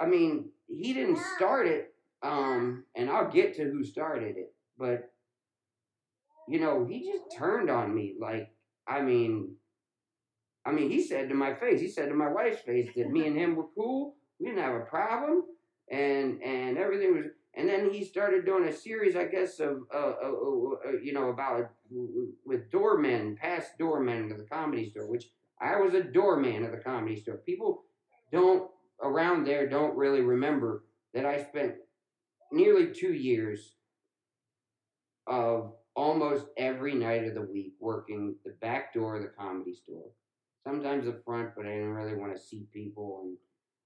I 0.00 0.06
mean, 0.06 0.50
he 0.68 0.92
didn't 0.92 1.18
start 1.36 1.66
it 1.68 1.94
um, 2.24 2.84
and 2.96 3.10
I'll 3.10 3.30
get 3.30 3.54
to 3.56 3.64
who 3.64 3.84
started 3.84 4.36
it, 4.38 4.54
but 4.78 5.12
you 6.48 6.58
know, 6.58 6.86
he 6.86 7.10
just 7.10 7.36
turned 7.36 7.70
on 7.70 7.94
me. 7.94 8.14
Like, 8.18 8.50
I 8.88 9.02
mean, 9.02 9.56
I 10.64 10.72
mean, 10.72 10.90
he 10.90 11.02
said 11.02 11.28
to 11.28 11.34
my 11.34 11.54
face, 11.54 11.80
he 11.80 11.88
said 11.88 12.08
to 12.08 12.14
my 12.14 12.28
wife's 12.28 12.62
face 12.62 12.88
that 12.96 13.10
me 13.10 13.26
and 13.26 13.36
him 13.36 13.56
were 13.56 13.66
cool. 13.74 14.16
We 14.40 14.46
didn't 14.48 14.62
have 14.62 14.74
a 14.74 14.86
problem, 14.86 15.44
and 15.90 16.42
and 16.42 16.78
everything 16.78 17.14
was. 17.14 17.24
And 17.56 17.68
then 17.68 17.90
he 17.90 18.04
started 18.04 18.44
doing 18.44 18.68
a 18.68 18.72
series, 18.72 19.14
I 19.14 19.26
guess, 19.26 19.60
of 19.60 19.82
uh, 19.94 19.96
uh, 19.96 20.32
uh, 20.32 20.88
uh 20.88 20.92
you 21.02 21.12
know 21.12 21.30
about 21.30 21.70
with 22.44 22.70
doormen, 22.70 23.36
past 23.36 23.78
doormen 23.78 24.32
of 24.32 24.38
the 24.38 24.44
comedy 24.44 24.90
store, 24.90 25.08
which 25.08 25.30
I 25.60 25.76
was 25.76 25.94
a 25.94 26.02
doorman 26.02 26.64
of 26.64 26.72
the 26.72 26.78
comedy 26.78 27.20
store. 27.20 27.36
People 27.38 27.84
don't 28.32 28.70
around 29.02 29.44
there 29.46 29.68
don't 29.68 29.96
really 29.96 30.20
remember 30.20 30.84
that 31.12 31.24
I 31.24 31.42
spent 31.44 31.74
nearly 32.52 32.92
two 32.92 33.12
years 33.12 33.74
of 35.26 35.72
almost 35.96 36.46
every 36.56 36.94
night 36.94 37.24
of 37.24 37.34
the 37.34 37.42
week 37.42 37.74
working 37.80 38.34
the 38.44 38.54
back 38.60 38.92
door 38.92 39.16
of 39.16 39.22
the 39.22 39.28
comedy 39.28 39.74
store. 39.74 40.10
Sometimes 40.64 41.04
the 41.04 41.20
front, 41.24 41.50
but 41.56 41.66
I 41.66 41.70
didn't 41.70 41.92
really 41.92 42.16
want 42.16 42.34
to 42.34 42.42
see 42.42 42.66
people, 42.72 43.20
and 43.22 43.36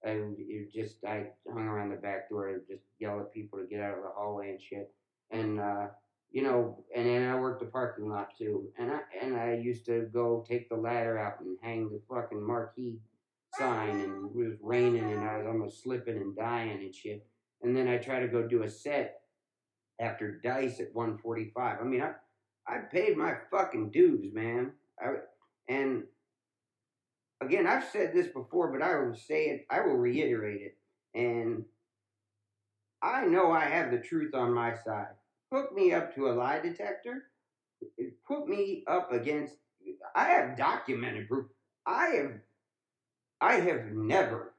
I 0.07 0.13
you 0.13 0.69
just 0.73 1.05
I 1.05 1.29
hung 1.47 1.67
around 1.67 1.91
the 1.91 1.97
back 1.97 2.29
door 2.31 2.49
and 2.49 2.63
just 2.69 2.85
yell 2.99 3.21
at 3.21 3.33
people 3.33 3.59
to 3.59 3.67
get 3.67 3.81
out 3.81 3.97
of 3.97 4.05
the 4.05 4.11
hallway 4.15 4.51
and 4.51 4.61
shit. 4.61 4.93
And 5.31 5.61
uh, 5.61 5.87
you 6.31 6.43
know, 6.43 6.85
and 6.95 7.07
then 7.07 7.31
I 7.31 7.39
worked 7.39 7.61
the 7.61 7.67
parking 7.67 8.09
lot 8.09 8.37
too, 8.37 8.69
and 8.79 8.91
I 8.91 9.01
and 9.21 9.37
I 9.37 9.55
used 9.55 9.87
to 9.87 10.09
go 10.13 10.45
take 10.49 10.69
the 10.69 10.77
ladder 10.77 11.19
out 11.19 11.41
and 11.41 11.59
hang 11.63 11.91
the 11.91 12.01
fucking 12.09 12.47
marquee 12.47 13.01
sign, 13.59 14.01
and 14.01 14.31
it 14.31 14.37
was 14.37 14.59
raining, 14.63 15.13
and 15.13 15.25
I 15.25 15.39
was 15.39 15.47
almost 15.47 15.83
slipping 15.83 16.17
and 16.17 16.37
dying 16.37 16.83
and 16.83 16.95
shit 16.95 17.27
and 17.63 17.77
then 17.77 17.89
I 17.89 17.99
try 17.99 18.21
to 18.21 18.29
go 18.29 18.47
do 18.47 18.63
a 18.63 18.71
set 18.71 19.21
after 20.01 20.41
Dice 20.43 20.81
at 20.81 20.95
145. 20.95 21.79
I 21.81 21.85
mean, 21.85 22.03
I 22.03 22.13
I 22.67 22.79
paid 22.79 23.17
my 23.17 23.35
fucking 23.51 23.91
dues, 23.91 24.33
man. 24.33 24.73
I, 25.01 25.15
and 25.69 26.05
again, 27.41 27.67
I've 27.67 27.89
said 27.89 28.13
this 28.13 28.29
before, 28.29 28.73
but 28.73 28.83
I 28.83 28.99
will 28.99 29.15
say 29.15 29.47
it. 29.47 29.67
I 29.71 29.81
will 29.81 29.97
reiterate 29.97 30.61
it. 30.63 30.77
And 31.15 31.65
I 33.03 33.25
know 33.25 33.53
I 33.53 33.65
have 33.65 33.91
the 33.91 33.99
truth 33.99 34.35
on 34.35 34.53
my 34.53 34.75
side. 34.85 35.15
Hook 35.53 35.75
me 35.75 35.93
up 35.93 36.15
to 36.15 36.29
a 36.29 36.33
lie 36.33 36.61
detector. 36.61 37.25
Put 38.27 38.49
me 38.49 38.85
up 38.87 39.13
against. 39.13 39.55
I 40.15 40.25
have 40.25 40.57
documented 40.57 41.29
proof. 41.29 41.47
I 41.87 42.07
have. 42.09 42.33
I 43.41 43.55
have 43.55 43.87
never 43.93 44.55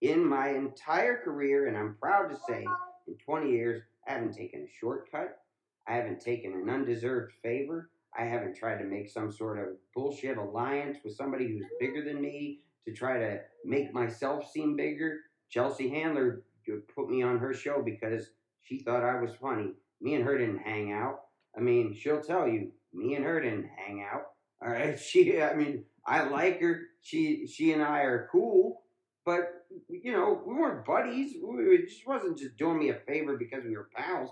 in 0.00 0.26
my 0.26 0.50
entire 0.50 1.18
career, 1.18 1.68
and 1.68 1.76
I'm 1.76 1.96
proud 2.00 2.28
to 2.28 2.36
say, 2.48 2.66
in 3.06 3.16
20 3.24 3.50
years, 3.50 3.82
I 4.06 4.12
haven't 4.12 4.34
taken 4.34 4.60
a 4.60 4.78
shortcut. 4.80 5.38
I 5.86 5.94
haven't 5.94 6.20
taken 6.20 6.52
an 6.52 6.68
undeserved 6.68 7.32
favor. 7.42 7.90
I 8.18 8.24
haven't 8.24 8.56
tried 8.56 8.78
to 8.78 8.84
make 8.84 9.10
some 9.10 9.32
sort 9.32 9.58
of 9.58 9.74
bullshit 9.94 10.36
alliance 10.38 10.98
with 11.04 11.16
somebody 11.16 11.48
who's 11.48 11.66
bigger 11.80 12.04
than 12.04 12.20
me 12.20 12.60
to 12.86 12.92
try 12.92 13.18
to 13.18 13.40
make 13.64 13.92
myself 13.92 14.50
seem 14.50 14.76
bigger. 14.76 15.20
Chelsea 15.50 15.88
Handler 15.88 16.42
uh, 16.70 16.76
put 16.94 17.10
me 17.10 17.22
on 17.22 17.38
her 17.38 17.52
show 17.52 17.82
because 17.82 18.30
she 18.62 18.78
thought 18.78 19.02
I 19.02 19.20
was 19.20 19.32
funny. 19.40 19.72
Me 20.00 20.14
and 20.14 20.24
her 20.24 20.38
didn't 20.38 20.58
hang 20.58 20.92
out. 20.92 21.20
I 21.56 21.60
mean, 21.60 21.94
she'll 21.94 22.20
tell 22.20 22.48
you, 22.48 22.72
me 22.92 23.14
and 23.14 23.24
her 23.24 23.40
didn't 23.40 23.68
hang 23.76 24.06
out. 24.10 24.22
All 24.62 24.70
right, 24.70 24.98
she. 25.00 25.40
I 25.40 25.54
mean, 25.54 25.84
I 26.06 26.24
like 26.24 26.60
her. 26.60 26.82
She 27.00 27.46
she 27.46 27.72
and 27.72 27.82
I 27.82 28.00
are 28.00 28.28
cool, 28.30 28.82
but 29.24 29.66
you 29.88 30.12
know, 30.12 30.42
we 30.46 30.54
weren't 30.54 30.86
buddies. 30.86 31.34
We, 31.42 31.88
she 31.88 32.02
wasn't 32.06 32.38
just 32.38 32.56
doing 32.56 32.78
me 32.78 32.90
a 32.90 32.94
favor 32.94 33.36
because 33.36 33.64
we 33.64 33.76
were 33.76 33.88
pals. 33.94 34.30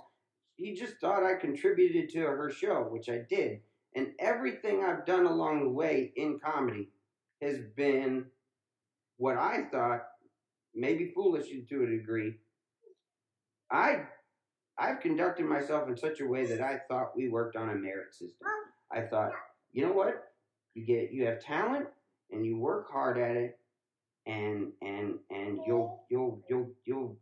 He 0.56 0.74
just 0.74 0.94
thought 1.00 1.24
I 1.24 1.34
contributed 1.40 2.10
to 2.10 2.20
her 2.20 2.50
show, 2.50 2.86
which 2.90 3.08
I 3.08 3.22
did. 3.28 3.60
And 3.94 4.08
everything 4.18 4.84
I've 4.84 5.04
done 5.04 5.26
along 5.26 5.62
the 5.62 5.68
way 5.68 6.12
in 6.16 6.38
comedy 6.38 6.88
has 7.42 7.58
been 7.76 8.26
what 9.18 9.36
I 9.36 9.64
thought, 9.70 10.02
maybe 10.74 11.12
foolish 11.14 11.48
to 11.68 11.82
a 11.82 11.86
degree. 11.86 12.34
I 13.70 14.02
I've 14.78 15.00
conducted 15.00 15.46
myself 15.46 15.88
in 15.88 15.96
such 15.96 16.20
a 16.20 16.26
way 16.26 16.46
that 16.46 16.60
I 16.60 16.80
thought 16.88 17.16
we 17.16 17.28
worked 17.28 17.56
on 17.56 17.70
a 17.70 17.74
merit 17.74 18.14
system. 18.14 18.48
I 18.90 19.02
thought, 19.02 19.32
you 19.72 19.86
know 19.86 19.92
what? 19.92 20.24
You 20.74 20.86
get 20.86 21.12
you 21.12 21.26
have 21.26 21.40
talent 21.40 21.86
and 22.30 22.44
you 22.46 22.56
work 22.56 22.90
hard 22.90 23.18
at 23.18 23.36
it 23.36 23.58
and 24.26 24.72
and 24.80 25.18
and 25.30 25.60
you'll 25.66 26.04
you'll 26.10 26.42
you'll 26.48 26.70
you'll 26.84 27.16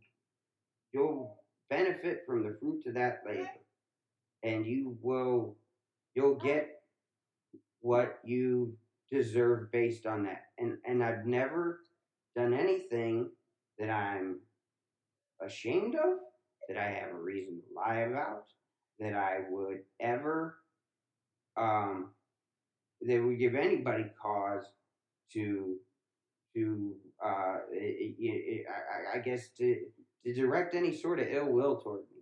you'll 0.93 1.37
benefit 1.69 2.23
from 2.25 2.43
the 2.43 2.57
fruits 2.59 2.85
of 2.87 2.93
that 2.95 3.21
labor. 3.25 3.49
And 4.43 4.65
you 4.65 4.97
will 5.01 5.55
you'll 6.15 6.35
get 6.35 6.81
what 7.81 8.19
you 8.23 8.77
deserve 9.11 9.71
based 9.71 10.05
on 10.05 10.23
that. 10.23 10.43
And 10.57 10.77
and 10.85 11.03
I've 11.03 11.25
never 11.25 11.81
done 12.35 12.53
anything 12.53 13.29
that 13.79 13.89
I'm 13.89 14.39
ashamed 15.45 15.95
of, 15.95 16.19
that 16.69 16.77
I 16.77 16.89
have 16.91 17.11
a 17.11 17.21
reason 17.21 17.55
to 17.61 17.75
lie 17.75 18.01
about, 18.01 18.45
that 18.99 19.13
I 19.13 19.39
would 19.49 19.79
ever 19.99 20.57
um 21.57 22.11
that 23.01 23.21
would 23.21 23.39
give 23.39 23.55
anybody 23.55 24.05
cause 24.21 24.63
to 25.33 25.75
to 26.55 26.95
uh 27.25 27.57
it, 27.71 28.15
it, 28.19 28.23
it, 28.23 28.65
I, 28.69 29.17
I 29.17 29.21
guess 29.21 29.49
to 29.57 29.77
to 30.25 30.33
direct 30.33 30.75
any 30.75 30.95
sort 30.95 31.19
of 31.19 31.27
ill 31.29 31.51
will 31.51 31.81
toward 31.81 32.01
me. 32.01 32.20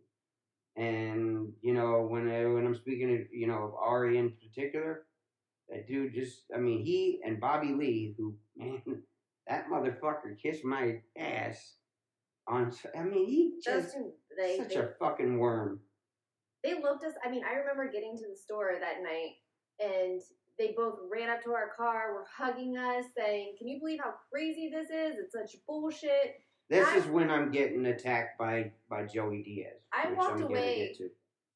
And 0.80 1.52
you 1.62 1.74
know, 1.74 2.08
when 2.10 2.32
I, 2.32 2.46
when 2.46 2.66
I'm 2.66 2.76
speaking 2.76 3.14
of 3.14 3.22
you 3.34 3.48
know 3.48 3.64
of 3.64 3.74
Ari 3.76 4.18
in 4.18 4.32
particular, 4.32 5.04
that 5.68 5.88
dude 5.88 6.14
just 6.14 6.44
I 6.56 6.58
mean 6.58 6.86
he 6.86 7.20
and 7.26 7.40
Bobby 7.40 7.74
Lee, 7.74 8.16
who 8.18 8.36
man, 8.58 8.82
that 9.46 9.68
motherfucker 9.70 10.40
kissed 10.42 10.64
my 10.64 11.02
ass 11.18 11.74
on. 12.48 12.72
I 12.98 13.04
mean 13.04 13.28
he 13.28 13.54
just 13.62 13.94
they, 14.38 14.58
such 14.58 14.70
they, 14.70 14.80
a 14.80 14.90
fucking 14.98 15.38
worm. 15.38 15.82
They 16.64 16.76
looked 16.76 17.04
us. 17.04 17.14
I 17.26 17.30
mean, 17.30 17.44
I 17.44 17.56
remember 17.56 17.92
getting 17.92 18.16
to 18.16 18.28
the 18.30 18.38
store 18.38 18.72
that 18.80 19.04
night 19.04 19.32
and 19.82 20.22
they 20.58 20.74
both 20.78 21.00
ran 21.12 21.30
up 21.30 21.44
to 21.44 21.52
our 21.52 21.72
car, 21.76 22.14
were 22.14 22.26
hugging 22.38 22.78
us, 22.78 23.06
saying, 23.18 23.56
"Can 23.58 23.68
you 23.68 23.80
believe 23.80 24.00
how 24.02 24.14
crazy 24.32 24.70
this 24.70 24.90
is? 24.90 25.18
It's 25.20 25.34
such 25.34 25.60
bullshit." 25.68 26.42
This 26.70 26.88
I, 26.88 26.98
is 26.98 27.06
when 27.06 27.32
I'm 27.32 27.52
getting 27.52 27.86
attacked 27.88 28.38
by 28.38 28.72
by 28.90 29.06
Joey 29.06 29.44
Diaz. 29.44 29.74
I 29.92 30.12
walked 30.14 30.42
away 30.42 30.96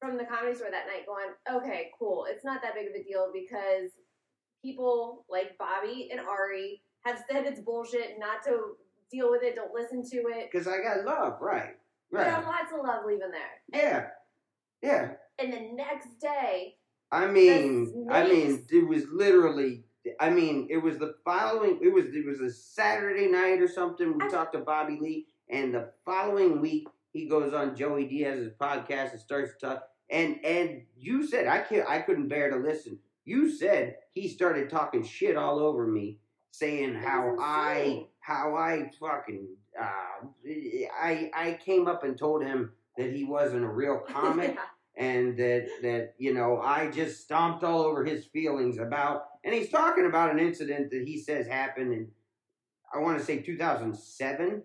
from 0.00 0.18
the 0.18 0.24
comedy 0.24 0.54
store 0.54 0.68
that 0.70 0.86
night 0.86 1.06
going, 1.06 1.26
okay, 1.50 1.90
cool. 1.98 2.26
It's 2.28 2.44
not 2.44 2.60
that 2.62 2.74
big 2.74 2.88
of 2.88 2.94
a 2.94 3.02
deal 3.02 3.30
because 3.32 3.90
people 4.62 5.24
like 5.30 5.56
Bobby 5.58 6.08
and 6.10 6.20
Ari 6.20 6.82
have 7.04 7.22
said 7.30 7.46
it's 7.46 7.60
bullshit 7.60 8.16
not 8.18 8.42
to 8.44 8.76
deal 9.10 9.30
with 9.30 9.42
it, 9.42 9.54
don't 9.54 9.72
listen 9.72 10.02
to 10.10 10.16
it. 10.28 10.50
Because 10.50 10.66
I 10.66 10.78
got 10.82 11.04
love, 11.04 11.40
right? 11.40 11.76
Right. 12.10 12.24
There 12.24 12.42
lots 12.42 12.72
of 12.72 12.84
love 12.84 13.04
leaving 13.06 13.30
there. 13.30 13.62
Yeah, 13.72 14.06
yeah. 14.82 15.12
And 15.38 15.52
the 15.52 15.72
next 15.74 16.20
day, 16.20 16.76
I 17.10 17.26
mean, 17.26 18.08
I 18.10 18.26
mean, 18.26 18.64
it 18.70 18.88
was 18.88 19.04
literally 19.12 19.83
I 20.20 20.30
mean, 20.30 20.68
it 20.70 20.78
was 20.78 20.98
the 20.98 21.14
following. 21.24 21.78
It 21.82 21.92
was 21.92 22.06
it 22.06 22.26
was 22.26 22.40
a 22.40 22.50
Saturday 22.50 23.26
night 23.26 23.60
or 23.60 23.68
something. 23.68 24.18
We 24.18 24.24
I, 24.26 24.28
talked 24.28 24.52
to 24.54 24.60
Bobby 24.60 24.98
Lee, 25.00 25.26
and 25.48 25.74
the 25.74 25.90
following 26.04 26.60
week 26.60 26.88
he 27.12 27.26
goes 27.26 27.54
on 27.54 27.76
Joey 27.76 28.06
Diaz's 28.06 28.52
podcast 28.60 29.12
and 29.12 29.20
starts 29.20 29.52
to 29.52 29.66
talk. 29.66 29.88
And 30.10 30.44
and 30.44 30.82
you 30.96 31.26
said 31.26 31.46
I 31.46 31.60
can't. 31.60 31.88
I 31.88 32.00
couldn't 32.00 32.28
bear 32.28 32.50
to 32.50 32.56
listen. 32.56 32.98
You 33.24 33.50
said 33.50 33.96
he 34.12 34.28
started 34.28 34.68
talking 34.68 35.04
shit 35.04 35.36
all 35.36 35.58
over 35.58 35.86
me, 35.86 36.18
saying 36.50 36.94
how 36.94 37.36
I 37.40 38.06
how 38.20 38.54
I 38.56 38.90
fucking 39.00 39.48
uh, 39.80 40.26
I 41.00 41.30
I 41.34 41.58
came 41.64 41.86
up 41.88 42.04
and 42.04 42.18
told 42.18 42.44
him 42.44 42.72
that 42.98 43.12
he 43.12 43.24
wasn't 43.24 43.64
a 43.64 43.68
real 43.68 43.98
comic. 43.98 44.58
and 44.96 45.36
that 45.36 45.66
that 45.82 46.14
you 46.18 46.32
know 46.32 46.60
I 46.60 46.90
just 46.90 47.22
stomped 47.22 47.64
all 47.64 47.82
over 47.82 48.04
his 48.04 48.26
feelings 48.26 48.78
about 48.78 49.24
and 49.44 49.54
he's 49.54 49.68
talking 49.68 50.06
about 50.06 50.30
an 50.30 50.38
incident 50.38 50.90
that 50.90 51.04
he 51.06 51.20
says 51.20 51.46
happened 51.46 51.92
in 51.92 52.08
I 52.94 52.98
want 52.98 53.18
to 53.18 53.24
say 53.24 53.38
2007 53.38 54.62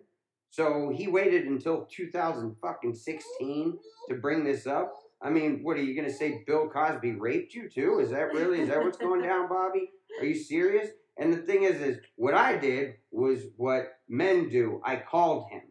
so 0.51 0.91
he 0.95 1.07
waited 1.07 1.45
until 1.45 1.87
2016 1.91 3.79
to 4.09 4.15
bring 4.15 4.43
this 4.43 4.65
up. 4.65 4.93
I 5.21 5.29
mean 5.29 5.61
what 5.63 5.77
are 5.77 5.83
you 5.83 5.95
going 5.95 6.07
to 6.07 6.13
say 6.13 6.43
Bill 6.45 6.69
Cosby 6.69 7.13
raped 7.13 7.53
you 7.53 7.67
too? 7.69 7.99
Is 7.99 8.11
that 8.11 8.33
really 8.33 8.61
is 8.61 8.69
that 8.69 8.83
what's 8.83 8.97
going 8.97 9.23
down 9.23 9.49
Bobby? 9.49 9.89
Are 10.19 10.25
you 10.25 10.35
serious? 10.35 10.89
And 11.17 11.33
the 11.33 11.37
thing 11.37 11.63
is 11.63 11.81
is 11.81 11.97
what 12.15 12.35
I 12.35 12.55
did 12.55 12.95
was 13.11 13.47
what 13.57 13.93
men 14.07 14.47
do. 14.49 14.79
I 14.85 14.97
called 14.97 15.49
him. 15.51 15.63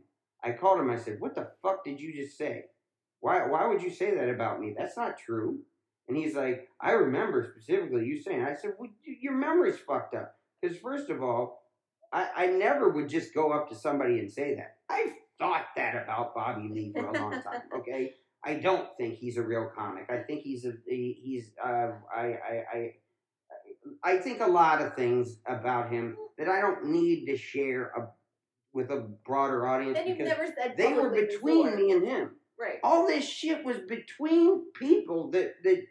I 0.43 0.53
called 0.53 0.81
him. 0.81 0.91
I 0.91 0.97
said 0.97 1.21
what 1.21 1.37
the 1.37 1.53
fuck 1.63 1.85
did 1.85 2.01
you 2.01 2.13
just 2.13 2.37
say 2.37 2.65
why, 3.21 3.47
why 3.47 3.67
would 3.67 3.83
you 3.83 3.91
say 3.91 4.15
that 4.15 4.29
about 4.29 4.61
me? 4.61 4.75
That's 4.77 4.97
not 4.97 5.19
true. 5.19 5.61
And 6.09 6.17
he's 6.17 6.35
like, 6.35 6.69
I 6.81 6.93
remember 6.93 7.53
specifically 7.53 8.07
you 8.07 8.21
saying. 8.21 8.43
I 8.43 8.55
said, 8.55 8.73
well, 8.79 8.91
your 9.21 9.35
memory's 9.35 9.79
fucked 9.79 10.15
up. 10.15 10.35
Because 10.61 10.79
first 10.79 11.11
of 11.11 11.23
all, 11.23 11.63
I, 12.13 12.29
I 12.37 12.47
never 12.47 12.89
would 12.89 13.09
just 13.09 13.35
go 13.35 13.53
up 13.53 13.69
to 13.69 13.75
somebody 13.75 14.19
and 14.19 14.31
say 14.31 14.55
that. 14.55 14.77
I've 14.89 15.13
thought 15.39 15.67
that 15.77 15.95
about 16.03 16.35
Bobby 16.35 16.69
Lee 16.73 16.93
for 16.93 17.07
a 17.07 17.13
long 17.13 17.33
time. 17.33 17.63
Okay, 17.75 18.13
I 18.45 18.55
don't 18.55 18.89
think 18.97 19.15
he's 19.17 19.37
a 19.37 19.43
real 19.43 19.71
comic. 19.77 20.11
I 20.11 20.19
think 20.23 20.43
he's 20.43 20.65
a 20.65 20.73
he's 20.87 21.53
uh, 21.65 21.91
I, 22.15 22.23
I 22.23 22.65
I 22.73 22.91
I 24.03 24.17
think 24.19 24.41
a 24.41 24.47
lot 24.47 24.81
of 24.81 24.95
things 24.95 25.39
about 25.47 25.91
him 25.93 26.17
that 26.39 26.49
I 26.49 26.61
don't 26.61 26.87
need 26.87 27.27
to 27.27 27.37
share 27.37 27.93
a, 27.97 28.09
with 28.73 28.91
a 28.91 29.09
broader 29.27 29.67
audience. 29.67 29.97
Then 29.97 30.09
you've 30.09 30.19
never 30.19 30.47
said 30.47 30.75
they 30.77 30.93
were 30.93 31.11
between 31.11 31.65
before. 31.65 31.77
me 31.77 31.93
and 31.93 32.07
him. 32.07 32.31
Right. 32.59 32.79
All 32.83 33.07
this 33.07 33.29
shit 33.29 33.65
was 33.65 33.79
between 33.89 34.73
people 34.73 35.31
that 35.31 35.63
that 35.63 35.83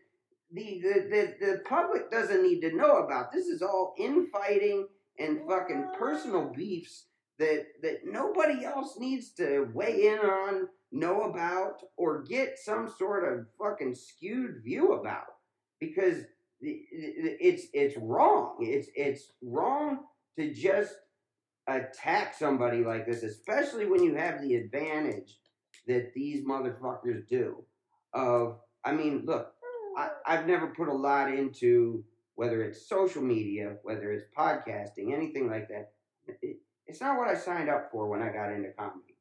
the 0.51 0.81
the, 0.81 0.93
the, 1.09 1.45
the 1.45 1.61
public 1.65 2.11
doesn't 2.11 2.43
need 2.43 2.61
to 2.61 2.75
know 2.75 2.97
about. 2.97 3.31
This 3.31 3.47
is 3.47 3.61
all 3.61 3.95
infighting 3.97 4.87
and 5.19 5.41
fucking 5.47 5.87
personal 5.97 6.51
beefs 6.55 7.05
that 7.39 7.67
that 7.81 7.99
nobody 8.05 8.65
else 8.65 8.97
needs 8.99 9.31
to 9.35 9.69
weigh 9.73 10.07
in 10.07 10.19
on, 10.19 10.67
know 10.91 11.23
about, 11.23 11.83
or 11.95 12.23
get 12.23 12.57
some 12.57 12.91
sort 12.97 13.31
of 13.31 13.45
fucking 13.57 13.95
skewed 13.95 14.63
view 14.63 14.93
about. 14.93 15.25
Because 15.79 16.23
it's 16.59 17.67
it's 17.73 17.95
wrong. 17.97 18.57
It's 18.59 18.89
it's 18.95 19.31
wrong 19.41 19.99
to 20.37 20.53
just 20.53 20.93
attack 21.67 22.33
somebody 22.33 22.83
like 22.83 23.05
this, 23.05 23.23
especially 23.23 23.85
when 23.85 24.03
you 24.03 24.15
have 24.15 24.41
the 24.41 24.55
advantage 24.55 25.37
that 25.87 26.13
these 26.13 26.45
motherfuckers 26.45 27.27
do. 27.27 27.63
Of, 28.13 28.57
I 28.83 28.93
mean, 28.93 29.23
look, 29.25 29.53
I, 29.97 30.09
I've 30.25 30.47
never 30.47 30.67
put 30.67 30.87
a 30.87 30.93
lot 30.93 31.33
into 31.33 32.03
whether 32.35 32.61
it's 32.61 32.87
social 32.87 33.21
media, 33.21 33.77
whether 33.83 34.11
it's 34.11 34.25
podcasting, 34.37 35.13
anything 35.13 35.49
like 35.49 35.67
that. 35.69 35.91
It, 36.41 36.57
it's 36.85 37.01
not 37.01 37.17
what 37.17 37.27
I 37.27 37.35
signed 37.35 37.69
up 37.69 37.89
for 37.91 38.07
when 38.07 38.21
I 38.21 38.31
got 38.31 38.51
into 38.51 38.69
comedy. 38.77 39.15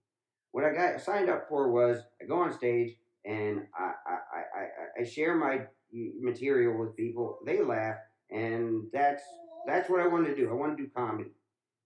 What 0.53 0.65
I 0.65 0.73
got 0.73 1.01
signed 1.01 1.29
up 1.29 1.49
for 1.49 1.71
was 1.71 1.99
I 2.23 2.27
go 2.27 2.37
on 2.37 2.53
stage 2.53 2.95
and 3.25 3.67
I, 3.79 3.93
I, 4.07 4.39
I, 4.39 5.01
I 5.01 5.05
share 5.05 5.35
my 5.35 5.63
material 5.93 6.79
with 6.79 6.97
people. 6.97 7.39
They 7.45 7.63
laugh, 7.63 7.97
and 8.31 8.85
that's 8.93 9.23
that's 9.67 9.91
what 9.91 10.01
I 10.01 10.07
wanted 10.07 10.29
to 10.29 10.37
do. 10.37 10.51
I 10.51 10.55
want 10.55 10.77
to 10.77 10.83
do 10.83 10.91
comedy, 10.95 11.31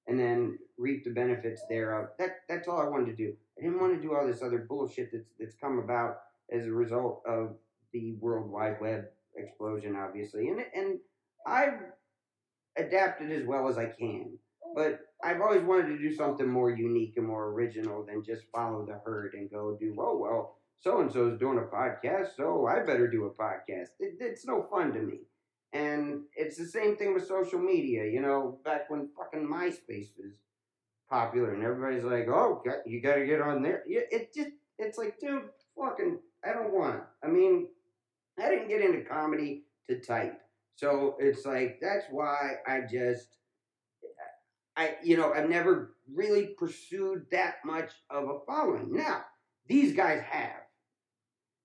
and 0.07 0.18
then 0.18 0.59
reap 0.76 1.05
the 1.05 1.11
benefits 1.11 1.62
thereof. 1.68 2.09
That 2.18 2.41
that's 2.49 2.68
all 2.68 2.81
I 2.81 2.89
wanted 2.89 3.16
to 3.16 3.16
do. 3.16 3.37
I 3.61 3.64
didn't 3.64 3.80
want 3.80 3.94
to 3.94 4.02
do 4.02 4.14
all 4.14 4.26
this 4.26 4.42
other 4.42 4.66
bullshit 4.68 5.11
that's 5.12 5.28
that's 5.38 5.54
come 5.54 5.78
about 5.78 6.18
as 6.50 6.66
a 6.66 6.72
result 6.72 7.22
of 7.26 7.56
the 7.92 8.14
World 8.14 8.50
Wide 8.50 8.80
Web 8.80 9.04
explosion, 9.36 9.96
obviously. 9.96 10.48
And 10.48 10.64
and 10.74 10.98
I've 11.46 11.80
adapted 12.76 13.32
as 13.32 13.46
well 13.46 13.68
as 13.68 13.76
I 13.76 13.86
can, 13.86 14.38
but 14.74 15.00
I've 15.22 15.40
always 15.40 15.62
wanted 15.62 15.88
to 15.88 15.98
do 15.98 16.14
something 16.14 16.48
more 16.48 16.70
unique 16.70 17.14
and 17.16 17.26
more 17.26 17.48
original 17.50 18.04
than 18.06 18.24
just 18.24 18.44
follow 18.54 18.86
the 18.86 19.00
herd 19.04 19.34
and 19.34 19.50
go 19.50 19.76
do 19.78 19.94
oh 19.98 20.16
well 20.16 20.56
so 20.80 21.00
and 21.00 21.12
so 21.12 21.28
is 21.28 21.38
doing 21.38 21.58
a 21.58 21.74
podcast, 21.76 22.36
so 22.36 22.66
I 22.66 22.80
better 22.80 23.06
do 23.06 23.26
a 23.26 23.30
podcast. 23.30 23.88
It, 23.98 24.14
it's 24.18 24.46
no 24.46 24.66
fun 24.70 24.94
to 24.94 25.00
me. 25.00 25.20
And 25.74 26.22
it's 26.34 26.56
the 26.56 26.66
same 26.66 26.96
thing 26.96 27.12
with 27.12 27.26
social 27.26 27.58
media. 27.58 28.06
You 28.06 28.22
know, 28.22 28.58
back 28.64 28.88
when 28.88 29.11
fucking 29.16 29.46
MySpace 29.46 30.08
was 30.16 30.32
popular, 31.11 31.52
and 31.52 31.62
everybody's 31.62 32.04
like, 32.04 32.28
"Oh, 32.28 32.62
you 32.86 33.02
got 33.02 33.16
to 33.16 33.26
get 33.26 33.42
on 33.42 33.62
there." 33.62 33.82
It 33.86 34.32
just 34.34 34.50
it's 34.78 34.96
like, 34.96 35.18
dude, 35.20 35.42
fucking, 35.78 36.18
I 36.44 36.52
don't 36.52 36.72
want. 36.72 37.02
I 37.22 37.28
mean, 37.28 37.68
I 38.38 38.48
didn't 38.48 38.68
get 38.68 38.80
into 38.82 39.02
comedy 39.02 39.64
to 39.88 40.00
type, 40.00 40.40
so 40.76 41.16
it's 41.18 41.44
like 41.44 41.78
that's 41.82 42.06
why 42.11 42.54
I 42.66 42.80
just. 42.90 43.36
I, 44.76 44.94
you 45.02 45.16
know, 45.16 45.32
I've 45.32 45.50
never 45.50 45.96
really 46.14 46.54
pursued 46.56 47.26
that 47.32 47.56
much 47.66 47.90
of 48.08 48.24
a 48.28 48.38
following. 48.46 48.92
Now, 48.92 49.24
these 49.66 49.94
guys 49.94 50.22
have. 50.22 50.62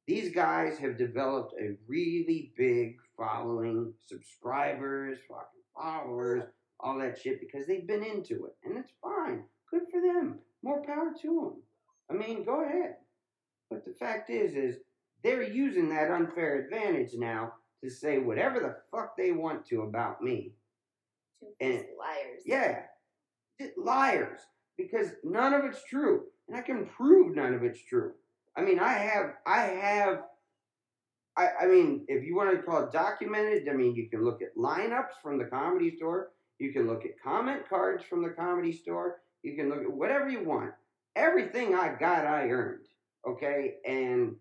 These 0.08 0.34
guys 0.34 0.78
have 0.80 0.98
developed 0.98 1.54
a 1.60 1.78
really 1.88 2.52
big 2.58 2.98
following, 3.16 3.94
subscribers, 4.06 5.18
fucking 5.30 5.64
followers, 5.76 6.44
all 6.80 7.00
that 7.00 7.20
shit 7.20 7.40
because 7.40 7.68
they've 7.68 7.88
been 7.88 8.04
into 8.04 8.46
it. 8.46 8.56
And 8.64 8.78
it's 8.78 8.92
fine. 9.02 9.44
Good 9.72 9.84
for 9.92 10.02
them. 10.02 10.40
More 10.64 10.84
power 10.84 11.14
to 11.22 11.28
them. 11.28 11.62
I 12.10 12.14
mean, 12.14 12.44
go 12.44 12.64
ahead. 12.64 12.96
But 13.70 13.86
the 13.86 13.94
fact 13.94 14.30
is, 14.30 14.56
is 14.56 14.78
they're 15.24 15.44
using 15.44 15.90
that 15.90 16.12
unfair 16.12 16.64
advantage 16.64 17.12
now 17.16 17.54
to 17.84 17.90
say 17.90 18.20
whatever 18.20 18.60
the 18.60 18.76
fuck 18.92 19.18
they 19.18 19.32
want 19.32 19.66
to 19.68 19.82
about 19.82 20.22
me. 20.22 20.54
And 21.60 21.84
liars. 22.00 22.42
Yeah. 22.46 22.82
Liars. 23.78 24.40
Because 24.78 25.12
none 25.24 25.54
of 25.54 25.66
it's 25.66 25.84
true. 25.86 26.24
And 26.48 26.58
I 26.58 26.62
can 26.62 26.86
prove 26.86 27.36
none 27.36 27.54
of 27.54 27.64
it's 27.64 27.84
true. 27.84 28.14
I 28.58 28.62
mean, 28.62 28.80
I 28.80 28.94
have, 28.94 29.34
I 29.46 29.62
have, 29.62 30.20
I, 31.38 31.50
I 31.62 31.66
mean, 31.66 32.06
if 32.08 32.24
you 32.24 32.36
want 32.36 32.56
to 32.56 32.64
call 32.64 32.84
it 32.84 32.92
documented, 32.92 33.68
I 33.68 33.74
mean, 33.74 33.96
you 33.96 34.10
can 34.10 34.24
look 34.24 34.42
at 34.42 34.56
lineups 34.58 35.22
from 35.22 35.38
the 35.38 35.46
comedy 35.46 35.96
store. 35.98 36.32
You 36.60 36.72
can 36.72 36.88
look 36.88 37.06
at 37.06 37.22
comment 37.22 37.68
cards 37.70 38.04
from 38.04 38.24
the 38.24 38.30
comedy 38.30 38.72
store. 38.72 39.22
You 39.44 39.56
can 39.56 39.70
look 39.70 39.82
at 39.82 39.92
whatever 39.92 40.30
you 40.30 40.44
want. 40.44 40.72
Everything 41.16 41.76
I 41.76 41.96
got, 42.00 42.26
I 42.26 42.50
earned. 42.50 42.88
Okay, 43.28 43.76
and 43.86 44.36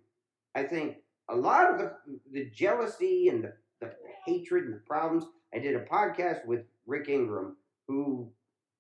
I 0.54 0.64
think 0.64 0.96
a 1.28 1.36
lot 1.36 1.70
of 1.70 1.78
the 1.78 1.92
the 2.32 2.50
jealousy 2.50 3.28
and 3.28 3.44
the, 3.44 3.52
the 3.80 3.92
hatred 4.26 4.64
and 4.64 4.74
the 4.74 4.80
problems. 4.86 5.24
I 5.54 5.58
did 5.58 5.76
a 5.76 5.84
podcast 5.84 6.44
with 6.46 6.62
Rick 6.86 7.08
Ingraham, 7.08 7.56
who 7.86 8.30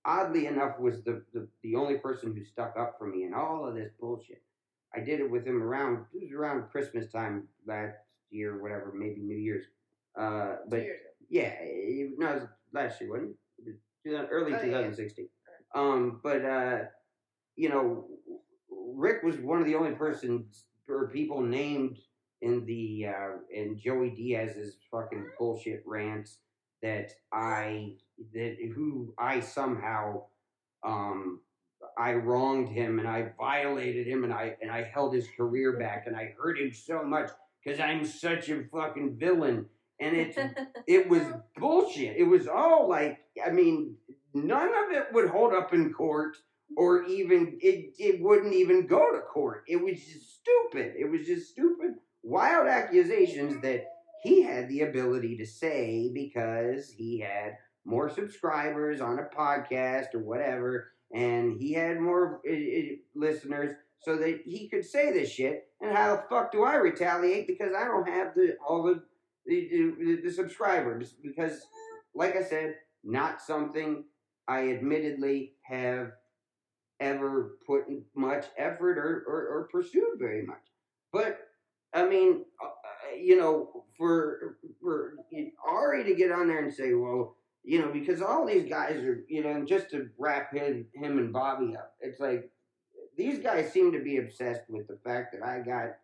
oddly 0.04 0.46
enough 0.46 0.78
was 0.78 1.02
the, 1.04 1.22
the, 1.32 1.48
the 1.62 1.74
only 1.76 1.96
person 1.98 2.34
who 2.34 2.44
stuck 2.44 2.76
up 2.78 2.96
for 2.98 3.06
me 3.06 3.24
in 3.24 3.32
all 3.32 3.66
of 3.66 3.74
this 3.74 3.90
bullshit. 4.00 4.42
I 4.94 5.00
did 5.00 5.20
it 5.20 5.30
with 5.30 5.46
him 5.46 5.62
around 5.62 6.04
it 6.12 6.22
was 6.22 6.32
around 6.32 6.70
Christmas 6.70 7.10
time 7.10 7.48
last 7.66 7.96
year, 8.30 8.62
whatever, 8.62 8.92
maybe 8.94 9.20
New 9.20 9.36
Year's. 9.36 9.64
Uh, 10.18 10.56
but 10.68 10.84
yeah, 11.28 11.54
it, 11.60 12.12
no, 12.18 12.28
it 12.28 12.34
was 12.34 12.48
last 12.74 13.00
year, 13.00 13.10
wasn't 13.10 13.36
it? 13.66 14.28
Early 14.30 14.54
oh, 14.54 14.62
2016. 14.62 15.28
Um, 15.74 16.20
but 16.22 16.44
uh, 16.44 16.78
you 17.56 17.68
know, 17.68 18.06
Rick 18.94 19.22
was 19.22 19.36
one 19.36 19.60
of 19.60 19.66
the 19.66 19.74
only 19.74 19.92
persons 19.92 20.64
or 20.88 21.08
people 21.08 21.40
named 21.40 21.98
in 22.42 22.66
the 22.66 23.06
uh, 23.08 23.38
in 23.50 23.78
Joey 23.78 24.10
Diaz's 24.10 24.76
fucking 24.90 25.26
bullshit 25.38 25.82
rants 25.86 26.38
that 26.82 27.12
I 27.32 27.94
that 28.34 28.56
who 28.74 29.14
I 29.18 29.40
somehow 29.40 30.24
um 30.86 31.40
I 31.98 32.12
wronged 32.14 32.68
him 32.68 32.98
and 32.98 33.08
I 33.08 33.32
violated 33.38 34.06
him 34.06 34.24
and 34.24 34.32
I 34.32 34.56
and 34.60 34.70
I 34.70 34.82
held 34.82 35.14
his 35.14 35.26
career 35.36 35.78
back 35.78 36.06
and 36.06 36.14
I 36.14 36.34
hurt 36.38 36.58
him 36.58 36.72
so 36.72 37.02
much 37.02 37.30
because 37.64 37.80
I'm 37.80 38.04
such 38.04 38.50
a 38.50 38.64
fucking 38.64 39.16
villain 39.16 39.66
and 40.00 40.16
it 40.16 40.36
it 40.86 41.08
was 41.08 41.22
bullshit. 41.56 42.16
It 42.16 42.24
was 42.24 42.46
all 42.48 42.88
like 42.88 43.18
I 43.44 43.50
mean 43.50 43.96
none 44.32 44.68
of 44.68 44.92
it 44.92 45.06
would 45.12 45.28
hold 45.28 45.54
up 45.54 45.72
in 45.72 45.92
court 45.92 46.36
or 46.76 47.04
even 47.04 47.58
it 47.60 47.94
it 47.98 48.20
wouldn't 48.20 48.54
even 48.54 48.86
go 48.86 49.12
to 49.12 49.20
court. 49.20 49.64
It 49.68 49.76
was 49.76 49.98
just 49.98 50.40
stupid. 50.40 50.94
It 50.98 51.10
was 51.10 51.26
just 51.26 51.50
stupid, 51.50 51.94
wild 52.22 52.66
accusations 52.66 53.60
that 53.62 53.84
he 54.22 54.42
had 54.42 54.68
the 54.68 54.82
ability 54.82 55.36
to 55.36 55.46
say 55.46 56.10
because 56.12 56.90
he 56.90 57.20
had 57.20 57.56
more 57.84 58.08
subscribers 58.08 59.00
on 59.00 59.18
a 59.18 59.36
podcast 59.36 60.14
or 60.14 60.20
whatever, 60.20 60.92
and 61.12 61.60
he 61.60 61.74
had 61.74 62.00
more 62.00 62.40
uh, 62.48 62.52
uh, 62.52 62.96
listeners, 63.14 63.74
so 64.00 64.16
that 64.16 64.40
he 64.44 64.68
could 64.68 64.84
say 64.84 65.12
this 65.12 65.30
shit. 65.30 65.68
And 65.80 65.94
how 65.94 66.16
the 66.16 66.22
fuck 66.30 66.50
do 66.50 66.64
I 66.64 66.76
retaliate 66.76 67.46
because 67.46 67.72
I 67.76 67.84
don't 67.84 68.08
have 68.08 68.34
the 68.34 68.56
all 68.66 68.82
the 68.82 69.02
the, 69.46 70.20
the, 70.22 70.30
subscribers? 70.30 71.14
Because, 71.22 71.66
like 72.14 72.36
I 72.36 72.42
said, 72.42 72.76
not 73.02 73.42
something 73.42 74.04
I 74.48 74.70
admittedly 74.70 75.54
have 75.62 76.12
ever 77.00 77.58
put 77.66 77.84
much 78.14 78.46
effort 78.56 78.98
or, 78.98 79.24
or, 79.26 79.48
or 79.48 79.68
pursued 79.70 80.18
very 80.18 80.44
much. 80.44 80.62
But 81.12 81.38
I 81.94 82.06
mean, 82.06 82.44
uh, 82.62 82.66
uh, 82.66 83.16
you 83.16 83.38
know, 83.38 83.84
for 83.96 84.58
for 84.82 85.14
Ari 85.66 86.04
to 86.04 86.14
get 86.14 86.32
on 86.32 86.48
there 86.48 86.62
and 86.62 86.74
say, 86.74 86.94
well, 86.94 87.36
you 87.62 87.80
know, 87.80 87.90
because 87.92 88.20
all 88.20 88.44
these 88.44 88.68
guys 88.68 88.96
are, 88.96 89.24
you 89.28 89.42
know, 89.42 89.64
just 89.64 89.90
to 89.90 90.08
wrap 90.18 90.52
him 90.52 90.86
him 90.94 91.18
and 91.18 91.32
Bobby 91.32 91.76
up, 91.76 91.94
it's 92.00 92.20
like 92.20 92.50
these 93.16 93.38
guys 93.38 93.72
seem 93.72 93.92
to 93.92 94.00
be 94.00 94.16
obsessed 94.16 94.62
with 94.68 94.88
the 94.88 94.98
fact 95.04 95.32
that 95.32 95.46
I 95.46 95.60
got 95.60 95.96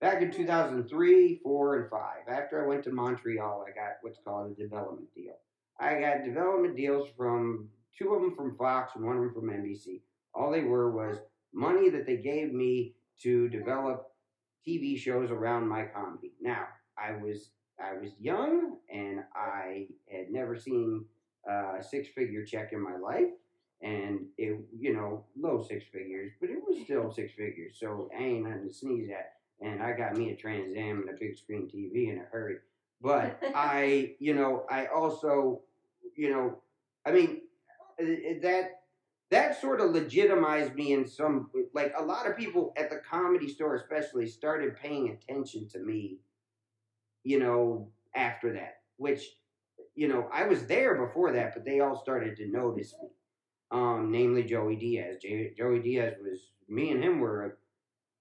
back 0.00 0.22
in 0.22 0.30
2003, 0.30 1.40
4, 1.42 1.76
and 1.76 1.90
5. 1.90 2.00
After 2.28 2.64
I 2.64 2.68
went 2.68 2.84
to 2.84 2.92
Montreal, 2.92 3.64
I 3.66 3.70
got 3.70 3.96
what's 4.02 4.18
called 4.24 4.50
a 4.50 4.62
development 4.62 5.08
deal. 5.14 5.34
I 5.78 6.00
got 6.00 6.24
development 6.24 6.76
deals 6.76 7.08
from 7.16 7.68
two 7.96 8.14
of 8.14 8.22
them 8.22 8.34
from 8.34 8.56
Fox 8.56 8.92
and 8.96 9.04
one 9.04 9.16
of 9.16 9.22
them 9.22 9.34
from 9.34 9.50
NBC. 9.50 10.00
All 10.34 10.50
they 10.50 10.62
were 10.62 10.90
was 10.90 11.18
money 11.52 11.90
that 11.90 12.06
they 12.06 12.16
gave 12.16 12.52
me 12.52 12.94
to 13.22 13.48
develop 13.48 14.08
TV 14.66 14.98
shows 14.98 15.30
around 15.30 15.68
my 15.68 15.84
comedy. 15.84 16.32
Now, 16.40 16.66
I 16.98 17.12
was 17.12 17.50
I 17.80 17.94
was 17.94 18.12
young 18.20 18.76
and 18.92 19.20
I 19.34 19.86
had 20.10 20.30
never 20.30 20.56
seen 20.56 21.06
a 21.48 21.82
six 21.82 22.08
figure 22.14 22.44
check 22.44 22.72
in 22.72 22.82
my 22.82 22.96
life. 22.96 23.30
And 23.82 24.26
it, 24.36 24.60
you 24.78 24.92
know, 24.92 25.24
low 25.38 25.64
six 25.66 25.86
figures, 25.90 26.32
but 26.38 26.50
it 26.50 26.58
was 26.68 26.84
still 26.84 27.10
six 27.10 27.32
figures. 27.32 27.78
So 27.80 28.10
I 28.14 28.22
ain't 28.22 28.44
nothing 28.46 28.68
to 28.68 28.74
sneeze 28.74 29.08
at. 29.08 29.39
And 29.60 29.82
I 29.82 29.92
got 29.92 30.16
me 30.16 30.30
a 30.30 30.36
Trans 30.36 30.76
Am 30.76 31.00
and 31.00 31.10
a 31.10 31.18
big 31.18 31.36
screen 31.36 31.68
TV 31.68 32.12
in 32.12 32.18
a 32.18 32.24
hurry. 32.30 32.56
But 33.00 33.38
I, 33.54 34.14
you 34.18 34.34
know, 34.34 34.64
I 34.70 34.86
also, 34.86 35.62
you 36.16 36.30
know, 36.30 36.58
I 37.06 37.12
mean, 37.12 37.42
that 38.42 38.80
that 39.30 39.60
sort 39.60 39.80
of 39.80 39.92
legitimized 39.92 40.74
me 40.74 40.92
in 40.92 41.06
some 41.06 41.50
like 41.72 41.92
a 41.96 42.04
lot 42.04 42.26
of 42.26 42.36
people 42.36 42.72
at 42.76 42.90
the 42.90 43.00
comedy 43.08 43.48
store 43.48 43.76
especially 43.76 44.26
started 44.26 44.76
paying 44.76 45.10
attention 45.10 45.68
to 45.68 45.78
me 45.78 46.18
you 47.22 47.38
know 47.38 47.88
after 48.14 48.52
that 48.52 48.80
which 48.96 49.24
you 49.94 50.08
know 50.08 50.28
i 50.32 50.44
was 50.44 50.66
there 50.66 50.94
before 51.06 51.32
that 51.32 51.54
but 51.54 51.64
they 51.64 51.80
all 51.80 51.96
started 51.96 52.36
to 52.36 52.48
notice 52.48 52.94
me 53.00 53.08
um 53.70 54.10
namely 54.10 54.42
joey 54.42 54.76
diaz 54.76 55.16
joey 55.56 55.80
diaz 55.80 56.14
was 56.22 56.50
me 56.68 56.90
and 56.90 57.02
him 57.02 57.20
were 57.20 57.58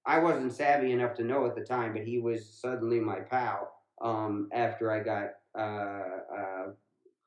i 0.10 0.20
wasn't 0.20 0.52
savvy 0.52 0.92
enough 0.92 1.16
to 1.16 1.24
know 1.24 1.46
at 1.46 1.56
the 1.56 1.64
time 1.64 1.94
but 1.94 2.04
he 2.04 2.20
was 2.20 2.48
suddenly 2.62 3.00
my 3.00 3.20
pal 3.20 3.72
um 4.02 4.50
after 4.54 4.92
i 4.92 5.00
got 5.02 5.30
uh, 5.58 6.36
uh 6.38 6.66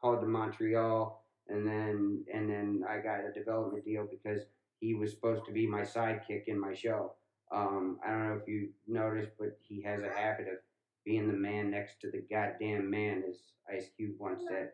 called 0.01 0.21
to 0.21 0.27
montreal 0.27 1.23
and 1.49 1.67
then 1.67 2.25
and 2.33 2.49
then 2.49 2.85
I 2.89 2.99
got 2.99 3.25
a 3.25 3.33
development 3.33 3.85
deal 3.85 4.07
because 4.11 4.43
he 4.81 4.95
was 4.95 5.11
supposed 5.11 5.45
to 5.47 5.53
be 5.53 5.67
my 5.67 5.83
sidekick 5.83 6.45
in 6.47 6.59
my 6.59 6.75
show. 6.75 7.13
Um, 7.53 7.99
I 8.05 8.11
don't 8.11 8.29
know 8.29 8.41
if 8.41 8.49
you 8.49 8.71
noticed, 8.89 9.33
but 9.39 9.59
he 9.61 9.83
has 9.83 10.01
a 10.03 10.09
habit 10.09 10.49
of 10.49 10.59
being 11.05 11.29
the 11.29 11.35
man 11.35 11.71
next 11.71 12.01
to 12.01 12.11
the 12.11 12.25
goddamn 12.31 12.91
man, 12.91 13.23
as 13.29 13.37
Ice 13.73 13.91
Cube 13.97 14.15
once 14.19 14.43
said. 14.49 14.71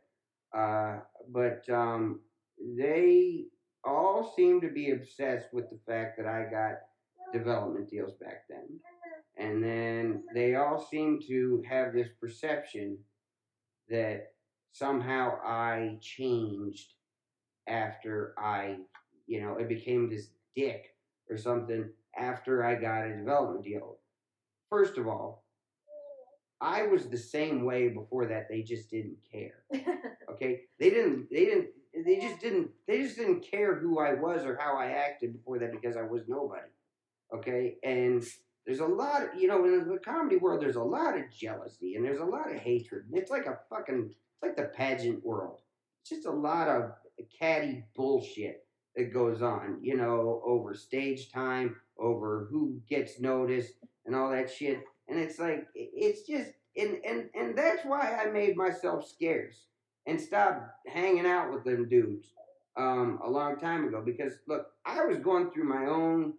Uh, 0.57 0.99
but 1.31 1.69
um, 1.69 2.21
they 2.77 3.47
all 3.85 4.33
seem 4.37 4.61
to 4.61 4.69
be 4.69 4.93
obsessed 4.93 5.53
with 5.53 5.69
the 5.71 5.79
fact 5.87 6.17
that 6.17 6.27
I 6.27 6.45
got 6.45 6.75
development 7.33 7.91
deals 7.91 8.14
back 8.14 8.45
then. 8.49 8.81
And 9.37 9.62
then 9.62 10.24
they 10.35 10.57
all 10.57 10.85
seem 10.91 11.20
to 11.29 11.62
have 11.68 11.93
this 11.93 12.09
perception 12.20 12.99
that 13.89 14.33
somehow 14.72 15.39
I 15.45 15.99
changed 16.01 16.95
after 17.66 18.35
I, 18.39 18.76
you 19.26 19.41
know, 19.41 19.57
it 19.59 19.68
became 19.68 20.09
this 20.11 20.29
dick 20.57 20.95
or 21.31 21.37
something 21.37 21.89
after 22.18 22.64
I 22.64 22.74
got 22.74 23.07
a 23.07 23.16
development 23.16 23.64
deal. 23.64 23.99
First 24.70 24.99
of 24.99 25.07
all, 25.07 25.45
I 26.61 26.83
was 26.83 27.09
the 27.09 27.18
same 27.18 27.64
way 27.64 27.89
before 27.89 28.26
that. 28.26 28.49
They 28.49 28.62
just 28.62 28.91
didn't 28.91 29.18
care. 29.31 29.64
Okay, 30.31 30.61
they 30.79 30.91
didn't. 30.91 31.29
They 31.33 31.47
didn't. 31.47 31.68
They 32.07 32.20
just 32.20 32.41
didn't. 32.41 32.70
They 32.87 33.03
just 33.03 33.16
didn't 33.16 33.41
care 33.41 33.74
who 33.74 33.99
I 33.99 34.14
was 34.14 34.45
or 34.45 34.57
how 34.57 34.76
I 34.76 34.87
acted 34.91 35.33
before 35.33 35.59
that 35.59 35.72
because 35.72 35.97
I 35.97 36.03
was 36.03 36.22
nobody. 36.29 36.68
Okay, 37.35 37.76
and 37.83 38.24
there's 38.66 38.81
a 38.81 38.87
lot 38.87 39.22
of 39.22 39.29
you 39.41 39.49
know 39.49 39.64
in 39.64 39.89
the 39.89 39.99
comedy 39.99 40.37
world. 40.37 40.61
There's 40.61 40.76
a 40.76 40.83
lot 40.83 41.16
of 41.16 41.31
jealousy 41.33 41.95
and 41.95 42.05
there's 42.05 42.20
a 42.20 42.24
lot 42.24 42.51
of 42.51 42.59
hatred. 42.59 43.05
It's 43.12 43.31
like 43.31 43.47
a 43.47 43.59
fucking 43.70 44.11
it's 44.11 44.43
like 44.43 44.57
the 44.57 44.74
pageant 44.74 45.24
world. 45.24 45.61
It's 46.03 46.11
just 46.11 46.26
a 46.26 46.31
lot 46.31 46.68
of 46.68 46.93
catty 47.39 47.85
bullshit 47.97 48.64
that 48.95 49.12
goes 49.12 49.43
on, 49.43 49.79
you 49.81 49.97
know, 49.97 50.43
over 50.45 50.74
stage 50.74 51.33
time, 51.33 51.76
over 51.99 52.47
who 52.51 52.81
gets 52.89 53.20
noticed 53.20 53.74
and 54.07 54.14
all 54.14 54.31
that 54.31 54.51
shit. 54.51 54.81
And 55.09 55.18
it's 55.18 55.39
like 55.39 55.66
it's 55.74 56.29
just 56.29 56.51
and 56.76 56.99
and 57.07 57.31
and 57.35 57.57
that's 57.57 57.85
why 57.85 58.20
I 58.22 58.31
made 58.31 58.57
myself 58.57 59.09
scarce 59.09 59.66
and 60.07 60.20
stopped 60.20 60.62
hanging 60.87 61.26
out 61.26 61.53
with 61.53 61.64
them 61.64 61.89
dudes 61.89 62.29
um, 62.76 63.18
a 63.24 63.31
long 63.31 63.59
time 63.59 63.87
ago. 63.89 64.03
Because 64.05 64.35
look, 64.47 64.66
I 64.85 65.05
was 65.05 65.18
going 65.18 65.51
through 65.51 65.64
my 65.64 65.87
own 65.87 66.35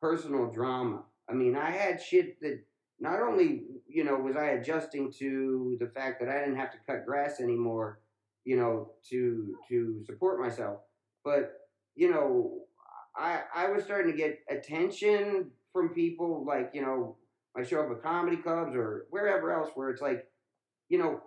personal 0.00 0.50
drama. 0.50 1.04
I 1.28 1.34
mean, 1.34 1.56
I 1.56 1.70
had 1.70 2.02
shit 2.02 2.40
that 2.40 2.60
not 2.98 3.20
only 3.22 3.64
you 3.88 4.04
know 4.04 4.16
was 4.16 4.36
I 4.36 4.50
adjusting 4.50 5.12
to 5.18 5.76
the 5.80 5.88
fact 5.88 6.20
that 6.20 6.28
I 6.28 6.40
didn't 6.40 6.56
have 6.56 6.72
to 6.72 6.78
cut 6.86 7.06
grass 7.06 7.40
anymore, 7.40 8.00
you 8.44 8.56
know, 8.56 8.92
to 9.10 9.56
to 9.68 10.02
support 10.04 10.40
myself, 10.40 10.80
but 11.24 11.52
you 11.94 12.10
know, 12.10 12.62
I 13.16 13.42
I 13.54 13.68
was 13.70 13.84
starting 13.84 14.10
to 14.10 14.16
get 14.16 14.40
attention 14.48 15.50
from 15.72 15.90
people 15.90 16.44
like 16.46 16.70
you 16.74 16.82
know 16.82 17.16
I 17.56 17.64
show 17.64 17.82
up 17.82 17.90
at 17.90 18.02
comedy 18.02 18.36
clubs 18.36 18.74
or 18.74 19.06
wherever 19.10 19.52
else 19.52 19.70
where 19.74 19.90
it's 19.90 20.02
like, 20.02 20.26
you 20.88 20.98
know, 20.98 21.20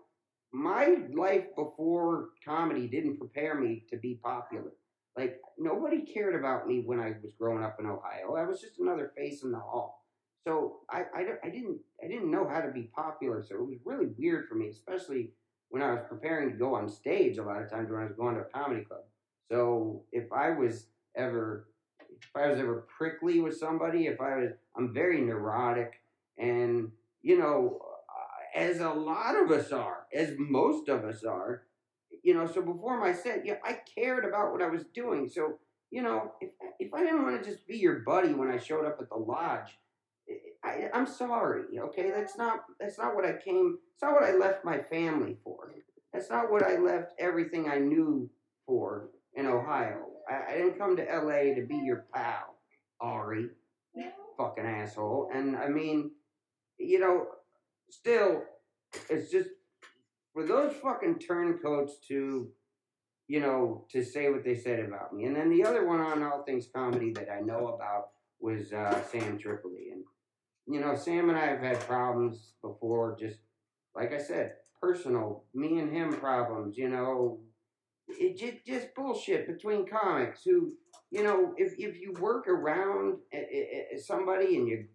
my 0.51 0.97
life 1.13 1.45
before 1.55 2.30
comedy 2.45 2.88
didn't 2.88 3.17
prepare 3.17 3.55
me 3.55 3.84
to 3.89 3.97
be 3.97 4.19
popular. 4.24 4.71
Like 5.18 5.39
nobody 5.57 6.01
cared 6.01 6.36
about 6.36 6.68
me 6.68 6.82
when 6.86 6.99
I 6.99 7.14
was 7.22 7.34
growing 7.38 7.64
up 7.64 7.78
in 7.80 7.86
Ohio. 7.86 8.36
I 8.36 8.45
was 8.45 8.61
just 8.61 8.80
another 8.80 9.11
face 9.16 9.43
in 9.43 9.51
the 9.51 9.59
hall. 9.59 10.03
So 10.45 10.80
I, 10.89 11.03
I, 11.16 11.26
I 11.43 11.49
didn't 11.49 11.80
I 12.03 12.07
didn't 12.07 12.32
know 12.32 12.47
how 12.47 12.61
to 12.61 12.72
be 12.72 12.89
popular. 12.95 13.43
So 13.47 13.55
it 13.55 13.68
was 13.68 13.78
really 13.86 14.07
weird 14.18 14.47
for 14.47 14.55
me, 14.55 14.70
especially 14.70 15.32
when 15.70 15.82
I 15.82 15.91
was 15.91 16.01
preparing 16.09 16.51
to 16.51 16.57
go 16.57 16.76
on 16.76 16.89
stage. 16.89 17.38
A 17.38 17.43
lot 17.43 17.61
of 17.61 17.70
times 17.70 17.89
when 17.89 18.01
I 18.01 18.05
was 18.05 18.16
going 18.16 18.36
to 18.36 18.41
a 18.41 18.45
comedy 18.45 18.84
club. 18.84 19.01
So 19.49 20.03
if 20.11 20.32
I 20.32 20.49
was 20.49 20.88
ever 21.16 21.68
if 22.22 22.36
I 22.36 22.47
was 22.47 22.59
ever 22.59 22.88
prickly 22.97 23.39
with 23.39 23.57
somebody, 23.57 24.07
if 24.07 24.20
I 24.20 24.38
was 24.38 24.51
I'm 24.76 24.93
very 24.93 25.22
neurotic 25.22 26.01
and 26.38 26.91
you 27.22 27.38
know 27.38 27.80
uh, 28.09 28.59
as 28.59 28.80
a 28.80 28.89
lot 28.89 29.36
of 29.36 29.51
us 29.51 29.72
are, 29.72 30.07
as 30.14 30.34
most 30.38 30.89
of 30.89 31.05
us 31.05 31.24
are, 31.24 31.64
you 32.24 32.34
know, 32.34 32.47
so 32.47 32.61
before 32.61 32.99
my 32.99 33.13
set, 33.13 33.45
yeah, 33.45 33.55
I 33.63 33.80
cared 33.95 34.26
about 34.26 34.51
what 34.53 34.61
I 34.61 34.67
was 34.67 34.86
doing. 34.93 35.30
So, 35.30 35.59
you 35.91 36.01
know, 36.01 36.32
if, 36.39 36.49
if 36.80 36.93
I 36.93 37.03
didn't 37.03 37.24
want 37.24 37.43
to 37.43 37.49
just 37.49 37.67
be 37.67 37.78
your 37.78 37.99
buddy 37.99 38.34
when 38.34 38.49
I 38.49 38.57
showed 38.57 38.86
up 38.86 38.97
at 39.01 39.09
the 39.09 39.17
lodge, 39.17 39.78
eh, 40.30 40.34
I, 40.63 40.89
I'm 40.93 41.05
sorry, 41.05 41.65
okay? 41.78 42.11
That's 42.11 42.38
not 42.38 42.61
that's 42.80 42.97
not 42.97 43.15
what 43.15 43.26
I 43.26 43.34
came. 43.34 43.78
It's 43.93 44.01
not 44.01 44.13
what 44.13 44.24
I 44.24 44.34
left 44.34 44.63
my 44.63 44.80
family 44.80 45.38
for. 45.43 45.74
That's 46.13 46.30
not 46.30 46.49
what 46.49 46.63
I 46.63 46.78
left 46.78 47.13
everything 47.19 47.69
I 47.69 47.80
knew 47.80 48.30
for 48.65 49.09
in 49.36 49.45
Ohio. 49.45 50.05
I, 50.30 50.53
I 50.53 50.57
didn't 50.57 50.78
come 50.78 50.95
to 50.95 51.11
L.A. 51.11 51.55
to 51.55 51.65
be 51.65 51.76
your 51.76 52.05
pal, 52.13 52.55
Ari, 53.01 53.49
fucking 54.38 54.65
asshole. 54.65 55.30
And 55.34 55.57
I 55.57 55.67
mean, 55.67 56.11
you 56.78 56.99
know, 56.99 57.28
still, 57.89 58.43
it's 59.09 59.30
just 59.32 59.49
for 60.34 60.46
those 60.46 60.74
fucking 60.82 61.20
turncoats 61.20 61.98
to, 62.08 62.50
you 63.28 63.40
know, 63.40 63.86
to 63.92 64.04
say 64.04 64.30
what 64.30 64.44
they 64.44 64.56
said 64.56 64.80
about 64.80 65.14
me. 65.14 65.26
And 65.26 65.36
then 65.36 65.50
the 65.50 65.64
other 65.64 65.86
one 65.86 66.00
on 66.00 66.24
All 66.24 66.44
Things 66.44 66.68
Comedy 66.76 67.12
that 67.14 67.30
I 67.32 67.40
know 67.40 67.68
about 67.70 68.10
was 68.40 68.74
uh, 68.74 69.02
Sam 69.12 69.38
Tripoli. 69.38 69.92
And, 69.92 70.04
you 70.68 70.82
know, 70.82 70.96
Sam 70.96 71.30
and 71.30 71.38
I 71.38 71.46
have 71.46 71.62
had 71.62 71.80
problems 71.82 72.54
before, 72.62 73.16
just 73.20 73.38
like 73.96 74.14
I 74.14 74.18
said, 74.18 74.54
personal, 74.82 75.46
me 75.54 75.80
and 75.80 75.94
him 75.94 76.14
problems, 76.14 76.78
you 76.78 76.90
know, 76.90 77.40
it 78.08 78.38
just, 78.38 78.66
just 78.66 78.94
bullshit 78.96 79.48
between 79.48 79.88
comics 79.88 80.44
who, 80.44 80.74
you 81.10 81.24
know, 81.24 81.54
if, 81.58 81.74
if 81.78 82.00
you 82.02 82.14
work 82.20 82.48
around 82.48 83.18
eh, 83.32 83.38
eh, 83.38 83.66
eh, 83.94 83.98
somebody 83.98 84.58
and 84.58 84.68
you 84.68 84.86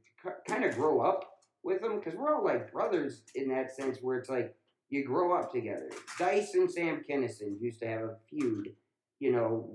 kind 0.46 0.64
of 0.64 0.74
grow 0.74 1.00
up 1.00 1.24
with 1.62 1.80
them, 1.80 1.98
because 1.98 2.18
we're 2.18 2.34
all 2.34 2.44
like 2.44 2.70
brothers 2.70 3.22
in 3.34 3.48
that 3.48 3.74
sense, 3.74 3.98
where 4.02 4.18
it's 4.18 4.28
like 4.28 4.54
you 4.90 5.04
grow 5.04 5.38
up 5.38 5.52
together. 5.52 5.90
Dice 6.18 6.54
and 6.54 6.70
Sam 6.70 7.04
Kinison 7.08 7.60
used 7.60 7.80
to 7.80 7.88
have 7.88 8.02
a 8.02 8.16
feud, 8.28 8.74
you 9.20 9.32
know, 9.32 9.68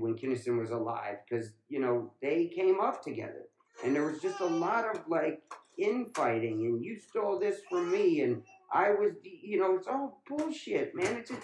when 0.00 0.16
Kinison 0.16 0.58
was 0.58 0.70
alive, 0.70 1.16
because, 1.28 1.52
you 1.68 1.80
know, 1.80 2.12
they 2.20 2.46
came 2.54 2.80
up 2.80 3.02
together. 3.02 3.46
And 3.84 3.94
there 3.94 4.04
was 4.04 4.20
just 4.20 4.40
a 4.40 4.46
lot 4.46 4.84
of 4.84 5.02
like 5.08 5.40
infighting, 5.78 6.66
and 6.66 6.84
you 6.84 6.98
stole 6.98 7.38
this 7.38 7.60
from 7.70 7.90
me, 7.90 8.20
and 8.20 8.42
I 8.72 8.90
was, 8.90 9.12
you 9.22 9.58
know, 9.58 9.76
it's 9.76 9.86
all 9.86 10.22
bullshit, 10.28 10.94
man. 10.94 11.16
It's 11.16 11.30
just, 11.30 11.42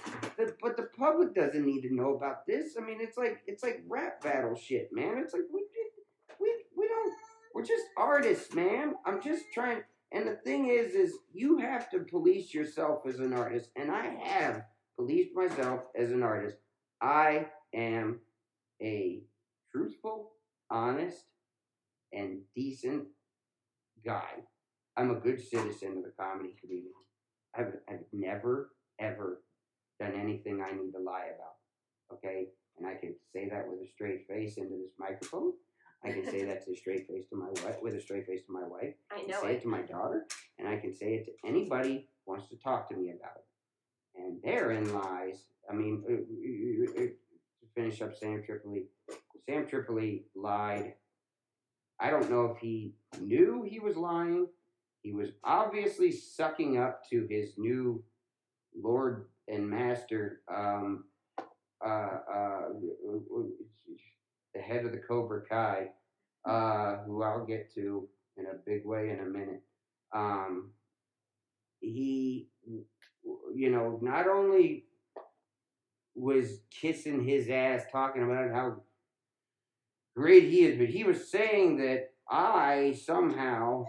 but 0.63 0.77
the 0.77 0.89
public 0.97 1.35
doesn't 1.35 1.65
need 1.65 1.83
to 1.83 1.95
know 1.95 2.15
about 2.15 2.47
this. 2.47 2.77
I 2.79 2.85
mean, 2.85 2.99
it's 3.01 3.17
like 3.17 3.41
it's 3.47 3.63
like 3.63 3.83
rap 3.89 4.23
battle 4.23 4.55
shit, 4.55 4.91
man. 4.93 5.19
It's 5.19 5.33
like 5.33 5.43
we 5.53 5.65
we 6.39 6.53
we 6.77 6.89
don't. 6.89 7.15
We're 7.55 7.65
just 7.65 7.85
artists, 7.97 8.55
man. 8.55 8.95
I'm 9.05 9.23
just 9.23 9.45
trying. 9.53 9.83
And 10.13 10.27
the 10.27 10.37
thing 10.37 10.69
is, 10.69 10.95
is 10.95 11.19
you 11.33 11.59
have 11.59 11.91
to 11.91 12.01
police 12.01 12.55
yourself 12.55 13.03
as 13.07 13.19
an 13.19 13.35
artist, 13.35 13.71
and 13.77 13.91
I 13.91 14.07
have 14.23 14.63
policed 14.97 15.35
myself 15.35 15.83
as 15.97 16.11
an 16.11 16.23
artist. 16.23 16.57
I 17.01 17.47
am 17.75 18.21
a 18.83 19.21
truthful, 19.71 20.33
honest, 20.71 21.25
and 22.13 22.41
decent 22.57 23.05
guy. 24.05 24.31
I'm 24.97 25.11
a 25.11 25.21
good 25.21 25.41
citizen 25.41 25.99
of 25.99 26.05
the 26.05 26.13
comedy 26.19 26.55
community. 26.61 26.91
I've, 27.55 27.75
I've 27.89 28.05
never, 28.13 28.71
ever 28.99 29.43
done 30.01 30.15
anything 30.15 30.63
I 30.63 30.73
need 30.73 30.93
to 30.93 30.99
lie 30.99 31.29
about. 31.35 32.15
Okay? 32.15 32.47
And 32.79 32.87
I 32.87 32.95
can 32.95 33.15
say 33.33 33.49
that 33.51 33.69
with 33.69 33.81
a 33.81 33.91
straight 33.93 34.27
face 34.29 34.57
into 34.57 34.77
this 34.77 34.93
microphone. 34.99 35.53
I 36.05 36.13
can 36.13 36.25
say 36.25 36.45
that 36.45 36.65
to 36.65 36.73
a 36.73 36.77
straight 36.77 37.09
face 37.09 37.25
to 37.31 37.37
my 37.37 37.49
wife, 37.65 37.77
with 37.83 37.95
a 37.95 38.01
straight 38.01 38.27
face 38.27 38.43
to 38.47 38.53
my 38.53 38.67
wife. 38.67 38.95
I 39.11 39.23
know 39.23 39.41
say 39.41 39.53
it. 39.53 39.57
it 39.57 39.63
to 39.63 39.69
my 39.69 39.83
daughter, 39.83 40.27
and 40.59 40.69
I 40.69 40.79
can 40.79 40.95
say 40.95 41.15
it 41.15 41.25
to 41.27 41.49
anybody 41.49 42.09
who 42.25 42.33
wants 42.33 42.49
to 42.51 42.57
talk 42.57 42.89
to 42.91 42.97
me 42.97 43.11
about 43.11 43.37
it. 43.37 43.45
And 44.21 44.41
therein 44.43 44.93
lies, 44.95 45.43
I 45.69 45.75
mean, 45.75 46.05
uh, 46.09 46.13
uh, 46.13 47.03
uh, 47.03 47.07
to 47.07 47.67
finish 47.75 48.01
up 48.01 48.17
Sam 48.17 48.43
Tripoli, 48.45 48.85
Sam 49.47 49.67
Tripoli 49.67 50.25
lied. 50.35 50.95
I 52.01 52.11
don't 52.11 52.31
know 52.31 52.53
if 52.55 52.59
he 52.59 52.95
knew 53.21 53.67
he 53.69 53.81
was 53.81 53.97
lying. 53.97 54.47
He 55.03 55.13
was 55.13 55.31
obviously 55.43 56.13
sucking 56.13 56.79
up 56.79 57.03
to 57.11 57.27
his 57.29 57.55
new 57.57 58.03
Lord 58.81 59.27
and 59.49 59.69
Master, 59.69 60.43
um, 60.53 61.05
uh, 61.85 61.89
uh, 61.89 62.69
the 64.59 64.65
head 64.65 64.85
of 64.85 64.93
the 64.93 64.99
Cobra 64.99 65.43
Kai, 65.49 65.89
uh, 66.45 66.99
who 67.07 67.23
I'll 67.23 67.47
get 67.47 67.73
to 67.75 68.09
in 68.37 68.47
a 68.47 68.59
big 68.67 68.85
way 68.85 69.11
in 69.11 69.21
a 69.21 69.25
minute. 69.25 69.63
Um, 70.13 70.71
he, 71.81 72.49
you 73.55 73.71
know, 73.71 73.99
not 74.03 74.29
only 74.29 74.85
was 76.15 76.61
kissing 76.71 77.25
his 77.25 77.49
ass, 77.49 77.85
talking 77.93 78.25
about 78.25 78.51
how 78.53 78.83
great 80.17 80.45
he 80.45 80.65
is, 80.65 80.77
but 80.77 80.89
he 80.89 81.05
was 81.05 81.31
saying 81.31 81.79
that 81.79 82.11
I 82.29 82.99
somehow 83.05 83.87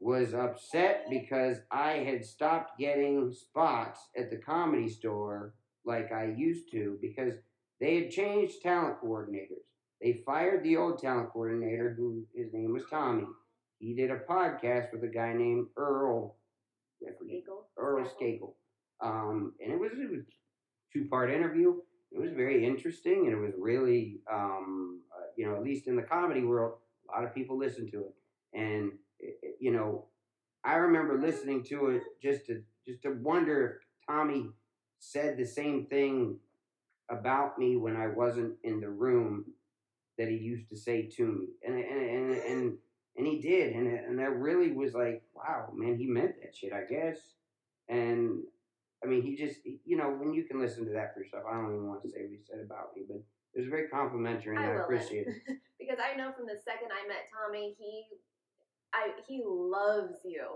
was 0.00 0.34
upset 0.34 1.06
because 1.08 1.58
I 1.70 1.92
had 1.92 2.26
stopped 2.26 2.78
getting 2.78 3.32
spots 3.32 4.00
at 4.18 4.30
the 4.30 4.36
comedy 4.36 4.90
store 4.90 5.54
like 5.86 6.12
I 6.12 6.34
used 6.36 6.70
to 6.72 6.98
because 7.00 7.34
they 7.80 8.02
had 8.02 8.10
changed 8.10 8.62
talent 8.62 9.00
coordinators. 9.02 9.64
They 10.00 10.22
fired 10.26 10.62
the 10.62 10.76
old 10.76 10.98
talent 10.98 11.30
coordinator, 11.32 11.94
who 11.96 12.24
his 12.34 12.52
name 12.52 12.72
was 12.72 12.82
Tommy. 12.90 13.26
He 13.78 13.94
did 13.94 14.10
a 14.10 14.18
podcast 14.18 14.92
with 14.92 15.02
a 15.04 15.08
guy 15.08 15.32
named 15.32 15.68
Earl. 15.76 16.36
Skakel. 17.02 17.64
Earl 17.76 18.04
Skakel. 18.06 18.54
Um, 19.00 19.52
and 19.62 19.72
it 19.72 19.78
was, 19.78 19.92
it 19.92 20.10
was 20.10 20.24
two 20.92 21.06
part 21.06 21.30
interview. 21.30 21.74
It 22.12 22.20
was 22.20 22.32
very 22.32 22.64
interesting, 22.64 23.26
and 23.26 23.32
it 23.32 23.40
was 23.40 23.52
really, 23.58 24.20
um, 24.32 25.00
uh, 25.12 25.26
you 25.36 25.46
know, 25.46 25.56
at 25.56 25.62
least 25.64 25.88
in 25.88 25.96
the 25.96 26.02
comedy 26.02 26.42
world, 26.44 26.74
a 27.08 27.16
lot 27.16 27.24
of 27.26 27.34
people 27.34 27.58
listened 27.58 27.90
to 27.92 28.00
it. 28.06 28.14
And 28.58 28.92
it, 29.18 29.36
it, 29.42 29.56
you 29.60 29.72
know, 29.72 30.06
I 30.64 30.76
remember 30.76 31.20
listening 31.20 31.64
to 31.64 31.88
it 31.90 32.02
just 32.22 32.46
to 32.46 32.62
just 32.86 33.02
to 33.02 33.10
wonder 33.22 33.80
if 33.80 34.06
Tommy 34.08 34.46
said 35.00 35.36
the 35.36 35.44
same 35.46 35.86
thing 35.86 36.38
about 37.10 37.58
me 37.58 37.76
when 37.76 37.96
I 37.96 38.08
wasn't 38.08 38.54
in 38.64 38.80
the 38.80 38.88
room 38.90 39.44
that 40.18 40.28
he 40.28 40.36
used 40.36 40.68
to 40.70 40.76
say 40.76 41.08
to 41.16 41.26
me, 41.26 41.46
and 41.66 41.74
and 41.76 42.10
and 42.10 42.30
and, 42.42 42.78
and 43.16 43.26
he 43.26 43.40
did, 43.40 43.74
and 43.74 43.86
and 43.88 44.18
that 44.18 44.36
really 44.36 44.72
was 44.72 44.94
like, 44.94 45.22
wow, 45.34 45.70
man, 45.74 45.96
he 45.96 46.06
meant 46.06 46.34
that 46.42 46.54
shit, 46.56 46.72
I 46.72 46.84
guess. 46.84 47.18
And 47.88 48.42
I 49.02 49.06
mean, 49.06 49.22
he 49.22 49.36
just, 49.36 49.60
you 49.84 49.96
know, 49.96 50.08
when 50.10 50.32
you 50.32 50.44
can 50.44 50.60
listen 50.60 50.86
to 50.86 50.92
that 50.92 51.12
for 51.14 51.20
yourself, 51.20 51.44
I 51.50 51.54
don't 51.56 51.74
even 51.74 51.86
want 51.88 52.02
to 52.02 52.08
say 52.08 52.22
what 52.22 52.30
he 52.30 52.38
said 52.42 52.60
about 52.64 52.96
me, 52.96 53.02
but 53.06 53.18
it 53.54 53.58
was 53.60 53.68
very 53.68 53.88
complimentary, 53.88 54.56
and 54.56 54.64
I, 54.64 54.72
I 54.72 54.82
appreciate 54.82 55.26
it. 55.26 55.34
because 55.78 55.98
I 56.02 56.16
know 56.16 56.32
from 56.32 56.46
the 56.46 56.56
second 56.64 56.88
I 56.92 57.06
met 57.06 57.28
Tommy, 57.30 57.74
he, 57.78 58.04
I 58.92 59.10
he 59.26 59.42
loves 59.44 60.14
you. 60.24 60.46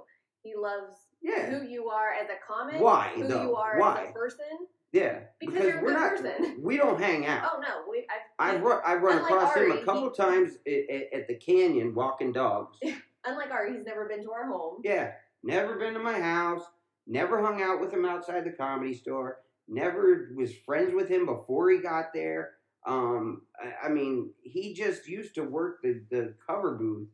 He 0.43 0.55
loves 0.57 0.97
Yeah. 1.21 1.51
who 1.51 1.67
you 1.67 1.89
are 1.89 2.13
as 2.13 2.29
a 2.31 2.39
comic. 2.47 2.81
Why, 2.81 3.13
Who 3.17 3.27
though? 3.27 3.43
you 3.43 3.55
are 3.57 3.79
Why? 3.79 4.05
as 4.05 4.11
a 4.11 4.13
person. 4.13 4.67
Yeah, 4.93 5.21
because, 5.39 5.55
you're 5.55 5.79
a 5.79 5.83
we're 5.83 5.89
good 5.91 6.01
not. 6.01 6.11
person. 6.11 6.57
We 6.63 6.77
don't 6.79 7.01
hang 7.01 7.27
out. 7.27 7.51
Oh 7.53 7.61
no, 7.61 7.91
we. 7.91 8.07
I've 8.39 8.57
I've, 8.57 8.63
run, 8.63 8.81
I've 8.87 9.03
run 9.03 9.19
across 9.19 9.55
him 9.55 9.73
a 9.73 9.85
couple 9.85 10.11
he- 10.11 10.17
times 10.17 10.53
at, 10.67 10.91
at, 10.91 11.21
at 11.21 11.29
the 11.29 11.35
canyon 11.35 11.95
walking 11.95 12.33
dogs. 12.33 12.79
unlike 13.25 13.51
Ari, 13.51 13.77
he's 13.77 13.85
never 13.85 14.07
been 14.09 14.23
to 14.23 14.33
our 14.33 14.47
home. 14.47 14.81
Yeah, 14.83 15.13
never 15.43 15.77
been 15.77 15.95
to 15.95 16.01
my 16.01 16.19
house. 16.19 16.63
Never 17.07 17.43
hung 17.43 17.63
out 17.63 17.81
with 17.81 17.93
him 17.93 18.05
outside 18.05 18.45
the 18.45 18.51
comedy 18.51 18.95
store. 18.95 19.39
Never 19.69 20.31
was 20.35 20.55
friends 20.65 20.95
with 20.95 21.09
him 21.09 21.27
before 21.27 21.71
he 21.71 21.79
got 21.79 22.13
there. 22.15 22.53
Um, 22.87 23.43
I, 23.63 23.87
I 23.87 23.89
mean, 23.91 24.31
he 24.43 24.73
just 24.73 25.07
used 25.07 25.35
to 25.35 25.43
work 25.43 25.83
the, 25.83 26.03
the 26.11 26.35
cover 26.47 26.75
booth. 26.77 27.09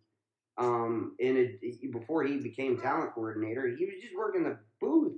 Um, 0.57 1.17
in 1.19 1.37
a 1.37 1.87
before 1.89 2.23
he 2.23 2.37
became 2.37 2.81
talent 2.81 3.13
coordinator, 3.13 3.75
he 3.77 3.87
was 3.87 3.95
just 4.01 4.15
working 4.17 4.45
the 4.45 4.57
booth, 4.81 5.17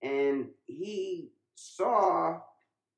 and 0.00 0.46
he 0.68 1.30
saw 1.56 2.38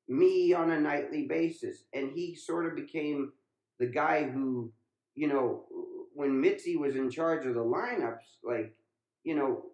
me 0.07 0.53
on 0.53 0.71
a 0.71 0.79
nightly 0.79 1.25
basis, 1.27 1.85
and 1.93 2.11
he 2.11 2.35
sort 2.35 2.65
of 2.65 2.75
became 2.75 3.31
the 3.79 3.87
guy 3.87 4.23
who, 4.23 4.71
you 5.15 5.27
know, 5.27 5.65
when 6.13 6.39
Mitzi 6.39 6.75
was 6.75 6.95
in 6.95 7.09
charge 7.09 7.45
of 7.45 7.55
the 7.55 7.63
lineups, 7.63 8.39
like, 8.43 8.75
you 9.23 9.35
know, 9.35 9.65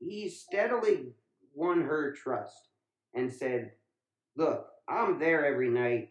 he 0.00 0.28
steadily 0.28 1.12
won 1.54 1.82
her 1.82 2.12
trust 2.12 2.68
and 3.14 3.32
said, 3.32 3.72
"Look, 4.36 4.66
I'm 4.88 5.18
there 5.18 5.44
every 5.44 5.70
night. 5.70 6.10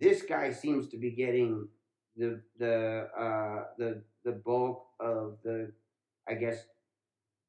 This 0.00 0.22
guy 0.22 0.52
seems 0.52 0.88
to 0.88 0.98
be 0.98 1.10
getting 1.10 1.68
the 2.16 2.40
the 2.58 3.08
uh, 3.18 3.64
the 3.78 4.02
the 4.24 4.32
bulk 4.32 4.86
of 5.00 5.38
the, 5.42 5.72
I 6.28 6.34
guess, 6.34 6.66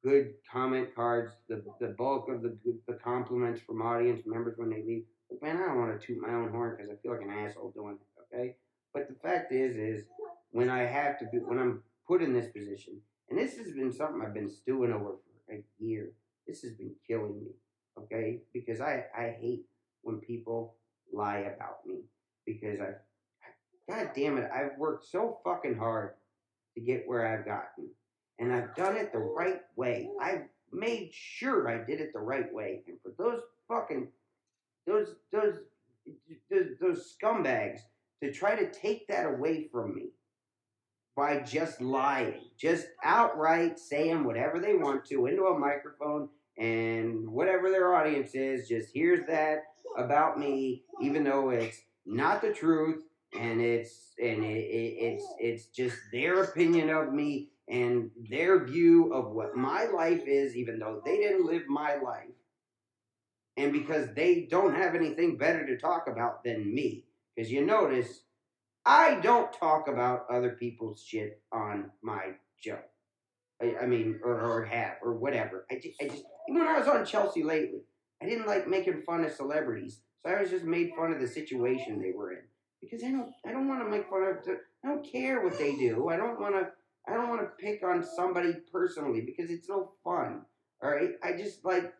good 0.04 0.34
comment 0.50 0.94
cards, 0.94 1.32
the 1.48 1.64
the 1.80 1.94
bulk 1.98 2.28
of 2.28 2.42
the 2.42 2.56
the 2.86 2.94
compliments 2.94 3.60
from 3.60 3.82
audience 3.82 4.22
members 4.26 4.54
when 4.56 4.70
they 4.70 4.82
leave. 4.86 5.04
But 5.30 5.42
man, 5.42 5.56
I 5.56 5.68
don't 5.68 5.78
want 5.78 5.98
to 5.98 6.06
toot 6.06 6.20
my 6.20 6.34
own 6.34 6.50
horn 6.50 6.76
because 6.76 6.92
I 6.92 6.96
feel 7.02 7.12
like 7.12 7.22
an 7.22 7.30
asshole 7.30 7.72
doing 7.74 7.96
it. 8.00 8.34
Okay, 8.34 8.56
but 8.92 9.08
the 9.08 9.14
fact 9.14 9.52
is, 9.52 9.76
is 9.76 10.04
when 10.50 10.68
I 10.68 10.80
have 10.80 11.18
to 11.20 11.26
be 11.32 11.38
when 11.38 11.58
I'm 11.58 11.82
put 12.06 12.22
in 12.22 12.34
this 12.34 12.52
position, 12.52 13.00
and 13.30 13.38
this 13.38 13.56
has 13.56 13.72
been 13.72 13.92
something 13.92 14.22
I've 14.22 14.34
been 14.34 14.50
stewing 14.50 14.92
over 14.92 15.16
for 15.46 15.54
a 15.54 15.64
year. 15.78 16.12
This 16.46 16.60
has 16.62 16.74
been 16.74 16.94
killing 17.06 17.40
me. 17.40 17.50
Okay, 17.98 18.42
because 18.52 18.80
I 18.80 19.04
I 19.16 19.36
hate 19.40 19.64
when 20.02 20.18
people 20.18 20.76
lie 21.12 21.38
about 21.38 21.86
me 21.86 22.02
because 22.46 22.78
I, 22.80 23.92
God 23.92 24.10
damn 24.14 24.38
it, 24.38 24.50
I've 24.54 24.78
worked 24.78 25.06
so 25.10 25.38
fucking 25.44 25.76
hard 25.76 26.10
to 26.74 26.80
get 26.80 27.04
where 27.06 27.26
I've 27.26 27.44
gotten, 27.44 27.90
and 28.38 28.52
I've 28.52 28.74
done 28.74 28.96
it 28.96 29.12
the 29.12 29.18
right 29.18 29.60
way. 29.76 30.08
I've 30.20 30.42
made 30.72 31.10
sure 31.12 31.68
I 31.68 31.84
did 31.84 32.00
it 32.00 32.12
the 32.12 32.20
right 32.20 32.52
way, 32.52 32.82
and 32.86 32.98
for 33.02 33.12
those 33.18 33.40
fucking 33.68 34.08
those 34.86 35.14
those 35.32 35.54
those, 36.50 36.66
those 36.80 37.14
scumbags 37.14 37.80
to 38.22 38.32
try 38.32 38.54
to 38.56 38.70
take 38.70 39.06
that 39.08 39.26
away 39.26 39.68
from 39.70 39.94
me 39.94 40.08
by 41.16 41.38
just 41.40 41.80
lying, 41.80 42.40
just 42.58 42.86
outright 43.04 43.78
saying 43.78 44.24
whatever 44.24 44.58
they 44.58 44.74
want 44.74 45.04
to 45.06 45.26
into 45.26 45.44
a 45.44 45.58
microphone 45.58 46.28
and 46.58 47.28
whatever 47.28 47.70
their 47.70 47.94
audience 47.94 48.34
is 48.34 48.68
just 48.68 48.90
hears 48.92 49.20
that 49.28 49.62
about 49.96 50.38
me, 50.38 50.82
even 51.00 51.24
though 51.24 51.50
it's 51.50 51.78
not 52.06 52.42
the 52.42 52.52
truth 52.52 53.02
and 53.38 53.60
it's 53.60 54.12
and 54.22 54.44
it, 54.44 54.64
it, 54.64 54.94
it's 54.98 55.24
it's 55.38 55.66
just 55.66 55.96
their 56.12 56.44
opinion 56.44 56.90
of 56.90 57.12
me 57.12 57.48
and 57.68 58.10
their 58.28 58.64
view 58.64 59.12
of 59.12 59.30
what 59.30 59.56
my 59.56 59.86
life 59.86 60.22
is, 60.26 60.56
even 60.56 60.78
though 60.78 61.00
they 61.04 61.16
didn't 61.16 61.46
live 61.46 61.66
my 61.68 61.96
life, 61.96 62.28
and 63.56 63.72
because 63.72 64.08
they 64.14 64.46
don't 64.50 64.74
have 64.74 64.94
anything 64.94 65.38
better 65.38 65.66
to 65.66 65.78
talk 65.78 66.06
about 66.08 66.44
than 66.44 66.74
me. 66.74 67.04
Because 67.34 67.50
you 67.50 67.64
notice, 67.64 68.22
I 68.84 69.16
don't 69.20 69.52
talk 69.52 69.88
about 69.88 70.26
other 70.30 70.50
people's 70.50 71.02
shit 71.02 71.40
on 71.52 71.90
my 72.02 72.32
show. 72.56 72.78
I, 73.62 73.76
I 73.82 73.86
mean, 73.86 74.20
or, 74.22 74.40
or 74.40 74.64
have, 74.64 74.96
or 75.02 75.14
whatever. 75.14 75.66
I 75.70 75.76
just, 75.76 76.00
I 76.00 76.08
just, 76.08 76.24
even 76.48 76.60
when 76.60 76.68
I 76.68 76.78
was 76.78 76.88
on 76.88 77.06
Chelsea 77.06 77.42
lately, 77.42 77.80
I 78.22 78.26
didn't 78.26 78.46
like 78.46 78.68
making 78.68 79.02
fun 79.02 79.24
of 79.24 79.32
celebrities. 79.32 80.00
So 80.24 80.32
I 80.32 80.40
was 80.40 80.50
just 80.50 80.64
made 80.64 80.92
fun 80.96 81.12
of 81.12 81.20
the 81.20 81.28
situation 81.28 82.00
they 82.00 82.12
were 82.12 82.32
in 82.32 82.42
because 82.80 83.02
I 83.04 83.10
don't, 83.10 83.30
I 83.46 83.52
don't 83.52 83.68
want 83.68 83.82
to 83.82 83.90
make 83.90 84.08
fun 84.08 84.22
of. 84.22 84.36
I 84.84 84.88
don't 84.88 85.04
care 85.10 85.42
what 85.42 85.58
they 85.58 85.74
do. 85.76 86.08
I 86.08 86.16
don't 86.16 86.40
want 86.40 86.54
to. 86.54 86.68
I 87.08 87.14
don't 87.14 87.28
want 87.28 87.42
to 87.42 87.64
pick 87.64 87.82
on 87.84 88.04
somebody 88.04 88.54
personally 88.72 89.20
because 89.20 89.50
it's 89.50 89.68
no 89.68 89.92
fun. 90.02 90.42
All 90.82 90.90
right, 90.90 91.12
I 91.22 91.32
just 91.32 91.64
like, 91.64 91.92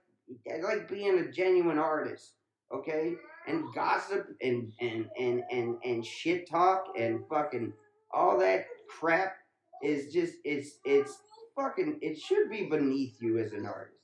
I 0.51 0.61
like 0.61 0.89
being 0.89 1.19
a 1.19 1.31
genuine 1.31 1.79
artist. 1.79 2.33
Okay, 2.73 3.15
and 3.47 3.65
gossip 3.75 4.29
and 4.41 4.73
and 4.81 5.07
and 5.19 5.43
and 5.51 5.77
and 5.85 6.05
shit 6.05 6.49
talk 6.49 6.87
and 6.99 7.21
fucking 7.29 7.73
all 8.13 8.39
that 8.39 8.67
crap 8.89 9.37
is 9.83 10.13
just 10.13 10.35
it's 10.45 10.79
it's 10.85 11.19
fucking 11.55 11.99
it 12.01 12.19
should 12.19 12.51
be 12.51 12.65
beneath 12.65 13.17
you 13.21 13.39
as 13.39 13.53
an 13.53 13.67
artist 13.67 13.99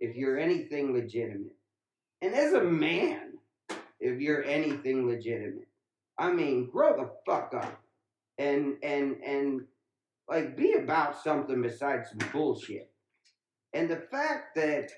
if 0.00 0.16
you're 0.16 0.38
anything 0.38 0.92
legitimate. 0.92 1.56
And 2.22 2.34
as 2.34 2.52
a 2.52 2.62
man, 2.62 3.38
if 4.00 4.20
you're 4.20 4.44
anything 4.44 5.06
legitimate. 5.08 5.68
I 6.18 6.32
mean, 6.32 6.68
grow 6.70 6.96
the 6.96 7.10
fuck 7.26 7.54
up. 7.54 7.80
And 8.38 8.76
and 8.82 9.16
and 9.24 9.62
like 10.28 10.56
be 10.56 10.74
about 10.74 11.22
something 11.22 11.62
besides 11.62 12.10
some 12.10 12.30
bullshit. 12.32 12.90
And 13.72 13.90
the 13.90 13.96
fact 13.96 14.54
that 14.56 14.90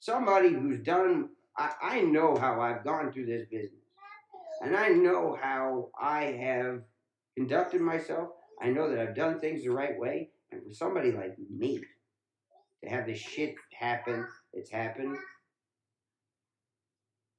somebody 0.00 0.50
who's 0.50 0.80
done 0.80 1.30
I, 1.58 1.72
I 1.82 2.00
know 2.00 2.36
how 2.36 2.60
I've 2.60 2.84
gone 2.84 3.12
through 3.12 3.26
this 3.26 3.46
business. 3.50 3.80
And 4.62 4.76
I 4.76 4.88
know 4.88 5.38
how 5.40 5.90
I 6.00 6.24
have 6.24 6.82
conducted 7.36 7.80
myself. 7.80 8.28
I 8.60 8.68
know 8.68 8.90
that 8.90 8.98
I've 8.98 9.14
done 9.14 9.40
things 9.40 9.62
the 9.62 9.70
right 9.70 9.98
way. 9.98 10.30
And 10.50 10.62
for 10.62 10.72
somebody 10.72 11.12
like 11.12 11.36
me 11.50 11.80
to 12.82 12.90
have 12.90 13.06
this 13.06 13.18
shit 13.18 13.54
happen 13.78 14.26
it's 14.52 14.70
happened 14.70 15.16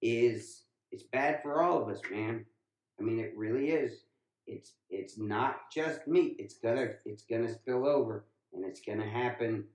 is 0.01 0.63
it's 0.91 1.03
bad 1.03 1.41
for 1.41 1.63
all 1.63 1.81
of 1.81 1.89
us, 1.89 1.99
man. 2.11 2.45
I 2.99 3.03
mean 3.03 3.19
it 3.19 3.33
really 3.35 3.69
is. 3.69 4.03
It's 4.47 4.73
it's 4.89 5.17
not 5.17 5.69
just 5.71 6.07
me. 6.07 6.35
It's 6.39 6.55
gonna 6.55 6.87
it's 7.05 7.23
gonna 7.29 7.53
spill 7.53 7.85
over 7.87 8.25
and 8.53 8.65
it's 8.65 8.81
gonna 8.81 9.09
happen. 9.09 9.65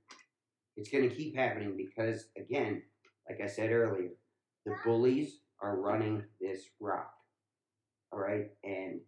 It's 0.76 0.90
gonna 0.90 1.08
keep 1.08 1.36
happening 1.36 1.76
because 1.76 2.26
again, 2.36 2.82
like 3.28 3.40
I 3.42 3.46
said 3.46 3.70
earlier, 3.70 4.10
the 4.64 4.74
bullies 4.84 5.38
are 5.60 5.76
running 5.76 6.24
this 6.40 6.62
rock. 6.80 7.12
All 8.12 8.18
right, 8.18 8.50
and 8.64 9.00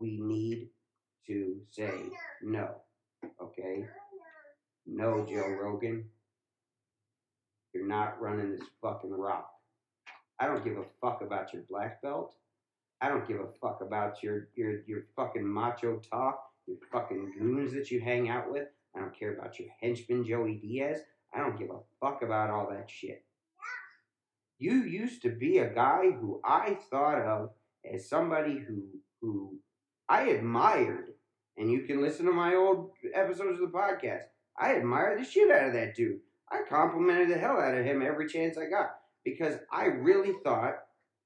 we 0.00 0.18
need 0.20 0.68
to 1.28 1.56
say 1.70 2.10
no. 2.42 2.68
Okay? 3.40 3.86
No, 4.86 5.24
Joe 5.28 5.56
Rogan. 5.60 6.04
You're 7.72 7.86
not 7.86 8.20
running 8.20 8.50
this 8.50 8.66
fucking 8.82 9.10
rock. 9.10 9.48
I 10.38 10.46
don't 10.46 10.64
give 10.64 10.76
a 10.76 10.84
fuck 11.00 11.22
about 11.22 11.52
your 11.52 11.62
black 11.70 12.02
belt. 12.02 12.34
I 13.02 13.08
don't 13.08 13.26
give 13.26 13.40
a 13.40 13.48
fuck 13.60 13.80
about 13.82 14.22
your 14.22 14.48
your 14.54 14.82
your 14.86 15.02
fucking 15.16 15.46
macho 15.46 16.00
talk, 16.08 16.40
your 16.68 16.76
fucking 16.92 17.32
goons 17.36 17.72
that 17.74 17.90
you 17.90 18.00
hang 18.00 18.28
out 18.30 18.50
with. 18.50 18.68
I 18.94 19.00
don't 19.00 19.18
care 19.18 19.34
about 19.34 19.58
your 19.58 19.68
henchman 19.80 20.24
Joey 20.24 20.54
Diaz. 20.54 21.00
I 21.34 21.38
don't 21.38 21.58
give 21.58 21.70
a 21.70 21.80
fuck 22.00 22.22
about 22.22 22.50
all 22.50 22.68
that 22.70 22.88
shit. 22.88 23.24
You 24.58 24.84
used 24.84 25.22
to 25.22 25.30
be 25.30 25.58
a 25.58 25.74
guy 25.74 26.12
who 26.12 26.40
I 26.44 26.78
thought 26.90 27.20
of 27.20 27.50
as 27.92 28.08
somebody 28.08 28.58
who 28.58 28.84
who 29.20 29.58
I 30.08 30.28
admired, 30.28 31.14
and 31.56 31.72
you 31.72 31.82
can 31.82 32.00
listen 32.00 32.26
to 32.26 32.32
my 32.32 32.54
old 32.54 32.92
episodes 33.12 33.60
of 33.60 33.72
the 33.72 33.76
podcast. 33.76 34.26
I 34.56 34.76
admire 34.76 35.18
the 35.18 35.24
shit 35.24 35.50
out 35.50 35.66
of 35.66 35.72
that 35.72 35.96
dude. 35.96 36.20
I 36.48 36.60
complimented 36.68 37.30
the 37.30 37.38
hell 37.38 37.58
out 37.58 37.74
of 37.74 37.84
him 37.84 38.00
every 38.00 38.28
chance 38.28 38.56
I 38.56 38.66
got 38.66 38.90
because 39.24 39.56
I 39.72 39.86
really 39.86 40.34
thought 40.44 40.76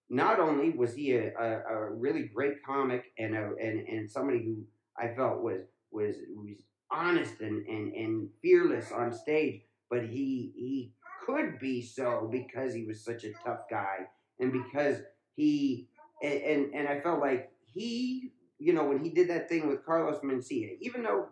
not 0.08 0.38
only 0.38 0.70
was 0.70 0.94
he 0.94 1.14
a, 1.14 1.32
a, 1.38 1.62
a 1.68 1.90
really 1.90 2.30
great 2.34 2.64
comic 2.64 3.12
and 3.18 3.34
a, 3.34 3.50
and 3.60 3.80
and 3.88 4.10
somebody 4.10 4.44
who 4.44 4.64
I 4.98 5.14
felt 5.14 5.42
was 5.42 5.62
was 5.90 6.16
was 6.34 6.62
honest 6.90 7.40
and, 7.40 7.66
and, 7.66 7.92
and 7.94 8.28
fearless 8.40 8.92
on 8.92 9.12
stage, 9.12 9.62
but 9.90 10.04
he 10.04 10.52
he 10.54 10.92
could 11.24 11.58
be 11.58 11.82
so 11.82 12.28
because 12.30 12.72
he 12.72 12.84
was 12.84 13.04
such 13.04 13.24
a 13.24 13.32
tough 13.44 13.60
guy 13.68 14.06
and 14.38 14.52
because 14.52 14.98
he 15.34 15.88
and 16.22 16.40
and, 16.40 16.74
and 16.74 16.88
I 16.88 17.00
felt 17.00 17.20
like 17.20 17.50
he 17.64 18.30
you 18.58 18.72
know 18.72 18.84
when 18.84 19.02
he 19.02 19.10
did 19.10 19.28
that 19.30 19.48
thing 19.48 19.68
with 19.68 19.84
Carlos 19.84 20.20
Mencia, 20.22 20.76
even 20.80 21.02
though 21.02 21.26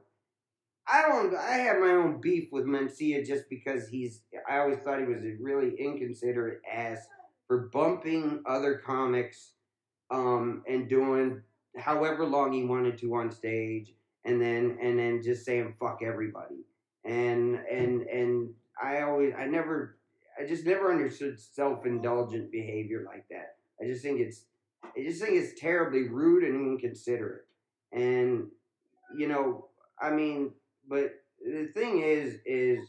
I 0.87 1.03
don't 1.03 1.35
I 1.37 1.59
have 1.59 1.79
my 1.79 1.93
own 1.93 2.21
beef 2.21 2.49
with 2.51 2.65
Mencia 2.65 3.25
just 3.25 3.49
because 3.49 3.89
he's 3.89 4.23
I 4.51 4.59
always 4.59 4.79
thought 4.79 4.99
he 4.99 5.07
was 5.07 5.23
a 5.23 5.37
really 5.41 5.75
inconsiderate 5.79 6.61
ass 6.71 6.99
for 7.55 7.69
bumping 7.69 8.43
other 8.47 8.83
comics 8.85 9.53
um, 10.11 10.65
and 10.69 10.89
doing 10.89 11.41
however 11.77 12.25
long 12.25 12.53
he 12.53 12.65
wanted 12.65 12.99
to 12.99 13.15
on 13.15 13.31
stage 13.31 13.93
and 14.25 14.41
then 14.41 14.77
and 14.83 14.99
then 14.99 15.23
just 15.23 15.45
saying 15.45 15.73
fuck 15.79 16.01
everybody 16.05 16.65
and 17.05 17.57
and 17.71 18.03
and 18.03 18.51
I 18.83 19.03
always 19.03 19.35
I 19.39 19.47
never 19.47 19.99
I 20.41 20.45
just 20.47 20.67
never 20.67 20.91
understood 20.91 21.39
self 21.39 21.87
indulgent 21.87 22.51
behavior 22.51 23.05
like 23.07 23.29
that. 23.31 23.57
I 23.81 23.87
just 23.87 24.03
think 24.03 24.21
it's 24.21 24.47
I 24.85 25.05
just 25.05 25.23
think 25.23 25.35
it's 25.37 25.61
terribly 25.61 26.09
rude 26.09 26.43
and 26.43 26.73
inconsiderate. 26.73 27.47
And 27.93 28.49
you 29.17 29.29
know, 29.29 29.69
I 30.01 30.11
mean, 30.11 30.51
but 30.89 31.13
the 31.41 31.69
thing 31.73 32.01
is, 32.01 32.37
is 32.45 32.81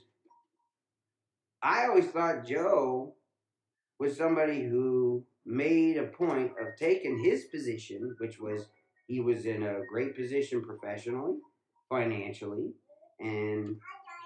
I 1.61 1.86
always 1.86 2.07
thought 2.07 2.47
Joe 2.47 3.13
was 3.99 4.17
somebody 4.17 4.63
who 4.63 5.23
made 5.45 5.97
a 5.97 6.07
point 6.07 6.51
of 6.59 6.75
taking 6.77 7.23
his 7.23 7.45
position, 7.45 8.15
which 8.19 8.39
was 8.39 8.67
he 9.07 9.19
was 9.19 9.45
in 9.45 9.63
a 9.63 9.81
great 9.89 10.15
position 10.15 10.63
professionally, 10.63 11.35
financially, 11.89 12.73
and 13.19 13.77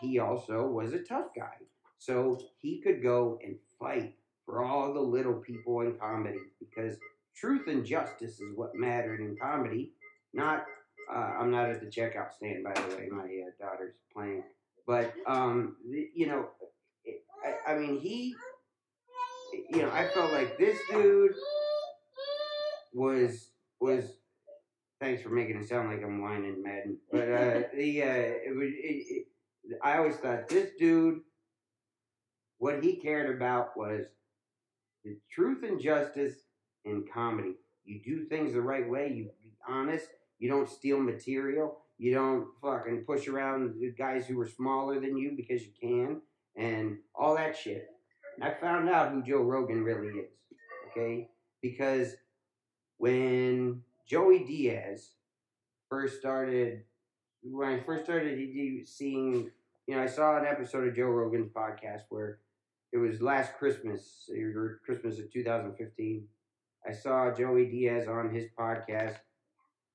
he 0.02 0.20
also 0.20 0.68
was 0.68 0.94
a 0.94 1.04
tough 1.04 1.28
guy. 1.36 1.58
So 1.98 2.40
he 2.62 2.80
could 2.82 3.04
go 3.04 3.40
and 3.44 3.56
fight 3.78 4.16
for 4.46 4.64
all 4.64 4.94
the 4.94 5.02
little 5.02 5.34
people 5.34 5.82
in 5.82 5.98
comedy 5.98 6.40
because 6.60 6.96
truth 7.36 7.68
and 7.68 7.86
justice 7.86 8.40
is 8.40 8.56
what 8.56 8.74
mattered 8.74 9.20
in 9.20 9.36
comedy. 9.36 9.92
Not, 10.34 10.64
uh, 11.14 11.34
I'm 11.40 11.52
not 11.52 11.70
at 11.70 11.82
the 11.82 11.88
checkout 11.88 12.32
stand, 12.34 12.64
by 12.64 12.74
the 12.74 12.96
way. 12.96 13.10
My 13.12 13.24
uh, 13.24 13.52
daughter's 13.60 13.96
playing, 14.14 14.44
but 14.88 15.14
um, 15.28 15.76
you 16.14 16.28
know, 16.28 16.48
I, 17.46 17.74
I 17.74 17.78
mean, 17.78 18.00
he, 18.00 18.36
you 19.70 19.82
know, 19.82 19.92
I 19.92 20.08
felt 20.08 20.32
like 20.32 20.58
this 20.58 20.78
dude 20.90 21.34
was 22.94 23.52
was. 23.80 24.06
Thanks 25.00 25.22
for 25.22 25.30
making 25.30 25.56
it 25.56 25.70
sound 25.70 25.90
like 25.90 26.04
I'm 26.04 26.22
whining, 26.22 26.62
Madden. 26.62 26.98
But 27.10 27.32
uh, 27.32 27.62
the 27.74 28.04
uh, 28.04 28.06
it, 28.06 28.54
it, 28.54 29.28
it, 29.64 29.78
I 29.82 29.98
always 29.98 30.18
thought 30.18 30.50
this 30.50 30.72
dude, 30.78 31.22
what 32.58 32.84
he 32.84 32.98
cared 32.98 33.34
about 33.34 33.78
was 33.78 34.08
the 35.06 35.18
truth 35.32 35.64
and 35.64 35.80
justice 35.80 36.34
in 36.84 37.06
comedy. 37.14 37.56
You 37.86 38.02
do 38.04 38.26
things 38.26 38.54
the 38.54 38.62
right 38.62 38.90
way. 38.90 39.08
You 39.14 39.30
be 39.42 39.54
honest. 39.68 40.08
You 40.38 40.50
don't 40.50 40.70
steal 40.70 41.00
material. 41.00 41.78
You 41.98 42.14
don't 42.14 42.48
fucking 42.62 43.04
push 43.06 43.28
around 43.28 43.76
the 43.80 43.92
guys 43.92 44.26
who 44.26 44.40
are 44.40 44.48
smaller 44.48 45.00
than 45.00 45.18
you 45.18 45.34
because 45.36 45.62
you 45.64 45.72
can 45.82 46.22
and 46.56 46.98
all 47.14 47.36
that 47.36 47.58
shit. 47.58 47.88
I 48.42 48.54
found 48.54 48.90
out 48.90 49.12
who 49.12 49.24
Joe 49.24 49.42
Rogan 49.42 49.84
really 49.84 50.08
is. 50.08 50.30
Okay? 50.92 51.30
Because 51.62 52.16
when 52.98 53.82
Joey 54.08 54.40
Diaz 54.40 55.12
first 55.90 56.20
started, 56.20 56.84
when 57.44 57.70
I 57.70 57.80
first 57.82 58.04
started 58.04 58.88
seeing, 58.88 59.52
you 59.88 59.96
know, 59.96 60.04
I 60.04 60.08
saw 60.08 60.38
an 60.38 60.46
episode 60.46 60.88
of 60.88 60.96
Joe 60.96 61.06
Rogan's 61.06 61.52
podcast 61.52 62.04
where 62.10 62.40
it 62.92 62.98
was 62.98 63.22
last 63.22 63.54
Christmas, 63.58 64.30
or 64.32 64.80
Christmas 64.86 65.20
of 65.20 65.32
2015. 65.32 66.28
I 66.88 66.94
saw 66.94 67.34
Joey 67.34 67.66
Diaz 67.66 68.08
on 68.08 68.34
his 68.34 68.46
podcast 68.58 69.18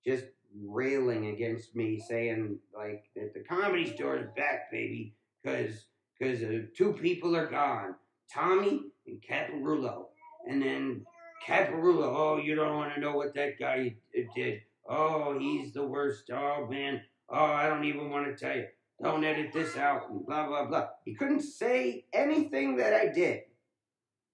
just 0.07 0.25
railing 0.63 1.27
against 1.29 1.75
me, 1.75 1.99
saying 1.99 2.59
like 2.77 3.05
that 3.17 3.35
the 3.35 3.41
comedy 3.41 3.93
store 3.95 4.19
is 4.19 4.27
back, 4.37 4.71
baby, 4.71 5.15
because 5.43 5.87
because 6.19 6.43
uh, 6.43 6.61
two 6.77 6.93
people 6.93 7.35
are 7.35 7.51
gone, 7.51 7.95
Tommy 8.33 8.83
and 9.07 9.23
Caparulo, 9.23 10.07
and 10.49 10.63
then 10.63 11.05
Caparulo. 11.47 12.13
Oh, 12.17 12.41
you 12.43 12.55
don't 12.55 12.77
want 12.77 12.95
to 12.95 13.01
know 13.01 13.17
what 13.17 13.35
that 13.35 13.59
guy 13.59 13.97
did. 14.35 14.61
Oh, 14.89 15.39
he's 15.39 15.73
the 15.73 15.87
worst. 15.87 16.31
Oh 16.31 16.67
man. 16.71 17.03
Oh, 17.29 17.45
I 17.45 17.69
don't 17.69 17.85
even 17.85 18.11
want 18.11 18.27
to 18.27 18.37
tell 18.37 18.57
you. 18.57 18.67
Don't 19.03 19.25
edit 19.25 19.53
this 19.53 19.77
out 19.77 20.11
and 20.11 20.25
blah 20.27 20.47
blah 20.47 20.67
blah. 20.67 20.89
He 21.05 21.15
couldn't 21.15 21.43
say 21.43 22.05
anything 22.13 22.77
that 22.77 22.95
I 22.95 23.09
did. 23.09 23.41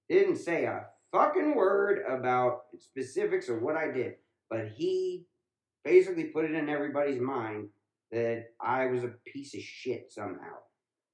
Didn't 0.08 0.36
say 0.36 0.64
a 0.64 0.86
fucking 1.12 1.54
word 1.54 2.02
about 2.08 2.62
specifics 2.78 3.48
of 3.48 3.62
what 3.62 3.76
I 3.76 3.90
did. 3.90 4.14
But 4.48 4.68
he 4.74 5.26
basically 5.84 6.24
put 6.24 6.44
it 6.44 6.54
in 6.54 6.68
everybody's 6.68 7.20
mind 7.20 7.68
that 8.12 8.46
I 8.60 8.86
was 8.86 9.04
a 9.04 9.14
piece 9.24 9.54
of 9.54 9.60
shit 9.60 10.12
somehow. 10.12 10.56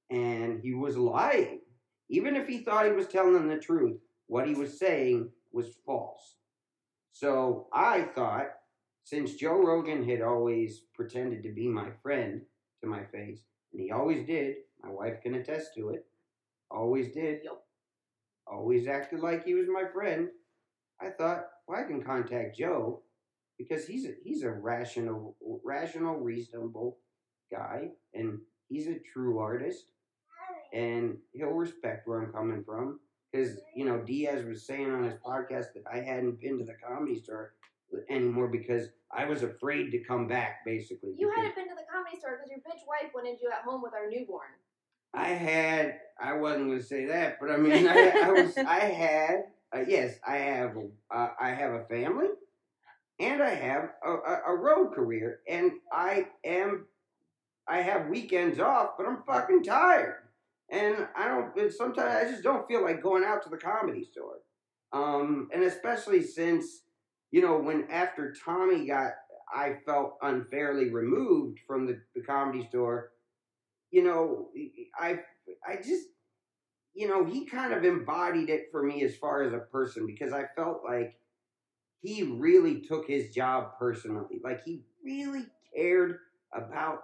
And 0.09 0.59
he 0.61 0.73
was 0.73 0.97
lying. 0.97 1.61
Even 2.09 2.35
if 2.35 2.47
he 2.47 2.59
thought 2.59 2.85
he 2.85 2.91
was 2.91 3.07
telling 3.07 3.33
them 3.33 3.47
the 3.47 3.57
truth, 3.57 3.99
what 4.27 4.47
he 4.47 4.53
was 4.53 4.79
saying 4.79 5.29
was 5.51 5.75
false. 5.85 6.35
So 7.11 7.67
I 7.73 8.03
thought, 8.03 8.49
since 9.03 9.35
Joe 9.35 9.57
Rogan 9.63 10.07
had 10.07 10.21
always 10.21 10.83
pretended 10.93 11.43
to 11.43 11.53
be 11.53 11.67
my 11.67 11.89
friend 12.03 12.41
to 12.81 12.87
my 12.89 13.03
face, 13.05 13.41
and 13.71 13.81
he 13.81 13.91
always 13.91 14.25
did, 14.25 14.55
my 14.83 14.91
wife 14.91 15.21
can 15.21 15.35
attest 15.35 15.73
to 15.75 15.89
it, 15.89 16.05
always 16.69 17.13
did, 17.13 17.39
yep. 17.43 17.63
always 18.45 18.87
acted 18.87 19.21
like 19.21 19.45
he 19.45 19.53
was 19.53 19.67
my 19.67 19.85
friend, 19.93 20.29
I 21.01 21.09
thought, 21.09 21.45
well, 21.67 21.79
I 21.79 21.83
can 21.83 22.03
contact 22.03 22.57
Joe 22.57 23.01
because 23.57 23.87
he's 23.87 24.05
a, 24.05 24.11
he's 24.23 24.43
a 24.43 24.51
rational, 24.51 25.35
rational, 25.63 26.19
reasonable 26.19 26.97
guy, 27.51 27.89
and 28.13 28.39
he's 28.69 28.87
a 28.87 28.99
true 28.99 29.39
artist, 29.39 29.85
and 30.73 31.17
he'll 31.33 31.49
respect 31.49 32.07
where 32.07 32.21
I'm 32.21 32.31
coming 32.31 32.63
from. 32.63 32.99
Because 33.31 33.57
you 33.75 33.85
know, 33.85 33.99
Diaz 33.99 34.45
was 34.45 34.65
saying 34.65 34.91
on 34.91 35.03
his 35.03 35.15
podcast 35.15 35.73
that 35.73 35.83
I 35.91 35.99
hadn't 35.99 36.39
been 36.39 36.57
to 36.59 36.65
the 36.65 36.75
comedy 36.85 37.19
store 37.19 37.53
anymore 38.09 38.47
because 38.47 38.89
I 39.11 39.25
was 39.25 39.43
afraid 39.43 39.91
to 39.91 39.99
come 39.99 40.27
back. 40.27 40.65
Basically, 40.65 41.13
you 41.17 41.31
hadn't 41.35 41.55
been 41.55 41.67
to 41.67 41.75
the 41.75 41.85
comedy 41.91 42.17
store 42.19 42.37
because 42.37 42.49
your 42.49 42.59
bitch 42.59 42.87
wife 42.87 43.11
wanted 43.13 43.39
you 43.41 43.49
at 43.51 43.63
home 43.63 43.81
with 43.81 43.93
our 43.93 44.09
newborn. 44.09 44.47
I 45.13 45.29
had. 45.29 45.99
I 46.19 46.33
wasn't 46.33 46.67
going 46.67 46.79
to 46.79 46.85
say 46.85 47.05
that, 47.05 47.37
but 47.39 47.51
I 47.51 47.57
mean, 47.57 47.87
I, 47.87 48.09
I 48.23 48.31
was. 48.31 48.57
I 48.57 48.79
had. 48.79 49.43
Uh, 49.75 49.83
yes, 49.87 50.17
I 50.25 50.37
have. 50.37 50.77
Uh, 51.13 51.29
I 51.39 51.49
have 51.49 51.73
a 51.73 51.83
family 51.85 52.27
and 53.19 53.41
I 53.41 53.49
have 53.49 53.89
a, 54.05 54.11
a, 54.11 54.41
a, 54.47 54.55
road 54.55 54.93
career, 54.93 55.39
and 55.47 55.71
I 55.91 56.27
am, 56.45 56.85
I 57.67 57.81
have 57.81 58.07
weekends 58.07 58.59
off, 58.59 58.91
but 58.97 59.07
I'm 59.07 59.23
fucking 59.25 59.63
tired, 59.63 60.15
and 60.69 61.07
I 61.15 61.27
don't. 61.27 61.71
Sometimes 61.71 62.27
I 62.27 62.29
just 62.29 62.43
don't 62.43 62.67
feel 62.67 62.83
like 62.83 63.01
going 63.01 63.23
out 63.23 63.43
to 63.43 63.49
the 63.49 63.57
comedy 63.57 64.03
store, 64.03 64.39
um, 64.93 65.49
and 65.53 65.63
especially 65.63 66.23
since, 66.23 66.81
you 67.31 67.41
know, 67.41 67.57
when 67.57 67.87
after 67.89 68.33
Tommy 68.43 68.87
got, 68.87 69.11
I 69.53 69.75
felt 69.85 70.17
unfairly 70.21 70.89
removed 70.89 71.59
from 71.65 71.85
the, 71.85 72.01
the 72.15 72.21
comedy 72.21 72.67
store. 72.67 73.11
You 73.91 74.03
know, 74.03 74.49
I, 74.99 75.19
I 75.65 75.77
just, 75.77 76.07
you 76.93 77.07
know, 77.07 77.23
he 77.23 77.45
kind 77.45 77.73
of 77.73 77.85
embodied 77.85 78.49
it 78.49 78.65
for 78.71 78.83
me 78.83 79.03
as 79.03 79.15
far 79.15 79.43
as 79.43 79.53
a 79.53 79.59
person 79.59 80.05
because 80.05 80.33
I 80.33 80.45
felt 80.57 80.81
like 80.83 81.17
he 82.01 82.23
really 82.23 82.81
took 82.81 83.07
his 83.07 83.33
job 83.33 83.71
personally. 83.79 84.39
Like 84.43 84.63
he 84.65 84.81
really 85.03 85.45
cared 85.73 86.19
about 86.53 86.99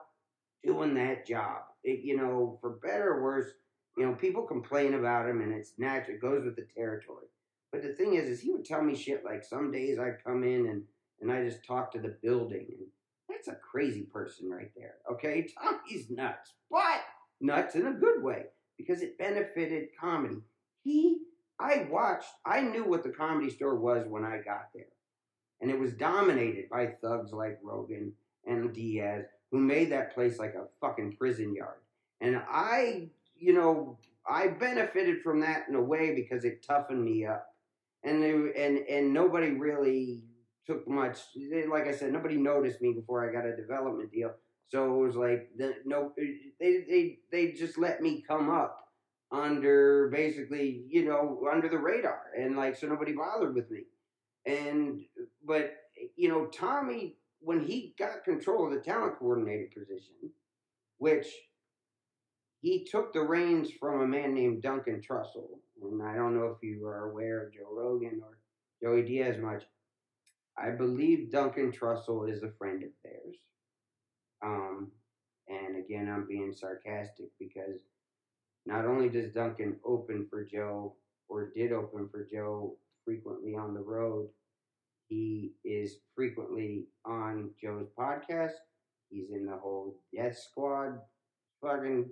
doing 0.64 0.95
that 0.95 1.26
job. 1.26 1.61
It, 1.84 2.04
you 2.04 2.18
know, 2.18 2.58
for 2.62 2.72
better 2.72 3.14
or 3.14 3.24
worse, 3.24 3.52
you 3.98 4.06
know, 4.06 4.14
people 4.14 4.44
complain 4.44 4.94
about 4.94 5.30
him 5.30 5.42
and 5.42 5.54
it's 5.54 5.74
natural. 5.78 6.16
It 6.16 6.22
goes 6.22 6.44
with 6.44 6.56
the 6.56 6.68
territory. 6.76 7.28
But 7.72 7.84
the 7.84 7.94
thing 7.94 8.16
is, 8.16 8.30
is 8.30 8.42
he 8.42 8.52
would 8.52 8.66
tell 8.66 8.82
me 8.82 8.96
shit 8.96 9.26
like 9.26 9.44
some 9.44 9.72
days 9.72 10.00
I'd 10.00 10.24
come 10.24 10.44
in 10.44 10.68
and, 10.68 10.84
and 11.22 11.32
I 11.32 11.44
just 11.44 11.66
talk 11.66 11.92
to 11.92 12.00
the 12.00 12.16
building 12.22 12.68
and 12.70 12.88
that's 13.30 13.48
a 13.48 13.56
crazy 13.56 14.04
person 14.04 14.50
right 14.50 14.72
there. 14.76 14.96
Okay. 15.12 15.48
Tommy's 15.64 16.10
nuts, 16.10 16.54
but 16.70 17.02
nuts 17.42 17.76
in 17.76 17.88
a 17.88 17.94
good 17.94 18.24
way 18.24 18.46
because 18.78 19.02
it 19.02 19.18
benefited 19.18 19.90
comedy. 20.00 20.42
He 20.84 21.18
I 21.60 21.88
watched, 21.90 22.30
I 22.46 22.62
knew 22.62 22.84
what 22.84 23.04
the 23.04 23.10
comedy 23.10 23.50
store 23.50 23.76
was 23.76 24.06
when 24.08 24.26
I 24.26 24.42
got 24.44 24.70
there. 24.74 24.88
And 25.62 25.72
it 25.72 25.80
was 25.80 25.94
dominated 25.94 26.70
by 26.70 26.88
thugs 27.02 27.32
like 27.32 27.60
Rogan 27.64 28.14
and 28.46 28.74
Diaz, 28.74 29.26
who 29.54 29.60
made 29.60 29.91
that 29.91 30.16
place 30.16 30.39
like 30.39 30.56
a 30.56 30.66
fucking 30.82 31.16
prison 31.16 31.56
yard. 31.56 31.78
And 32.20 32.41
I, 32.49 33.10
you 33.38 33.54
know, 33.54 33.99
I 34.28 34.47
benefited 34.47 35.22
from 35.22 35.41
that 35.41 35.66
in 35.70 35.76
a 35.76 35.82
way 35.82 36.16
because 36.16 36.43
it 36.43 36.66
toughened 36.68 37.06
me 37.06 37.28
up. 37.28 37.45
And 38.04 38.22
they, 38.22 38.32
and 38.32 38.80
and 38.89 39.14
nobody 39.14 39.51
really 39.51 40.24
took 40.66 40.88
much. 40.88 41.20
Like 41.70 41.88
I 41.88 41.93
said, 41.93 42.12
nobody 42.12 42.36
noticed 42.36 42.82
me 42.82 42.93
before 42.93 43.30
I 43.30 43.32
got 43.32 43.45
a 43.45 43.56
development 43.56 44.12
deal. 44.12 44.32
So 44.70 44.95
it 44.95 45.06
was 45.06 45.16
like 45.16 45.49
the, 45.56 45.76
no, 45.86 46.12
they 46.18 46.84
they 46.89 47.20
they 47.32 47.51
just 47.51 47.78
let 47.78 48.01
me 48.01 48.24
come 48.28 48.49
up 48.49 48.88
under 49.32 50.10
basically, 50.10 50.84
you 50.89 51.06
know, 51.06 51.47
under 51.51 51.70
the 51.70 51.78
radar, 51.78 52.24
and 52.38 52.58
like 52.58 52.76
so 52.76 52.88
nobody 52.88 53.14
bothered 53.14 53.54
with 53.54 53.70
me. 53.70 53.84
And 54.47 55.01
but 55.45 55.76
you 56.16 56.28
know, 56.28 56.47
Tommy, 56.47 57.18
when 57.44 57.66
he 57.66 57.94
got 58.00 58.24
control 58.24 58.68
of 58.68 58.74
the 58.74 58.80
talent 58.80 59.20
coordinator 59.20 59.68
position, 59.78 60.32
which 60.98 61.28
he 62.62 62.86
took 62.89 63.14
the 63.14 63.22
reins 63.22 63.70
from 63.80 64.02
a 64.02 64.08
man 64.08 64.34
named 64.34 64.62
Duncan 64.62 65.02
Trussell, 65.02 65.60
and 65.82 66.02
I 66.02 66.16
don't 66.16 66.36
know 66.36 66.56
if 66.56 66.64
you 66.64 66.86
are 66.88 67.12
aware 67.12 67.46
of 67.46 67.54
Joe 67.54 67.70
Rogan 67.70 68.22
or 68.24 68.38
Joey 68.82 69.04
Diaz 69.04 69.36
much. 69.41 69.64
I 70.58 70.70
believe 70.70 71.32
Duncan 71.32 71.72
Trussell 71.72 72.32
is 72.32 72.44
a 72.44 72.52
friend 72.58 72.84
of 72.84 72.89
theirs. 73.04 73.36
Um, 74.44 74.91
and 75.50 75.78
again, 75.84 76.10
I'm 76.10 76.28
being 76.28 76.54
sarcastic 76.54 77.28
because 77.39 77.82
not 78.66 78.86
only 78.86 79.10
does 79.10 79.34
Duncan 79.34 79.78
open 79.86 80.28
for 80.30 80.46
Joe 80.46 80.96
or 81.28 81.52
did 81.56 81.74
open 81.74 82.08
for 82.10 82.26
Joe 82.32 82.78
frequently 83.04 83.56
on 83.56 83.74
the 83.74 83.82
road, 83.82 84.30
he 85.08 85.54
is 85.64 85.97
frequently 86.16 86.88
on 87.06 87.51
Joe's 87.62 87.88
podcast. 87.97 88.54
He's 89.10 89.32
in 89.32 89.45
the 89.45 89.58
whole 89.58 89.99
Death 90.16 90.38
Squad 90.38 90.99
fucking 91.62 92.10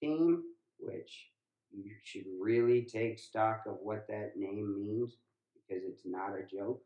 team, 0.00 0.42
which 0.78 1.28
you 1.72 1.92
should 2.04 2.24
really 2.40 2.82
take 2.82 3.18
stock 3.18 3.62
of 3.66 3.78
what 3.82 4.06
that 4.08 4.32
name 4.36 4.74
means 4.76 5.16
because 5.54 5.82
it's 5.84 6.02
not 6.04 6.30
a 6.38 6.44
joke. 6.44 6.82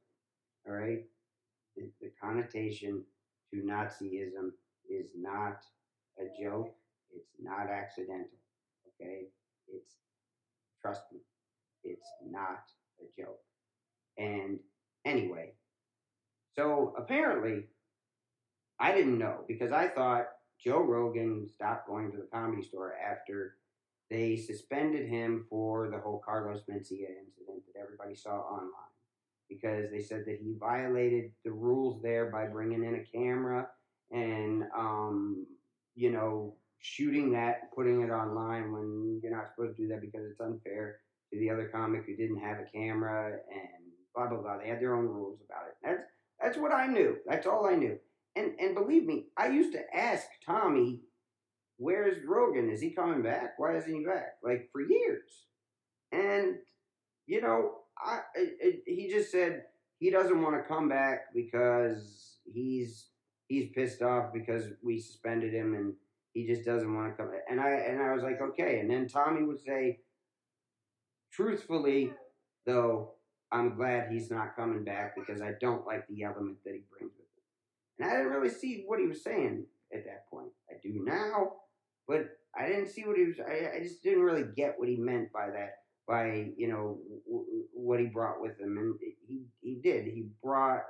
All 0.67 0.75
right? 0.75 1.05
The, 1.77 1.91
the 2.01 2.11
connotation 2.23 3.05
to 3.53 3.61
Nazism 3.63 4.51
is 4.89 5.07
not 5.17 5.63
a 6.19 6.25
joke. 6.43 6.75
It's 7.15 7.31
not 7.43 7.69
accidental. 7.71 8.39
Okay? 8.89 9.27
It's, 9.69 9.97
trust 10.81 11.03
me, 11.13 11.21
it's 11.85 12.09
not 12.29 12.63
a 13.01 13.21
joke. 13.21 13.41
And 14.19 14.59
anyway, 15.05 15.53
so 16.57 16.95
apparently, 16.97 17.65
I 18.79 18.93
didn't 18.93 19.19
know 19.19 19.45
because 19.47 19.73
I 19.73 19.89
thought 19.89 20.27
Joe 20.63 20.83
Rogan 20.83 21.49
stopped 21.49 21.89
going 21.89 22.11
to 22.11 22.17
the 22.17 22.29
comedy 22.33 22.63
store 22.63 22.95
after 22.95 23.57
they 24.11 24.37
suspended 24.37 25.09
him 25.09 25.47
for 25.49 25.89
the 25.89 25.99
whole 25.99 26.23
Carlos 26.25 26.63
Mencia 26.69 27.09
incident 27.09 27.63
that 27.73 27.81
everybody 27.81 28.15
saw 28.15 28.41
online 28.41 28.73
because 29.49 29.91
they 29.91 30.01
said 30.01 30.25
that 30.27 30.39
he 30.43 30.55
violated 30.59 31.31
the 31.45 31.53
rules 31.53 32.03
there 32.03 32.27
by 32.31 32.47
bringing 32.47 32.85
in 32.85 32.97
a 32.97 33.05
camera 33.17 33.69
and, 34.11 34.65
um, 34.77 35.47
you 35.95 36.11
know, 36.11 36.55
shooting 36.81 37.33
that, 37.33 37.73
putting 37.75 38.01
it 38.03 38.11
online 38.11 38.73
when 38.73 39.21
you're 39.23 39.35
not 39.35 39.49
supposed 39.49 39.77
to 39.77 39.83
do 39.83 39.89
that 39.89 40.01
because 40.01 40.25
it's 40.25 40.41
unfair 40.41 41.01
to 41.33 41.39
the 41.39 41.51
other 41.51 41.69
comic 41.69 42.05
who 42.07 42.17
didn't 42.17 42.39
have 42.39 42.59
a 42.59 42.65
camera 42.65 43.39
and 43.51 43.90
blah 44.15 44.29
blah 44.29 44.39
blah. 44.39 44.59
They 44.59 44.69
had 44.69 44.81
their 44.81 44.95
own 44.95 45.07
rules 45.07 45.41
about 45.45 45.69
it. 45.69 45.75
That's 45.83 46.03
that's 46.41 46.59
what 46.59 46.73
I 46.73 46.87
knew. 46.87 47.17
That's 47.27 47.47
all 47.47 47.67
I 47.67 47.75
knew. 47.75 47.99
And 48.37 48.53
and 48.61 48.75
believe 48.75 49.05
me, 49.05 49.27
I 49.37 49.49
used 49.49 49.73
to 49.73 49.97
ask 49.97 50.27
Tommy, 50.45 51.01
"Where's 51.79 52.25
Rogan? 52.27 52.71
Is 52.71 52.81
he 52.81 52.91
coming 52.91 53.23
back? 53.23 53.59
Why 53.59 53.77
isn't 53.77 53.93
he 53.93 54.05
back?" 54.05 54.37
Like 54.43 54.69
for 54.73 54.81
years. 54.81 55.47
And 56.13 56.57
you 57.27 57.41
know, 57.41 57.73
I 57.99 58.21
it, 58.35 58.57
it, 58.61 58.83
he 58.87 59.09
just 59.09 59.31
said 59.31 59.65
he 59.99 60.11
doesn't 60.11 60.43
want 60.43 60.57
to 60.57 60.69
come 60.69 60.89
back 60.89 61.35
because 61.35 62.37
he's 62.53 63.07
he's 63.49 63.71
pissed 63.75 64.03
off 64.03 64.33
because 64.33 64.65
we 64.83 64.99
suspended 64.99 65.53
him 65.53 65.75
and 65.75 65.95
he 66.33 66.47
just 66.47 66.65
doesn't 66.65 66.95
want 66.95 67.11
to 67.11 67.17
come. 67.17 67.33
And 67.51 67.61
I 67.61 67.71
and 67.71 68.01
I 68.03 68.15
was 68.15 68.23
like, 68.23 68.41
okay. 68.41 68.81
And 68.81 68.91
then 68.91 69.09
Tommy 69.09 69.45
would 69.45 69.61
say, 69.61 69.99
truthfully, 71.33 72.13
though, 72.67 73.15
I'm 73.53 73.77
glad 73.77 74.11
he's 74.11 74.31
not 74.31 74.57
coming 74.57 74.85
back 74.85 75.15
because 75.17 75.43
I 75.43 75.53
don't 75.61 75.87
like 75.87 76.07
the 76.09 76.23
element 76.25 76.59
that 76.65 76.75
he 76.75 76.83
brings 76.91 77.13
with 77.17 77.27
him. 77.27 77.45
And 77.99 78.11
I 78.11 78.17
didn't 78.17 78.33
really 78.33 78.55
see 78.55 78.85
what 78.87 79.01
he 79.01 79.07
was 79.07 79.23
saying 79.25 79.67
at 79.93 80.05
that 80.05 80.31
point. 80.31 80.51
I 80.71 80.75
do 80.83 81.03
now, 81.05 81.53
but 82.07 82.29
I 82.57 82.67
didn't 82.69 82.89
see 82.89 83.05
what 83.05 83.17
he 83.17 83.25
was. 83.25 83.37
I, 83.41 83.77
I 83.77 83.81
just 83.83 84.03
didn't 84.03 84.23
really 84.23 84.47
get 84.57 84.75
what 84.79 84.89
he 84.89 84.97
meant 84.97 85.33
by 85.33 85.51
that. 85.51 85.77
By 86.09 86.51
you 86.57 86.69
know 86.69 86.99
w- 87.27 87.47
what 87.73 88.01
he 88.01 88.07
brought 88.07 88.41
with 88.41 88.59
him, 88.59 88.79
and 88.79 88.95
he 89.27 89.45
he 89.61 89.77
did. 89.77 90.07
He 90.07 90.29
brought 90.43 90.83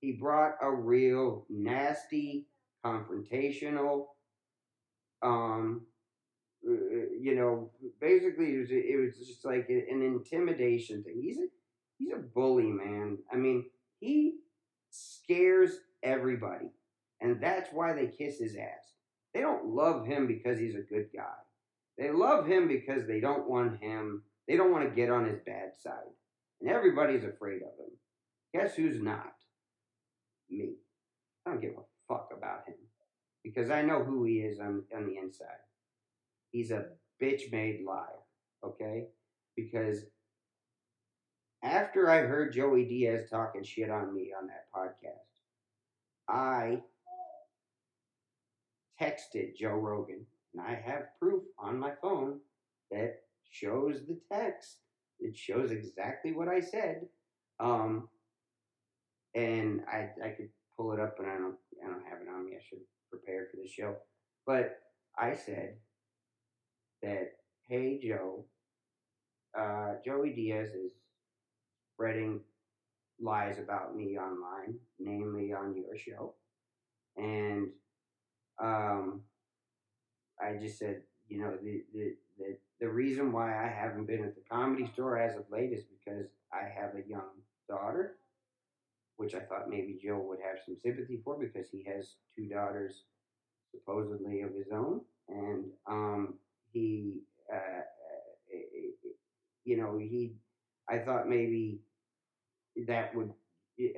he 0.00 0.12
brought 0.12 0.54
a 0.62 0.70
real 0.70 1.46
nasty, 1.50 2.46
confrontational, 2.84 4.06
um, 5.22 5.86
uh, 6.68 6.72
you 7.20 7.34
know, 7.34 7.70
basically 8.00 8.54
it 8.54 8.58
was, 8.60 8.68
it 8.70 9.00
was 9.00 9.26
just 9.26 9.44
like 9.44 9.66
an 9.68 10.02
intimidation 10.02 11.02
thing. 11.02 11.20
He's 11.22 11.38
a 11.38 11.46
he's 11.98 12.12
a 12.12 12.16
bully, 12.16 12.70
man. 12.70 13.18
I 13.32 13.36
mean, 13.36 13.66
he 14.00 14.38
scares 14.90 15.78
everybody, 16.02 16.70
and 17.20 17.40
that's 17.40 17.70
why 17.72 17.92
they 17.92 18.06
kiss 18.06 18.38
his 18.38 18.56
ass. 18.56 18.94
They 19.34 19.40
don't 19.40 19.66
love 19.66 20.06
him 20.06 20.26
because 20.26 20.58
he's 20.58 20.74
a 20.74 20.80
good 20.80 21.08
guy. 21.14 21.34
They 21.98 22.10
love 22.10 22.46
him 22.46 22.68
because 22.68 23.06
they 23.06 23.20
don't 23.20 23.48
want 23.48 23.80
him. 23.80 24.22
They 24.48 24.56
don't 24.56 24.72
want 24.72 24.88
to 24.88 24.94
get 24.94 25.10
on 25.10 25.26
his 25.26 25.40
bad 25.44 25.72
side, 25.78 26.12
and 26.60 26.70
everybody's 26.70 27.24
afraid 27.24 27.62
of 27.62 27.78
him. 27.78 27.92
Guess 28.54 28.74
who's 28.74 29.02
not? 29.02 29.34
Me. 30.48 30.74
I 31.44 31.50
don't 31.50 31.60
give 31.60 31.72
a 31.72 31.82
fuck 32.12 32.30
about 32.36 32.66
him 32.66 32.76
because 33.42 33.70
I 33.70 33.82
know 33.82 34.02
who 34.02 34.24
he 34.24 34.38
is 34.38 34.58
on 34.58 34.84
on 34.94 35.06
the 35.06 35.16
inside. 35.16 35.46
He's 36.50 36.70
a 36.70 36.86
bitch 37.22 37.52
made 37.52 37.84
liar. 37.86 38.22
Okay, 38.64 39.08
because 39.54 40.04
after 41.66 42.08
I 42.08 42.18
heard 42.20 42.52
Joey 42.52 42.84
Diaz 42.84 43.28
talking 43.28 43.64
shit 43.64 43.90
on 43.90 44.14
me 44.14 44.32
on 44.40 44.46
that 44.46 44.66
podcast, 44.74 45.42
I 46.28 46.80
texted 49.00 49.56
Joe 49.56 49.74
Rogan, 49.74 50.24
and 50.54 50.62
I 50.62 50.80
have 50.84 51.18
proof 51.20 51.42
on 51.58 51.78
my 51.78 51.92
phone 52.00 52.38
that 52.92 53.16
shows 53.50 54.06
the 54.06 54.18
text. 54.32 54.76
It 55.18 55.36
shows 55.36 55.72
exactly 55.72 56.32
what 56.32 56.48
I 56.48 56.60
said. 56.60 57.08
Um, 57.58 58.08
and 59.34 59.82
I 59.90 60.10
I 60.24 60.28
could 60.30 60.50
pull 60.76 60.92
it 60.92 61.00
up, 61.00 61.16
but 61.16 61.26
I 61.26 61.36
don't 61.36 61.56
I 61.84 61.88
don't 61.88 62.06
have 62.08 62.20
it 62.22 62.28
on 62.32 62.46
me. 62.46 62.52
I 62.56 62.62
should 62.66 62.80
prepare 63.10 63.48
for 63.50 63.56
the 63.60 63.68
show. 63.68 63.96
But 64.46 64.78
I 65.18 65.34
said 65.34 65.78
that, 67.02 67.32
hey 67.68 67.98
Joe, 68.02 68.44
uh, 69.58 69.94
Joey 70.04 70.30
Diaz 70.30 70.68
is 70.68 70.92
spreading 71.96 72.40
lies 73.20 73.58
about 73.58 73.96
me 73.96 74.18
online, 74.18 74.76
namely 75.00 75.52
on 75.52 75.74
your 75.74 75.96
show. 75.96 76.34
And 77.16 77.68
um, 78.62 79.22
I 80.40 80.56
just 80.60 80.78
said, 80.78 81.02
you 81.28 81.40
know, 81.40 81.52
the, 81.62 81.82
the, 81.94 82.14
the, 82.38 82.58
the 82.80 82.88
reason 82.88 83.32
why 83.32 83.50
I 83.64 83.68
haven't 83.68 84.06
been 84.06 84.24
at 84.24 84.34
the 84.34 84.42
comedy 84.50 84.86
store 84.92 85.18
as 85.18 85.36
of 85.36 85.44
late 85.50 85.72
is 85.72 85.84
because 85.84 86.26
I 86.52 86.68
have 86.68 86.94
a 86.94 87.08
young 87.08 87.30
daughter, 87.68 88.16
which 89.16 89.34
I 89.34 89.40
thought 89.40 89.68
maybe 89.68 89.98
Joe 90.02 90.18
would 90.28 90.40
have 90.40 90.58
some 90.64 90.76
sympathy 90.82 91.20
for 91.24 91.38
because 91.38 91.68
he 91.70 91.84
has 91.84 92.16
two 92.36 92.48
daughters 92.48 93.04
supposedly 93.72 94.42
of 94.42 94.54
his 94.54 94.68
own. 94.72 95.00
And 95.28 95.64
um, 95.88 96.34
he, 96.72 97.22
uh, 97.52 97.82
you 99.64 99.76
know, 99.76 99.98
he, 99.98 100.34
I 100.88 100.98
thought 100.98 101.28
maybe 101.28 101.80
that 102.86 103.14
would 103.14 103.32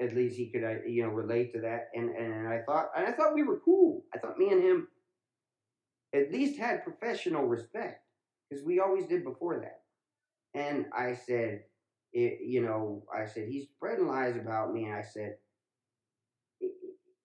at 0.01 0.15
least 0.15 0.37
he 0.37 0.51
could 0.51 0.65
uh, 0.65 0.83
you 0.87 1.03
know 1.03 1.09
relate 1.11 1.53
to 1.53 1.61
that 1.61 1.89
and 1.95 2.11
and 2.11 2.49
I 2.49 2.63
thought 2.67 2.91
and 2.97 3.07
I 3.07 3.13
thought 3.13 3.35
we 3.35 3.45
were 3.45 3.61
cool. 3.65 4.05
I 4.15 4.19
thought 4.19 4.39
me 4.39 4.51
and 4.51 4.63
him 4.63 4.89
at 6.15 6.33
least 6.33 6.59
had 6.59 6.85
professional 6.85 7.47
respect 7.47 8.03
because 8.49 8.65
we 8.65 8.81
always 8.81 9.07
did 9.07 9.25
before 9.25 9.61
that. 9.61 9.83
And 10.59 10.87
I 10.97 11.15
said, 11.15 11.63
it, 12.13 12.39
you 12.43 12.63
know, 12.63 13.05
I 13.15 13.27
said 13.27 13.49
he's 13.49 13.69
spreading 13.69 14.07
lies 14.07 14.37
about 14.37 14.73
me. 14.73 14.87
And 14.87 14.95
I 14.95 15.03
said, 15.03 15.37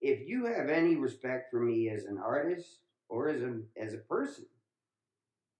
if 0.00 0.28
you 0.28 0.44
have 0.44 0.68
any 0.68 0.96
respect 0.96 1.50
for 1.50 1.60
me 1.60 1.88
as 1.88 2.04
an 2.04 2.18
artist 2.18 2.80
or 3.08 3.28
as 3.28 3.42
a 3.42 3.60
as 3.76 3.94
a 3.94 3.98
person, 3.98 4.44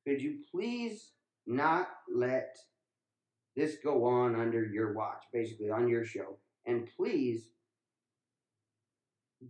could 0.07 0.21
you 0.21 0.41
please 0.51 1.13
not 1.47 1.89
let 2.15 2.57
this 3.57 3.77
go 3.83 4.05
on 4.05 4.35
under 4.35 4.65
your 4.65 4.93
watch, 4.95 5.25
basically 5.33 5.71
on 5.71 5.89
your 5.89 6.05
show. 6.05 6.39
And 6.67 6.89
please, 6.97 7.49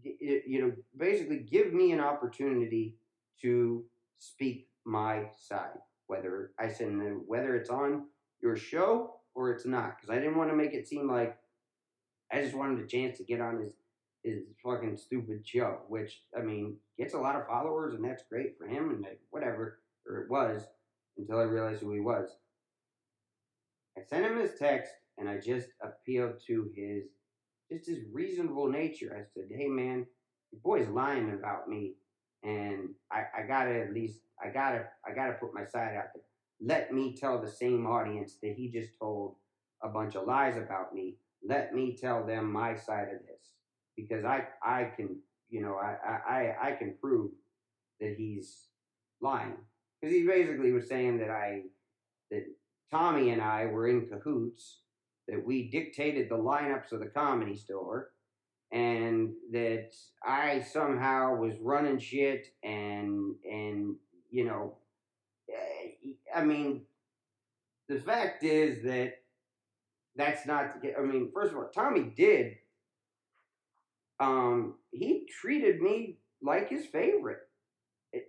you 0.02 0.60
know, 0.60 0.72
basically 0.96 1.38
give 1.38 1.72
me 1.72 1.92
an 1.92 2.00
opportunity 2.00 2.96
to 3.42 3.84
speak 4.18 4.68
my 4.84 5.26
side, 5.38 5.78
whether 6.06 6.52
I 6.58 6.68
said 6.68 6.92
whether 7.26 7.56
it's 7.56 7.70
on 7.70 8.06
your 8.42 8.56
show 8.56 9.14
or 9.34 9.50
it's 9.50 9.64
not, 9.64 9.96
because 9.96 10.10
I 10.10 10.18
didn't 10.18 10.36
want 10.36 10.50
to 10.50 10.56
make 10.56 10.74
it 10.74 10.86
seem 10.88 11.10
like 11.10 11.38
I 12.32 12.42
just 12.42 12.54
wanted 12.54 12.84
a 12.84 12.86
chance 12.86 13.18
to 13.18 13.24
get 13.24 13.40
on 13.40 13.60
his 13.60 13.72
his 14.22 14.40
fucking 14.64 14.96
stupid 14.96 15.46
show, 15.46 15.80
which 15.88 16.22
I 16.36 16.40
mean 16.40 16.76
gets 16.98 17.14
a 17.14 17.18
lot 17.18 17.36
of 17.36 17.46
followers 17.46 17.94
and 17.94 18.04
that's 18.04 18.24
great 18.28 18.56
for 18.58 18.66
him 18.66 18.90
and 18.90 19.06
whatever, 19.30 19.80
or 20.06 20.22
it 20.22 20.30
was 20.30 20.64
until 21.18 21.38
I 21.38 21.42
realized 21.42 21.82
who 21.82 21.92
he 21.92 22.00
was. 22.00 22.30
I 23.98 24.02
sent 24.02 24.26
him 24.26 24.38
his 24.38 24.58
text 24.58 24.92
and 25.18 25.28
I 25.28 25.38
just 25.38 25.68
appealed 25.82 26.40
to 26.46 26.70
his 26.74 27.04
just 27.70 27.88
his 27.88 28.04
reasonable 28.12 28.68
nature. 28.68 29.16
I 29.16 29.24
said, 29.32 29.48
Hey 29.50 29.68
man, 29.68 30.06
your 30.52 30.60
boy's 30.62 30.88
lying 30.88 31.32
about 31.32 31.68
me 31.68 31.94
and 32.42 32.90
I, 33.10 33.24
I 33.38 33.46
gotta 33.46 33.74
at 33.80 33.94
least 33.94 34.20
I 34.44 34.50
gotta 34.50 34.86
I 35.06 35.14
gotta 35.14 35.34
put 35.34 35.54
my 35.54 35.64
side 35.64 35.96
out 35.96 36.10
there. 36.14 36.24
Let 36.60 36.92
me 36.92 37.16
tell 37.16 37.40
the 37.40 37.50
same 37.50 37.86
audience 37.86 38.36
that 38.42 38.54
he 38.56 38.68
just 38.68 38.98
told 38.98 39.36
a 39.82 39.88
bunch 39.88 40.14
of 40.16 40.26
lies 40.26 40.56
about 40.56 40.94
me. 40.94 41.16
Let 41.46 41.74
me 41.74 41.96
tell 41.96 42.24
them 42.26 42.52
my 42.52 42.74
side 42.74 43.08
of 43.08 43.20
this. 43.26 43.52
Because 43.96 44.24
I 44.24 44.48
I 44.62 44.90
can 44.96 45.16
you 45.50 45.62
know, 45.62 45.76
I 45.76 46.18
I, 46.28 46.68
I 46.68 46.72
can 46.72 46.94
prove 47.00 47.30
that 48.00 48.14
he's 48.16 48.66
lying. 49.20 49.56
because 50.00 50.14
he 50.14 50.26
basically 50.26 50.72
was 50.72 50.88
saying 50.88 51.18
that 51.18 51.30
I 51.30 51.62
that 52.30 52.44
Tommy 52.90 53.30
and 53.30 53.42
I 53.42 53.66
were 53.66 53.88
in 53.88 54.08
cahoots, 54.08 54.78
that 55.28 55.44
we 55.44 55.70
dictated 55.70 56.28
the 56.28 56.36
lineups 56.36 56.92
of 56.92 57.00
the 57.00 57.06
comedy 57.06 57.56
store, 57.56 58.10
and 58.72 59.32
that 59.52 59.94
I 60.26 60.60
somehow 60.60 61.36
was 61.36 61.54
running 61.60 61.98
shit 61.98 62.48
and 62.62 63.34
and 63.50 63.96
you 64.30 64.44
know, 64.44 64.74
eh, 65.48 66.10
I 66.34 66.44
mean, 66.44 66.82
the 67.88 68.00
fact 68.00 68.42
is 68.42 68.82
that 68.84 69.14
that's 70.16 70.46
not. 70.46 70.76
I 70.98 71.02
mean, 71.02 71.30
first 71.32 71.52
of 71.52 71.58
all, 71.58 71.70
Tommy 71.74 72.12
did. 72.16 72.56
Um, 74.20 74.74
he 74.90 75.26
treated 75.40 75.80
me 75.80 76.18
like 76.42 76.68
his 76.68 76.86
favorite, 76.86 77.40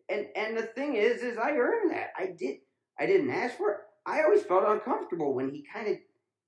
and 0.09 0.27
and 0.35 0.57
the 0.57 0.63
thing 0.63 0.95
is, 0.95 1.21
is 1.21 1.37
I 1.37 1.51
earned 1.51 1.91
that. 1.91 2.11
I 2.17 2.27
did. 2.37 2.57
I 2.99 3.05
didn't 3.05 3.31
ask 3.31 3.57
for 3.57 3.71
it. 3.71 3.77
I 4.05 4.21
always 4.23 4.43
felt 4.43 4.67
uncomfortable 4.67 5.33
when 5.33 5.49
he 5.51 5.65
kind 5.73 5.87
of 5.87 5.97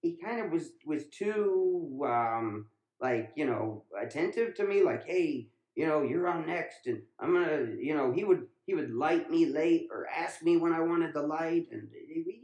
he 0.02 0.18
kind 0.24 0.42
of 0.46 0.52
was 0.52 0.70
was 0.86 1.08
too 1.08 2.00
um 2.06 2.68
like 3.02 3.32
you 3.36 3.46
know 3.46 3.84
attentive 4.00 4.56
to 4.56 4.64
me 4.66 4.84
like 4.84 5.06
hey 5.06 5.48
you 5.76 5.88
know 5.88 6.04
you're 6.04 6.28
on 6.28 6.46
next 6.48 6.88
and 6.88 7.02
i'm 7.20 7.34
gonna 7.34 7.68
you 7.80 7.96
know 7.96 8.12
he 8.12 8.24
would 8.24 8.44
he 8.66 8.74
would 8.74 8.92
light 8.94 9.30
me 9.30 9.46
late 9.46 9.88
or 9.92 10.08
ask 10.08 10.44
me 10.44 10.58
when 10.58 10.74
i 10.74 10.80
wanted 10.80 11.14
the 11.14 11.22
light 11.22 11.68
and 11.72 11.88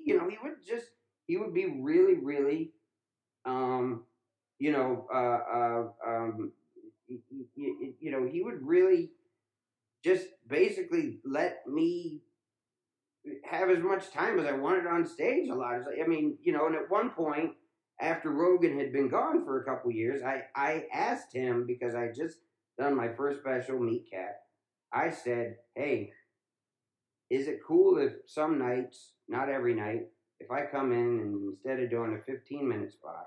you 0.05 0.17
know 0.17 0.27
he 0.29 0.37
would 0.43 0.55
just 0.67 0.87
he 1.27 1.37
would 1.37 1.53
be 1.53 1.77
really 1.79 2.15
really 2.15 2.71
um 3.45 4.03
you 4.59 4.71
know 4.71 5.07
uh 5.13 5.39
uh 5.57 5.83
um 6.07 6.51
you, 7.07 7.93
you 7.99 8.11
know 8.11 8.27
he 8.27 8.41
would 8.41 8.65
really 8.65 9.11
just 10.03 10.27
basically 10.47 11.19
let 11.25 11.67
me 11.67 12.22
have 13.43 13.69
as 13.69 13.81
much 13.81 14.11
time 14.11 14.39
as 14.39 14.45
I 14.45 14.51
wanted 14.51 14.87
on 14.87 15.05
stage 15.05 15.49
a 15.49 15.55
lot. 15.55 15.81
I 16.01 16.07
mean, 16.07 16.37
you 16.41 16.51
know, 16.51 16.67
and 16.67 16.75
at 16.75 16.89
one 16.89 17.11
point, 17.11 17.51
after 18.01 18.31
Rogan 18.31 18.77
had 18.77 18.91
been 18.91 19.09
gone 19.09 19.45
for 19.45 19.61
a 19.61 19.65
couple 19.65 19.91
years, 19.91 20.21
I, 20.23 20.43
I 20.55 20.85
asked 20.93 21.33
him 21.33 21.65
because 21.65 21.95
I 21.95 22.07
just 22.07 22.37
done 22.77 22.95
my 22.95 23.09
first 23.13 23.39
special, 23.39 23.79
Meet 23.79 24.09
Cap. 24.11 24.39
I 24.91 25.09
said, 25.09 25.57
hey, 25.75 26.11
is 27.29 27.47
it 27.47 27.61
cool 27.65 27.97
if 27.97 28.13
some 28.27 28.59
nights, 28.59 29.13
not 29.27 29.49
every 29.49 29.73
night, 29.73 30.07
if 30.39 30.51
I 30.51 30.65
come 30.65 30.91
in 30.91 31.19
and 31.19 31.53
instead 31.53 31.79
of 31.79 31.89
doing 31.89 32.15
a 32.15 32.31
15 32.31 32.67
minute 32.67 32.91
spot, 32.91 33.25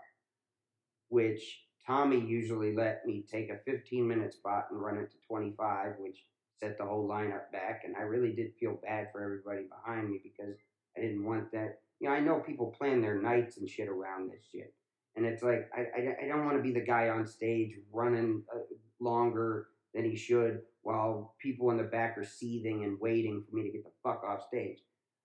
which 1.09 1.63
Tommy 1.87 2.21
usually 2.21 2.75
let 2.75 3.07
me 3.07 3.25
take 3.31 3.51
a 3.51 3.59
15 3.65 4.07
minute 4.07 4.35
spot 4.35 4.67
and 4.71 4.81
run 4.81 4.99
it 4.99 5.11
to 5.11 5.17
25, 5.29 5.95
which 5.99 6.25
set 6.59 6.79
the 6.79 6.85
whole 6.85 7.09
lineup 7.09 7.51
back. 7.53 7.83
And 7.85 7.97
I 7.97 8.03
really 8.03 8.33
did 8.33 8.53
feel 8.59 8.81
bad 8.83 9.09
for 9.13 9.23
everybody 9.23 9.67
behind 9.69 10.11
me 10.11 10.21
because 10.23 10.57
I 10.97 11.01
didn't 11.01 11.25
want 11.25 11.53
that. 11.53 11.81
You 12.01 12.09
know, 12.09 12.15
I 12.15 12.21
know 12.21 12.41
people 12.41 12.75
plan 12.77 13.01
their 13.01 13.21
nights 13.21 13.59
and 13.59 13.69
shit 13.69 13.89
around 13.89 14.31
this 14.31 14.43
shit. 14.53 14.75
And 15.17 15.25
it's 15.25 15.43
like, 15.43 15.71
I, 15.75 15.81
I, 15.81 16.25
I 16.25 16.29
don't 16.29 16.45
want 16.45 16.59
to 16.59 16.63
be 16.63 16.73
the 16.73 16.85
guy 16.85 17.09
on 17.09 17.27
stage 17.27 17.73
running 17.93 18.43
uh, 18.55 18.59
longer 19.01 19.69
than 19.95 20.05
he 20.05 20.17
should 20.17 20.61
while 20.83 21.35
people 21.41 21.71
in 21.71 21.79
the 21.79 21.83
back 21.83 22.17
are 22.17 22.25
seething 22.25 22.85
and 22.85 23.01
waiting 23.01 23.43
for 23.49 23.57
me 23.57 23.65
to 23.65 23.73
get 23.73 23.85
the 23.85 23.91
fuck 24.05 24.23
off 24.23 24.47
stage, 24.47 24.79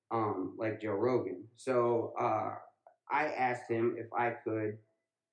um, 0.09 0.55
like 0.57 0.81
Joe 0.81 0.93
Rogan. 0.93 1.43
So 1.55 2.13
uh, 2.19 2.53
I 3.11 3.25
asked 3.25 3.69
him 3.69 3.95
if 3.97 4.07
I 4.11 4.31
could 4.43 4.77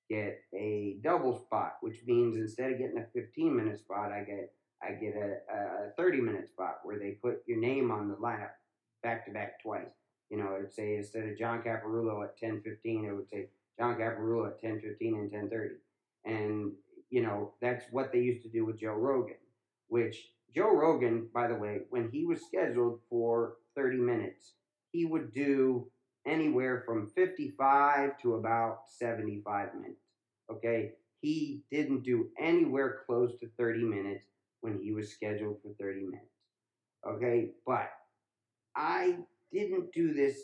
get 0.09 0.39
a 0.53 0.97
double 1.03 1.35
spot, 1.45 1.77
which 1.81 1.97
means 2.05 2.37
instead 2.37 2.71
of 2.71 2.77
getting 2.77 2.99
a 2.99 3.19
15 3.19 3.55
minute 3.55 3.79
spot, 3.79 4.11
I 4.11 4.23
get 4.23 4.53
I 4.81 4.91
get 4.93 5.15
a, 5.15 5.37
a 5.53 5.91
30 5.97 6.21
minute 6.21 6.47
spot 6.47 6.79
where 6.83 6.99
they 6.99 7.11
put 7.11 7.43
your 7.45 7.57
name 7.57 7.91
on 7.91 8.07
the 8.07 8.15
lineup 8.15 8.51
back 9.03 9.25
to 9.25 9.31
back 9.31 9.61
twice. 9.61 9.91
You 10.29 10.37
know, 10.37 10.55
it'd 10.57 10.73
say 10.73 10.95
instead 10.95 11.27
of 11.27 11.37
John 11.37 11.61
Caparulo 11.61 12.23
at 12.23 12.39
10:15, 12.39 13.07
it 13.07 13.13
would 13.13 13.29
say 13.29 13.49
John 13.77 13.95
Caparulo 13.95 14.47
at 14.47 14.61
10:15 14.61 15.15
and 15.15 15.31
10:30. 15.31 15.75
And 16.25 16.71
you 17.09 17.21
know, 17.21 17.53
that's 17.61 17.85
what 17.91 18.11
they 18.11 18.19
used 18.19 18.43
to 18.43 18.49
do 18.49 18.65
with 18.65 18.79
Joe 18.79 18.93
Rogan, 18.93 19.37
which 19.87 20.31
Joe 20.53 20.75
Rogan, 20.75 21.27
by 21.33 21.47
the 21.47 21.55
way, 21.55 21.81
when 21.89 22.09
he 22.11 22.25
was 22.25 22.45
scheduled 22.45 22.99
for 23.09 23.55
30 23.75 23.97
minutes, 23.97 24.53
he 24.91 25.05
would 25.05 25.33
do 25.33 25.89
anywhere 26.25 26.83
from 26.85 27.07
55 27.07 28.19
to 28.21 28.35
about 28.35 28.81
75 28.87 29.75
minutes. 29.75 30.01
Okay? 30.51 30.93
He 31.21 31.63
didn't 31.71 32.03
do 32.03 32.29
anywhere 32.39 33.01
close 33.05 33.37
to 33.39 33.49
30 33.57 33.83
minutes 33.83 34.25
when 34.61 34.79
he 34.81 34.91
was 34.91 35.11
scheduled 35.11 35.57
for 35.61 35.73
30 35.79 36.01
minutes. 36.01 36.25
Okay, 37.07 37.51
but 37.65 37.89
I 38.75 39.17
didn't 39.51 39.91
do 39.93 40.13
this 40.13 40.37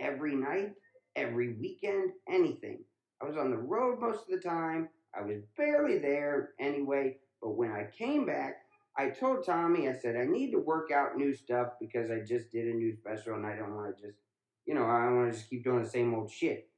every 0.00 0.34
night, 0.34 0.72
every 1.16 1.54
weekend, 1.54 2.10
anything. 2.28 2.80
I 3.22 3.26
was 3.26 3.36
on 3.36 3.50
the 3.50 3.56
road 3.56 4.00
most 4.00 4.28
of 4.28 4.30
the 4.30 4.48
time. 4.48 4.88
I 5.16 5.22
was 5.22 5.42
barely 5.56 5.98
there 5.98 6.50
anyway. 6.60 7.16
But 7.40 7.56
when 7.56 7.70
I 7.70 7.88
came 7.96 8.26
back, 8.26 8.56
I 8.96 9.10
told 9.10 9.44
Tommy, 9.44 9.88
I 9.88 9.92
said, 9.92 10.16
I 10.16 10.24
need 10.24 10.52
to 10.52 10.58
work 10.58 10.90
out 10.90 11.16
new 11.16 11.34
stuff 11.34 11.68
because 11.80 12.10
I 12.10 12.20
just 12.20 12.50
did 12.52 12.66
a 12.66 12.76
new 12.76 12.94
special 12.94 13.34
and 13.34 13.46
I 13.46 13.56
don't 13.56 13.74
want 13.74 13.96
to 13.96 14.02
just, 14.02 14.18
you 14.66 14.74
know, 14.74 14.84
I 14.84 15.10
want 15.10 15.32
to 15.32 15.36
just 15.36 15.50
keep 15.50 15.64
doing 15.64 15.82
the 15.82 15.88
same 15.88 16.14
old 16.14 16.30
shit. 16.30 16.68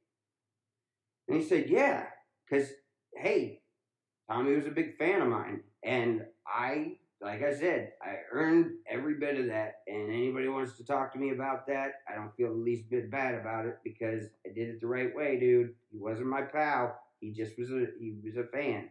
And 1.27 1.37
he 1.37 1.43
said, 1.47 1.69
Yeah, 1.69 2.05
because, 2.49 2.69
hey, 3.15 3.61
Tommy 4.29 4.55
was 4.55 4.65
a 4.65 4.71
big 4.71 4.97
fan 4.97 5.21
of 5.21 5.29
mine. 5.29 5.61
And 5.83 6.25
I, 6.47 6.97
like 7.21 7.43
I 7.43 7.53
said, 7.53 7.93
I 8.01 8.17
earned 8.31 8.71
every 8.89 9.15
bit 9.15 9.39
of 9.39 9.47
that. 9.47 9.81
And 9.87 10.09
anybody 10.11 10.47
wants 10.47 10.77
to 10.77 10.85
talk 10.85 11.11
to 11.13 11.19
me 11.19 11.31
about 11.31 11.67
that, 11.67 12.01
I 12.09 12.15
don't 12.15 12.35
feel 12.35 12.49
the 12.49 12.59
least 12.59 12.89
bit 12.89 13.09
bad 13.11 13.35
about 13.35 13.65
it 13.65 13.77
because 13.83 14.25
I 14.45 14.49
did 14.53 14.69
it 14.69 14.81
the 14.81 14.87
right 14.87 15.15
way, 15.15 15.39
dude. 15.39 15.73
He 15.91 15.97
wasn't 15.97 16.27
my 16.27 16.41
pal. 16.41 16.99
He 17.19 17.31
just 17.31 17.57
was 17.57 17.71
a 17.71 17.87
he 17.99 18.15
was 18.23 18.37
a 18.37 18.43
fan. 18.43 18.89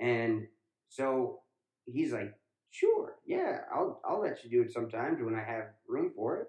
And 0.00 0.46
so 0.88 1.40
he's 1.86 2.12
like, 2.12 2.34
sure, 2.70 3.14
yeah, 3.26 3.60
I'll 3.74 4.00
I'll 4.04 4.20
let 4.20 4.44
you 4.44 4.50
do 4.50 4.62
it 4.62 4.72
sometimes 4.72 5.22
when 5.22 5.34
I 5.34 5.42
have 5.42 5.64
room 5.88 6.12
for 6.14 6.38
it. 6.38 6.48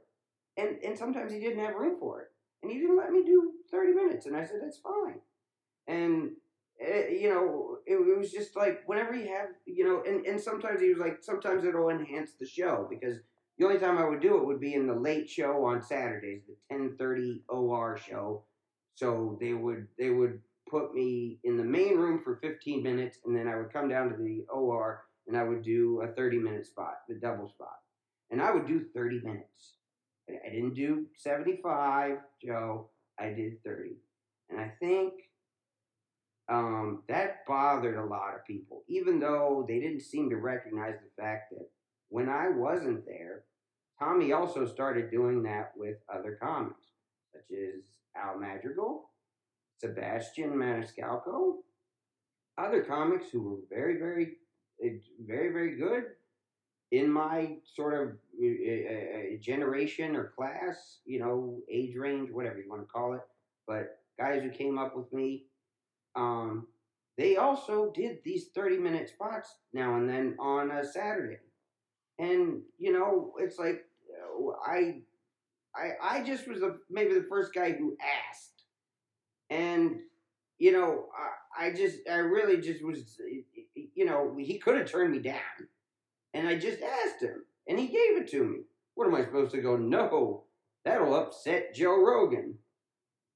And 0.58 0.78
and 0.84 0.98
sometimes 0.98 1.32
he 1.32 1.40
didn't 1.40 1.64
have 1.64 1.76
room 1.76 1.98
for 2.00 2.22
it. 2.22 2.28
And 2.62 2.72
he 2.72 2.80
didn't 2.80 2.98
let 2.98 3.12
me 3.12 3.24
do 3.26 3.54
30 3.72 3.94
minutes. 3.94 4.26
And 4.26 4.36
I 4.36 4.46
said, 4.46 4.60
that's 4.62 4.78
fine. 4.78 5.20
And 5.88 6.32
it, 6.84 7.22
you 7.22 7.30
know, 7.30 7.78
it, 7.86 7.96
it, 7.96 8.18
was 8.18 8.32
just 8.32 8.56
like 8.56 8.82
whenever 8.86 9.16
you 9.16 9.28
have, 9.28 9.50
you 9.66 9.86
know, 9.86 10.04
and, 10.08 10.26
and 10.26 10.40
sometimes 10.40 10.82
he 10.82 10.90
was 10.90 11.00
like, 11.00 11.18
sometimes 11.22 11.64
it'll 11.64 11.90
enhance 11.90 12.34
the 12.40 12.46
show 12.46 12.88
because 12.90 13.20
the 13.58 13.66
only 13.66 13.80
time 13.80 13.98
I 13.98 14.08
would 14.08 14.22
do 14.22 14.38
it 14.38 14.46
would 14.46 14.60
be 14.60 14.74
in 14.74 14.88
the 14.88 14.94
late 14.94 15.30
show 15.30 15.66
on 15.66 15.82
Saturdays, 15.82 16.42
the 16.48 16.76
10:30 16.76 17.42
OR 17.50 17.98
show. 17.98 18.44
So 18.96 19.38
they 19.40 19.54
would 19.54 19.88
they 19.98 20.10
would 20.10 20.40
put 20.70 20.94
me 20.94 21.40
in 21.44 21.58
the 21.58 21.64
main 21.64 21.98
room 21.98 22.22
for 22.24 22.38
15 22.38 22.84
minutes, 22.84 23.20
and 23.26 23.36
then 23.36 23.48
I 23.48 23.56
would 23.58 23.72
come 23.72 23.90
down 23.90 24.10
to 24.10 24.16
the 24.18 24.46
OR 24.50 25.06
and 25.28 25.38
I 25.38 25.44
would 25.44 25.64
do 25.64 26.02
a 26.02 26.08
30 26.08 26.40
minute 26.40 26.66
spot, 26.66 26.96
the 27.08 27.16
double 27.16 27.48
spot, 27.48 27.78
and 28.32 28.42
I 28.42 28.52
would 28.52 28.68
do 28.68 28.86
30 28.94 29.22
minutes. 29.24 29.76
I 30.30 30.50
didn't 30.50 30.74
do 30.74 31.06
75, 31.18 32.18
Joe. 32.44 32.90
I 33.20 33.28
did 33.28 33.64
30, 33.64 33.96
and 34.50 34.60
I 34.60 34.72
think 34.80 35.14
um, 36.50 37.04
that 37.08 37.46
bothered 37.48 37.98
a 37.98 38.06
lot 38.06 38.36
of 38.36 38.46
people, 38.46 38.84
even 38.88 39.20
though 39.20 39.66
they 39.68 39.80
didn't 39.80 40.02
seem 40.02 40.30
to 40.30 40.38
recognize 40.38 40.96
the 40.96 41.22
fact 41.22 41.52
that 41.52 41.70
when 42.10 42.30
I 42.30 42.50
wasn't 42.50 43.06
there, 43.06 43.44
Tommy 44.00 44.34
also 44.34 44.68
started 44.68 45.12
doing 45.12 45.44
that 45.44 45.72
with 45.76 45.98
other 46.14 46.38
comics, 46.42 46.88
such 47.32 47.58
as 47.58 47.84
Al 48.16 48.40
Madrigal, 48.40 49.10
Sebastian 49.80 50.52
Maniscalco, 50.52 51.56
other 52.58 52.84
comics 52.84 53.28
who 53.32 53.42
were 53.42 53.58
very, 53.70 53.98
very, 53.98 54.34
eh, 54.84 54.98
very, 55.26 55.52
very 55.52 55.78
good 55.78 56.04
in 56.92 57.12
my 57.12 57.56
sort 57.76 57.94
of 57.96 58.10
uh, 58.40 59.38
generation 59.42 60.16
or 60.16 60.34
class, 60.36 61.00
you 61.06 61.20
know, 61.20 61.60
age 61.72 61.96
range, 61.96 62.30
whatever 62.32 62.60
you 62.60 62.70
want 62.70 62.82
to 62.82 62.88
call 62.88 63.14
it. 63.14 63.22
But 63.66 63.98
guys 64.20 64.44
who 64.44 64.52
came 64.52 64.78
up 64.78 64.96
with 64.96 65.12
me 65.12 65.46
um, 66.16 66.68
they 67.18 67.36
also 67.36 67.92
did 67.94 68.18
these 68.24 68.48
30 68.56 68.78
minute 68.78 69.10
spots 69.10 69.56
now 69.74 69.96
and 69.96 70.10
then 70.10 70.36
on 70.40 70.72
a 70.72 70.86
Saturday. 70.86 71.38
And, 72.20 72.62
you 72.80 72.92
know, 72.92 73.34
it's 73.40 73.60
like, 73.60 73.86
uh, 74.12 74.52
I, 74.66 75.02
I, 75.76 76.20
I 76.20 76.24
just 76.24 76.48
was 76.48 76.62
maybe 76.90 77.14
the 77.14 77.26
first 77.30 77.54
guy 77.54 77.72
who 77.72 77.98
asked. 78.30 78.64
And, 79.50 80.00
you 80.58 80.72
know, 80.72 81.06
I, 81.58 81.68
I 81.68 81.74
just, 81.74 82.00
I 82.10 82.16
really 82.16 82.58
just 82.62 82.84
was, 82.84 83.18
you 83.76 84.06
know, 84.06 84.36
he 84.40 84.58
could 84.58 84.78
have 84.78 84.90
turned 84.90 85.12
me 85.12 85.20
down. 85.20 85.68
And 86.34 86.48
I 86.48 86.58
just 86.58 86.80
asked 86.82 87.22
him, 87.22 87.44
and 87.68 87.78
he 87.78 87.88
gave 87.88 88.18
it 88.18 88.28
to 88.30 88.44
me. 88.44 88.58
What 88.96 89.08
am 89.08 89.16
I 89.16 89.24
supposed 89.24 89.52
to 89.52 89.62
go? 89.62 89.76
No, 89.78 90.44
that'll 90.84 91.16
upset 91.16 91.76
Joe 91.76 92.04
Rogan. 92.04 92.56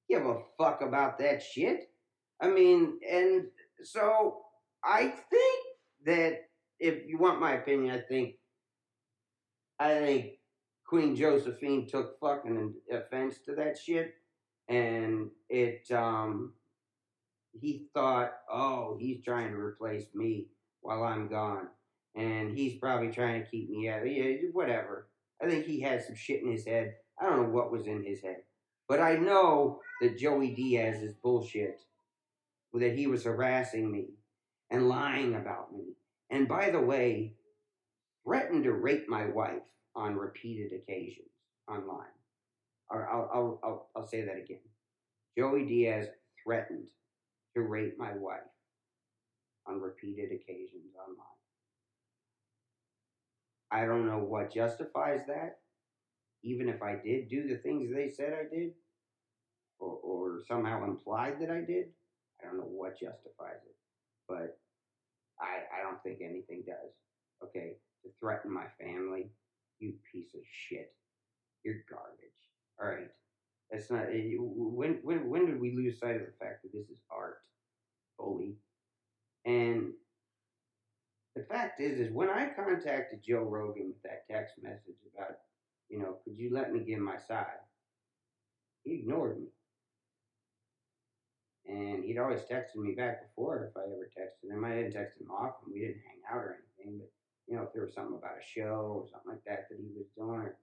Give 0.09 0.25
a 0.25 0.39
fuck 0.57 0.81
about 0.81 1.19
that 1.19 1.43
shit. 1.43 1.89
I 2.41 2.47
mean, 2.47 2.99
and 3.09 3.45
so 3.83 4.41
I 4.83 5.13
think 5.29 5.65
that 6.05 6.41
if 6.79 7.07
you 7.07 7.17
want 7.17 7.41
my 7.41 7.53
opinion, 7.53 7.95
I 7.95 7.99
think 7.99 8.35
I 9.79 9.99
think 9.99 10.25
Queen 10.87 11.15
Josephine 11.15 11.87
took 11.87 12.19
fucking 12.19 12.73
offense 12.91 13.39
to 13.45 13.55
that 13.55 13.77
shit, 13.77 14.13
and 14.69 15.29
it 15.49 15.89
um, 15.91 16.53
he 17.59 17.87
thought, 17.93 18.33
oh, 18.51 18.97
he's 18.99 19.23
trying 19.23 19.51
to 19.51 19.57
replace 19.57 20.05
me 20.13 20.47
while 20.81 21.03
I'm 21.03 21.27
gone, 21.27 21.67
and 22.15 22.55
he's 22.55 22.79
probably 22.79 23.11
trying 23.11 23.43
to 23.43 23.49
keep 23.49 23.69
me 23.69 23.89
out. 23.89 24.09
Yeah, 24.09 24.33
whatever. 24.53 25.09
I 25.41 25.47
think 25.47 25.65
he 25.65 25.79
had 25.79 26.03
some 26.03 26.15
shit 26.15 26.41
in 26.41 26.51
his 26.51 26.65
head. 26.65 26.95
I 27.19 27.25
don't 27.25 27.43
know 27.43 27.49
what 27.49 27.71
was 27.71 27.87
in 27.87 28.03
his 28.03 28.21
head, 28.21 28.43
but 28.87 28.99
I 28.99 29.15
know 29.15 29.79
that 30.01 30.17
Joey 30.17 30.51
Diaz 30.51 31.01
is 31.01 31.13
bullshit. 31.13 31.81
That 32.79 32.95
he 32.95 33.07
was 33.07 33.23
harassing 33.23 33.91
me 33.91 34.09
and 34.69 34.89
lying 34.89 35.35
about 35.35 35.73
me, 35.73 35.95
and 36.29 36.47
by 36.47 36.69
the 36.69 36.81
way, 36.81 37.33
threatened 38.23 38.65
to 38.65 38.73
rape 38.73 39.07
my 39.07 39.25
wife 39.25 39.63
on 39.95 40.15
repeated 40.15 40.73
occasions 40.73 41.29
online. 41.67 42.05
Or 42.89 43.09
I'll, 43.09 43.29
I'll, 43.33 43.59
I'll, 43.63 43.89
I'll 43.95 44.07
say 44.07 44.21
that 44.21 44.37
again. 44.37 44.59
Joey 45.37 45.65
Diaz 45.65 46.07
threatened 46.43 46.87
to 47.55 47.61
rape 47.61 47.97
my 47.97 48.13
wife 48.15 48.39
on 49.65 49.81
repeated 49.81 50.31
occasions 50.31 50.93
online. 50.95 51.27
I 53.71 53.85
don't 53.85 54.07
know 54.07 54.19
what 54.19 54.53
justifies 54.53 55.21
that. 55.27 55.59
Even 56.43 56.69
if 56.69 56.81
I 56.81 56.95
did 56.95 57.29
do 57.29 57.47
the 57.47 57.57
things 57.57 57.91
they 57.93 58.09
said 58.09 58.33
I 58.33 58.55
did, 58.55 58.71
or, 59.79 59.99
or 60.03 60.39
somehow 60.47 60.85
implied 60.85 61.41
that 61.41 61.49
I 61.49 61.61
did, 61.61 61.87
I 62.41 62.47
don't 62.47 62.57
know 62.57 62.69
what 62.69 62.99
justifies 62.99 63.61
it. 63.65 63.75
But 64.27 64.59
I, 65.39 65.63
I 65.79 65.83
don't 65.83 66.01
think 66.03 66.19
anything 66.21 66.63
does. 66.65 66.93
Okay, 67.43 67.77
to 68.03 68.09
threaten 68.19 68.51
my 68.51 68.65
family, 68.79 69.29
you 69.79 69.93
piece 70.11 70.33
of 70.33 70.41
shit. 70.51 70.93
You're 71.63 71.83
garbage. 71.89 72.41
All 72.81 72.87
right. 72.87 73.09
That's 73.71 73.91
not. 73.91 74.05
Eh, 74.11 74.35
when 74.37 74.99
when 75.03 75.29
when 75.29 75.45
did 75.45 75.59
we 75.59 75.75
lose 75.75 75.99
sight 75.99 76.15
of 76.15 76.21
the 76.21 76.33
fact 76.39 76.63
that 76.63 76.73
this 76.73 76.89
is 76.89 76.97
art, 77.11 77.39
bully? 78.17 78.55
And 79.45 79.93
the 81.35 81.43
fact 81.43 81.79
is, 81.79 81.99
is 81.99 82.11
when 82.11 82.29
I 82.29 82.49
contacted 82.55 83.23
Joe 83.23 83.43
Rogan 83.43 83.87
with 83.93 84.01
that 84.03 84.27
text 84.29 84.55
message 84.61 84.97
about, 85.13 85.37
you 85.89 85.99
know, 85.99 86.17
could 86.23 86.37
you 86.37 86.49
let 86.53 86.73
me 86.73 86.79
give 86.79 86.99
my 86.99 87.17
side? 87.17 87.61
He 88.83 88.95
ignored 88.95 89.39
me. 89.39 89.47
And 91.67 92.03
he'd 92.03 92.17
always 92.17 92.41
texted 92.41 92.77
me 92.77 92.93
back 92.95 93.27
before 93.27 93.69
if 93.69 93.75
I 93.75 93.83
ever 93.83 94.09
texted 94.17 94.51
him. 94.51 94.63
I 94.63 94.75
didn't 94.75 94.93
text 94.93 95.19
him 95.19 95.29
often. 95.31 95.73
We 95.73 95.81
didn't 95.81 96.01
hang 96.07 96.23
out 96.31 96.37
or 96.37 96.57
anything, 96.79 96.99
but 96.99 97.11
you 97.47 97.55
know, 97.55 97.63
if 97.63 97.73
there 97.73 97.83
was 97.83 97.93
something 97.93 98.17
about 98.17 98.39
a 98.39 98.59
show 98.59 99.03
or 99.03 99.07
something 99.11 99.31
like 99.31 99.43
that 99.45 99.67
that 99.69 99.77
he 99.77 99.91
was 99.95 100.07
doing 100.15 100.47
or 100.47 100.55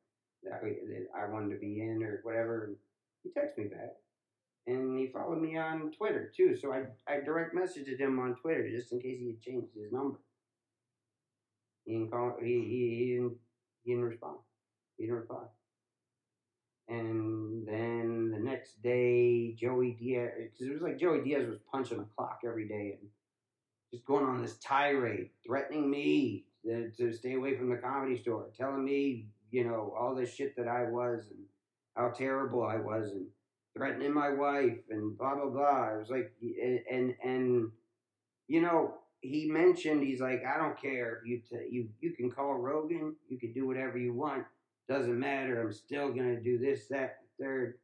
that, 0.45 0.61
that 0.63 1.07
I 1.17 1.31
wanted 1.31 1.55
to 1.55 1.61
be 1.61 1.81
in 1.81 2.03
or 2.03 2.21
whatever, 2.23 2.75
he 3.23 3.31
texted 3.31 3.59
me 3.59 3.65
back. 3.65 3.93
And 4.67 4.99
he 4.99 5.09
followed 5.13 5.43
me 5.43 5.59
on 5.59 5.93
Twitter 5.93 6.33
too. 6.35 6.57
So 6.57 6.73
I, 6.73 6.85
I 7.07 7.21
direct 7.21 7.55
messaged 7.55 7.99
him 7.99 8.19
on 8.19 8.37
Twitter 8.37 8.71
just 8.71 8.93
in 8.93 9.01
case 9.01 9.19
he 9.21 9.27
had 9.29 9.43
changed 9.43 9.69
his 9.75 9.93
number. 9.93 10.19
He 11.85 11.93
didn't 11.93 12.11
call. 12.11 12.37
He 12.41 12.47
he, 12.47 12.97
he 12.99 13.15
didn't 13.15 13.37
he 13.85 13.93
didn't 13.93 14.07
respond. 14.07 14.39
He 14.97 15.05
didn't 15.05 15.19
reply. 15.19 15.45
And 16.89 17.67
then 17.67 18.31
the 18.31 18.39
next 18.39 18.83
day, 18.83 19.55
Joey 19.55 19.97
Diaz, 19.99 20.31
because 20.37 20.67
it 20.67 20.73
was 20.73 20.83
like 20.83 20.99
Joey 20.99 21.23
Diaz 21.23 21.49
was 21.49 21.59
punching 21.71 21.99
the 21.99 22.07
clock 22.17 22.41
every 22.47 22.69
day 22.69 22.99
and 23.01 23.11
just 23.93 24.05
going 24.05 24.25
on 24.25 24.43
this 24.43 24.59
tirade, 24.59 25.31
threatening 25.47 25.89
me 25.89 26.45
to, 26.65 26.91
to 26.91 27.13
stay 27.13 27.35
away 27.35 27.57
from 27.57 27.71
the 27.71 27.77
comedy 27.77 28.21
store, 28.21 28.49
telling 28.57 28.85
me, 28.85 29.29
you 29.51 29.65
know, 29.65 29.95
all 29.99 30.15
this 30.15 30.35
shit 30.35 30.57
that 30.57 30.69
I 30.69 30.85
was 30.91 31.27
and 31.31 31.41
how 31.97 32.11
terrible 32.11 32.65
I 32.65 32.77
was 32.77 33.13
and 33.13 33.27
threatening 33.77 34.13
my 34.13 34.31
wife 34.31 34.79
and 34.91 35.17
blah 35.17 35.35
blah 35.35 35.51
blah. 35.51 35.95
It 35.95 35.99
was 35.99 36.11
like 36.11 36.33
and 36.43 36.81
and, 36.91 37.15
and 37.25 37.71
you 38.49 38.61
know 38.61 38.95
he 39.21 39.51
mentioned 39.51 40.03
he's 40.03 40.21
like 40.21 40.45
I 40.45 40.59
don't 40.59 40.81
care 40.81 41.23
you 41.25 41.41
t- 41.49 41.69
you 41.71 41.89
you 42.01 42.13
can 42.13 42.31
call 42.31 42.55
Rogan 42.55 43.17
you 43.29 43.39
can 43.39 43.53
do 43.53 43.67
whatever 43.67 43.99
you 43.99 44.13
want 44.13 44.45
doesn't 44.89 45.19
matter 45.19 45.61
I'm 45.61 45.73
still 45.73 46.09
gonna 46.09 46.41
do 46.41 46.59
this 46.59 46.89
that 46.89 47.19
third. 47.41 47.75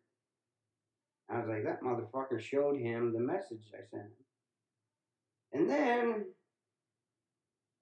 I 1.30 1.38
was 1.38 1.48
like 1.48 1.64
that 1.64 1.82
motherfucker 1.82 2.40
showed 2.40 2.78
him 2.78 3.12
the 3.12 3.20
message 3.20 3.70
I 3.72 3.84
sent 3.90 4.04
him, 4.04 4.12
and 5.52 5.70
then 5.70 6.24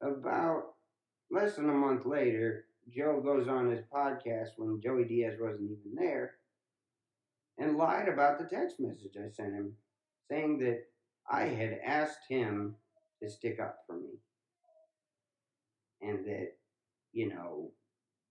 about 0.03 0.75
less 1.31 1.57
than 1.57 1.69
a 1.69 1.75
month 1.75 2.07
later, 2.07 2.67
Joe 2.89 3.21
goes 3.21 3.49
on 3.49 3.71
his 3.71 3.83
podcast 3.93 4.51
when 4.57 4.81
Joey 4.83 5.05
Diaz 5.05 5.35
wasn't 5.41 5.71
even 5.71 5.95
there 5.95 6.35
and 7.59 7.77
lied 7.77 8.09
about 8.09 8.39
the 8.39 8.45
text 8.45 8.77
message 8.79 9.17
I 9.17 9.29
sent 9.29 9.55
him 9.55 9.73
saying 10.31 10.59
that 10.59 10.85
I 11.31 11.43
had 11.43 11.81
asked 11.85 12.21
him 12.29 12.77
to 13.23 13.29
stick 13.29 13.59
up 13.61 13.79
for 13.87 13.97
me. 13.97 14.21
And 16.01 16.25
that, 16.27 16.53
you 17.13 17.29
know, 17.29 17.73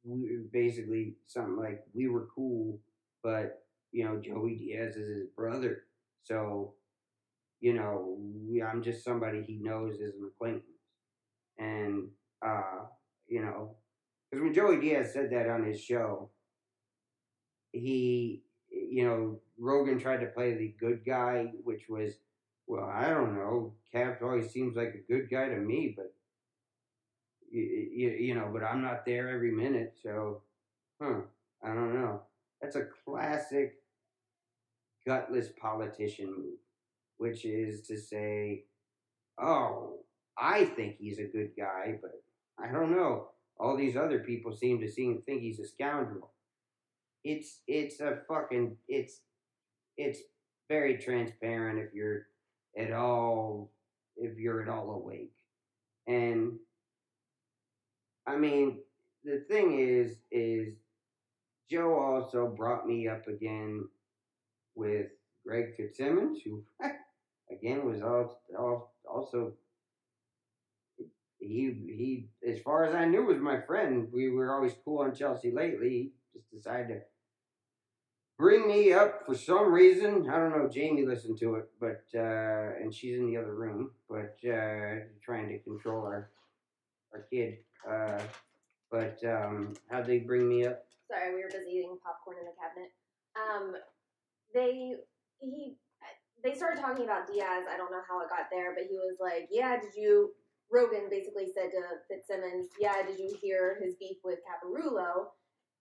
we 0.03 0.39
basically 0.51 1.15
something 1.27 1.57
like 1.57 1.83
we 1.93 2.07
were 2.07 2.27
cool, 2.33 2.79
but, 3.23 3.63
you 3.91 4.05
know, 4.05 4.19
Joey 4.21 4.55
Diaz 4.55 4.95
is 4.95 5.07
his 5.09 5.27
brother. 5.35 5.83
So, 6.23 6.73
you 7.59 7.73
know, 7.73 8.17
I'm 8.65 8.83
just 8.83 9.03
somebody 9.03 9.41
he 9.41 9.57
knows 9.57 9.95
as 9.95 10.15
an 10.15 10.27
acquaintance. 10.27 10.63
And, 11.57 12.09
uh, 12.45 12.85
you 13.27 13.41
know, 13.41 13.75
because 14.29 14.43
when 14.43 14.53
Joey 14.53 14.79
Diaz 14.79 15.13
said 15.13 15.31
that 15.31 15.49
on 15.49 15.65
his 15.65 15.81
show, 15.81 16.29
he, 17.71 18.43
you 18.69 19.05
know, 19.05 19.39
Rogan 19.57 19.99
tried 19.99 20.19
to 20.21 20.27
play 20.27 20.53
the 20.55 20.75
good 20.79 21.05
guy, 21.05 21.51
which 21.63 21.83
was, 21.89 22.13
well, 22.67 22.85
I 22.85 23.09
don't 23.09 23.35
know. 23.35 23.73
Cap 23.91 24.21
always 24.21 24.51
seems 24.51 24.75
like 24.75 24.93
a 24.93 25.11
good 25.11 25.29
guy 25.29 25.49
to 25.49 25.57
me, 25.57 25.93
but 25.95 26.13
you, 27.51 28.09
you, 28.19 28.35
know, 28.35 28.49
but 28.51 28.63
I'm 28.63 28.81
not 28.81 29.05
there 29.05 29.29
every 29.29 29.51
minute, 29.51 29.95
so, 30.01 30.41
huh? 31.01 31.21
I 31.63 31.69
don't 31.69 31.93
know. 31.93 32.21
That's 32.61 32.75
a 32.75 32.87
classic 33.05 33.75
gutless 35.05 35.49
politician 35.59 36.27
move, 36.27 36.59
which 37.17 37.45
is 37.45 37.81
to 37.87 37.97
say, 37.97 38.65
oh, 39.41 39.99
I 40.37 40.65
think 40.65 40.97
he's 40.99 41.19
a 41.19 41.23
good 41.23 41.51
guy, 41.57 41.97
but 42.01 42.21
I 42.59 42.71
don't 42.71 42.91
know. 42.91 43.29
All 43.59 43.75
these 43.75 43.97
other 43.97 44.19
people 44.19 44.55
seem 44.55 44.79
to 44.81 44.91
seem 44.91 45.21
think 45.25 45.41
he's 45.41 45.59
a 45.59 45.65
scoundrel. 45.65 46.31
It's 47.23 47.61
it's 47.67 47.99
a 47.99 48.19
fucking 48.27 48.77
it's 48.87 49.21
it's 49.97 50.19
very 50.69 50.97
transparent 50.97 51.79
if 51.79 51.93
you're 51.93 52.27
at 52.77 52.91
all 52.91 53.71
if 54.15 54.37
you're 54.37 54.61
at 54.61 54.69
all 54.69 54.91
awake. 54.91 55.33
And 56.07 56.59
I 58.27 58.35
mean, 58.35 58.79
the 59.23 59.43
thing 59.47 59.79
is 59.79 60.17
is 60.31 60.73
Joe 61.69 61.95
also 61.95 62.47
brought 62.47 62.85
me 62.85 63.07
up 63.07 63.27
again 63.27 63.87
with 64.75 65.07
Greg 65.45 65.75
Fitzsimmons, 65.75 66.39
who 66.43 66.63
again 67.51 67.85
was 67.85 68.01
also, 68.01 69.53
he 71.39 71.65
he 71.97 72.27
as 72.47 72.59
far 72.59 72.85
as 72.85 72.93
I 72.93 73.05
knew 73.05 73.23
was 73.23 73.39
my 73.39 73.61
friend. 73.61 74.07
We 74.11 74.29
were 74.29 74.53
always 74.53 74.73
cool 74.83 74.99
on 74.99 75.15
Chelsea 75.15 75.51
lately. 75.51 75.89
He 75.89 76.11
just 76.33 76.51
decided 76.51 76.87
to 76.89 77.01
bring 78.37 78.67
me 78.67 78.91
up 78.91 79.25
for 79.25 79.35
some 79.35 79.71
reason. 79.71 80.29
I 80.29 80.37
don't 80.37 80.51
know. 80.51 80.69
Jamie 80.69 81.05
listened 81.05 81.39
to 81.39 81.55
it, 81.55 81.69
but 81.79 82.03
uh, 82.13 82.81
and 82.81 82.93
she's 82.93 83.17
in 83.17 83.27
the 83.27 83.37
other 83.37 83.55
room, 83.55 83.91
but 84.09 84.37
uh, 84.45 85.05
trying 85.21 85.47
to 85.49 85.59
control 85.59 86.05
our 86.05 86.29
our 87.13 87.25
kid. 87.31 87.57
Uh, 87.89 88.21
but 88.91 89.19
um, 89.25 89.73
how'd 89.89 90.05
they 90.05 90.19
bring 90.19 90.47
me 90.47 90.65
up? 90.65 90.83
Sorry, 91.11 91.35
we 91.35 91.43
were 91.43 91.49
busy 91.49 91.79
eating 91.79 91.97
popcorn 92.03 92.37
in 92.39 92.45
the 92.45 92.55
cabinet. 92.59 92.91
Um, 93.35 93.75
they 94.53 94.95
he 95.39 95.75
they 96.43 96.53
started 96.55 96.81
talking 96.81 97.05
about 97.05 97.27
Diaz. 97.27 97.65
I 97.69 97.77
don't 97.77 97.91
know 97.91 98.03
how 98.07 98.21
it 98.21 98.29
got 98.29 98.47
there, 98.51 98.73
but 98.73 98.85
he 98.89 98.97
was 98.97 99.17
like, 99.19 99.47
"Yeah, 99.51 99.79
did 99.79 99.95
you 99.95 100.33
Rogan 100.71 101.07
basically 101.09 101.47
said 101.53 101.71
to 101.71 101.81
Fitzsimmons, 102.07 102.67
"Yeah, 102.79 103.03
did 103.05 103.19
you 103.19 103.35
hear 103.41 103.79
his 103.81 103.95
beef 103.95 104.17
with 104.23 104.39
Caparulo?" 104.43 105.31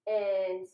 And 0.06 0.68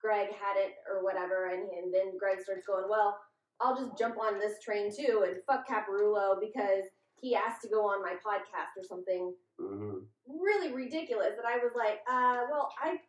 Greg 0.00 0.28
had 0.28 0.56
it 0.56 0.74
or 0.90 1.02
whatever, 1.02 1.48
and, 1.48 1.68
and 1.70 1.92
then 1.92 2.18
Greg 2.18 2.40
starts 2.42 2.66
going, 2.66 2.84
"Well, 2.88 3.18
I'll 3.60 3.76
just 3.76 3.96
jump 3.98 4.18
on 4.18 4.38
this 4.38 4.60
train 4.62 4.90
too 4.94 5.24
and 5.26 5.36
fuck 5.46 5.66
Caparulo 5.68 6.40
because 6.40 6.84
he 7.24 7.34
asked 7.34 7.62
to 7.62 7.68
go 7.68 7.86
on 7.86 8.02
my 8.02 8.14
podcast 8.14 8.80
or 8.80 8.84
something 8.84 9.34
mm-hmm. 9.60 9.98
really 10.26 10.72
ridiculous." 10.72 11.32
That 11.36 11.46
I 11.46 11.56
was 11.58 11.72
like, 11.76 12.00
uh, 12.10 12.46
"Well, 12.50 12.70
I." 12.82 13.00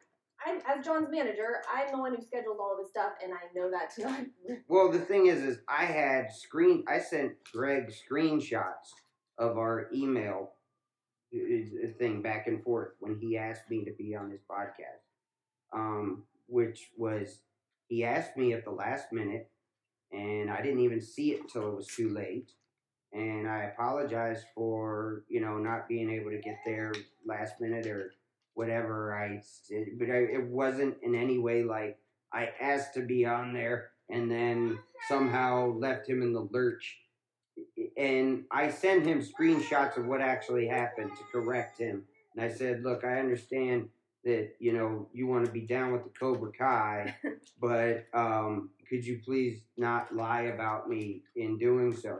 I'm, 0.46 0.60
as 0.68 0.86
John's 0.86 1.08
manager, 1.10 1.62
I'm 1.74 1.94
the 1.94 1.98
one 1.98 2.14
who 2.14 2.22
scheduled 2.22 2.58
all 2.60 2.74
of 2.74 2.80
his 2.80 2.90
stuff, 2.90 3.14
and 3.24 3.32
I 3.34 3.48
know 3.56 3.72
that 3.72 3.96
too. 3.96 4.58
well, 4.68 4.92
the 4.92 5.00
thing 5.00 5.28
is, 5.28 5.42
is 5.42 5.60
I 5.70 5.86
had 5.86 6.30
screen. 6.30 6.84
I 6.90 7.00
sent 7.00 7.36
Greg 7.54 7.90
screenshots 7.90 8.92
of 9.38 9.58
our 9.58 9.88
email 9.94 10.52
thing 11.98 12.22
back 12.22 12.48
and 12.48 12.64
forth 12.64 12.92
when 13.00 13.18
he 13.20 13.38
asked 13.38 13.70
me 13.70 13.84
to 13.86 13.92
be 13.92 14.16
on 14.16 14.30
his 14.30 14.42
podcast. 14.42 15.04
um, 15.74 16.24
which 16.48 16.92
was 16.98 17.40
he 17.88 18.04
asked 18.04 18.38
me 18.38 18.54
at 18.54 18.64
the 18.64 18.72
last 18.72 19.12
minute, 19.12 19.50
and 20.12 20.50
I 20.50 20.62
didn't 20.62 20.82
even 20.82 21.02
see 21.02 21.32
it 21.32 21.42
until 21.42 21.70
it 21.70 21.76
was 21.76 21.88
too 21.88 22.10
late. 22.10 22.52
And 23.16 23.48
I 23.48 23.72
apologize 23.74 24.44
for 24.54 25.24
you 25.30 25.40
know 25.40 25.58
not 25.58 25.88
being 25.88 26.12
able 26.12 26.32
to 26.32 26.40
get 26.40 26.60
there 26.66 26.94
last 27.26 27.60
minute 27.60 27.88
or 27.88 28.12
whatever 28.54 29.16
I 29.18 29.42
did, 29.70 29.98
but 29.98 30.10
I, 30.10 30.18
it 30.18 30.44
wasn't 30.44 30.98
in 31.02 31.16
any 31.16 31.40
way 31.40 31.64
like 31.64 31.98
I 32.34 32.50
asked 32.60 32.94
to 32.96 33.02
be 33.02 33.26
on 33.26 33.54
there 33.54 33.92
and 34.10 34.30
then 34.30 34.80
somehow 35.08 35.74
left 35.78 36.08
him 36.08 36.22
in 36.22 36.34
the 36.34 36.48
lurch. 36.52 36.98
And 37.98 38.44
I 38.52 38.70
sent 38.70 39.06
him 39.06 39.22
screenshots 39.24 39.98
of 39.98 40.06
what 40.06 40.22
actually 40.22 40.68
happened 40.68 41.12
to 41.18 41.24
correct 41.32 41.80
him. 41.80 42.04
And 42.36 42.44
I 42.44 42.54
said, 42.54 42.84
look, 42.84 43.04
I 43.06 43.20
understand 43.20 43.90
that, 44.26 44.56
you 44.60 44.74
know, 44.74 45.08
you 45.14 45.28
want 45.28 45.46
to 45.46 45.52
be 45.52 45.62
down 45.62 45.94
with 45.94 46.04
the 46.04 46.10
Cobra 46.10 46.52
Kai, 46.52 47.16
but 47.62 48.06
um, 48.14 48.70
could 48.90 49.06
you 49.06 49.22
please 49.24 49.62
not 49.78 50.14
lie 50.16 50.44
about 50.44 50.90
me 50.90 51.22
in 51.36 51.58
doing 51.58 51.96
so? 51.96 52.20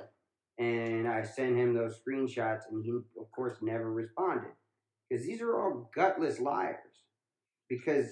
And 0.58 1.08
I 1.08 1.24
sent 1.24 1.58
him 1.58 1.74
those 1.74 2.00
screenshots, 2.00 2.62
and 2.72 2.84
he, 2.84 2.92
of 2.92 3.32
course, 3.32 3.58
never 3.62 3.92
responded. 3.92 4.52
Because 5.10 5.26
these 5.26 5.42
are 5.42 5.56
all 5.56 5.90
gutless 5.94 6.40
liars. 6.40 6.78
Because 7.70 8.08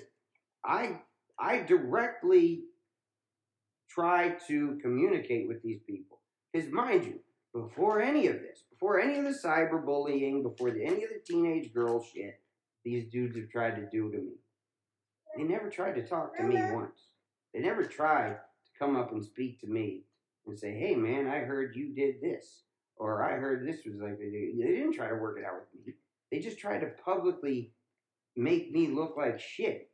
I 0.65 0.99
I 1.39 1.59
directly 1.59 2.63
try 3.89 4.35
to 4.47 4.77
communicate 4.81 5.47
with 5.47 5.61
these 5.61 5.79
people. 5.87 6.19
Because, 6.51 6.69
mind 6.71 7.05
you, 7.05 7.19
before 7.53 8.01
any 8.01 8.27
of 8.27 8.39
this, 8.39 8.63
before 8.69 8.99
any 8.99 9.19
of 9.19 9.25
the 9.25 9.31
cyberbullying, 9.31 10.43
before 10.43 10.71
the, 10.71 10.83
any 10.83 11.03
of 11.03 11.09
the 11.09 11.21
teenage 11.25 11.73
girl 11.73 12.03
shit 12.03 12.39
these 12.83 13.05
dudes 13.11 13.37
have 13.37 13.49
tried 13.49 13.75
to 13.75 13.87
do 13.91 14.11
to 14.11 14.17
me, 14.17 14.33
they 15.37 15.43
never 15.43 15.69
tried 15.69 15.93
to 15.95 16.05
talk 16.05 16.35
to 16.37 16.43
me 16.43 16.55
once. 16.71 17.07
They 17.53 17.61
never 17.61 17.83
tried 17.83 18.29
to 18.29 18.39
come 18.77 18.95
up 18.95 19.11
and 19.11 19.23
speak 19.23 19.61
to 19.61 19.67
me 19.67 20.03
and 20.47 20.57
say, 20.57 20.73
hey, 20.73 20.95
man, 20.95 21.27
I 21.27 21.39
heard 21.39 21.75
you 21.75 21.93
did 21.93 22.21
this. 22.21 22.63
Or 22.97 23.23
I 23.23 23.37
heard 23.37 23.67
this 23.67 23.81
was 23.85 23.95
like, 24.01 24.19
they 24.19 24.53
didn't 24.55 24.93
try 24.93 25.09
to 25.09 25.15
work 25.15 25.37
it 25.39 25.45
out 25.45 25.61
with 25.73 25.87
me. 25.87 25.93
They 26.31 26.39
just 26.39 26.59
tried 26.59 26.79
to 26.79 26.91
publicly 27.03 27.71
make 28.35 28.71
me 28.71 28.87
look 28.87 29.15
like 29.17 29.39
shit. 29.39 29.89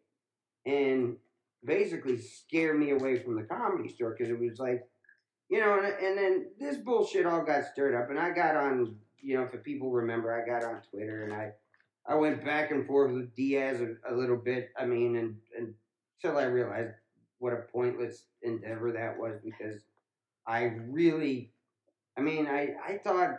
And 0.66 1.18
basically 1.66 2.20
scare 2.20 2.74
me 2.74 2.92
away 2.92 3.20
from 3.20 3.36
the 3.36 3.44
comedy 3.44 3.90
store 3.90 4.16
because 4.18 4.32
it 4.32 4.40
was 4.40 4.60
like, 4.60 4.84
you 5.50 5.60
know, 5.60 5.80
and, 5.80 5.86
and 5.86 6.18
then 6.18 6.46
this 6.60 6.78
bullshit 6.78 7.26
all 7.26 7.44
got 7.44 7.66
stirred 7.66 7.96
up, 7.96 8.10
and 8.10 8.20
I 8.20 8.32
got 8.32 8.56
on, 8.56 8.96
you 9.20 9.36
know, 9.36 9.48
if 9.52 9.64
people 9.64 9.92
remember, 9.92 10.32
I 10.32 10.48
got 10.48 10.64
on 10.64 10.82
Twitter 10.92 11.24
and 11.24 11.34
I, 11.34 11.52
I 12.08 12.16
went 12.16 12.46
back 12.46 12.72
and 12.72 12.86
forth 12.86 13.12
with 13.12 13.36
Diaz 13.36 13.82
a, 13.82 14.14
a 14.14 14.16
little 14.16 14.38
bit. 14.38 14.70
I 14.78 14.86
mean, 14.86 15.16
and, 15.16 15.36
and 15.58 15.74
until 16.24 16.38
I 16.38 16.44
realized 16.44 16.94
what 17.40 17.54
a 17.54 17.64
pointless 17.74 18.26
endeavor 18.44 18.92
that 18.92 19.18
was 19.18 19.40
because 19.44 19.82
I 20.50 20.64
really, 20.90 21.52
I 22.18 22.22
mean, 22.22 22.48
I, 22.48 22.70
I 22.86 22.98
thought 22.98 23.38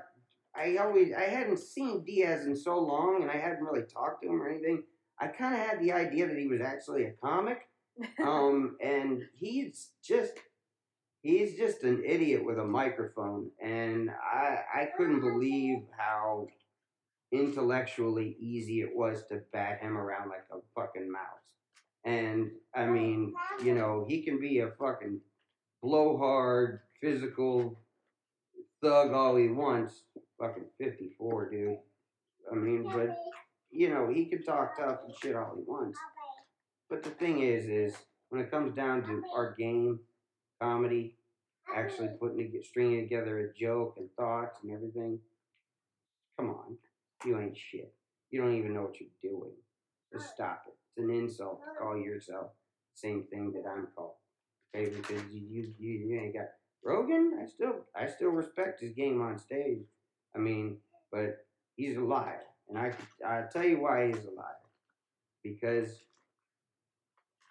I 0.55 0.77
always 0.77 1.13
I 1.13 1.25
hadn't 1.25 1.59
seen 1.59 2.05
Diaz 2.05 2.47
in 2.47 2.55
so 2.55 2.79
long, 2.79 3.23
and 3.23 3.31
I 3.31 3.37
hadn't 3.37 3.65
really 3.65 3.83
talked 3.83 4.23
to 4.23 4.29
him 4.29 4.41
or 4.41 4.49
anything. 4.49 4.85
I 5.19 5.27
kind 5.27 5.55
of 5.55 5.61
had 5.61 5.81
the 5.81 5.93
idea 5.93 6.29
that 6.29 6.39
he 6.39 6.47
was 6.47 6.61
actually 6.61 7.05
a 7.05 7.13
comic, 7.13 7.69
um, 8.25 8.77
and 8.81 9.23
he's 9.35 9.91
just 10.03 10.35
he's 11.23 11.57
just 11.57 11.83
an 11.83 12.03
idiot 12.07 12.45
with 12.45 12.59
a 12.59 12.65
microphone, 12.65 13.51
and 13.61 14.11
I 14.11 14.59
I 14.73 14.89
couldn't 14.97 15.21
believe 15.21 15.79
how 15.99 16.47
intellectually 17.33 18.37
easy 18.39 18.83
it 18.83 18.91
was 18.95 19.27
to 19.27 19.41
bat 19.53 19.81
him 19.81 19.97
around 19.97 20.29
like 20.29 20.47
a 20.53 20.59
fucking 20.75 21.11
mouse. 21.11 21.23
And 22.05 22.53
I 22.75 22.87
mean, 22.87 23.35
you 23.65 23.75
know, 23.75 24.05
he 24.09 24.23
can 24.23 24.41
be 24.41 24.61
a 24.61 24.71
fucking 24.79 25.21
blowhard, 25.83 26.81
physical 27.01 27.79
thug 28.83 29.13
all 29.13 29.37
he 29.37 29.49
wants. 29.49 30.03
Fucking 30.39 30.65
54, 30.79 31.51
dude. 31.51 31.79
I 32.51 32.55
mean, 32.55 32.85
but, 32.85 33.17
you 33.71 33.91
know, 33.91 34.09
he 34.09 34.25
can 34.25 34.43
talk 34.43 34.79
tough 34.79 35.01
and 35.07 35.15
shit 35.23 35.37
all 35.37 35.55
he 35.57 35.63
wants. 35.67 35.99
But 36.89 37.03
the 37.03 37.11
thing 37.11 37.43
is, 37.43 37.67
is 37.67 37.95
when 38.31 38.41
it 38.41 38.51
comes 38.51 38.75
down 38.75 39.03
to 39.05 39.23
our 39.35 39.55
game, 39.55 40.01
comedy, 40.61 41.17
actually 41.75 42.09
putting 42.19 42.53
stringing 42.63 43.03
together 43.03 43.39
a 43.39 43.59
joke 43.59 43.95
and 43.99 44.09
thoughts 44.17 44.59
and 44.63 44.73
everything, 44.73 45.19
come 46.39 46.51
on, 46.51 46.77
you 47.25 47.39
ain't 47.39 47.57
shit. 47.57 47.93
You 48.31 48.41
don't 48.41 48.57
even 48.57 48.75
know 48.75 48.83
what 48.83 49.01
you're 49.01 49.09
doing. 49.23 49.53
Just 50.13 50.31
stop 50.35 50.65
it. 50.67 50.75
It's 50.97 51.05
an 51.05 51.15
insult 51.15 51.61
to 51.61 51.79
call 51.79 51.97
yourself 51.97 52.47
the 52.95 53.09
same 53.09 53.25
thing 53.31 53.53
that 53.53 53.69
I'm 53.69 53.89
called. 53.95 54.15
Okay, 54.75 54.91
because 54.91 55.23
you 55.33 55.73
you, 55.79 55.91
you 55.91 56.21
ain't 56.21 56.35
got 56.35 56.47
Rogan. 56.85 57.39
I 57.43 57.47
still 57.47 57.85
I 57.97 58.07
still 58.07 58.31
respect 58.31 58.81
his 58.81 58.93
game 58.93 59.21
on 59.21 59.39
stage. 59.39 59.85
I 60.35 60.39
mean, 60.39 60.79
but 61.11 61.45
he's 61.77 61.97
a 61.97 62.01
liar, 62.01 62.43
and 62.69 62.79
I 62.79 62.93
I 63.27 63.45
tell 63.53 63.65
you 63.65 63.81
why 63.81 64.09
he's 64.09 64.25
a 64.25 64.31
liar 64.31 64.61
because 65.43 66.05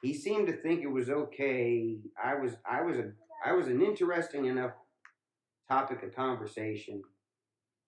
he 0.01 0.13
seemed 0.13 0.47
to 0.47 0.53
think 0.53 0.81
it 0.81 0.91
was 0.91 1.09
okay. 1.09 1.97
I 2.21 2.35
was 2.35 2.53
I 2.69 2.81
was 2.81 2.97
a 2.97 3.11
I 3.45 3.53
was 3.53 3.67
an 3.67 3.81
interesting 3.81 4.45
enough 4.45 4.71
topic 5.67 6.03
of 6.03 6.15
conversation 6.15 7.01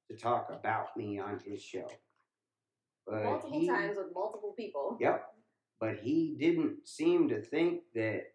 to 0.10 0.18
talk 0.18 0.50
about 0.52 0.96
me 0.98 1.20
on 1.20 1.40
his 1.46 1.62
show. 1.62 1.90
But 3.08 3.24
multiple 3.24 3.60
he, 3.60 3.68
times 3.68 3.98
with 3.98 4.14
multiple 4.14 4.54
people. 4.58 4.98
Yep. 5.00 5.26
But 5.80 5.98
he 5.98 6.36
didn't 6.40 6.88
seem 6.88 7.30
to 7.30 7.42
think 7.42 7.82
that 7.96 8.26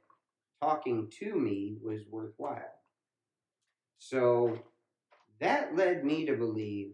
talking 0.61 1.11
to 1.21 1.35
me 1.35 1.77
was 1.83 2.03
worthwhile. 2.11 2.61
So 3.99 4.59
that 5.41 5.77
led 5.77 6.05
me 6.05 6.27
to 6.27 6.37
believe 6.37 6.93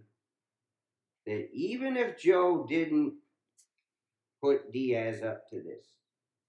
that 1.26 1.48
even 1.52 1.96
if 1.96 2.18
Joe 2.18 2.66
didn't 2.68 3.14
put 4.42 4.72
Diaz 4.72 5.22
up 5.22 5.48
to 5.50 5.56
this, 5.56 5.86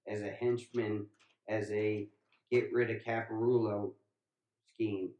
as 0.07 0.21
a 0.21 0.29
henchman, 0.29 1.05
as 1.47 1.71
a 1.71 2.07
get 2.51 2.73
rid 2.73 2.89
of 2.89 3.03
Caparulo 3.03 3.91
scheme, 4.73 5.11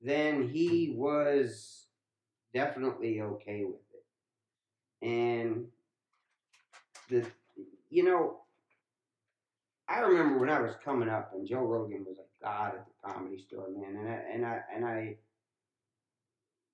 then 0.00 0.48
he 0.48 0.94
was 0.96 1.86
definitely 2.54 3.20
okay 3.20 3.64
with 3.64 3.80
it. 3.92 5.06
And 5.06 5.66
the, 7.08 7.26
you 7.90 8.04
know, 8.04 8.40
I 9.88 10.00
remember 10.00 10.38
when 10.38 10.50
I 10.50 10.60
was 10.60 10.74
coming 10.84 11.08
up 11.08 11.32
and 11.34 11.46
Joe 11.46 11.64
Rogan 11.64 12.04
was 12.06 12.18
a 12.18 12.44
god 12.44 12.74
at 12.74 12.86
the 12.86 13.12
comedy 13.12 13.38
store, 13.38 13.68
man, 13.70 13.96
and 13.96 14.08
I 14.08 14.22
and 14.32 14.46
I 14.46 14.60
and 14.74 14.84
I 14.84 15.16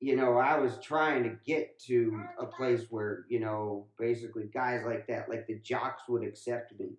you 0.04 0.16
know, 0.16 0.36
I 0.36 0.58
was 0.58 0.78
trying 0.82 1.22
to 1.22 1.30
get 1.46 1.78
to 1.86 2.22
a 2.38 2.44
place 2.44 2.82
where, 2.90 3.24
you 3.30 3.40
know, 3.40 3.86
basically 3.98 4.44
guys 4.52 4.82
like 4.84 5.06
that, 5.06 5.30
like 5.30 5.46
the 5.46 5.58
jocks 5.60 6.02
would 6.08 6.22
accept 6.22 6.78
me. 6.78 6.90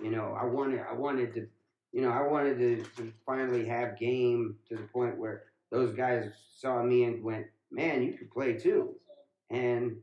You 0.00 0.12
know, 0.12 0.36
I 0.40 0.44
wanted, 0.44 0.80
I 0.88 0.92
wanted 0.92 1.34
to, 1.34 1.48
you 1.92 2.02
know, 2.02 2.10
I 2.10 2.22
wanted 2.22 2.58
to, 2.58 3.02
to 3.02 3.12
finally 3.26 3.66
have 3.66 3.98
game 3.98 4.54
to 4.68 4.76
the 4.76 4.82
point 4.84 5.18
where 5.18 5.42
those 5.72 5.92
guys 5.96 6.30
saw 6.56 6.80
me 6.84 7.02
and 7.02 7.24
went, 7.24 7.46
man, 7.72 8.04
you 8.04 8.12
could 8.12 8.30
play 8.30 8.54
too. 8.54 8.94
And 9.50 9.96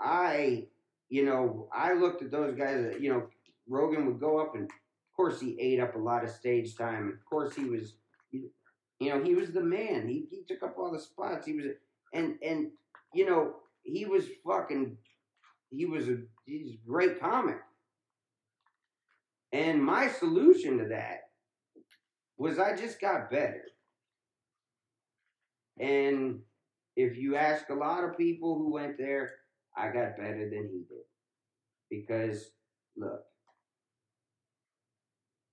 I, 0.00 0.66
you 1.08 1.24
know, 1.24 1.68
I 1.72 1.94
looked 1.94 2.22
at 2.22 2.32
those 2.32 2.56
guys, 2.56 2.96
you 2.98 3.12
know, 3.12 3.28
Rogan 3.68 4.06
would 4.06 4.20
go 4.20 4.38
up 4.38 4.54
and 4.54 4.64
of 4.64 5.16
course 5.16 5.40
he 5.40 5.58
ate 5.60 5.80
up 5.80 5.94
a 5.94 5.98
lot 5.98 6.24
of 6.24 6.30
stage 6.30 6.76
time. 6.76 7.08
Of 7.08 7.24
course 7.28 7.54
he 7.54 7.64
was 7.64 7.94
you 9.00 9.10
know, 9.10 9.22
he 9.22 9.34
was 9.34 9.52
the 9.52 9.62
man. 9.62 10.08
He 10.08 10.26
he 10.30 10.42
took 10.48 10.62
up 10.62 10.76
all 10.78 10.90
the 10.90 10.98
spots. 10.98 11.46
He 11.46 11.54
was 11.54 11.66
and 12.12 12.36
and 12.42 12.70
you 13.14 13.26
know, 13.26 13.56
he 13.82 14.06
was 14.06 14.24
fucking 14.46 14.96
he 15.70 15.86
was 15.86 16.08
a 16.08 16.18
he's 16.46 16.74
a 16.74 16.88
great 16.88 17.20
comic. 17.20 17.58
And 19.52 19.82
my 19.82 20.08
solution 20.08 20.78
to 20.78 20.88
that 20.88 21.30
was 22.36 22.58
I 22.58 22.76
just 22.76 23.00
got 23.00 23.30
better. 23.30 23.62
And 25.78 26.40
if 26.96 27.16
you 27.16 27.36
ask 27.36 27.68
a 27.68 27.74
lot 27.74 28.04
of 28.04 28.18
people 28.18 28.58
who 28.58 28.72
went 28.72 28.98
there, 28.98 29.30
I 29.76 29.86
got 29.86 30.16
better 30.16 30.50
than 30.50 30.68
he 30.72 30.84
did. 30.88 31.04
Because 31.88 32.50
look, 32.96 33.22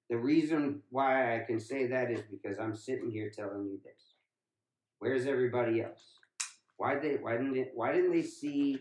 the 0.10 0.18
reason 0.18 0.82
why 0.90 1.36
I 1.36 1.40
can 1.40 1.60
say 1.60 1.88
that 1.88 2.12
is 2.12 2.22
because 2.30 2.60
I'm 2.60 2.76
sitting 2.76 3.12
here 3.12 3.30
telling 3.30 3.66
you 3.66 3.80
this. 3.84 4.14
Where's 5.00 5.26
everybody 5.26 5.82
else? 5.82 6.04
Why 6.78 6.96
they 7.00 7.14
why 7.16 7.38
didn't 7.38 7.70
why 7.74 7.94
didn't 7.94 8.12
they 8.12 8.22
see 8.22 8.80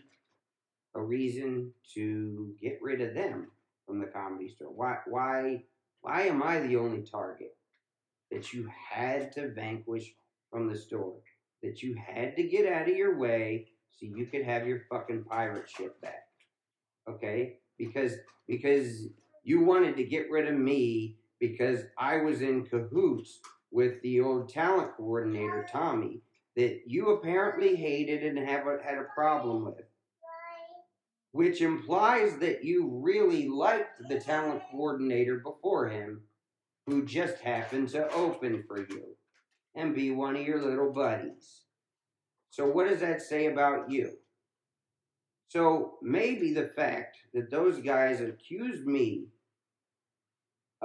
a 0.95 1.01
reason 1.01 1.71
to 1.93 2.53
get 2.61 2.79
rid 2.81 3.01
of 3.01 3.13
them 3.13 3.51
from 3.85 3.99
the 3.99 4.07
comedy 4.07 4.49
store? 4.49 4.71
Why 4.73 4.97
why 5.07 5.63
why 6.01 6.23
am 6.23 6.43
I 6.43 6.59
the 6.59 6.77
only 6.77 7.01
target 7.01 7.55
that 8.31 8.53
you 8.53 8.69
had 8.91 9.31
to 9.33 9.49
vanquish 9.49 10.13
from 10.51 10.69
the 10.69 10.77
store? 10.77 11.17
That 11.63 11.81
you 11.81 11.95
had 11.95 12.35
to 12.35 12.43
get 12.43 12.71
out 12.71 12.89
of 12.89 12.95
your 12.95 13.17
way 13.17 13.67
so 13.91 14.05
you 14.05 14.27
could 14.27 14.43
have 14.43 14.67
your 14.67 14.81
fucking 14.89 15.23
pirate 15.23 15.69
ship 15.69 15.99
back. 16.01 16.27
Okay? 17.09 17.57
because 17.77 18.13
because 18.47 19.07
you 19.45 19.63
wanted 19.63 19.95
to 19.95 20.03
get 20.03 20.29
rid 20.31 20.47
of 20.47 20.55
me 20.55 21.17
because 21.39 21.81
I 21.97 22.17
was 22.17 22.41
in 22.41 22.65
cahoots 22.65 23.39
with 23.71 24.01
the 24.01 24.19
old 24.19 24.49
talent 24.49 24.91
coordinator 24.97 25.67
Tommy 25.71 26.21
that 26.55 26.81
you 26.87 27.09
apparently 27.09 27.75
hated 27.75 28.23
and 28.23 28.39
have 28.39 28.65
a, 28.65 28.79
had 28.83 28.97
a 28.97 29.13
problem 29.13 29.65
with, 29.65 29.85
which 31.31 31.61
implies 31.61 32.37
that 32.37 32.63
you 32.63 32.89
really 33.03 33.47
liked 33.47 34.07
the 34.09 34.19
talent 34.19 34.63
coordinator 34.71 35.37
before 35.37 35.89
him, 35.89 36.21
who 36.87 37.05
just 37.05 37.39
happened 37.39 37.89
to 37.89 38.11
open 38.13 38.63
for 38.67 38.79
you 38.79 39.15
and 39.75 39.93
be 39.93 40.09
one 40.09 40.35
of 40.35 40.47
your 40.47 40.61
little 40.61 40.91
buddies. 40.91 41.61
So, 42.49 42.65
what 42.65 42.87
does 42.87 43.01
that 43.01 43.21
say 43.21 43.47
about 43.47 43.91
you? 43.91 44.13
So, 45.49 45.97
maybe 46.01 46.53
the 46.53 46.71
fact 46.75 47.17
that 47.33 47.51
those 47.51 47.79
guys 47.79 48.21
accused 48.21 48.85
me 48.85 49.27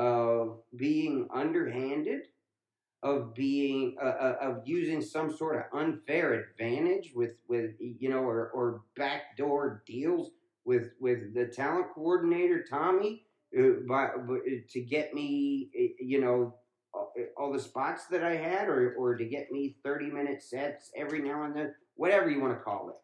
of 0.01 0.57
being 0.77 1.29
underhanded, 1.33 2.23
of 3.03 3.35
being 3.35 3.97
uh, 4.03 4.07
uh, 4.07 4.37
of 4.41 4.63
using 4.65 5.03
some 5.03 5.31
sort 5.31 5.57
of 5.57 5.79
unfair 5.79 6.33
advantage 6.33 7.13
with 7.15 7.35
with 7.49 7.73
you 7.79 8.09
know 8.09 8.21
or 8.21 8.49
or 8.55 8.83
backdoor 8.97 9.83
deals 9.87 10.31
with 10.65 10.93
with 11.01 11.35
the 11.35 11.47
talent 11.47 11.87
coordinator 11.95 12.65
Tommy 12.69 13.25
uh, 13.59 13.81
by, 13.87 14.09
to 14.71 14.81
get 14.81 15.13
me 15.13 15.71
you 16.01 16.21
know 16.21 16.55
all 17.37 17.53
the 17.53 17.61
spots 17.61 18.07
that 18.07 18.25
I 18.25 18.37
had 18.37 18.69
or 18.69 18.95
or 18.95 19.17
to 19.17 19.25
get 19.27 19.53
me 19.53 19.77
30 19.85 20.07
minute 20.07 20.43
sets 20.43 20.91
every 20.97 21.21
now 21.21 21.45
and 21.45 21.55
then 21.55 21.75
whatever 21.95 22.31
you 22.31 22.41
want 22.41 22.57
to 22.57 22.65
call 22.65 22.89
it. 22.89 22.97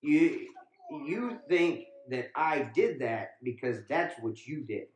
You 0.00 0.46
you 1.06 1.38
think 1.46 1.84
that 2.08 2.30
I 2.34 2.70
did 2.74 3.00
that 3.00 3.32
because 3.42 3.76
that's 3.86 4.14
what 4.22 4.46
you 4.46 4.62
did 4.62 4.86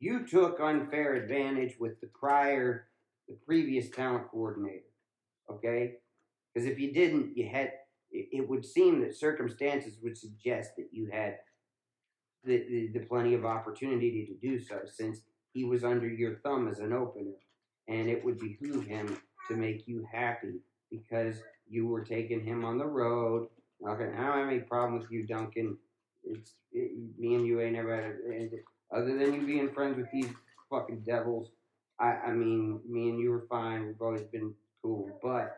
you 0.00 0.26
took 0.26 0.60
unfair 0.60 1.14
advantage 1.14 1.76
with 1.78 2.00
the 2.00 2.08
prior, 2.08 2.88
the 3.28 3.36
previous 3.46 3.90
talent 3.90 4.28
coordinator. 4.30 4.84
Okay? 5.50 5.94
Because 6.52 6.68
if 6.68 6.78
you 6.78 6.92
didn't, 6.92 7.36
you 7.36 7.48
had, 7.48 7.72
it, 8.10 8.48
would 8.48 8.64
seem 8.64 9.00
that 9.00 9.16
circumstances 9.16 9.98
would 10.02 10.16
suggest 10.16 10.76
that 10.76 10.88
you 10.92 11.08
had 11.12 11.38
the, 12.44 12.64
the, 12.68 12.98
the 12.98 13.06
plenty 13.06 13.34
of 13.34 13.44
opportunity 13.44 14.26
to 14.26 14.46
do 14.46 14.58
so 14.58 14.80
since 14.86 15.20
he 15.52 15.64
was 15.64 15.84
under 15.84 16.08
your 16.08 16.36
thumb 16.36 16.68
as 16.68 16.78
an 16.78 16.92
opener. 16.92 17.36
And 17.88 18.08
it 18.08 18.24
would 18.24 18.38
behoove 18.38 18.86
him 18.86 19.18
to 19.48 19.56
make 19.56 19.88
you 19.88 20.06
happy 20.10 20.60
because 20.90 21.36
you 21.68 21.86
were 21.86 22.04
taking 22.04 22.44
him 22.44 22.64
on 22.64 22.78
the 22.78 22.86
road. 22.86 23.48
Okay, 23.86 24.04
I 24.04 24.26
don't 24.26 24.38
have 24.38 24.48
any 24.48 24.60
problem 24.60 25.00
with 25.00 25.10
you, 25.10 25.26
Duncan. 25.26 25.76
It's 26.24 26.52
it, 26.72 26.92
me 27.18 27.34
and 27.34 27.46
you 27.46 27.60
ain't 27.60 27.74
never 27.74 27.94
had 27.96 28.04
a, 28.04 28.48
other 28.92 29.16
than 29.18 29.34
you 29.34 29.46
being 29.46 29.70
friends 29.72 29.96
with 29.96 30.10
these 30.12 30.30
fucking 30.70 31.02
devils, 31.06 31.50
I, 32.00 32.12
I 32.26 32.32
mean, 32.32 32.80
me 32.88 33.10
and 33.10 33.18
you 33.18 33.30
were 33.30 33.46
fine. 33.48 33.86
We've 33.86 34.00
always 34.00 34.22
been 34.22 34.54
cool. 34.82 35.18
But 35.22 35.56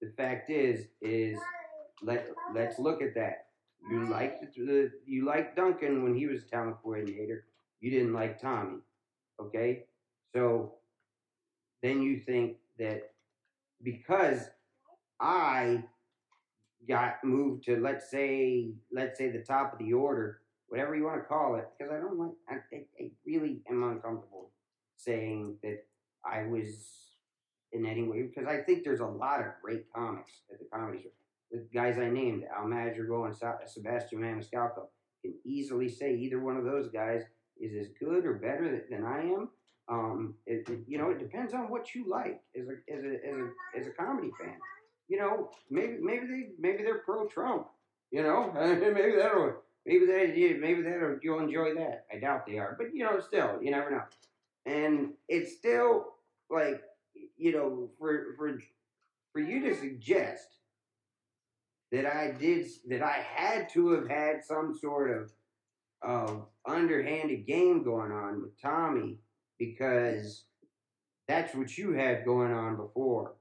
the 0.00 0.12
fact 0.16 0.50
is, 0.50 0.86
is 1.00 1.38
let 2.02 2.28
let's 2.54 2.78
look 2.78 3.02
at 3.02 3.14
that. 3.14 3.46
You 3.90 4.08
liked 4.08 4.44
the 4.54 4.90
you 5.06 5.24
liked 5.24 5.56
Duncan 5.56 6.04
when 6.04 6.14
he 6.14 6.26
was 6.26 6.44
talent 6.44 6.76
coordinator. 6.82 7.46
You 7.80 7.90
didn't 7.90 8.12
like 8.12 8.40
Tommy. 8.40 8.78
Okay, 9.40 9.84
so 10.32 10.74
then 11.82 12.00
you 12.02 12.20
think 12.20 12.58
that 12.78 13.10
because 13.82 14.50
I 15.20 15.84
got 16.88 17.22
moved 17.24 17.64
to 17.64 17.76
let's 17.76 18.10
say 18.10 18.72
let's 18.92 19.18
say 19.18 19.30
the 19.30 19.42
top 19.42 19.72
of 19.72 19.78
the 19.78 19.92
order 19.92 20.41
whatever 20.92 20.96
you 20.96 21.04
want 21.04 21.22
to 21.22 21.28
call 21.28 21.56
it, 21.56 21.68
because 21.78 21.92
I 21.92 22.00
don't 22.00 22.18
like, 22.18 22.30
I, 22.48 22.76
I 23.00 23.10
really 23.26 23.62
am 23.70 23.82
uncomfortable 23.82 24.50
saying 24.96 25.56
that 25.62 25.84
I 26.24 26.44
was 26.44 26.88
in 27.72 27.86
any 27.86 28.02
way, 28.02 28.22
because 28.22 28.46
I 28.46 28.58
think 28.58 28.84
there's 28.84 29.00
a 29.00 29.06
lot 29.06 29.40
of 29.40 29.46
great 29.62 29.86
comics 29.94 30.32
at 30.52 30.58
the 30.58 30.66
comedy 30.72 31.02
show. 31.02 31.08
The 31.50 31.66
guys 31.72 31.98
I 31.98 32.08
named, 32.08 32.44
Al 32.54 32.66
Madrigal 32.66 33.24
and 33.24 33.34
Sebastian 33.34 34.20
Maniscalco, 34.20 34.86
can 35.22 35.34
easily 35.44 35.88
say 35.88 36.14
either 36.14 36.40
one 36.40 36.56
of 36.56 36.64
those 36.64 36.88
guys 36.88 37.22
is 37.58 37.74
as 37.78 37.92
good 37.98 38.26
or 38.26 38.34
better 38.34 38.84
than 38.90 39.04
I 39.04 39.20
am. 39.20 39.48
Um, 39.88 40.34
it, 40.46 40.68
it, 40.68 40.80
you 40.86 40.98
know, 40.98 41.10
it 41.10 41.18
depends 41.18 41.54
on 41.54 41.70
what 41.70 41.94
you 41.94 42.08
like 42.08 42.40
as 42.58 42.66
a 42.68 42.94
as 42.94 43.04
a 43.04 43.28
as 43.28 43.36
a 43.36 43.80
as 43.80 43.86
a 43.86 43.90
comedy 43.90 44.30
fan. 44.40 44.56
You 45.08 45.18
know, 45.18 45.50
maybe 45.70 45.98
maybe 46.00 46.26
they 46.26 46.48
maybe 46.58 46.82
they're 46.82 47.02
pro 47.04 47.26
Trump. 47.26 47.66
You 48.10 48.22
know, 48.22 48.52
maybe 48.54 49.16
that'll 49.16 49.62
Maybe 49.84 50.06
they 50.06 50.56
maybe 50.60 50.82
that 50.82 51.18
you'll 51.22 51.40
enjoy 51.40 51.74
that. 51.74 52.06
I 52.12 52.18
doubt 52.18 52.46
they 52.46 52.58
are, 52.58 52.76
but 52.78 52.94
you 52.94 53.04
know, 53.04 53.18
still, 53.20 53.58
you 53.60 53.70
never 53.70 53.90
know. 53.90 54.02
And 54.64 55.14
it's 55.28 55.56
still 55.56 56.14
like 56.50 56.82
you 57.36 57.52
know, 57.52 57.90
for 57.98 58.34
for 58.36 58.58
for 59.32 59.40
you 59.40 59.60
to 59.62 59.74
suggest 59.74 60.46
that 61.90 62.06
I 62.06 62.32
did 62.32 62.66
that 62.88 63.02
I 63.02 63.24
had 63.34 63.68
to 63.70 63.90
have 63.92 64.08
had 64.08 64.44
some 64.44 64.76
sort 64.80 65.10
of 65.10 65.32
of 66.02 66.46
underhanded 66.66 67.46
game 67.46 67.84
going 67.84 68.12
on 68.12 68.42
with 68.42 68.60
Tommy 68.60 69.18
because 69.58 70.44
that's 71.28 71.54
what 71.54 71.76
you 71.78 71.92
had 71.92 72.24
going 72.24 72.52
on 72.52 72.76
before 72.76 73.34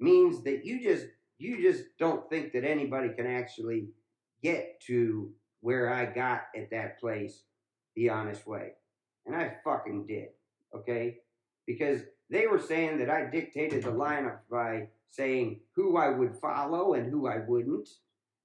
means 0.00 0.42
that 0.44 0.64
you 0.64 0.82
just 0.82 1.06
you 1.38 1.60
just 1.60 1.84
don't 1.98 2.28
think 2.30 2.52
that 2.52 2.64
anybody 2.64 3.10
can 3.10 3.26
actually 3.26 3.88
get 4.42 4.80
to 4.80 5.30
where 5.60 5.92
I 5.92 6.06
got 6.06 6.42
at 6.56 6.70
that 6.70 7.00
place 7.00 7.42
the 7.94 8.10
honest 8.10 8.46
way. 8.46 8.72
And 9.26 9.34
I 9.34 9.56
fucking 9.64 10.06
did. 10.06 10.28
Okay? 10.74 11.18
Because 11.66 12.02
they 12.30 12.46
were 12.46 12.60
saying 12.60 12.98
that 12.98 13.10
I 13.10 13.26
dictated 13.30 13.84
the 13.84 13.90
lineup 13.90 14.40
by 14.50 14.88
saying 15.10 15.60
who 15.74 15.96
I 15.96 16.10
would 16.10 16.36
follow 16.36 16.94
and 16.94 17.10
who 17.10 17.26
I 17.26 17.38
wouldn't 17.46 17.88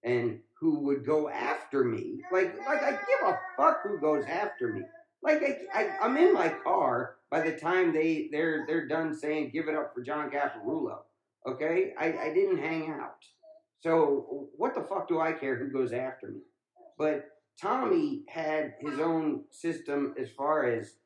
and 0.03 0.39
who 0.59 0.79
would 0.79 1.05
go 1.05 1.29
after 1.29 1.83
me. 1.83 2.21
Like 2.31 2.55
like 2.67 2.81
I 2.81 2.91
give 2.91 3.27
a 3.27 3.39
fuck 3.57 3.81
who 3.83 3.99
goes 3.99 4.23
after 4.25 4.73
me. 4.73 4.81
Like 5.23 5.41
I, 5.73 5.89
I 6.01 6.05
am 6.05 6.17
in 6.17 6.33
my 6.33 6.49
car 6.49 7.15
by 7.29 7.41
the 7.41 7.53
time 7.53 7.93
they 7.93 8.29
they're 8.31 8.65
they're 8.67 8.87
done 8.87 9.15
saying 9.15 9.51
give 9.51 9.67
it 9.67 9.75
up 9.75 9.93
for 9.93 10.01
John 10.01 10.29
Caparulo. 10.29 10.99
Okay? 11.47 11.93
I, 11.99 12.13
I 12.17 12.33
didn't 12.33 12.59
hang 12.59 12.91
out. 12.91 13.25
So 13.81 14.49
what 14.55 14.75
the 14.75 14.83
fuck 14.83 15.07
do 15.07 15.19
I 15.19 15.33
care 15.33 15.57
who 15.57 15.69
goes 15.69 15.91
after 15.91 16.27
me? 16.27 16.41
But 17.01 17.31
Tommy 17.59 18.25
had 18.29 18.75
his 18.79 18.99
own 18.99 19.45
system 19.49 20.13
as 20.19 20.29
far 20.29 20.67
as, 20.67 20.97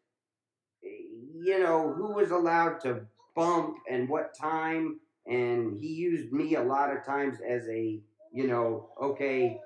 you 0.84 1.58
know, 1.58 1.94
who 1.94 2.12
was 2.12 2.32
allowed 2.32 2.82
to 2.82 3.06
bump 3.34 3.78
and 3.90 4.10
what 4.10 4.38
time. 4.38 5.00
And 5.26 5.80
he 5.80 5.88
used 5.88 6.34
me 6.34 6.56
a 6.56 6.62
lot 6.62 6.94
of 6.94 7.06
times 7.06 7.38
as 7.40 7.66
a, 7.70 8.02
you 8.34 8.46
know, 8.46 8.90
okay, 9.02 9.58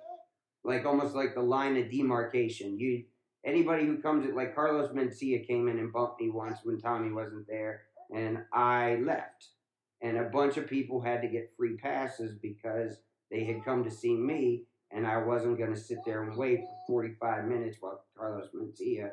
like 0.63 0.85
almost 0.85 1.15
like 1.15 1.33
the 1.33 1.41
line 1.41 1.75
of 1.77 1.89
demarcation. 1.89 2.79
You 2.79 3.05
anybody 3.43 3.87
who 3.87 3.97
comes 3.97 4.27
at 4.27 4.35
like 4.35 4.53
Carlos 4.53 4.93
Mencia 4.93 5.47
came 5.47 5.67
in 5.67 5.79
and 5.79 5.91
bumped 5.91 6.21
me 6.21 6.29
once 6.29 6.59
when 6.61 6.79
Tommy 6.79 7.11
wasn't 7.11 7.47
there, 7.47 7.85
and 8.15 8.43
I 8.53 8.97
left. 8.97 9.47
And 10.03 10.15
a 10.15 10.29
bunch 10.29 10.57
of 10.57 10.67
people 10.67 11.01
had 11.01 11.23
to 11.23 11.27
get 11.27 11.55
free 11.57 11.75
passes 11.77 12.35
because 12.39 12.97
they 13.31 13.45
had 13.45 13.65
come 13.65 13.83
to 13.83 13.89
see 13.89 14.13
me, 14.13 14.65
and 14.91 15.05
I 15.05 15.17
wasn't 15.17 15.57
going 15.57 15.73
to 15.73 15.79
sit 15.79 15.99
there 16.05 16.23
and 16.23 16.37
wait 16.37 16.61
for 16.87 17.01
45 17.03 17.45
minutes 17.45 17.77
while 17.79 18.01
Carlos 18.17 18.49
Mencia 18.55 19.11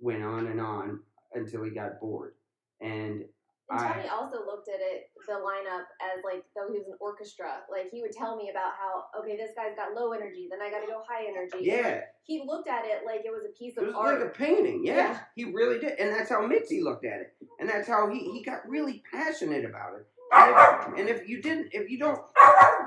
went 0.00 0.22
on 0.22 0.46
and 0.46 0.60
on 0.60 1.00
until 1.34 1.64
he 1.64 1.70
got 1.70 2.00
bored. 2.00 2.34
And, 2.80 3.24
and 3.70 3.80
Tony 3.80 4.08
I, 4.08 4.14
also 4.14 4.38
looked 4.46 4.68
at 4.68 4.80
it, 4.80 5.10
the 5.26 5.34
lineup, 5.34 5.84
as 6.00 6.24
like 6.24 6.44
though 6.54 6.72
he 6.72 6.78
was 6.78 6.86
an 6.86 6.94
orchestra. 7.00 7.60
Like 7.70 7.90
he 7.90 8.00
would 8.00 8.12
tell 8.12 8.36
me 8.36 8.50
about 8.50 8.72
how, 8.78 9.04
okay, 9.20 9.36
this 9.36 9.50
guy's 9.56 9.76
got 9.76 9.94
low 9.94 10.12
energy, 10.12 10.48
then 10.48 10.60
I 10.62 10.70
got 10.70 10.80
to 10.80 10.86
go 10.86 11.02
high 11.06 11.26
energy. 11.28 11.58
Yeah. 11.60 11.82
Like, 11.82 12.04
he 12.22 12.42
looked 12.46 12.68
at 12.68 12.84
it 12.84 13.02
like 13.04 13.22
it 13.24 13.30
was 13.30 13.42
a 13.44 13.58
piece 13.58 13.76
of 13.76 13.84
it 13.84 13.86
was 13.88 13.96
art. 13.96 14.20
like 14.20 14.28
a 14.28 14.30
painting. 14.30 14.82
Yeah, 14.84 14.96
yeah, 14.96 15.18
he 15.34 15.44
really 15.44 15.80
did. 15.80 15.98
And 15.98 16.10
that's 16.14 16.30
how 16.30 16.46
Mitzi 16.46 16.82
looked 16.82 17.04
at 17.04 17.20
it. 17.20 17.34
And 17.58 17.68
that's 17.68 17.88
how 17.88 18.08
he, 18.08 18.20
he 18.32 18.42
got 18.44 18.68
really 18.68 19.02
passionate 19.12 19.64
about 19.64 19.94
it. 19.98 20.06
And 20.32 20.50
if, 20.94 21.00
and 21.00 21.08
if 21.08 21.28
you 21.28 21.42
didn't, 21.42 21.68
if 21.72 21.90
you 21.90 21.98
don't, 21.98 22.20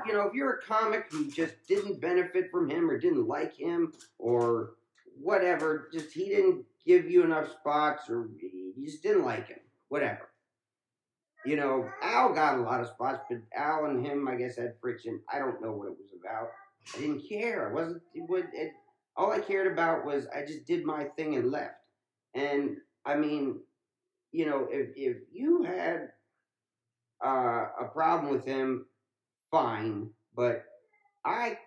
you 0.06 0.12
know, 0.12 0.22
if 0.22 0.34
you're 0.34 0.54
a 0.54 0.62
comic 0.62 1.06
who 1.10 1.30
just 1.30 1.54
didn't 1.68 2.00
benefit 2.00 2.50
from 2.50 2.68
him 2.68 2.90
or 2.90 2.98
didn't 2.98 3.26
like 3.26 3.56
him 3.56 3.92
or 4.18 4.74
whatever, 5.20 5.88
just 5.92 6.12
he 6.12 6.26
didn't 6.26 6.64
give 6.86 7.10
you 7.10 7.24
enough 7.24 7.50
spots 7.60 8.08
or 8.08 8.28
you 8.40 8.84
just 8.84 9.02
didn't 9.02 9.24
like 9.24 9.48
him, 9.48 9.60
whatever. 9.88 10.28
You 11.44 11.56
know, 11.56 11.88
Al 12.02 12.32
got 12.32 12.58
a 12.58 12.62
lot 12.62 12.80
of 12.80 12.88
spots, 12.88 13.24
but 13.28 13.38
Al 13.56 13.86
and 13.86 14.04
him, 14.04 14.28
I 14.28 14.36
guess, 14.36 14.56
had 14.56 14.74
friction. 14.80 15.20
I 15.32 15.38
don't 15.38 15.60
know 15.60 15.72
what 15.72 15.88
it 15.88 15.98
was 15.98 16.10
about. 16.20 16.50
I 16.94 17.00
didn't 17.00 17.28
care. 17.28 17.68
I 17.68 17.72
wasn't. 17.72 18.02
It. 18.14 18.46
It, 18.52 18.72
all 19.16 19.32
I 19.32 19.40
cared 19.40 19.70
about 19.70 20.04
was 20.04 20.26
I 20.34 20.44
just 20.44 20.66
did 20.66 20.84
my 20.84 21.04
thing 21.16 21.34
and 21.34 21.50
left. 21.50 21.74
And 22.34 22.76
I 23.04 23.16
mean, 23.16 23.60
you 24.30 24.46
know, 24.46 24.68
if 24.70 24.90
if 24.96 25.16
you 25.32 25.62
had 25.62 26.08
uh, 27.24 27.66
a 27.80 27.88
problem 27.92 28.32
with 28.32 28.44
him, 28.44 28.86
fine. 29.52 30.10
But 30.36 30.64
I 31.24 31.58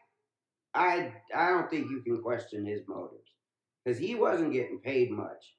I 0.74 1.14
I 1.36 1.50
don't 1.52 1.70
think 1.70 1.90
you 1.92 2.02
can 2.02 2.22
question 2.22 2.66
his 2.66 2.82
motives 2.88 3.32
because 3.86 4.00
he 4.00 4.16
wasn't 4.16 4.54
getting 4.54 4.80
paid 4.80 5.12
much, 5.12 5.56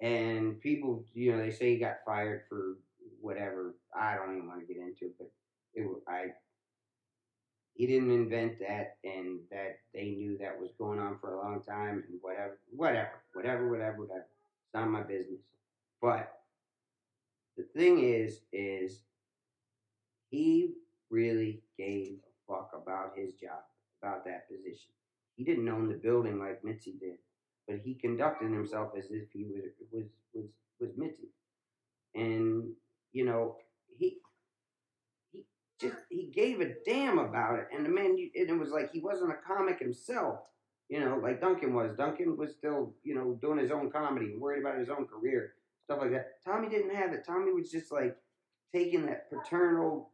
and 0.00 0.60
people, 0.60 1.04
you 1.14 1.32
know, 1.32 1.38
they 1.38 1.52
say 1.52 1.74
he 1.74 1.78
got 1.78 1.98
fired 2.06 2.42
for 2.48 2.78
whatever. 3.20 3.76
I 3.98 4.16
don't 4.16 4.36
even 4.36 4.48
want 4.48 4.60
to 4.60 4.74
get 4.74 4.82
into 4.82 5.06
it, 5.06 5.14
but 5.18 5.30
it 5.74 5.86
I 6.08 6.26
he 7.74 7.86
didn't 7.86 8.10
invent 8.10 8.58
that, 8.60 8.96
and 9.04 9.40
that 9.50 9.78
they 9.94 10.10
knew 10.10 10.38
that 10.38 10.60
was 10.60 10.70
going 10.78 10.98
on 11.00 11.18
for 11.20 11.34
a 11.34 11.42
long 11.42 11.62
time, 11.62 12.04
and 12.08 12.18
whatever, 12.20 12.58
whatever, 12.70 13.22
whatever, 13.34 13.70
whatever, 13.70 13.98
whatever. 13.98 14.26
It's 14.66 14.74
not 14.74 14.88
my 14.90 15.02
business. 15.02 15.40
But 16.00 16.32
the 17.56 17.64
thing 17.74 18.00
is, 18.00 18.42
is 18.52 19.02
he 20.30 20.74
really 21.12 21.62
gave 21.78 22.16
a 22.24 22.52
fuck 22.52 22.70
about 22.74 23.12
his 23.16 23.34
job, 23.34 23.62
about 24.02 24.24
that 24.24 24.48
position. 24.48 24.90
He 25.36 25.44
didn't 25.44 25.68
own 25.68 25.88
the 25.88 25.94
building 25.94 26.38
like 26.40 26.64
Mitzi 26.64 26.94
did, 26.98 27.18
but 27.68 27.78
he 27.84 27.94
conducted 27.94 28.50
himself 28.50 28.92
as 28.98 29.06
if 29.10 29.28
he 29.32 29.44
was 29.44 29.64
was 29.92 30.06
was 30.34 30.46
was 30.80 30.90
Mitzi, 30.96 31.28
and 32.14 32.72
you 33.12 33.24
know 33.24 33.56
he 33.98 34.18
he 35.32 35.44
just 35.80 35.96
he 36.08 36.30
gave 36.34 36.60
a 36.60 36.74
damn 36.84 37.18
about 37.18 37.58
it, 37.58 37.68
and 37.74 37.84
the 37.84 37.90
man 37.90 38.16
and 38.34 38.50
it 38.50 38.58
was 38.58 38.70
like 38.70 38.92
he 38.92 39.00
wasn't 39.00 39.30
a 39.32 39.38
comic 39.46 39.78
himself, 39.78 40.40
you 40.88 41.00
know, 41.00 41.18
like 41.22 41.40
Duncan 41.40 41.74
was. 41.74 41.96
Duncan 41.96 42.36
was 42.36 42.52
still 42.52 42.94
you 43.02 43.14
know 43.14 43.38
doing 43.40 43.58
his 43.58 43.70
own 43.70 43.90
comedy, 43.90 44.34
worried 44.36 44.60
about 44.60 44.78
his 44.78 44.90
own 44.90 45.06
career, 45.06 45.54
stuff 45.84 45.98
like 46.00 46.12
that. 46.12 46.42
Tommy 46.44 46.68
didn't 46.68 46.94
have 46.94 47.12
it. 47.12 47.24
Tommy 47.26 47.52
was 47.52 47.70
just 47.70 47.92
like 47.92 48.16
taking 48.74 49.06
that 49.06 49.30
paternal 49.30 50.11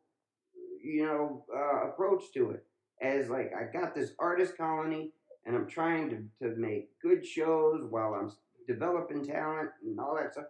you 0.89 1.05
know, 1.05 1.45
uh, 1.55 1.89
approach 1.89 2.25
to 2.35 2.51
it 2.51 2.65
as 3.03 3.29
like 3.29 3.53
I 3.55 3.71
got 3.71 3.95
this 3.95 4.13
artist 4.19 4.57
colony 4.57 5.13
and 5.47 5.55
I'm 5.55 5.69
trying 5.69 6.09
to, 6.11 6.47
to 6.49 6.57
make 6.57 6.89
good 7.01 7.25
shows 7.25 7.87
while 7.89 8.15
I'm 8.15 8.33
developing 8.67 9.25
talent 9.25 9.71
and 9.85 10.01
all 10.01 10.17
that 10.17 10.33
stuff. 10.33 10.47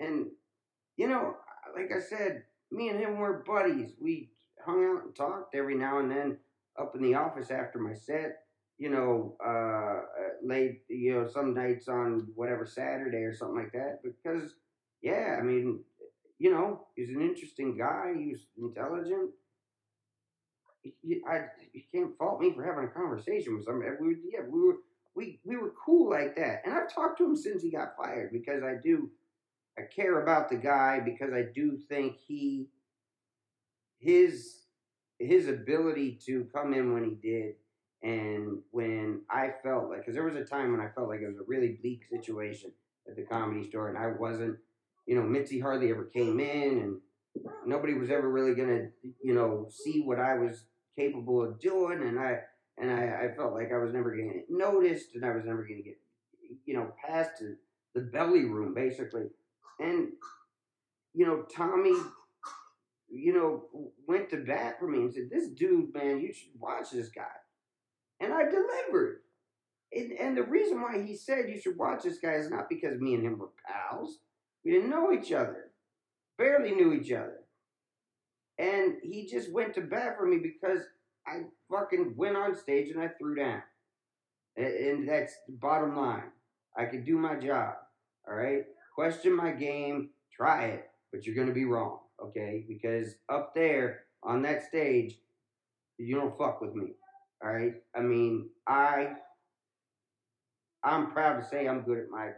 And, 0.00 0.26
you 0.96 1.08
know, 1.08 1.36
like 1.76 1.90
I 1.94 2.00
said, 2.00 2.42
me 2.70 2.88
and 2.88 2.98
him 2.98 3.18
were 3.18 3.44
buddies. 3.46 3.92
We 4.00 4.30
hung 4.64 4.84
out 4.84 5.04
and 5.04 5.14
talked 5.14 5.54
every 5.54 5.76
now 5.76 5.98
and 5.98 6.10
then 6.10 6.38
up 6.80 6.94
in 6.96 7.02
the 7.02 7.14
office 7.14 7.50
after 7.50 7.78
my 7.78 7.94
set, 7.94 8.44
you 8.78 8.90
know, 8.90 9.36
uh, 9.46 10.00
late, 10.42 10.82
you 10.88 11.14
know, 11.14 11.28
some 11.28 11.54
nights 11.54 11.88
on 11.88 12.28
whatever 12.34 12.64
Saturday 12.64 13.18
or 13.18 13.34
something 13.34 13.56
like 13.56 13.72
that. 13.72 14.00
Because, 14.02 14.54
yeah, 15.02 15.36
I 15.38 15.42
mean, 15.42 15.80
you 16.38 16.50
know, 16.50 16.86
he's 16.96 17.10
an 17.10 17.20
interesting 17.20 17.76
guy. 17.76 18.12
He's 18.18 18.46
intelligent 18.60 19.30
you, 21.02 21.22
I, 21.28 21.42
can't 21.94 22.16
fault 22.18 22.40
me 22.40 22.52
for 22.54 22.64
having 22.64 22.84
a 22.84 22.88
conversation 22.88 23.56
with 23.56 23.64
somebody. 23.64 23.90
We, 24.00 24.16
yeah, 24.32 24.40
we 24.48 24.60
were 24.60 24.76
we 25.14 25.40
we 25.44 25.56
were 25.56 25.72
cool 25.84 26.10
like 26.10 26.36
that, 26.36 26.62
and 26.64 26.74
I've 26.74 26.92
talked 26.92 27.18
to 27.18 27.24
him 27.24 27.36
since 27.36 27.62
he 27.62 27.70
got 27.70 27.96
fired 27.96 28.32
because 28.32 28.62
I 28.62 28.74
do 28.82 29.10
I 29.78 29.82
care 29.82 30.22
about 30.22 30.48
the 30.50 30.56
guy 30.56 31.00
because 31.00 31.32
I 31.32 31.44
do 31.54 31.78
think 31.88 32.16
he 32.26 32.66
his 33.98 34.62
his 35.18 35.48
ability 35.48 36.18
to 36.26 36.46
come 36.54 36.74
in 36.74 36.92
when 36.92 37.04
he 37.04 37.14
did 37.14 37.54
and 38.02 38.58
when 38.72 39.20
I 39.30 39.52
felt 39.62 39.88
like 39.88 40.00
because 40.00 40.14
there 40.14 40.24
was 40.24 40.34
a 40.34 40.44
time 40.44 40.72
when 40.72 40.80
I 40.80 40.88
felt 40.94 41.08
like 41.08 41.20
it 41.20 41.28
was 41.28 41.38
a 41.38 41.46
really 41.46 41.78
bleak 41.80 42.04
situation 42.10 42.72
at 43.08 43.16
the 43.16 43.22
comedy 43.22 43.66
store 43.68 43.88
and 43.88 43.96
I 43.96 44.08
wasn't 44.18 44.58
you 45.06 45.14
know 45.14 45.22
Mitzi 45.22 45.60
hardly 45.60 45.90
ever 45.90 46.04
came 46.04 46.40
in 46.40 46.78
and 46.80 47.46
nobody 47.64 47.94
was 47.94 48.10
ever 48.10 48.28
really 48.28 48.54
gonna 48.54 48.88
you 49.22 49.32
know 49.32 49.68
see 49.70 50.02
what 50.02 50.18
I 50.18 50.34
was 50.34 50.64
capable 50.96 51.42
of 51.44 51.60
doing, 51.60 52.02
and 52.02 52.18
I 52.18 52.40
and 52.78 52.90
I, 52.90 53.24
I 53.24 53.36
felt 53.36 53.54
like 53.54 53.70
I 53.72 53.78
was 53.78 53.92
never 53.92 54.14
going 54.14 54.28
to 54.28 54.34
get 54.34 54.46
noticed, 54.50 55.14
and 55.14 55.24
I 55.24 55.34
was 55.34 55.44
never 55.44 55.64
going 55.64 55.82
to 55.82 55.88
get 55.88 55.98
you 56.64 56.74
know 56.74 56.92
past 57.04 57.42
the 57.94 58.00
belly 58.00 58.44
room 58.44 58.74
basically, 58.74 59.26
and 59.80 60.08
you 61.14 61.26
know 61.26 61.44
Tommy, 61.54 61.96
you 63.10 63.32
know 63.32 63.90
went 64.06 64.30
to 64.30 64.38
bat 64.38 64.78
for 64.78 64.88
me 64.88 65.00
and 65.00 65.12
said, 65.12 65.30
"This 65.30 65.48
dude, 65.48 65.94
man, 65.94 66.20
you 66.20 66.32
should 66.32 66.52
watch 66.58 66.90
this 66.90 67.08
guy," 67.08 67.24
and 68.20 68.32
I 68.32 68.44
delivered. 68.44 69.20
And, 69.94 70.12
and 70.12 70.34
the 70.34 70.44
reason 70.44 70.80
why 70.80 71.02
he 71.02 71.14
said 71.14 71.50
you 71.50 71.60
should 71.60 71.76
watch 71.76 72.02
this 72.02 72.18
guy 72.18 72.32
is 72.32 72.48
not 72.50 72.70
because 72.70 72.98
me 72.98 73.14
and 73.14 73.22
him 73.22 73.38
were 73.38 73.50
pals. 73.68 74.20
We 74.64 74.70
didn't 74.70 74.88
know 74.88 75.12
each 75.12 75.32
other, 75.32 75.70
barely 76.38 76.74
knew 76.74 76.94
each 76.94 77.12
other. 77.12 77.41
And 78.62 78.94
he 79.02 79.26
just 79.26 79.52
went 79.52 79.74
to 79.74 79.80
bat 79.80 80.14
for 80.16 80.24
me 80.24 80.38
because 80.38 80.82
I 81.26 81.42
fucking 81.68 82.14
went 82.16 82.36
on 82.36 82.56
stage 82.56 82.90
and 82.90 83.00
I 83.02 83.08
threw 83.08 83.34
down. 83.34 83.60
And 84.56 85.08
that's 85.08 85.34
the 85.48 85.54
bottom 85.54 85.96
line. 85.96 86.30
I 86.76 86.84
could 86.84 87.04
do 87.04 87.18
my 87.18 87.34
job. 87.34 87.74
All 88.28 88.34
right? 88.34 88.64
Question 88.94 89.34
my 89.34 89.50
game, 89.50 90.10
try 90.34 90.66
it, 90.66 90.88
but 91.10 91.26
you're 91.26 91.34
going 91.34 91.48
to 91.48 91.54
be 91.54 91.64
wrong. 91.64 91.98
Okay? 92.22 92.64
Because 92.68 93.16
up 93.28 93.52
there 93.52 94.04
on 94.22 94.42
that 94.42 94.64
stage, 94.68 95.16
you 95.98 96.14
don't 96.14 96.38
fuck 96.38 96.60
with 96.60 96.74
me. 96.74 96.92
All 97.44 97.52
right? 97.52 97.74
I 97.96 98.00
mean, 98.00 98.48
I. 98.68 99.14
I'm 100.84 101.12
proud 101.12 101.40
to 101.40 101.48
say 101.48 101.66
I'm 101.66 101.82
good 101.82 101.98
at 101.98 102.10
my 102.10 102.30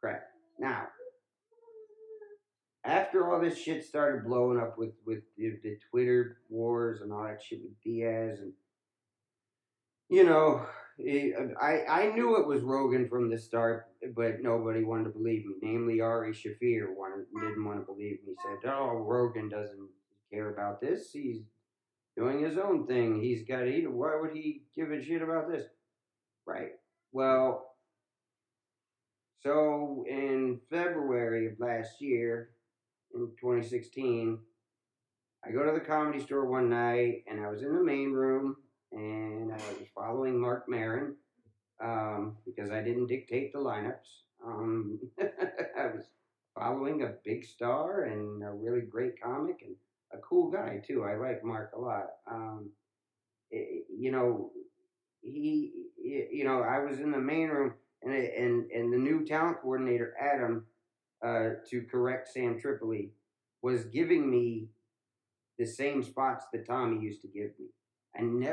craft. 0.00 0.24
Now, 0.58 0.88
after 2.86 3.28
all 3.28 3.40
this 3.40 3.58
shit 3.58 3.84
started 3.84 4.24
blowing 4.24 4.58
up 4.58 4.78
with 4.78 4.92
with 5.04 5.22
the, 5.36 5.58
the, 5.62 5.76
Twitter 5.90 6.38
wars 6.48 7.00
and 7.02 7.12
all 7.12 7.24
that 7.24 7.42
shit 7.42 7.60
with 7.62 7.80
Diaz 7.82 8.38
and 8.40 8.52
you 10.08 10.24
know, 10.24 10.64
I 11.60 11.84
I 11.88 12.12
knew 12.14 12.36
it 12.36 12.46
was 12.46 12.62
Rogan 12.62 13.08
from 13.08 13.28
the 13.28 13.38
start, 13.38 13.88
but 14.14 14.40
nobody 14.40 14.84
wanted 14.84 15.04
to 15.04 15.10
believe 15.10 15.44
me. 15.44 15.54
Namely, 15.62 16.00
Ari 16.00 16.32
Shaffir 16.32 16.94
wanted, 16.96 17.26
didn't 17.40 17.64
want 17.64 17.80
to 17.80 17.92
believe 17.92 18.18
me. 18.24 18.34
Said, 18.42 18.70
"Oh, 18.70 18.98
Rogan 18.98 19.48
doesn't 19.48 19.88
care 20.32 20.50
about 20.50 20.80
this. 20.80 21.10
He's 21.12 21.42
doing 22.16 22.40
his 22.40 22.56
own 22.56 22.86
thing. 22.86 23.20
He's 23.20 23.42
got 23.46 23.60
to 23.60 23.66
eat. 23.66 23.90
Why 23.90 24.16
would 24.20 24.32
he 24.32 24.62
give 24.76 24.92
a 24.92 25.02
shit 25.02 25.22
about 25.22 25.50
this?" 25.50 25.64
Right. 26.46 26.72
Well, 27.10 27.74
so 29.42 30.04
in 30.08 30.60
February 30.70 31.48
of 31.48 31.58
last 31.58 32.00
year, 32.00 32.50
in 33.16 33.30
2016, 33.40 34.38
I 35.44 35.50
go 35.50 35.64
to 35.64 35.72
the 35.72 35.84
comedy 35.84 36.20
store 36.20 36.46
one 36.46 36.68
night 36.68 37.24
and 37.28 37.40
I 37.44 37.50
was 37.50 37.62
in 37.62 37.74
the 37.74 37.82
main 37.82 38.12
room 38.12 38.56
and 38.92 39.52
I 39.52 39.56
was 39.56 39.88
following 39.94 40.40
Mark 40.40 40.68
Maron 40.68 41.16
um, 41.82 42.36
because 42.44 42.70
I 42.70 42.82
didn't 42.82 43.06
dictate 43.06 43.52
the 43.52 43.58
lineups. 43.58 44.22
Um, 44.44 44.98
I 45.20 45.86
was 45.86 46.04
following 46.54 47.02
a 47.02 47.14
big 47.24 47.44
star 47.44 48.04
and 48.04 48.42
a 48.42 48.52
really 48.52 48.82
great 48.82 49.20
comic 49.20 49.62
and 49.64 49.76
a 50.12 50.18
cool 50.18 50.50
guy 50.50 50.82
too. 50.86 51.04
I 51.04 51.16
like 51.16 51.44
Mark 51.44 51.72
a 51.76 51.80
lot. 51.80 52.06
Um, 52.30 52.70
it, 53.50 53.86
you 53.96 54.10
know, 54.10 54.50
he, 55.22 55.72
you 55.96 56.44
know, 56.44 56.62
I 56.62 56.80
was 56.80 57.00
in 57.00 57.10
the 57.10 57.18
main 57.18 57.48
room 57.48 57.74
and 58.02 58.12
and 58.12 58.70
and 58.70 58.92
the 58.92 58.98
new 58.98 59.24
talent 59.24 59.58
coordinator 59.60 60.14
Adam 60.20 60.66
uh, 61.24 61.50
to 61.70 61.82
correct 61.90 62.28
Sam 62.28 62.58
Tripoli 62.58 63.10
was 63.62 63.84
giving 63.84 64.30
me 64.30 64.68
the 65.58 65.66
same 65.66 66.02
spots 66.02 66.46
that 66.52 66.66
Tommy 66.66 67.02
used 67.02 67.22
to 67.22 67.28
give 67.28 67.50
me. 67.58 67.66
And 68.14 68.46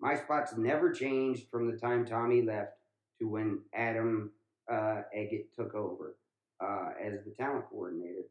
my 0.00 0.16
spots 0.16 0.54
never 0.56 0.92
changed 0.92 1.48
from 1.50 1.70
the 1.70 1.76
time 1.76 2.04
Tommy 2.04 2.42
left 2.42 2.72
to 3.18 3.28
when 3.28 3.60
Adam 3.74 4.30
uh, 4.70 5.02
Eget 5.16 5.52
took 5.54 5.74
over 5.74 6.16
uh, 6.62 6.90
as 7.02 7.24
the 7.24 7.32
talent 7.38 7.64
coordinator. 7.70 8.24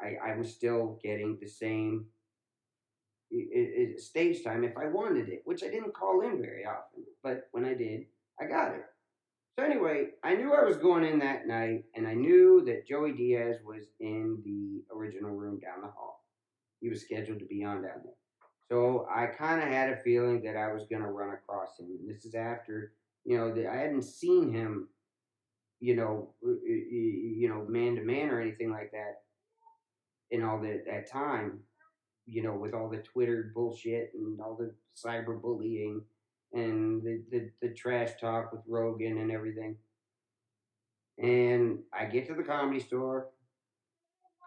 I, 0.00 0.32
I 0.32 0.36
was 0.36 0.52
still 0.52 0.98
getting 1.02 1.38
the 1.40 1.48
same 1.48 2.06
it, 3.30 3.92
it, 3.96 4.00
stage 4.00 4.42
time 4.42 4.64
if 4.64 4.76
I 4.76 4.86
wanted 4.86 5.28
it, 5.28 5.42
which 5.44 5.62
I 5.62 5.68
didn't 5.68 5.94
call 5.94 6.22
in 6.22 6.40
very 6.40 6.64
often. 6.64 7.04
But 7.22 7.48
when 7.52 7.64
I 7.64 7.74
did, 7.74 8.06
I 8.40 8.46
got 8.46 8.74
it. 8.74 8.84
So 9.58 9.64
anyway, 9.64 10.10
I 10.22 10.34
knew 10.34 10.54
I 10.54 10.62
was 10.62 10.76
going 10.76 11.04
in 11.04 11.18
that 11.18 11.48
night, 11.48 11.82
and 11.96 12.06
I 12.06 12.14
knew 12.14 12.62
that 12.66 12.86
Joey 12.86 13.10
Diaz 13.10 13.56
was 13.66 13.86
in 13.98 14.40
the 14.44 14.84
original 14.94 15.32
room 15.32 15.58
down 15.58 15.80
the 15.82 15.88
hall. 15.88 16.24
He 16.80 16.88
was 16.88 17.02
scheduled 17.02 17.40
to 17.40 17.44
be 17.44 17.64
on 17.64 17.82
down 17.82 18.02
there. 18.04 18.14
So 18.70 19.08
I 19.12 19.26
kind 19.26 19.60
of 19.60 19.68
had 19.68 19.90
a 19.90 19.96
feeling 19.96 20.44
that 20.44 20.56
I 20.56 20.72
was 20.72 20.84
going 20.88 21.02
to 21.02 21.08
run 21.08 21.30
across 21.30 21.70
him. 21.76 21.88
This 22.06 22.24
is 22.24 22.36
after, 22.36 22.92
you 23.24 23.36
know, 23.36 23.52
the, 23.52 23.68
I 23.68 23.74
hadn't 23.78 24.02
seen 24.02 24.52
him, 24.52 24.90
you 25.80 25.96
know, 25.96 26.34
you 26.44 27.48
know, 27.48 27.66
man 27.68 27.96
to 27.96 28.02
man 28.02 28.30
or 28.30 28.40
anything 28.40 28.70
like 28.70 28.92
that 28.92 29.22
in 30.30 30.44
all 30.44 30.60
the, 30.60 30.84
that 30.86 31.10
time, 31.10 31.58
you 32.26 32.44
know, 32.44 32.54
with 32.54 32.74
all 32.74 32.88
the 32.88 32.98
Twitter 32.98 33.50
bullshit 33.56 34.12
and 34.14 34.40
all 34.40 34.54
the 34.54 34.72
cyber 34.96 35.42
bullying 35.42 36.02
and 36.52 37.02
the, 37.02 37.22
the, 37.30 37.50
the 37.60 37.74
trash 37.74 38.10
talk 38.20 38.52
with 38.52 38.62
Rogan 38.66 39.18
and 39.18 39.30
everything. 39.30 39.76
And 41.18 41.80
I 41.92 42.04
get 42.04 42.26
to 42.28 42.34
the 42.34 42.42
comedy 42.42 42.80
store. 42.80 43.30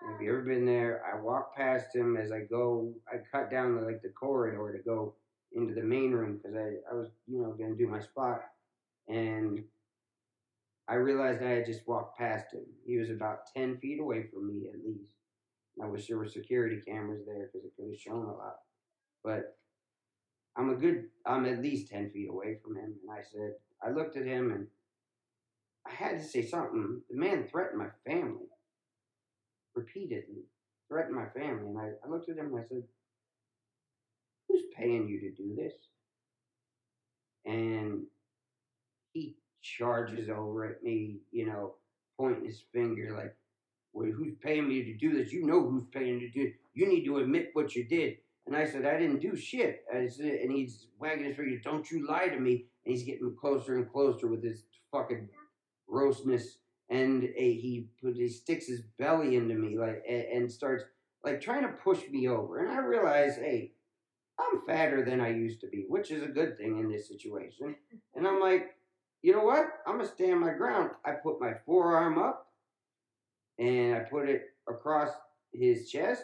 Have 0.10 0.22
you 0.22 0.30
ever 0.30 0.42
been 0.42 0.66
there? 0.66 1.04
I 1.06 1.22
walk 1.22 1.56
past 1.56 1.96
him 1.96 2.18
as 2.18 2.32
I 2.32 2.40
go. 2.40 2.94
I 3.08 3.18
cut 3.32 3.52
down 3.52 3.76
the, 3.76 3.82
like 3.82 4.02
the 4.02 4.10
corridor 4.10 4.76
to 4.76 4.84
go 4.84 5.16
into 5.54 5.74
the 5.74 5.84
main 5.84 6.12
room 6.12 6.38
because 6.38 6.58
I, 6.58 6.92
I 6.92 6.96
was, 6.96 7.10
you 7.28 7.42
know, 7.42 7.52
gonna 7.52 7.76
do 7.76 7.88
my 7.88 8.00
spot, 8.00 8.42
and 9.08 9.64
I 10.88 10.96
realized 10.96 11.44
I 11.44 11.50
had 11.50 11.66
just 11.66 11.88
walked 11.88 12.18
past 12.18 12.54
him. 12.54 12.66
He 12.86 12.98
was 12.98 13.10
about 13.10 13.46
ten 13.56 13.78
feet 13.78 14.00
away 14.00 14.26
from 14.34 14.48
me 14.48 14.70
at 14.70 14.80
least. 14.84 15.12
I 15.82 15.86
wish 15.86 16.08
there 16.08 16.18
were 16.18 16.28
security 16.28 16.82
cameras 16.86 17.22
there 17.26 17.50
because 17.52 17.66
it 17.66 17.74
could 17.78 17.90
have 17.90 18.00
shown 18.00 18.26
a 18.26 18.34
lot. 18.34 18.56
But 19.24 19.58
I'm 20.58 20.70
a 20.70 20.76
good, 20.76 21.06
I'm 21.26 21.46
at 21.46 21.62
least 21.62 21.92
10 21.92 22.12
feet 22.12 22.30
away 22.30 22.58
from 22.64 22.76
him. 22.76 22.96
And 23.02 23.12
I 23.12 23.22
said, 23.24 23.54
I 23.82 23.92
looked 23.92 24.18
at 24.18 24.26
him 24.26 24.52
and 24.52 24.68
I 25.88 25.94
had 25.94 26.20
to 26.20 26.26
say 26.26 26.46
something. 26.46 27.02
The 27.10 27.18
man 27.18 27.48
threatened 27.48 27.80
my 27.80 27.90
family 28.06 28.48
repeatedly, 29.76 30.44
threatened 30.88 31.16
my 31.16 31.28
family. 31.28 31.68
And 31.68 31.80
I, 31.80 31.92
I 32.06 32.10
looked 32.10 32.30
at 32.30 32.38
him 32.38 32.48
and 32.48 32.60
I 32.60 32.68
said, 32.68 32.84
Who's 34.48 34.64
paying 34.76 35.08
you 35.08 35.22
to 35.22 35.32
do 35.32 35.56
this? 35.56 35.74
And 37.46 38.04
he 39.14 39.36
charges 39.62 40.30
over 40.30 40.66
at 40.66 40.84
me, 40.84 41.20
you 41.32 41.46
know, 41.46 41.76
pointing 42.18 42.46
his 42.46 42.62
finger 42.74 43.16
like, 43.16 43.36
well, 43.94 44.10
who's 44.12 44.34
paying 44.42 44.68
me 44.68 44.84
to 44.84 44.94
do 44.94 45.18
this? 45.18 45.34
You 45.34 45.46
know 45.46 45.62
who's 45.62 45.86
paying 45.92 46.20
to 46.20 46.30
do 46.30 46.48
it. 46.48 46.54
You 46.74 46.88
need 46.88 47.06
to 47.06 47.18
admit 47.18 47.50
what 47.54 47.76
you 47.76 47.84
did. 47.84 48.18
And 48.48 48.56
I 48.56 48.66
said, 48.66 48.86
I 48.86 48.98
didn't 48.98 49.22
do 49.22 49.36
shit. 49.36 49.84
Said, 49.92 50.26
and 50.26 50.52
he's 50.52 50.88
wagging 51.00 51.26
his 51.26 51.36
finger, 51.36 51.58
don't 51.64 51.90
you 51.92 52.08
lie 52.08 52.28
to 52.28 52.40
me. 52.40 52.66
And 52.86 52.96
he's 52.96 53.04
getting 53.04 53.36
closer 53.40 53.76
and 53.76 53.90
closer 53.90 54.28
with 54.28 54.44
his 54.44 54.64
fucking 54.92 55.30
grossness. 55.88 56.58
And 56.90 57.24
uh, 57.24 57.28
he 57.38 57.88
put 58.02 58.16
he 58.16 58.28
sticks 58.28 58.68
his 58.68 58.82
belly 59.00 59.38
into 59.38 59.56
me 59.56 59.78
like 59.78 60.04
and, 60.10 60.24
and 60.24 60.52
starts 60.52 60.84
like 61.24 61.40
trying 61.40 61.62
to 61.62 61.70
push 61.70 62.02
me 62.10 62.28
over. 62.28 62.60
And 62.60 62.72
I 62.72 62.80
realize, 62.80 63.36
hey, 63.38 63.72
I'm 64.40 64.66
fatter 64.66 65.06
than 65.06 65.22
I 65.22 65.30
used 65.30 65.62
to 65.62 65.68
be, 65.68 65.86
which 65.88 66.12
is 66.12 66.24
a 66.24 66.28
good 66.28 66.58
thing 66.58 66.80
in 66.80 66.92
this 66.92 67.08
situation. 67.08 67.76
And 68.16 68.28
I'm 68.28 68.42
like, 68.42 68.76
you 69.22 69.34
know 69.34 69.44
what? 69.44 69.66
I'm 69.86 69.98
gonna 69.98 70.10
stand 70.10 70.42
my 70.42 70.52
ground. 70.54 70.92
I 71.06 71.12
put 71.12 71.40
my 71.40 71.54
forearm 71.66 72.18
up 72.18 72.48
and 73.60 73.96
I 73.96 74.00
put 74.00 74.28
it 74.28 74.48
across 74.68 75.10
his 75.54 75.90
chest 75.90 76.24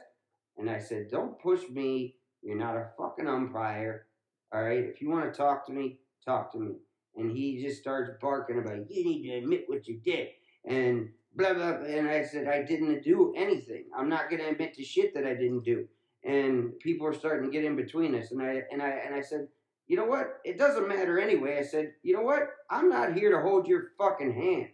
and 0.58 0.70
I 0.70 0.80
said, 0.80 1.10
Don't 1.10 1.40
push 1.40 1.62
me. 1.70 2.16
You're 2.42 2.58
not 2.58 2.78
a 2.78 2.90
fucking 2.98 3.28
umpire. 3.28 4.08
All 4.54 4.64
right. 4.64 4.84
If 4.84 5.02
you 5.02 5.10
want 5.10 5.32
to 5.32 5.38
talk 5.38 5.66
to 5.68 5.74
me, 5.74 6.00
talk 6.26 6.52
to 6.54 6.60
me. 6.60 6.76
And 7.16 7.32
he 7.32 7.62
just 7.62 7.82
starts 7.82 8.12
barking 8.22 8.60
about, 8.60 8.90
You 8.90 9.06
need 9.06 9.30
to 9.30 9.38
admit 9.38 9.66
what 9.68 9.88
you 9.88 10.00
did. 10.04 10.30
And 10.66 11.10
blah, 11.36 11.54
blah. 11.54 11.84
And 11.86 12.10
I 12.10 12.24
said, 12.24 12.48
I 12.48 12.64
didn't 12.64 13.04
do 13.04 13.34
anything. 13.36 13.86
I'm 13.96 14.10
not 14.10 14.30
going 14.30 14.42
to 14.42 14.50
admit 14.50 14.74
to 14.76 14.84
shit 14.84 15.14
that 15.14 15.26
I 15.26 15.34
didn't 15.34 15.64
do. 15.64 15.88
And 16.24 16.78
people 16.80 17.08
are 17.08 17.14
starting 17.14 17.50
to 17.50 17.52
get 17.52 17.64
in 17.64 17.76
between 17.76 18.16
us. 18.16 18.32
And 18.32 18.42
I, 18.42 18.64
and 18.72 18.82
I, 18.82 18.90
and 18.90 19.16
I 19.16 19.22
said, 19.22 19.48
you 19.88 19.96
know 19.96 20.06
what? 20.06 20.40
It 20.44 20.58
doesn't 20.58 20.88
matter 20.88 21.20
anyway. 21.20 21.58
I 21.58 21.64
said, 21.64 21.94
you 22.04 22.14
know 22.14 22.22
what? 22.22 22.42
I'm 22.70 22.90
not 22.90 23.14
here 23.14 23.32
to 23.32 23.42
hold 23.42 23.68
your 23.68 23.92
fucking 23.98 24.34
hand. 24.34 24.70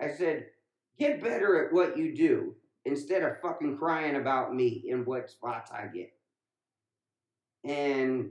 I 0.00 0.14
said, 0.14 0.46
get 0.98 1.20
better 1.20 1.66
at 1.66 1.72
what 1.72 1.98
you 1.98 2.14
do 2.14 2.54
instead 2.84 3.22
of 3.22 3.40
fucking 3.40 3.78
crying 3.78 4.16
about 4.16 4.54
me 4.54 4.88
and 4.90 5.06
what 5.06 5.30
spots 5.30 5.70
I 5.70 5.86
get. 5.86 6.12
And 7.64 8.30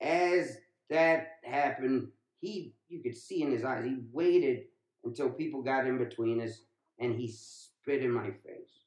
as 0.00 0.56
that 0.90 1.38
happened, 1.44 2.08
he 2.40 2.74
you 2.88 3.02
could 3.02 3.16
see 3.16 3.42
in 3.42 3.52
his 3.52 3.64
eyes, 3.64 3.84
he 3.84 3.98
waited 4.12 4.64
until 5.04 5.30
people 5.30 5.62
got 5.62 5.86
in 5.86 5.98
between 5.98 6.40
us 6.40 6.60
and 6.98 7.14
he 7.14 7.28
spit 7.28 8.02
in 8.02 8.10
my 8.10 8.26
face. 8.26 8.84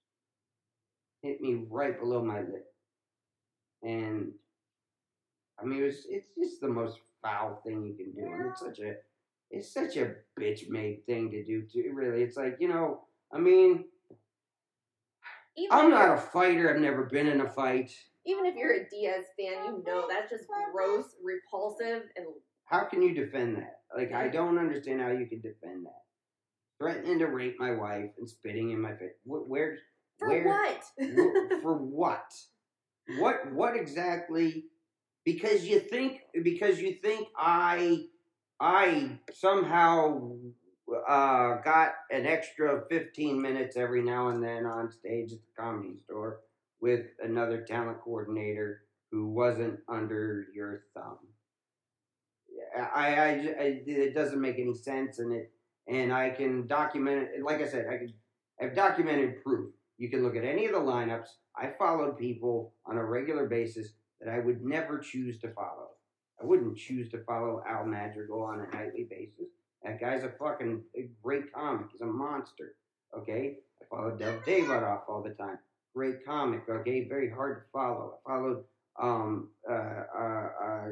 Hit 1.22 1.42
me 1.42 1.66
right 1.70 2.00
below 2.00 2.24
my 2.24 2.40
lip. 2.40 2.74
And 3.84 4.32
I 5.60 5.66
mean 5.66 5.82
it 5.82 5.86
was 5.86 6.06
it's 6.10 6.28
just 6.38 6.62
the 6.62 6.68
most 6.68 7.00
foul 7.22 7.62
thing 7.66 7.84
you 7.84 7.96
can 7.96 8.12
do. 8.12 8.32
And 8.32 8.48
it's 8.48 8.60
such 8.60 8.80
a 8.80 8.96
it's 9.50 9.74
such 9.74 9.96
a 9.96 10.16
bitch 10.40 10.70
made 10.70 11.06
thing 11.06 11.32
to 11.32 11.44
do 11.44 11.64
too. 11.64 11.92
Really. 11.94 12.22
It's 12.22 12.36
like, 12.36 12.58
you 12.60 12.68
know, 12.68 13.02
I 13.32 13.40
mean 13.40 13.86
even 15.58 15.72
I'm 15.72 15.90
not 15.90 16.18
a 16.18 16.22
fighter. 16.22 16.74
I've 16.74 16.82
never 16.82 17.04
been 17.04 17.28
in 17.28 17.42
a 17.42 17.50
fight. 17.50 17.92
Even 18.26 18.46
if 18.46 18.56
you're 18.56 18.74
a 18.74 18.90
Diaz 18.90 19.26
fan, 19.40 19.66
you 19.66 19.84
know 19.86 20.08
that's 20.10 20.30
just 20.30 20.46
gross, 20.72 21.16
repulsive, 21.24 22.04
and. 22.16 22.28
How 22.66 22.84
can 22.84 23.02
you 23.02 23.14
defend 23.14 23.58
that? 23.58 23.80
Like, 23.96 24.14
I 24.14 24.28
mm. 24.28 24.34
don't 24.34 24.58
understand 24.58 25.02
how 25.02 25.12
you 25.12 25.26
can 25.26 25.42
defend 25.42 25.86
that. 25.86 26.02
Threatening 26.80 27.20
to 27.20 27.28
rape 27.28 27.56
my 27.60 27.72
wife 27.72 28.12
and 28.20 28.30
spitting 28.30 28.72
in 28.72 28.82
my 28.82 28.92
face. 28.92 29.14
Where? 29.24 29.78
For 30.20 30.28
where, 30.30 30.46
what? 30.46 30.84
for 31.62 31.78
what? 31.78 32.34
What? 33.18 33.54
What 33.54 33.76
exactly? 33.76 34.66
Because 35.26 35.66
you 35.66 35.80
think 35.80 36.22
because 36.44 36.80
you 36.80 36.94
think 37.02 37.28
I 37.38 38.06
I 38.60 39.20
somehow 39.34 40.32
uh, 41.08 41.62
got 41.62 41.96
an 42.12 42.26
extra 42.26 42.84
15 42.90 43.42
minutes 43.42 43.76
every 43.76 44.02
now 44.02 44.30
and 44.30 44.44
then 44.44 44.66
on 44.66 44.92
stage 44.92 45.34
at 45.34 45.40
the 45.40 45.62
comedy 45.62 45.98
store 45.98 46.42
with 46.80 47.08
another 47.24 47.62
talent 47.62 48.00
coordinator 48.02 48.84
who 49.12 49.28
wasn't 49.28 49.80
under 49.88 50.48
your 50.54 50.84
thumb. 50.94 51.18
I, 52.76 53.16
I, 53.16 53.28
I, 53.60 53.82
it 53.86 54.14
doesn't 54.14 54.42
make 54.42 54.60
any 54.60 54.74
sense, 54.74 55.20
and 55.20 55.34
it, 55.34 55.52
and 55.88 56.14
I 56.14 56.30
can 56.30 56.68
document 56.68 57.30
it. 57.34 57.44
Like 57.44 57.62
I 57.62 57.68
said, 57.68 57.88
I 57.92 57.98
could, 57.98 58.14
I've 58.62 58.76
documented 58.76 59.44
proof. 59.44 59.74
You 59.98 60.10
can 60.10 60.24
look 60.24 60.36
at 60.36 60.44
any 60.44 60.66
of 60.66 60.74
the 60.74 60.80
lineups. 60.80 61.28
I 61.56 61.72
followed 61.78 62.18
people 62.18 62.74
on 62.86 62.98
a 62.98 63.06
regular 63.06 63.48
basis 63.48 63.90
that 64.22 64.32
I 64.32 64.40
would 64.40 64.64
never 64.64 65.00
choose 65.00 65.40
to 65.40 65.52
follow. 65.54 65.90
I 66.42 66.46
wouldn't 66.46 66.78
choose 66.78 67.10
to 67.10 67.24
follow 67.24 67.64
Al 67.68 67.86
Madrigal 67.86 68.44
on 68.44 68.60
a 68.60 68.76
nightly 68.76 69.08
basis. 69.10 69.52
That 69.84 70.00
guy's 70.00 70.24
a 70.24 70.30
fucking 70.40 70.84
great 71.24 71.54
comic. 71.54 71.88
He's 71.92 72.02
a 72.02 72.06
monster. 72.06 72.76
Okay, 73.18 73.58
I 73.82 73.86
followed 73.90 74.20
Dov 74.20 74.44
Davidoff 74.46 75.02
all 75.08 75.24
the 75.24 75.32
time. 75.32 75.60
Great 75.96 76.26
comic. 76.26 76.64
Okay, 76.70 77.08
very 77.08 77.30
hard 77.30 77.64
to 77.64 77.64
follow. 77.72 78.16
I 78.26 78.30
followed 78.30 78.64
um 79.02 79.50
uh 79.70 79.74
uh, 79.74 80.48
uh 80.64 80.86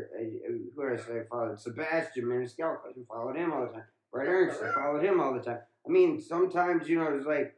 who 0.75 0.89
else 0.89 1.01
I 1.05 1.07
say? 1.07 1.21
followed? 1.29 1.59
Sebastian 1.59 2.25
Maniscalco. 2.25 2.89
I 2.89 3.03
followed 3.07 3.35
him 3.35 3.51
all 3.53 3.65
the 3.65 3.73
time. 3.73 3.83
Bret 4.11 4.27
Ernst. 4.27 4.61
I 4.61 4.73
followed 4.73 5.03
him 5.03 5.19
all 5.19 5.33
the 5.33 5.41
time. 5.41 5.59
I 5.85 5.89
mean, 5.89 6.21
sometimes 6.21 6.87
you 6.87 6.99
know 6.99 7.15
it's 7.15 7.25
like. 7.25 7.53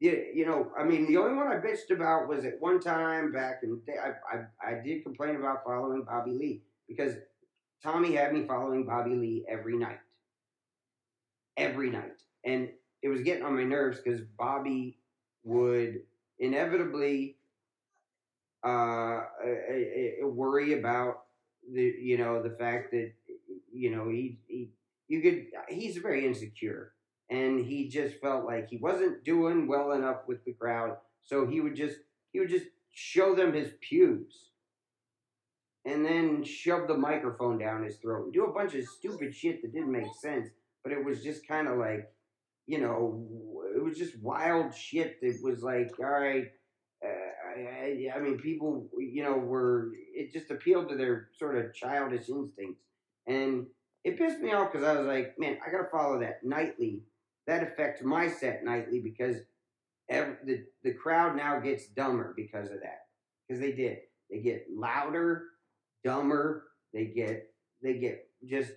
You, 0.00 0.26
you 0.34 0.44
know, 0.44 0.72
I 0.76 0.82
mean, 0.82 1.06
the 1.06 1.16
only 1.18 1.34
one 1.34 1.46
I 1.46 1.54
bitched 1.54 1.90
about 1.90 2.28
was 2.28 2.44
at 2.44 2.60
one 2.60 2.80
time 2.80 3.32
back 3.32 3.60
in 3.62 3.80
day, 3.86 3.94
I, 3.96 4.36
I, 4.36 4.72
I 4.72 4.82
did 4.84 5.04
complain 5.04 5.36
about 5.36 5.62
following 5.64 6.02
Bobby 6.02 6.32
Lee 6.32 6.62
because 6.88 7.14
Tommy 7.82 8.14
had 8.16 8.34
me 8.34 8.44
following 8.44 8.84
Bobby 8.84 9.14
Lee 9.14 9.44
every 9.48 9.78
night 9.78 10.00
every 11.56 11.90
night. 11.90 12.22
And 12.44 12.68
it 13.02 13.08
was 13.08 13.22
getting 13.22 13.44
on 13.44 13.56
my 13.56 13.64
nerves 13.64 14.00
because 14.00 14.20
Bobby 14.38 14.98
would 15.44 16.00
inevitably 16.38 17.36
uh, 18.62 19.20
worry 20.22 20.78
about 20.78 21.24
the 21.72 21.94
you 22.00 22.18
know 22.18 22.42
the 22.42 22.50
fact 22.50 22.90
that 22.92 23.12
you 23.72 23.90
know 23.94 24.08
he, 24.08 24.38
he 24.46 24.70
you 25.08 25.20
could 25.20 25.46
he's 25.68 25.96
very 25.98 26.26
insecure. 26.26 26.92
And 27.30 27.64
he 27.64 27.88
just 27.88 28.20
felt 28.20 28.44
like 28.44 28.68
he 28.68 28.76
wasn't 28.76 29.24
doing 29.24 29.66
well 29.66 29.92
enough 29.92 30.18
with 30.28 30.44
the 30.44 30.52
crowd. 30.52 30.98
So 31.24 31.46
he 31.46 31.60
would 31.60 31.74
just 31.74 31.96
he 32.32 32.40
would 32.40 32.50
just 32.50 32.66
show 32.92 33.34
them 33.34 33.54
his 33.54 33.70
pubes 33.80 34.50
and 35.84 36.04
then 36.04 36.44
shove 36.44 36.86
the 36.88 36.96
microphone 36.96 37.58
down 37.58 37.82
his 37.82 37.96
throat 37.96 38.24
and 38.24 38.32
do 38.32 38.44
a 38.44 38.52
bunch 38.52 38.74
of 38.74 38.84
stupid 38.84 39.34
shit 39.34 39.62
that 39.62 39.72
didn't 39.72 39.92
make 39.92 40.14
sense 40.20 40.48
but 40.84 40.92
it 40.92 41.04
was 41.04 41.24
just 41.24 41.48
kind 41.48 41.66
of 41.66 41.78
like, 41.78 42.06
you 42.66 42.78
know, 42.78 43.26
it 43.74 43.82
was 43.82 43.98
just 43.98 44.20
wild 44.22 44.74
shit. 44.74 45.16
It 45.22 45.42
was 45.42 45.62
like, 45.62 45.90
all 45.98 46.06
right, 46.06 46.46
uh, 47.04 47.60
I, 47.60 48.08
I, 48.14 48.20
mean, 48.20 48.38
people, 48.38 48.88
you 48.98 49.24
know, 49.24 49.36
were 49.36 49.92
it 50.14 50.32
just 50.32 50.50
appealed 50.50 50.90
to 50.90 50.96
their 50.96 51.30
sort 51.38 51.56
of 51.56 51.74
childish 51.74 52.28
instincts, 52.28 52.82
and 53.26 53.66
it 54.04 54.18
pissed 54.18 54.40
me 54.40 54.52
off 54.52 54.72
because 54.72 54.86
I 54.86 54.98
was 54.98 55.06
like, 55.06 55.34
man, 55.38 55.58
I 55.66 55.70
gotta 55.70 55.88
follow 55.90 56.20
that 56.20 56.44
nightly. 56.44 57.02
That 57.46 57.62
affects 57.62 58.02
my 58.02 58.28
set 58.28 58.64
nightly 58.64 59.00
because 59.00 59.36
every, 60.08 60.36
the 60.44 60.64
the 60.82 60.94
crowd 60.94 61.36
now 61.36 61.60
gets 61.60 61.88
dumber 61.88 62.34
because 62.36 62.70
of 62.70 62.80
that. 62.82 63.00
Because 63.46 63.60
they 63.60 63.72
did, 63.72 63.98
they 64.30 64.40
get 64.40 64.66
louder, 64.74 65.44
dumber. 66.04 66.64
They 66.92 67.06
get 67.06 67.50
they 67.82 67.94
get 67.94 68.28
just 68.48 68.72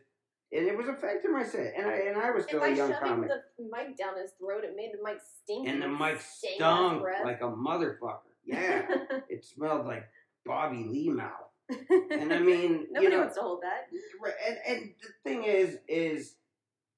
and 0.51 0.67
it 0.67 0.77
was 0.77 0.87
affecting 0.87 1.33
my 1.33 1.43
set. 1.43 1.73
And 1.77 1.87
I 1.87 1.93
and 2.07 2.17
I 2.17 2.31
was 2.31 2.45
still 2.45 2.63
a 2.63 2.73
young 2.73 2.93
comic. 2.93 3.29
the 3.29 3.63
mic 3.63 3.97
down 3.97 4.17
his 4.21 4.31
throat, 4.39 4.63
it 4.63 4.75
made 4.75 4.91
the 4.93 5.03
mic 5.03 5.19
stink. 5.43 5.67
And 5.67 5.81
the 5.81 5.87
mic 5.87 6.21
stunk 6.21 7.03
like 7.23 7.41
a 7.41 7.51
motherfucker. 7.51 8.19
Yeah, 8.45 8.85
it 9.29 9.45
smelled 9.45 9.85
like 9.85 10.07
Bobby 10.45 10.85
Lee 10.89 11.09
mouth. 11.09 11.31
And 12.09 12.33
I 12.33 12.39
mean, 12.39 12.87
nobody 12.91 13.05
you 13.05 13.09
know, 13.09 13.19
wants 13.19 13.35
to 13.35 13.41
hold 13.41 13.61
that. 13.61 13.87
And 14.47 14.57
and 14.67 14.93
the 15.01 15.29
thing 15.29 15.43
is, 15.43 15.77
is 15.87 16.35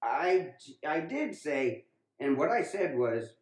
I 0.03 0.53
I 0.88 0.99
did 0.99 1.35
say, 1.35 1.85
and 2.19 2.38
what 2.38 2.49
I 2.49 2.61
said 2.61 2.97
was, 2.97 3.34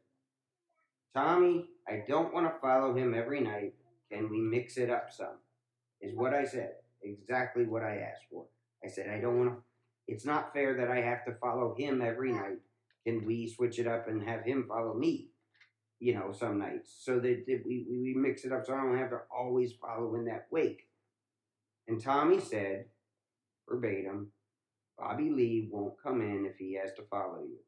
Tommy, 1.13 1.65
I 1.87 2.03
don't 2.07 2.33
want 2.33 2.47
to 2.47 2.59
follow 2.61 2.95
him 2.95 3.13
every 3.13 3.41
night. 3.41 3.73
Can 4.11 4.29
we 4.29 4.39
mix 4.39 4.77
it 4.77 4.89
up 4.89 5.11
some? 5.11 5.37
Is 6.01 6.15
what 6.15 6.33
I 6.33 6.45
said. 6.45 6.73
exactly 7.01 7.65
what 7.65 7.83
I 7.83 7.97
asked 7.97 8.25
for. 8.31 8.45
I 8.83 8.87
said, 8.87 9.09
I 9.09 9.19
don't 9.19 9.37
want 9.37 9.49
to, 9.49 9.63
it's 10.07 10.25
not 10.25 10.53
fair 10.53 10.75
that 10.77 10.89
I 10.89 11.01
have 11.01 11.25
to 11.25 11.33
follow 11.33 11.75
him 11.77 12.01
every 12.01 12.31
night. 12.31 12.59
Can 13.05 13.25
we 13.25 13.47
switch 13.47 13.79
it 13.79 13.87
up 13.87 14.07
and 14.07 14.27
have 14.27 14.43
him 14.43 14.65
follow 14.67 14.93
me, 14.93 15.29
you 15.99 16.13
know, 16.13 16.31
some 16.31 16.59
nights 16.59 16.95
so 16.99 17.19
that, 17.19 17.45
that 17.47 17.63
we, 17.65 17.85
we 17.89 18.13
mix 18.15 18.43
it 18.43 18.51
up 18.51 18.65
so 18.65 18.73
I 18.73 18.83
don't 18.83 18.97
have 18.97 19.09
to 19.11 19.21
always 19.35 19.73
follow 19.73 20.15
in 20.15 20.25
that 20.25 20.47
wake? 20.51 20.87
And 21.87 22.01
Tommy 22.01 22.39
said, 22.39 22.85
verbatim, 23.67 24.31
Bobby 24.97 25.29
Lee 25.29 25.69
won't 25.71 26.01
come 26.01 26.21
in 26.21 26.45
if 26.45 26.57
he 26.57 26.73
has 26.81 26.93
to 26.95 27.03
follow 27.09 27.43
you. 27.43 27.59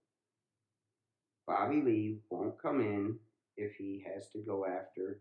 Bobby 1.47 1.81
Lee 1.81 2.17
won't 2.29 2.61
come 2.61 2.81
in 2.81 3.17
if 3.55 3.75
he 3.75 4.03
has 4.13 4.29
to 4.29 4.39
go 4.39 4.65
after 4.65 5.19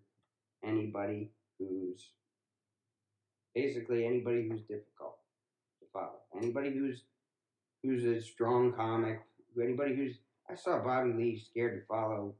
anybody 0.64 1.30
who's 1.58 2.10
basically 3.54 4.04
anybody 4.04 4.48
who's 4.48 4.62
difficult 4.62 5.18
follow. 5.93 6.19
Anybody 6.36 6.70
who's 6.70 7.05
who's 7.82 8.05
a 8.05 8.20
strong 8.20 8.73
comic. 8.73 9.20
Anybody 9.60 9.94
who's 9.94 10.19
I 10.51 10.55
saw 10.55 10.78
Bobby 10.78 11.12
Lee 11.12 11.39
scared 11.39 11.81
to 11.81 11.86
follow 11.86 12.35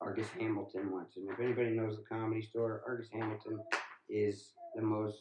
Argus 0.00 0.28
Hamilton 0.38 0.90
once, 0.90 1.16
and 1.16 1.28
if 1.30 1.38
anybody 1.40 1.70
knows 1.70 1.96
the 1.96 2.02
comedy 2.02 2.42
store, 2.42 2.82
Argus 2.86 3.08
Hamilton 3.12 3.58
is 4.08 4.52
the 4.74 4.82
most. 4.82 5.18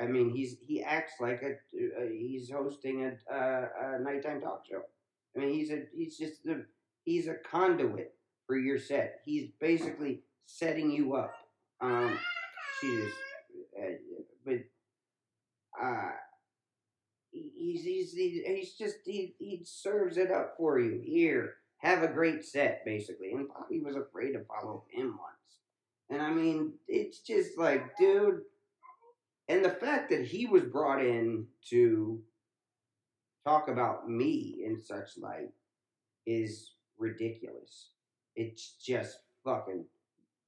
I 0.00 0.06
mean, 0.06 0.30
he's 0.34 0.56
he 0.60 0.82
acts 0.82 1.14
like 1.20 1.42
a 1.42 1.52
uh, 1.52 2.08
he's 2.10 2.50
hosting 2.50 3.04
a, 3.04 3.34
a, 3.34 3.96
a 3.96 3.98
nighttime 4.00 4.40
talk 4.40 4.64
show. 4.68 4.82
I 5.36 5.40
mean, 5.40 5.54
he's 5.54 5.70
a 5.70 5.84
he's 5.94 6.16
just 6.18 6.44
the 6.44 6.64
he's 7.04 7.28
a 7.28 7.34
conduit 7.34 8.14
for 8.46 8.56
your 8.56 8.78
set. 8.78 9.20
He's 9.24 9.50
basically 9.60 10.22
setting 10.46 10.90
you 10.90 11.14
up. 11.14 11.34
Um, 11.80 12.16
Jesus, 12.80 13.12
uh, 13.78 13.92
but 14.44 14.58
uh, 15.80 16.10
he's 17.30 17.84
he's 17.84 18.12
he's 18.12 18.74
just 18.74 18.96
he 19.04 19.34
he 19.38 19.62
serves 19.64 20.16
it 20.16 20.30
up 20.30 20.54
for 20.56 20.78
you 20.78 21.00
here. 21.04 21.54
Have 21.78 22.02
a 22.02 22.08
great 22.08 22.44
set, 22.44 22.84
basically. 22.84 23.32
And 23.32 23.48
Bobby 23.48 23.80
was 23.80 23.96
afraid 23.96 24.32
to 24.32 24.44
follow 24.44 24.84
him 24.90 25.18
once. 25.18 25.32
And 26.10 26.22
I 26.22 26.30
mean, 26.30 26.74
it's 26.86 27.20
just 27.20 27.58
like, 27.58 27.96
dude. 27.96 28.42
And 29.48 29.64
the 29.64 29.70
fact 29.70 30.10
that 30.10 30.24
he 30.24 30.46
was 30.46 30.62
brought 30.62 31.04
in 31.04 31.46
to 31.70 32.22
talk 33.44 33.68
about 33.68 34.08
me 34.08 34.62
in 34.64 34.80
such 34.80 35.18
light 35.18 35.50
is 36.26 36.74
ridiculous. 36.98 37.90
It's 38.36 38.76
just 38.76 39.18
fucking, 39.44 39.84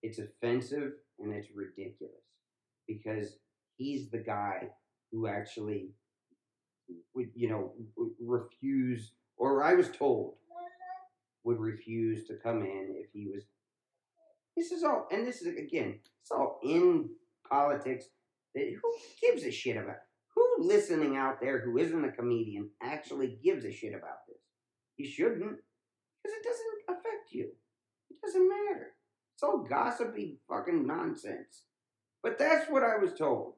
it's 0.02 0.20
offensive 0.20 0.92
and 1.18 1.32
it's 1.32 1.48
ridiculous 1.52 2.12
because 2.86 3.36
he's 3.76 4.10
the 4.10 4.18
guy 4.18 4.68
who 5.14 5.28
actually 5.28 5.90
would, 7.14 7.30
you 7.36 7.48
know, 7.48 7.72
refuse, 8.20 9.12
or 9.36 9.62
I 9.62 9.74
was 9.74 9.88
told 9.88 10.34
would 11.44 11.60
refuse 11.60 12.26
to 12.26 12.34
come 12.42 12.62
in 12.62 12.94
if 12.96 13.10
he 13.12 13.28
was. 13.32 13.44
This 14.56 14.72
is 14.72 14.82
all, 14.82 15.06
and 15.12 15.26
this 15.26 15.42
is 15.42 15.56
again, 15.56 16.00
it's 16.20 16.30
all 16.30 16.58
in 16.64 17.10
politics. 17.48 18.06
Who 18.54 18.94
gives 19.20 19.44
a 19.44 19.50
shit 19.52 19.76
about? 19.76 19.96
Who 20.34 20.56
listening 20.58 21.16
out 21.16 21.40
there 21.40 21.60
who 21.60 21.78
isn't 21.78 22.04
a 22.04 22.12
comedian 22.12 22.70
actually 22.82 23.38
gives 23.42 23.64
a 23.64 23.72
shit 23.72 23.94
about 23.94 24.26
this? 24.26 24.38
You 24.96 25.08
shouldn't, 25.08 25.40
because 25.40 26.36
it 26.38 26.44
doesn't 26.44 26.98
affect 26.98 27.32
you. 27.32 27.50
It 28.10 28.16
doesn't 28.24 28.48
matter. 28.48 28.94
It's 29.34 29.42
all 29.42 29.66
gossipy 29.68 30.38
fucking 30.48 30.86
nonsense. 30.86 31.64
But 32.22 32.38
that's 32.38 32.70
what 32.70 32.82
I 32.82 32.96
was 32.96 33.12
told. 33.14 33.53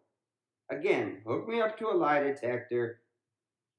Again, 0.71 1.23
hook 1.27 1.49
me 1.49 1.61
up 1.61 1.79
to 1.79 1.89
a 1.89 1.95
lie 1.95 2.21
detector. 2.21 3.01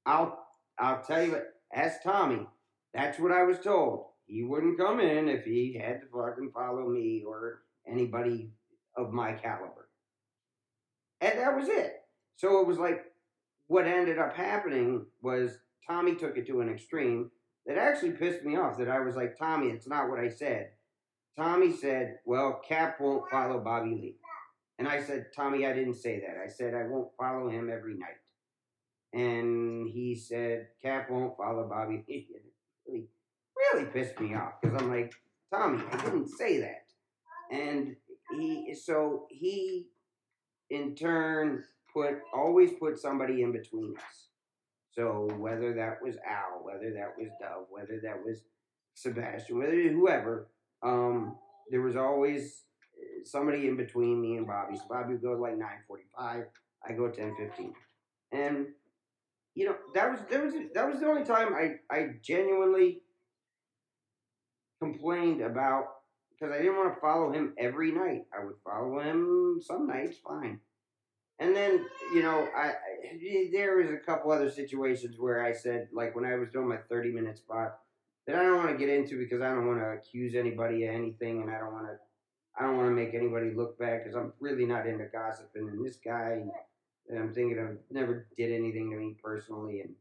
I'll 0.05 0.47
I'll 0.79 1.03
tell 1.03 1.23
you 1.23 1.31
what, 1.31 1.47
ask 1.73 2.01
Tommy. 2.01 2.47
That's 2.93 3.19
what 3.19 3.31
I 3.31 3.43
was 3.43 3.59
told. 3.59 4.05
He 4.25 4.43
wouldn't 4.43 4.77
come 4.77 4.99
in 4.99 5.27
if 5.27 5.45
he 5.45 5.79
had 5.81 6.01
to 6.01 6.07
fucking 6.07 6.51
follow 6.53 6.87
me 6.87 7.23
or 7.27 7.63
anybody 7.87 8.51
of 8.95 9.11
my 9.11 9.33
caliber. 9.33 9.89
And 11.21 11.39
that 11.39 11.55
was 11.55 11.67
it. 11.67 12.01
So 12.35 12.61
it 12.61 12.67
was 12.67 12.77
like 12.77 13.05
what 13.67 13.85
ended 13.85 14.17
up 14.17 14.35
happening 14.35 15.05
was 15.21 15.57
Tommy 15.87 16.15
took 16.15 16.37
it 16.37 16.47
to 16.47 16.61
an 16.61 16.69
extreme 16.69 17.31
that 17.65 17.77
actually 17.77 18.11
pissed 18.11 18.43
me 18.43 18.55
off 18.55 18.77
that 18.77 18.89
I 18.89 18.99
was 18.99 19.15
like, 19.15 19.37
Tommy, 19.37 19.67
it's 19.69 19.87
not 19.87 20.09
what 20.09 20.19
I 20.19 20.29
said. 20.29 20.71
Tommy 21.35 21.75
said, 21.75 22.19
Well, 22.25 22.61
Cap 22.67 22.99
won't 22.99 23.29
follow 23.29 23.59
Bobby 23.59 23.91
Lee. 23.91 24.15
And 24.79 24.87
I 24.87 25.01
said, 25.01 25.27
Tommy, 25.35 25.65
I 25.65 25.73
didn't 25.73 25.95
say 25.95 26.19
that. 26.19 26.37
I 26.43 26.47
said, 26.47 26.73
I 26.73 26.83
won't 26.83 27.09
follow 27.17 27.49
him 27.49 27.69
every 27.73 27.95
night. 27.95 28.21
And 29.13 29.89
he 29.89 30.15
said, 30.15 30.67
Cap 30.81 31.09
won't 31.09 31.37
follow 31.37 31.67
Bobby. 31.67 32.03
It 32.89 32.93
really, 32.93 33.07
really 33.73 33.91
pissed 33.91 34.17
me 34.21 34.33
off 34.33 34.61
because 34.61 34.81
I'm 34.81 34.89
like, 34.89 35.13
Tommy, 35.51 35.83
I 35.91 35.97
didn't 36.05 36.29
say 36.29 36.61
that. 36.61 36.85
And 37.51 37.97
he, 38.31 38.73
so 38.73 39.27
he, 39.29 39.87
in 40.69 40.95
turn, 40.95 41.65
put, 41.93 42.19
always 42.33 42.71
put 42.79 42.97
somebody 42.97 43.41
in 43.41 43.51
between 43.51 43.93
us. 43.97 44.27
So 44.91 45.29
whether 45.37 45.73
that 45.73 46.01
was 46.01 46.15
Al, 46.25 46.63
whether 46.63 46.93
that 46.93 47.13
was 47.17 47.29
Dov, 47.41 47.65
whether 47.69 47.99
that 48.03 48.23
was 48.23 48.43
Sebastian, 48.93 49.57
whether 49.57 49.89
whoever, 49.89 50.47
um, 50.81 51.35
there 51.69 51.81
was 51.81 51.95
always 51.95 52.63
somebody 53.25 53.67
in 53.67 53.77
between 53.77 54.21
me 54.21 54.37
and 54.37 54.47
Bobby. 54.47 54.77
So 54.77 54.83
Bobby 54.89 55.13
would 55.13 55.21
go 55.21 55.33
like 55.33 55.57
9:45. 55.57 56.45
I 56.87 56.93
go 56.93 57.09
10:15, 57.09 57.73
and 58.31 58.67
you 59.55 59.65
know 59.65 59.75
that 59.93 60.11
was 60.11 60.19
that 60.29 60.43
was 60.43 60.53
that 60.73 60.89
was 60.89 60.99
the 60.99 61.07
only 61.07 61.23
time 61.23 61.53
I 61.53 61.79
I 61.89 62.09
genuinely 62.21 63.01
complained 64.79 65.41
about 65.41 65.85
because 66.31 66.53
I 66.53 66.59
didn't 66.59 66.77
want 66.77 66.93
to 66.93 67.01
follow 67.01 67.31
him 67.31 67.53
every 67.57 67.91
night. 67.91 68.25
I 68.31 68.45
would 68.45 68.57
follow 68.63 68.99
him 68.99 69.59
some 69.61 69.87
nights, 69.87 70.17
fine. 70.17 70.59
And 71.39 71.55
then 71.55 71.85
you 72.13 72.21
know 72.21 72.47
I, 72.55 72.69
I 72.69 73.49
there 73.51 73.77
was 73.77 73.89
a 73.89 73.97
couple 73.97 74.31
other 74.31 74.49
situations 74.49 75.17
where 75.19 75.43
I 75.43 75.53
said 75.53 75.87
like 75.93 76.15
when 76.15 76.25
I 76.25 76.35
was 76.35 76.49
doing 76.49 76.67
my 76.67 76.77
30 76.89 77.11
minute 77.11 77.37
spot 77.37 77.79
that 78.27 78.35
I 78.35 78.43
don't 78.43 78.57
want 78.57 78.69
to 78.69 78.77
get 78.77 78.89
into 78.89 79.17
because 79.17 79.41
I 79.41 79.49
don't 79.49 79.67
want 79.67 79.79
to 79.79 79.89
accuse 79.89 80.35
anybody 80.35 80.85
of 80.85 80.93
anything 80.93 81.41
and 81.41 81.49
I 81.49 81.59
don't 81.59 81.73
want 81.73 81.87
to 81.87 81.97
I 82.57 82.63
don't 82.63 82.77
want 82.77 82.89
to 82.89 82.95
make 82.95 83.13
anybody 83.13 83.51
look 83.51 83.77
bad 83.77 84.03
because 84.03 84.15
I'm 84.15 84.33
really 84.39 84.65
not 84.65 84.87
into 84.87 85.05
gossiping. 85.05 85.69
And 85.69 85.85
this 85.85 85.97
guy, 85.97 86.43
I'm 87.15 87.33
thinking 87.33 87.59
of, 87.59 87.77
never 87.91 88.27
did 88.35 88.51
anything 88.51 88.89
to 88.89 88.97
me 88.97 89.15
personally, 89.23 89.81
and 89.81 89.93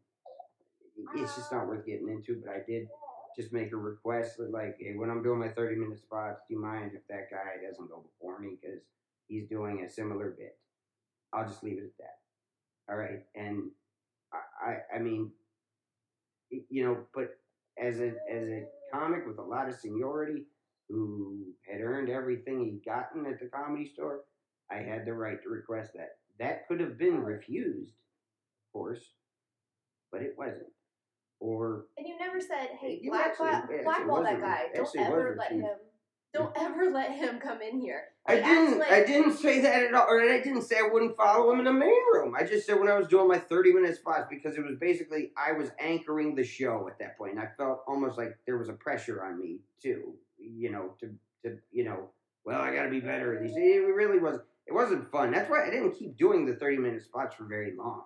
it's 1.17 1.37
just 1.37 1.53
not 1.53 1.67
worth 1.67 1.85
getting 1.85 2.09
into. 2.09 2.43
But 2.43 2.55
I 2.55 2.61
did 2.67 2.89
just 3.37 3.53
make 3.53 3.73
a 3.73 3.77
request 3.77 4.39
that, 4.39 4.51
like, 4.51 4.77
hey, 4.81 4.95
when 4.97 5.11
I'm 5.11 5.23
doing 5.23 5.39
my 5.39 5.49
30 5.49 5.77
minute 5.77 5.99
spots, 5.99 6.41
do 6.49 6.55
you 6.55 6.61
mind 6.61 6.93
if 6.95 7.07
that 7.09 7.31
guy 7.31 7.67
doesn't 7.67 7.91
go 7.91 8.03
before 8.03 8.39
me 8.39 8.57
because 8.61 8.81
he's 9.29 9.47
doing 9.49 9.85
a 9.85 9.91
similar 9.91 10.31
bit? 10.31 10.57
I'll 11.35 11.47
just 11.47 11.63
leave 11.63 11.79
it 11.79 11.85
at 11.85 11.99
that. 11.99 12.19
All 12.89 12.97
right, 12.97 13.25
and 13.35 13.65
I, 14.33 14.71
I, 14.71 14.97
I 14.97 14.99
mean, 15.01 15.31
you 16.51 16.85
know, 16.85 16.99
but 17.15 17.37
as 17.79 18.01
a 18.01 18.15
as 18.33 18.49
a 18.49 18.65
comic 18.93 19.27
with 19.27 19.39
a 19.39 19.43
lot 19.43 19.69
of 19.69 19.75
seniority 19.75 20.45
who 20.89 21.47
had 21.69 21.81
earned 21.81 22.11
everything 22.11 22.65
he'd 22.65 22.85
gotten 22.85 23.27
at 23.27 23.41
the 23.41 23.47
comedy 23.47 23.91
store, 23.93 24.21
I 24.71 24.77
had 24.77 25.05
the 25.05 25.13
right 25.13 25.43
to 25.43 25.49
request 25.49 25.93
that. 25.95 26.19
That 26.39 26.69
could 26.69 26.81
have 26.81 26.99
been 26.99 27.21
refused, 27.21 27.93
of 27.93 28.73
course, 28.73 29.01
but 30.13 30.23
it 30.23 30.35
wasn't. 30.37 30.73
Or 31.39 31.87
and 31.99 32.07
you 32.07 32.19
never 32.19 32.41
said, 32.41 32.71
"Hey, 32.81 33.03
blackball, 33.07 33.63
blackball 33.85 34.23
that 34.23 34.41
guy. 34.41 34.67
Don't 34.75 34.97
ever 34.99 35.37
let 35.39 35.53
him 35.53 35.67
don't 36.37 36.53
ever 36.57 36.91
let 36.93 37.13
him 37.13 37.39
come 37.39 37.63
in 37.63 37.81
here. 37.81 38.05
I 38.27 38.37
didn't. 38.37 38.79
Like, 38.79 38.91
I 38.91 39.05
didn't 39.05 39.37
say 39.37 39.61
that 39.61 39.83
at 39.83 39.95
all, 39.95 40.07
or 40.09 40.21
I 40.21 40.41
didn't 40.41 40.63
say 40.63 40.77
I 40.79 40.89
wouldn't 40.93 41.17
follow 41.17 41.53
him 41.53 41.61
in 41.61 41.65
the 41.65 41.73
main 41.73 41.91
room. 42.13 42.35
I 42.37 42.45
just 42.45 42.67
said 42.67 42.79
when 42.79 42.89
I 42.89 42.99
was 42.99 43.09
doing 43.09 43.29
my 43.29 43.39
thirty-minute 43.39 43.97
spots 43.97 44.27
because 44.29 44.57
it 44.57 44.65
was 44.65 44.77
basically 44.81 45.33
I 45.37 45.53
was 45.53 45.71
anchoring 45.81 46.35
the 46.35 46.45
show 46.45 46.89
at 46.91 46.99
that 46.99 47.17
point. 47.17 47.33
And 47.33 47.41
I 47.41 47.49
felt 47.57 47.83
almost 47.87 48.19
like 48.19 48.37
there 48.47 48.59
was 48.59 48.69
a 48.69 48.75
pressure 48.75 49.25
on 49.25 49.39
me 49.39 49.61
too. 49.81 50.15
You 50.39 50.71
know, 50.71 50.95
to 51.01 51.11
to 51.45 51.59
you 51.73 51.85
know, 51.85 52.11
well, 52.45 52.61
I 52.61 52.75
got 52.75 52.85
to 52.85 52.91
be 52.91 53.01
better 53.01 53.37
at 53.37 53.43
these. 53.43 53.57
It 53.57 53.95
really 53.95 54.19
was. 54.19 54.39
It 54.67 54.75
wasn't 54.75 55.11
fun. 55.11 55.31
That's 55.31 55.49
why 55.51 55.67
I 55.67 55.71
didn't 55.71 55.93
keep 55.93 56.17
doing 56.17 56.45
the 56.45 56.55
thirty-minute 56.55 57.03
spots 57.03 57.35
for 57.37 57.45
very 57.45 57.75
long. 57.77 58.05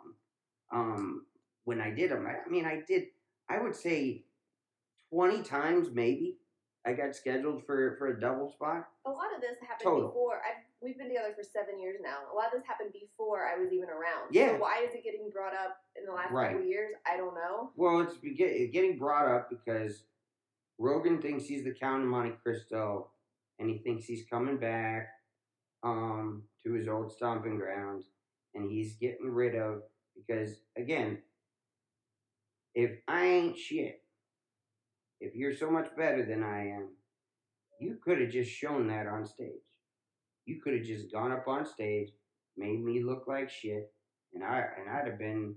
Um, 0.73 1.27
when 1.65 1.81
I 1.81 1.91
did 1.91 2.11
them, 2.11 2.27
I, 2.27 2.47
I 2.47 2.51
mean, 2.51 2.67
I 2.67 2.83
did. 2.87 3.05
I 3.49 3.61
would 3.61 3.75
say 3.75 4.25
twenty 5.11 5.43
times 5.43 5.89
maybe 5.93 6.37
I 6.87 6.93
got 6.93 7.15
scheduled 7.15 7.65
for 7.67 7.97
for 7.99 8.09
a 8.09 8.21
double 8.21 8.51
spot. 8.51 8.89
A 9.05 9.11
lot 9.11 9.35
of 9.35 9.41
this 9.41 9.57
happened 9.61 9.85
Total. 9.85 10.09
before. 10.09 10.37
I've, 10.37 10.65
we've 10.81 10.97
been 10.97 11.09
together 11.09 11.35
for 11.37 11.43
seven 11.43 11.79
years 11.79 11.99
now. 12.03 12.19
A 12.33 12.35
lot 12.35 12.47
of 12.47 12.53
this 12.53 12.67
happened 12.67 12.93
before 12.93 13.47
I 13.47 13.61
was 13.61 13.73
even 13.73 13.91
around. 13.91 14.33
Yeah. 14.33 14.53
So 14.53 14.57
why 14.57 14.83
is 14.89 14.95
it 14.95 15.05
getting 15.05 15.31
brought 15.31 15.53
up 15.53 15.77
in 15.97 16.07
the 16.07 16.13
last 16.13 16.33
right. 16.33 16.53
couple 16.53 16.67
years? 16.67 16.95
I 17.07 17.17
don't 17.17 17.35
know. 17.35 17.71
Well, 17.77 18.01
it's 18.01 18.17
getting 18.73 18.99
brought 18.99 19.29
up 19.29 19.51
because 19.51 20.05
Rogan 20.81 21.21
thinks 21.21 21.45
he's 21.45 21.63
the 21.63 21.75
Count 21.75 22.03
of 22.03 22.09
Monte 22.09 22.39
Cristo, 22.43 23.11
and 23.59 23.69
he 23.69 23.79
thinks 23.79 24.07
he's 24.07 24.25
coming 24.31 24.57
back, 24.57 25.09
um, 25.83 26.45
to 26.65 26.73
his 26.73 26.89
old 26.89 27.13
stomping 27.13 27.59
ground, 27.59 28.05
and 28.55 28.71
he's 28.71 28.97
getting 28.97 29.31
rid 29.31 29.55
of 29.55 29.83
because 30.17 30.57
again, 30.79 31.19
if 32.75 32.93
I 33.07 33.27
ain't 33.27 33.59
shit, 33.59 34.03
if 35.21 35.35
you're 35.35 35.55
so 35.55 35.71
much 35.71 35.95
better 35.97 36.25
than 36.25 36.43
I 36.43 36.69
am, 36.69 36.89
you 37.79 37.99
could 38.03 38.19
have 38.21 38.31
just 38.31 38.51
shown 38.51 38.89
that 38.89 39.07
on 39.07 39.27
stage. 39.27 39.61
You 40.47 40.63
could 40.63 40.75
have 40.75 40.85
just 40.85 41.13
gone 41.13 41.31
up 41.31 41.47
on 41.47 41.67
stage, 41.67 42.09
made 42.57 42.83
me 42.83 43.03
look 43.03 43.25
like 43.29 43.51
shit, 43.51 43.93
and 44.33 44.43
I 44.43 44.65
and 44.79 44.89
I'd 44.89 45.09
have 45.09 45.19
been, 45.19 45.57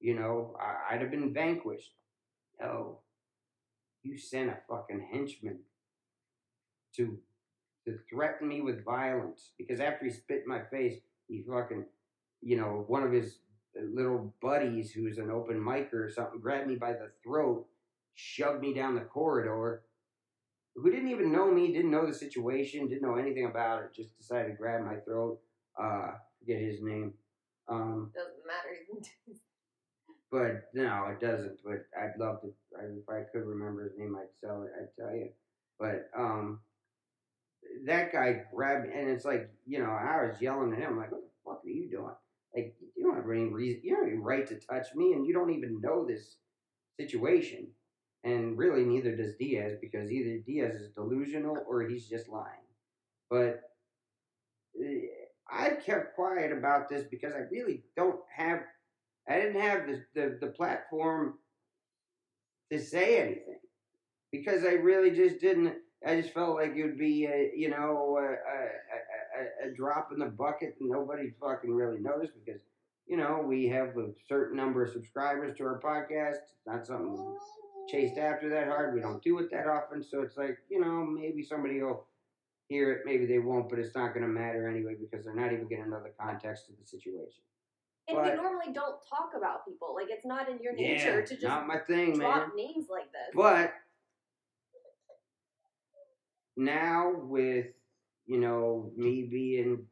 you 0.00 0.14
know, 0.14 0.56
I, 0.58 0.94
I'd 0.94 1.02
have 1.02 1.10
been 1.10 1.34
vanquished. 1.34 1.92
No, 2.60 3.00
you 4.08 4.18
sent 4.18 4.50
a 4.50 4.58
fucking 4.68 5.08
henchman 5.12 5.60
to 6.96 7.18
to 7.84 7.98
threaten 8.10 8.48
me 8.48 8.60
with 8.60 8.84
violence 8.84 9.52
because 9.56 9.80
after 9.80 10.04
he 10.04 10.10
spit 10.10 10.42
in 10.42 10.48
my 10.48 10.62
face, 10.70 10.98
he 11.26 11.42
fucking, 11.48 11.84
you 12.42 12.56
know, 12.56 12.84
one 12.86 13.02
of 13.02 13.12
his 13.12 13.38
little 13.74 14.34
buddies 14.42 14.90
who's 14.90 15.18
an 15.18 15.30
open 15.30 15.56
micer 15.58 15.94
or 15.94 16.10
something 16.10 16.40
grabbed 16.40 16.68
me 16.68 16.74
by 16.74 16.92
the 16.92 17.10
throat, 17.22 17.66
shoved 18.14 18.60
me 18.60 18.74
down 18.74 18.94
the 18.94 19.00
corridor. 19.00 19.82
Who 20.74 20.90
didn't 20.90 21.10
even 21.10 21.32
know 21.32 21.50
me, 21.50 21.72
didn't 21.72 21.90
know 21.90 22.06
the 22.06 22.14
situation, 22.14 22.88
didn't 22.88 23.02
know 23.02 23.16
anything 23.16 23.46
about 23.46 23.82
it, 23.82 23.94
just 23.94 24.16
decided 24.18 24.48
to 24.48 24.54
grab 24.54 24.84
my 24.84 24.96
throat. 24.96 25.38
Uh, 25.80 26.12
forget 26.40 26.60
his 26.60 26.82
name. 26.82 27.14
Um, 27.68 28.12
Doesn't 28.14 28.46
matter. 28.46 29.38
but 30.30 30.64
no, 30.74 31.06
it 31.10 31.20
doesn't. 31.20 31.58
But 31.64 31.86
I'd 31.98 32.18
love 32.18 32.40
to. 32.42 32.48
If 32.80 33.08
I 33.08 33.22
could 33.32 33.46
remember 33.46 33.84
his 33.84 33.98
name, 33.98 34.16
I'd 34.16 34.46
tell 34.46 34.62
it. 34.62 34.70
I'd 34.78 35.02
tell 35.02 35.14
you. 35.14 35.30
But 35.78 36.10
um, 36.16 36.60
that 37.86 38.12
guy 38.12 38.42
grabbed 38.54 38.92
and 38.92 39.08
it's 39.08 39.24
like 39.24 39.50
you 39.66 39.78
know, 39.78 39.90
I 39.90 40.26
was 40.26 40.40
yelling 40.40 40.72
at 40.72 40.80
him 40.80 40.96
like, 40.96 41.12
"What 41.12 41.22
the 41.22 41.30
fuck 41.44 41.64
are 41.64 41.68
you 41.68 41.90
doing? 41.90 42.14
Like, 42.54 42.74
you 42.96 43.04
don't 43.04 43.16
have 43.16 43.30
any 43.30 43.44
reason. 43.44 43.82
You 43.84 43.94
don't 43.94 44.04
have 44.04 44.12
any 44.12 44.22
right 44.22 44.46
to 44.46 44.56
touch 44.56 44.86
me, 44.94 45.12
and 45.12 45.26
you 45.26 45.32
don't 45.32 45.54
even 45.54 45.80
know 45.80 46.06
this 46.06 46.36
situation." 46.98 47.68
And 48.24 48.58
really, 48.58 48.84
neither 48.84 49.16
does 49.16 49.36
Diaz 49.36 49.78
because 49.80 50.10
either 50.10 50.42
Diaz 50.44 50.74
is 50.74 50.90
delusional 50.90 51.64
or 51.68 51.82
he's 51.82 52.08
just 52.08 52.28
lying. 52.28 52.66
But 53.30 53.62
eh, 54.82 55.06
I've 55.50 55.84
kept 55.84 56.14
quiet 56.16 56.52
about 56.52 56.88
this 56.88 57.04
because 57.08 57.32
I 57.32 57.44
really 57.50 57.84
don't 57.96 58.20
have 58.36 58.60
I 59.28 59.36
didn't 59.36 59.60
have 59.60 59.86
the, 59.86 60.04
the, 60.14 60.38
the 60.40 60.46
platform 60.48 61.34
to 62.72 62.78
say 62.78 63.20
anything 63.20 63.58
because 64.32 64.64
I 64.64 64.72
really 64.72 65.10
just 65.10 65.40
didn't. 65.40 65.74
I 66.06 66.20
just 66.20 66.32
felt 66.32 66.54
like 66.54 66.76
it 66.76 66.84
would 66.84 66.98
be, 66.98 67.26
a, 67.26 67.50
you 67.56 67.70
know, 67.70 68.18
a, 68.20 69.66
a, 69.66 69.68
a, 69.68 69.74
drop 69.74 70.10
in 70.12 70.20
the 70.20 70.26
bucket 70.26 70.76
and 70.80 70.88
nobody 70.88 71.32
fucking 71.40 71.74
really 71.74 71.98
noticed 71.98 72.34
because, 72.44 72.60
you 73.08 73.16
know, 73.16 73.42
we 73.44 73.66
have 73.66 73.96
a 73.98 74.10
certain 74.28 74.56
number 74.56 74.84
of 74.84 74.92
subscribers 74.92 75.56
to 75.56 75.64
our 75.64 75.80
podcast. 75.80 76.36
It's 76.36 76.66
not 76.66 76.86
something 76.86 77.36
chased 77.90 78.16
after 78.16 78.48
that 78.50 78.68
hard. 78.68 78.94
We 78.94 79.00
don't 79.00 79.22
do 79.24 79.38
it 79.38 79.50
that 79.50 79.66
often. 79.66 80.04
So 80.04 80.22
it's 80.22 80.36
like, 80.36 80.58
you 80.70 80.80
know, 80.80 81.04
maybe 81.04 81.42
somebody 81.42 81.82
will 81.82 82.06
hear 82.68 82.92
it, 82.92 83.02
maybe 83.04 83.26
they 83.26 83.40
won't, 83.40 83.68
but 83.68 83.80
it's 83.80 83.96
not 83.96 84.14
going 84.14 84.22
to 84.24 84.28
matter 84.28 84.68
anyway 84.68 84.94
because 85.00 85.24
they're 85.24 85.34
not 85.34 85.52
even 85.52 85.66
getting 85.66 85.86
to 85.86 86.00
the 86.04 86.12
context 86.20 86.68
of 86.68 86.76
the 86.78 86.86
situation. 86.86 87.42
And 88.08 88.16
But- 88.16 88.30
we 88.30 88.36
normally 88.42 88.72
don't 88.72 88.96
talk 89.06 89.32
about 89.36 89.66
people. 89.66 89.94
Like 89.94 90.08
it's 90.10 90.24
not 90.24 90.48
in 90.48 90.58
your 90.60 90.74
Yeah, 90.74 90.94
nature 90.94 91.22
to 91.22 91.34
just 91.34 91.42
not 91.44 91.66
my 91.66 91.78
thing, 91.78 92.14
drop 92.14 92.48
man. 92.48 92.56
names 92.56 92.88
like 92.88 93.12
this. 93.12 93.30
But 93.34 93.74
now 96.56 97.12
with 97.14 97.66
you 98.26 98.38
know 98.38 98.92
me 98.96 99.24
being, 99.24 99.86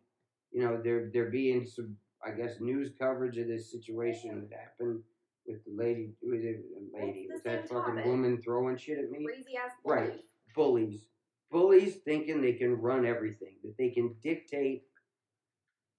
you 0.51 0.62
know, 0.62 0.80
there 0.82 1.10
there 1.12 1.30
being 1.30 1.66
some, 1.66 1.97
I 2.24 2.30
guess, 2.30 2.60
news 2.60 2.90
coverage 2.98 3.38
of 3.38 3.48
this 3.48 3.70
situation 3.70 4.48
that 4.51 4.59
happened 4.59 5.02
with 5.47 5.64
the 5.64 5.72
lady, 5.72 6.12
with 6.22 6.43
the 6.43 6.62
lady, 6.93 7.28
with 7.32 7.44
that 7.44 7.68
fucking 7.68 7.94
topic. 7.97 8.05
woman 8.06 8.40
throwing 8.43 8.76
shit 8.76 8.98
at 8.98 9.10
me. 9.10 9.24
Crazy 9.24 9.56
ass 9.56 9.72
Right. 9.84 10.24
Bullies, 10.55 11.06
bullies 11.51 11.97
thinking 11.97 12.40
they 12.40 12.55
can 12.55 12.80
run 12.80 13.05
everything, 13.06 13.56
that 13.62 13.76
they 13.76 13.90
can 13.90 14.14
dictate 14.22 14.84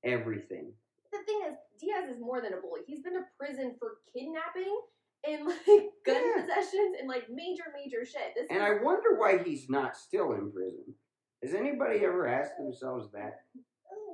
everything. 0.03 0.73
The 1.11 1.19
thing 1.25 1.41
is, 1.47 1.55
Diaz 1.79 2.09
is 2.15 2.19
more 2.21 2.41
than 2.41 2.53
a 2.53 2.57
bully. 2.61 2.81
He's 2.87 3.01
been 3.01 3.13
to 3.13 3.23
prison 3.39 3.75
for 3.79 3.97
kidnapping 4.13 4.79
and 5.27 5.45
like 5.45 5.89
gun 6.05 6.21
Yeah. 6.35 6.41
possessions 6.41 6.95
and 6.99 7.07
like 7.07 7.29
major, 7.29 7.63
major 7.73 8.05
shit. 8.05 8.33
This 8.35 8.47
And 8.49 8.59
is, 8.59 8.63
I 8.63 8.83
wonder 8.83 9.15
why 9.17 9.37
he's 9.43 9.69
not 9.69 9.95
still 9.97 10.33
in 10.33 10.51
prison. 10.51 10.95
Has 11.43 11.53
anybody 11.53 12.03
ever 12.05 12.27
asked 12.27 12.57
themselves 12.57 13.11
that? 13.13 13.41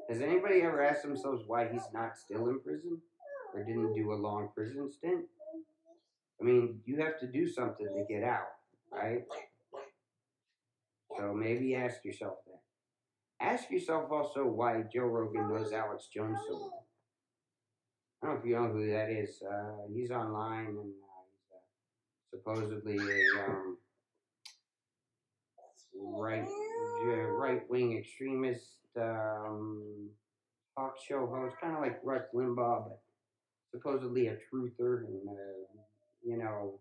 Has 0.10 0.22
anybody 0.22 0.62
ever 0.62 0.84
asked 0.84 1.04
themselves 1.04 1.44
why 1.48 1.68
he's 1.72 1.88
not 1.94 2.18
still 2.18 2.50
in 2.50 2.60
prison? 2.60 3.02
Or 3.54 3.64
didn't 3.64 3.94
do 3.94 4.12
a 4.14 4.16
long 4.16 4.50
prison 4.54 4.92
stint? 4.92 5.26
I 6.42 6.44
mean, 6.44 6.80
you 6.86 6.98
have 7.02 7.20
to 7.20 7.28
do 7.28 7.48
something 7.48 7.86
to 7.88 8.04
get 8.14 8.24
out, 8.24 8.48
right? 8.92 9.24
So 11.18 11.34
maybe 11.34 11.76
ask 11.76 12.04
yourself 12.04 12.38
that. 12.48 13.46
Ask 13.46 13.70
yourself 13.70 14.12
also 14.12 14.46
why 14.46 14.84
Joe 14.94 15.04
Rogan 15.04 15.50
knows 15.50 15.72
Alex 15.72 16.08
Jones 16.14 16.40
so 16.48 16.54
well. 16.56 16.83
I 18.24 18.26
don't 18.26 18.36
know 18.36 18.40
if 18.40 18.46
you 18.48 18.56
know 18.56 18.68
who 18.70 18.90
that 18.90 19.10
is. 19.10 19.42
Uh, 19.42 19.84
he's 19.94 20.10
online 20.10 20.68
and 20.68 20.78
uh, 20.80 21.60
he's 22.32 22.40
supposedly 22.40 22.98
a 22.98 23.52
um, 23.52 23.78
right 25.94 26.48
right 27.38 27.70
wing 27.70 27.98
extremist 27.98 28.78
um, 28.98 30.10
talk 30.78 30.96
show 31.06 31.28
host, 31.28 31.58
kind 31.62 31.76
of 31.76 31.82
like 31.82 32.00
Rush 32.02 32.24
Limbaugh, 32.34 32.86
but 32.88 33.00
supposedly 33.72 34.28
a 34.28 34.38
truther 34.38 35.06
and 35.06 35.28
uh, 35.28 35.82
you 36.26 36.38
know 36.38 36.80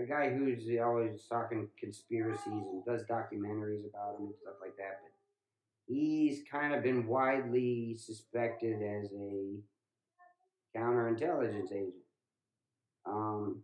a 0.00 0.02
guy 0.02 0.30
who's 0.30 0.64
always 0.84 1.26
talking 1.30 1.68
conspiracies 1.78 2.44
and 2.44 2.84
does 2.84 3.04
documentaries 3.04 3.88
about 3.88 4.18
them 4.18 4.26
and 4.26 4.34
stuff 4.42 4.56
like 4.60 4.76
that. 4.78 4.98
But 5.00 5.94
he's 5.94 6.40
kind 6.50 6.74
of 6.74 6.82
been 6.82 7.06
widely 7.06 7.96
suspected 7.96 8.82
as 8.82 9.12
a 9.12 9.60
counterintelligence 10.76 11.72
agent. 11.72 11.94
Um, 13.06 13.62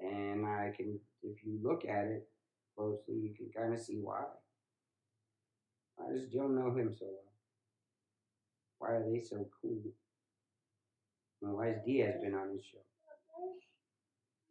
and 0.00 0.46
I 0.46 0.72
can, 0.76 0.98
if 1.22 1.44
you 1.44 1.58
look 1.62 1.84
at 1.84 2.06
it 2.06 2.28
closely, 2.76 3.14
you 3.14 3.34
can 3.36 3.50
kind 3.56 3.74
of 3.74 3.80
see 3.80 3.98
why. 4.00 4.22
Why 5.96 6.12
does 6.12 6.28
Joe 6.32 6.48
know 6.48 6.74
him 6.74 6.94
so 6.98 7.06
well? 7.06 7.32
Why 8.78 8.88
are 8.96 9.10
they 9.10 9.20
so 9.20 9.48
cool? 9.60 9.82
Why 11.40 11.68
has 11.68 11.76
Diaz 11.86 12.14
been 12.22 12.34
on 12.34 12.52
his 12.52 12.62
show? 12.64 12.78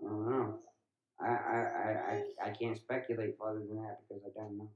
I 0.05 0.09
don't 0.09 0.29
know. 0.29 0.59
I, 1.19 1.27
I, 1.27 1.29
I, 1.29 2.13
I, 2.45 2.49
I 2.49 2.49
can't 2.51 2.77
speculate 2.77 3.35
further 3.39 3.59
than 3.59 3.77
that 3.77 3.99
because 4.07 4.23
I 4.25 4.39
don't 4.39 4.57
know. 4.57 4.69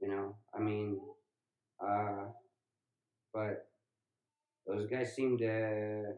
You 0.00 0.08
know, 0.08 0.36
I 0.54 0.60
mean, 0.60 1.00
uh, 1.82 2.26
but 3.32 3.68
those 4.66 4.86
guys 4.88 5.14
seem 5.14 5.38
to 5.38 6.14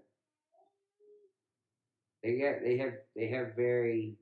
they 2.22 2.36
get 2.36 2.62
they 2.64 2.76
have 2.78 2.92
they 3.14 3.28
have 3.28 3.54
very 3.56 4.16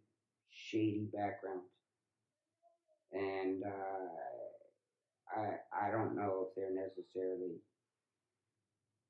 shady 0.51 1.09
backgrounds, 1.13 1.71
and 3.13 3.63
uh, 3.65 5.37
I 5.37 5.87
I 5.87 5.91
don't 5.91 6.17
know 6.17 6.49
if 6.49 6.55
they're 6.55 6.75
necessarily 6.75 7.57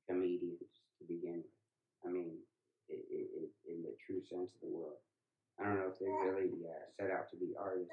comedians 0.07 0.61
to 0.99 1.05
begin 1.07 1.43
with. 1.43 1.57
I 2.05 2.09
mean, 2.09 2.37
i 2.89 2.95
i 2.95 3.19
i 3.19 3.73
in 3.73 3.83
the 3.83 3.95
true 4.05 4.21
sense 4.23 4.55
of 4.55 4.61
the 4.63 4.71
word, 4.71 5.01
I 5.59 5.65
don't 5.65 5.79
know 5.79 5.91
if 5.91 5.99
they 5.99 6.07
really 6.07 6.53
uh, 6.63 6.85
set 6.95 7.11
out 7.11 7.29
to 7.31 7.37
be 7.37 7.53
artists. 7.59 7.91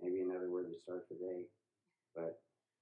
Maybe 0.00 0.22
another 0.22 0.48
word 0.48 0.70
that 0.70 0.78
starts 0.78 1.10
with 1.10 1.18
but 2.14 2.38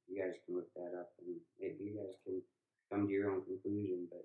you 0.08 0.20
guys 0.20 0.36
can 0.44 0.56
look 0.56 0.68
that 0.76 0.92
up 0.96 1.12
and 1.20 1.36
maybe 1.60 1.80
you 1.80 1.96
guys 1.96 2.16
can 2.24 2.40
come 2.92 3.06
to 3.06 3.12
your 3.12 3.30
own 3.30 3.42
conclusion. 3.44 4.06
But 4.10 4.24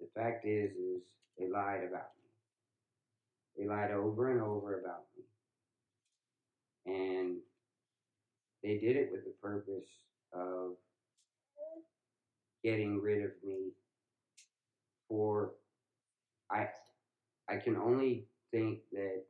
the 0.00 0.08
fact 0.14 0.46
is, 0.46 0.70
is 0.72 1.02
they 1.38 1.48
lied 1.48 1.84
about 1.88 2.10
me. 2.16 2.20
They 3.58 3.66
lied 3.68 3.90
over 3.90 4.30
and 4.32 4.40
over 4.40 4.80
about 4.80 5.04
me, 6.86 6.94
and 6.94 7.36
they 8.62 8.78
did 8.78 8.96
it 8.96 9.10
with 9.12 9.24
the 9.24 9.34
purpose 9.42 9.88
of 10.32 10.72
getting 12.64 13.00
rid 13.00 13.24
of 13.24 13.30
me. 13.44 13.72
For 15.08 15.52
I, 16.50 16.68
I 17.48 17.56
can 17.56 17.76
only 17.76 18.26
think 18.52 18.80
that 18.92 19.24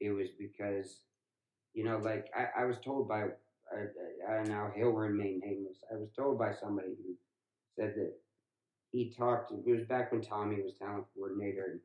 it 0.00 0.10
was 0.10 0.28
because, 0.38 1.00
you 1.74 1.84
know, 1.84 1.98
like 1.98 2.26
I, 2.36 2.62
I 2.62 2.64
was 2.66 2.76
told 2.84 3.08
by, 3.08 3.24
I, 3.72 4.32
I 4.32 4.44
now 4.44 4.70
remain 4.76 5.40
nameless. 5.44 5.78
I 5.92 5.96
was 5.96 6.10
told 6.16 6.38
by 6.38 6.52
somebody 6.52 6.88
who 6.88 7.14
said 7.76 7.94
that 7.96 8.12
he 8.92 9.12
talked. 9.16 9.52
It 9.52 9.70
was 9.70 9.86
back 9.86 10.12
when 10.12 10.22
Tommy 10.22 10.62
was 10.62 10.74
talent 10.78 11.06
coordinator, 11.14 11.70
and 11.72 11.80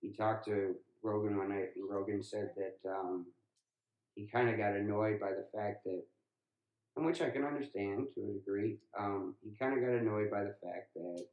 he 0.00 0.12
talked 0.12 0.46
to 0.46 0.74
Rogan 1.02 1.38
one 1.38 1.50
night, 1.50 1.70
and 1.76 1.88
Rogan 1.88 2.22
said 2.22 2.50
that 2.56 2.90
um, 2.90 3.26
he 4.14 4.26
kind 4.26 4.48
of 4.48 4.56
got 4.56 4.74
annoyed 4.74 5.20
by 5.20 5.30
the 5.30 5.46
fact 5.54 5.84
that, 5.84 6.02
and 6.96 7.06
which 7.06 7.22
I 7.22 7.30
can 7.30 7.44
understand 7.44 8.08
to 8.14 8.20
a 8.20 8.32
degree. 8.32 8.78
Um, 8.98 9.34
he 9.42 9.56
kind 9.56 9.74
of 9.74 9.80
got 9.80 10.00
annoyed 10.00 10.30
by 10.30 10.44
the 10.44 10.56
fact 10.62 10.94
that 10.96 11.26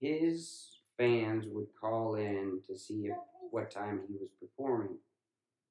his 0.00 0.80
fans 0.98 1.46
would 1.48 1.68
call 1.80 2.16
in 2.16 2.60
to 2.68 2.76
see 2.76 3.06
if, 3.06 3.16
what 3.50 3.70
time 3.70 4.00
he 4.08 4.14
was 4.14 4.30
performing 4.40 4.96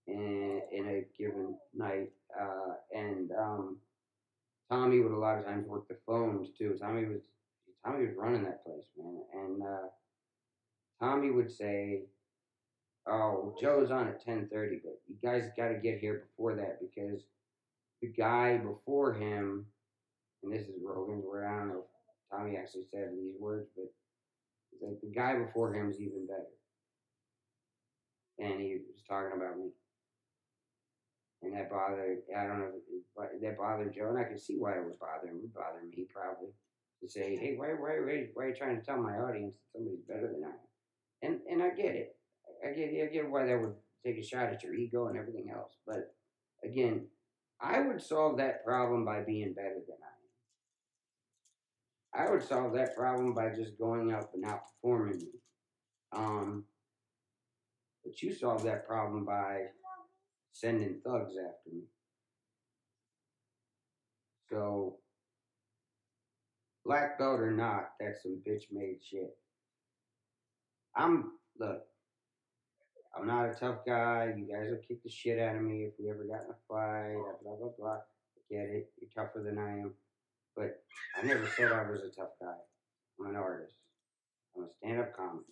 in, 0.07 0.61
in 0.71 0.87
a 0.87 1.05
given 1.17 1.55
night, 1.73 2.11
uh, 2.39 2.73
and 2.93 3.31
um, 3.31 3.77
Tommy 4.69 4.99
would 4.99 5.11
a 5.11 5.17
lot 5.17 5.37
of 5.37 5.45
times 5.45 5.67
work 5.67 5.87
the 5.87 5.97
phones 6.05 6.49
too. 6.57 6.77
Tommy 6.79 7.05
was 7.05 7.21
Tommy 7.85 8.07
was 8.07 8.15
running 8.17 8.43
that 8.43 8.65
place, 8.65 8.85
man, 8.97 9.21
and 9.33 9.63
uh, 9.63 9.87
Tommy 10.99 11.31
would 11.31 11.51
say, 11.51 12.03
"Oh, 13.07 13.55
Joe's 13.59 13.91
on 13.91 14.07
at 14.07 14.23
ten 14.23 14.49
thirty, 14.51 14.79
but 14.83 14.99
you 15.07 15.15
guys 15.23 15.49
got 15.57 15.69
to 15.69 15.75
get 15.75 15.99
here 15.99 16.25
before 16.27 16.55
that 16.55 16.79
because 16.79 17.21
the 18.01 18.07
guy 18.07 18.57
before 18.57 19.13
him, 19.13 19.65
and 20.43 20.51
this 20.51 20.67
is 20.67 20.75
Rogan's 20.83 21.25
word. 21.25 21.45
I 21.45 21.57
don't 21.59 21.69
know 21.69 21.83
if 21.83 22.37
Tommy 22.37 22.57
actually 22.57 22.85
said 22.91 23.11
these 23.13 23.35
words, 23.39 23.67
but 23.75 23.85
like 24.85 24.99
the 25.01 25.11
guy 25.13 25.35
before 25.37 25.73
him 25.73 25.89
is 25.89 25.99
even 26.01 26.27
better." 26.27 26.43
And 28.39 28.59
he 28.59 28.79
was 28.91 29.03
talking 29.07 29.37
about 29.39 29.57
me 29.59 29.69
and 31.43 31.53
that 31.53 31.69
bothered 31.69 32.19
I 32.35 32.47
don't 32.47 32.59
know 32.59 32.71
if 32.71 33.41
that 33.41 33.57
bothered 33.57 33.93
Joe, 33.93 34.09
and 34.09 34.17
I 34.17 34.23
could 34.23 34.39
see 34.39 34.57
why 34.57 34.73
it 34.73 34.85
was 34.85 34.95
bothering 34.99 35.41
would 35.41 35.53
bother 35.53 35.83
me 35.85 36.07
probably 36.13 36.49
to 37.01 37.07
say, 37.09 37.35
hey, 37.35 37.55
why 37.57 37.67
why 37.67 37.99
why, 37.99 38.27
why 38.33 38.45
are 38.45 38.49
you 38.49 38.55
trying 38.55 38.79
to 38.79 38.85
tell 38.85 39.01
my 39.01 39.17
audience 39.17 39.55
that 39.55 39.77
somebody's 39.77 40.03
better 40.07 40.31
than 40.31 40.43
I 40.43 40.55
am? 40.55 40.59
And 41.21 41.39
and 41.49 41.63
I 41.63 41.75
get 41.75 41.95
it, 41.95 42.15
I 42.65 42.71
get 42.73 42.89
I 42.89 43.07
get 43.13 43.29
why 43.29 43.45
that 43.45 43.61
would 43.61 43.75
take 44.05 44.17
a 44.17 44.23
shot 44.23 44.51
at 44.51 44.63
your 44.63 44.73
ego 44.73 45.07
and 45.07 45.17
everything 45.17 45.49
else, 45.53 45.77
but 45.85 46.13
again, 46.63 47.07
I 47.61 47.79
would 47.81 48.01
solve 48.01 48.37
that 48.37 48.65
problem 48.65 49.05
by 49.05 49.21
being 49.21 49.53
better 49.53 49.81
than 49.87 49.97
I 52.15 52.23
am. 52.23 52.27
I 52.27 52.31
would 52.31 52.43
solve 52.43 52.73
that 52.73 52.95
problem 52.95 53.33
by 53.33 53.49
just 53.49 53.77
going 53.77 54.13
up 54.13 54.31
and 54.33 54.45
outperforming 54.45 55.21
me. 55.21 55.39
Um, 56.11 56.65
but 58.03 58.21
you 58.21 58.33
solve 58.33 58.63
that 58.63 58.85
problem 58.85 59.25
by 59.25 59.63
sending 60.53 61.01
thugs 61.03 61.33
after 61.37 61.75
me. 61.75 61.83
So, 64.49 64.97
black 66.85 67.17
belt 67.17 67.39
or 67.39 67.51
not, 67.51 67.89
that's 67.99 68.21
some 68.23 68.41
bitch 68.47 68.63
made 68.71 68.99
shit. 69.03 69.35
I'm, 70.95 71.31
look, 71.59 71.81
I'm 73.17 73.25
not 73.27 73.49
a 73.49 73.53
tough 73.53 73.79
guy. 73.85 74.33
You 74.37 74.45
guys 74.45 74.69
will 74.69 74.81
kick 74.87 75.03
the 75.03 75.09
shit 75.09 75.39
out 75.39 75.55
of 75.55 75.61
me 75.63 75.85
if 75.85 75.93
we 75.99 76.09
ever 76.09 76.23
got 76.23 76.45
in 76.45 76.51
a 76.51 76.59
fight, 76.67 77.15
blah, 77.43 77.55
blah, 77.55 77.69
blah. 77.77 77.97
I 77.97 78.41
get 78.49 78.69
it. 78.69 78.91
You're 78.99 79.09
tougher 79.15 79.41
than 79.43 79.57
I 79.57 79.79
am. 79.79 79.93
But 80.55 80.83
I 81.19 81.25
never 81.25 81.47
said 81.57 81.71
I 81.71 81.89
was 81.89 82.01
a 82.01 82.09
tough 82.09 82.33
guy. 82.39 82.53
I'm 83.19 83.27
an 83.27 83.35
artist. 83.35 83.73
I'm 84.55 84.65
a 84.65 84.67
stand 84.71 84.99
up 84.99 85.15
comic. 85.15 85.45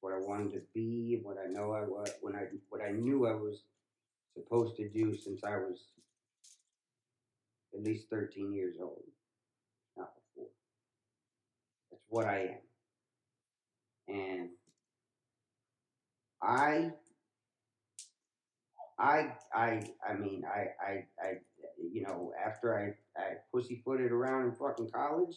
What 0.00 0.12
I 0.12 0.18
wanted 0.18 0.52
to 0.52 0.60
be, 0.74 1.20
what 1.22 1.36
I 1.42 1.50
know 1.50 1.72
I 1.72 1.80
was, 1.80 2.10
when 2.20 2.36
I, 2.36 2.44
what 2.68 2.82
I 2.82 2.90
knew 2.90 3.26
I 3.26 3.32
was 3.32 3.62
supposed 4.34 4.76
to 4.76 4.88
do 4.88 5.16
since 5.16 5.44
I 5.44 5.56
was 5.56 5.88
at 7.74 7.82
least 7.82 8.08
13 8.10 8.52
years 8.52 8.76
old, 8.80 9.02
not 9.96 10.10
before. 10.14 10.50
That's 11.90 12.04
what 12.08 12.26
I 12.26 12.58
am. 14.08 14.16
And 14.16 14.48
I, 16.42 16.90
I, 18.98 19.32
I, 19.52 19.82
I 20.08 20.14
mean, 20.14 20.44
I, 20.46 20.66
I, 20.84 21.04
I, 21.20 21.32
you 21.92 22.02
know, 22.02 22.32
after 22.44 22.78
I, 22.78 23.20
I 23.20 23.34
pussyfooted 23.52 24.12
around 24.12 24.44
in 24.46 24.52
fucking 24.52 24.90
college 24.90 25.36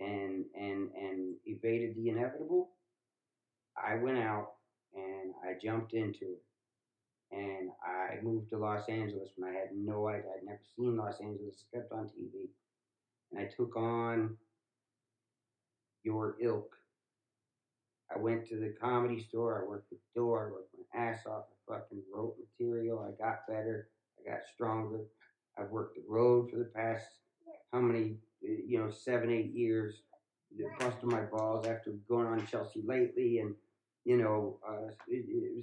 and, 0.00 0.44
and, 0.58 0.90
and 0.94 1.34
evaded 1.46 1.96
the 1.96 2.08
inevitable, 2.08 2.70
I 3.76 3.96
went 3.96 4.18
out 4.18 4.54
and 4.94 5.32
I 5.44 5.58
jumped 5.62 5.94
into 5.94 6.24
it 6.24 6.42
and 7.30 7.70
I 7.84 8.22
moved 8.22 8.50
to 8.50 8.58
Los 8.58 8.88
Angeles 8.88 9.30
when 9.36 9.50
I 9.50 9.54
had 9.54 9.68
no 9.74 10.08
idea. 10.08 10.30
I'd 10.36 10.44
never 10.44 10.60
seen 10.76 10.96
Los 10.96 11.20
Angeles 11.20 11.64
except 11.72 11.92
on 11.92 12.06
TV. 12.06 12.48
And 13.30 13.40
I 13.40 13.44
took 13.44 13.76
on 13.76 14.36
your 16.04 16.36
ilk. 16.40 16.74
I 18.14 18.18
went 18.18 18.48
to 18.48 18.56
the 18.56 18.74
comedy 18.80 19.22
store. 19.22 19.62
I 19.62 19.68
worked 19.68 19.90
the 19.90 19.98
door. 20.14 20.48
I 20.48 20.52
worked 20.52 20.74
my 20.94 21.00
ass 21.00 21.26
off. 21.26 21.44
I 21.68 21.74
fucking 21.74 22.02
wrote 22.12 22.36
material. 22.38 23.06
I 23.06 23.22
got 23.22 23.46
better. 23.46 23.88
I 24.18 24.30
got 24.30 24.40
stronger. 24.54 25.00
I've 25.58 25.70
worked 25.70 25.96
the 25.96 26.04
road 26.08 26.50
for 26.50 26.56
the 26.56 26.70
past 26.74 27.04
how 27.72 27.80
many, 27.80 28.16
uh, 28.42 28.48
you 28.66 28.78
know, 28.78 28.90
seven, 28.90 29.30
eight 29.30 29.52
years. 29.52 30.02
Busting 30.80 31.10
my 31.10 31.20
balls 31.20 31.66
after 31.66 31.90
going 32.08 32.26
on 32.26 32.46
Chelsea 32.46 32.80
Lately 32.82 33.38
and 33.40 33.54
you 34.08 34.16
know, 34.16 34.58
uh, 34.66 34.88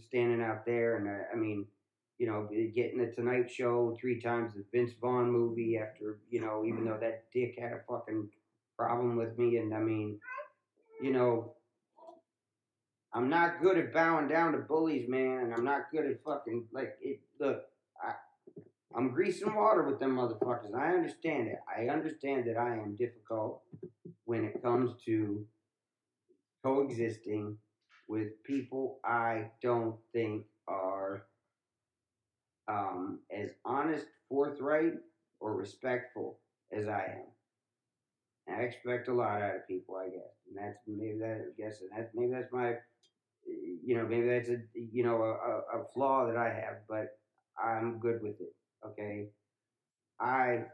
standing 0.08 0.40
out 0.40 0.68
there, 0.68 0.98
and 0.98 1.10
I 1.34 1.36
mean, 1.36 1.66
you 2.20 2.28
know, 2.28 2.48
getting 2.76 3.00
the 3.00 3.08
Tonight 3.08 3.50
Show 3.50 3.98
three 4.00 4.22
times, 4.22 4.54
the 4.54 4.64
Vince 4.72 4.92
Vaughn 5.02 5.32
movie 5.32 5.80
after, 5.80 6.20
you 6.30 6.42
know, 6.42 6.64
even 6.64 6.86
though 6.86 7.00
that 7.02 7.24
dick 7.34 7.58
had 7.60 7.72
a 7.72 7.82
fucking 7.90 8.30
problem 8.78 9.16
with 9.16 9.36
me, 9.40 9.58
and 9.58 9.74
I 9.74 9.80
mean, 9.80 10.20
you 11.02 11.12
know, 11.12 11.56
I'm 13.16 13.30
not 13.32 13.64
good 13.64 13.80
at 13.80 13.92
bowing 13.92 14.28
down 14.28 14.52
to 14.52 14.60
bullies, 14.60 15.10
man, 15.10 15.40
and 15.46 15.52
I'm 15.52 15.66
not 15.66 15.90
good 15.92 16.06
at 16.06 16.24
fucking 16.24 16.66
like 16.72 16.98
it. 17.02 17.22
Look, 17.40 17.64
I, 18.00 18.14
I'm 18.96 19.10
greasing 19.10 19.56
water 19.56 19.82
with 19.90 20.00
them 20.00 20.18
motherfuckers. 20.18 20.76
I 20.78 20.94
understand 20.94 21.48
it. 21.48 21.58
I 21.76 21.88
understand 21.88 22.46
that 22.46 22.58
I 22.58 22.76
am 22.76 22.96
difficult 22.96 23.64
when 24.26 24.46
it 24.46 24.62
comes 24.62 24.92
to 25.06 25.48
coexisting 26.64 27.58
with 28.08 28.44
people 28.44 29.00
I 29.04 29.50
don't 29.62 29.96
think 30.14 30.46
are 30.68 31.26
um, 32.68 33.20
as 33.32 33.50
honest, 33.64 34.06
forthright, 34.30 34.94
or 35.40 35.56
respectful 35.56 36.40
as 36.72 36.88
I 36.88 37.04
am. 37.18 37.26
And 38.48 38.58
I 38.58 38.60
expect 38.62 39.08
a 39.08 39.14
lot 39.14 39.42
out 39.42 39.56
of 39.56 39.68
people, 39.68 39.96
I 39.96 40.06
guess, 40.06 40.36
and 40.48 40.58
that's 40.58 40.78
maybe 40.88 41.18
that. 41.20 41.46
I 41.48 41.62
guess 41.62 41.82
and 41.82 41.90
that's 41.96 42.14
maybe 42.14 42.32
that's 42.32 42.52
my, 42.52 42.76
you 43.46 43.98
know, 43.98 44.06
maybe 44.08 44.28
that's 44.28 44.50
a 44.50 44.58
you 44.74 45.04
know 45.04 45.24
a, 45.24 45.80
a, 45.80 45.86
flaw 45.94 46.28
that 46.28 46.38
I 46.38 46.50
have, 46.50 46.78
but 46.88 47.18
I'm 47.64 48.00
good 48.00 48.22
with 48.22 48.40
it. 48.40 48.54
Okay, 48.86 49.30
I 50.20 50.66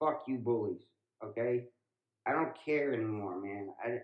fuck 0.00 0.22
you 0.26 0.38
bullies. 0.38 0.82
Okay, 1.22 1.64
I 2.26 2.32
don't 2.32 2.56
care 2.64 2.94
anymore, 2.94 3.40
man. 3.40 3.68
I 3.84 3.98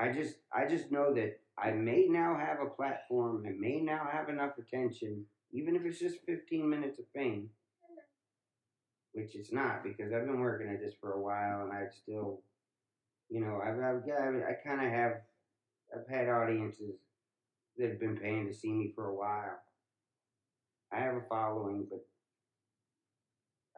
I 0.00 0.12
just 0.12 0.36
I 0.50 0.66
just 0.66 0.90
know 0.90 1.12
that 1.14 1.40
I 1.58 1.72
may 1.72 2.06
now 2.08 2.38
have 2.38 2.60
a 2.60 2.70
platform. 2.70 3.44
I 3.46 3.52
may 3.58 3.80
now 3.80 4.08
have 4.10 4.30
enough 4.30 4.52
attention, 4.58 5.26
even 5.52 5.76
if 5.76 5.84
it's 5.84 5.98
just 5.98 6.24
15 6.24 6.68
minutes 6.68 6.98
of 6.98 7.04
fame, 7.14 7.50
which 9.12 9.34
it's 9.34 9.52
not 9.52 9.84
because 9.84 10.10
I've 10.12 10.24
been 10.24 10.40
working 10.40 10.70
at 10.70 10.80
this 10.80 10.94
for 10.98 11.12
a 11.12 11.20
while 11.20 11.64
and 11.64 11.72
I 11.72 11.82
still, 12.02 12.40
you 13.28 13.40
know, 13.40 13.60
I've, 13.62 13.78
I've 13.78 14.06
got 14.06 14.22
I 14.22 14.54
kind 14.66 14.86
of 14.86 14.90
have 14.90 15.12
I've 15.94 16.08
had 16.08 16.30
audiences 16.30 16.94
that 17.76 17.90
have 17.90 18.00
been 18.00 18.16
paying 18.16 18.46
to 18.46 18.54
see 18.54 18.72
me 18.72 18.92
for 18.94 19.08
a 19.08 19.14
while. 19.14 19.58
I 20.90 21.00
have 21.00 21.16
a 21.16 21.22
following, 21.28 21.86
but 21.90 22.06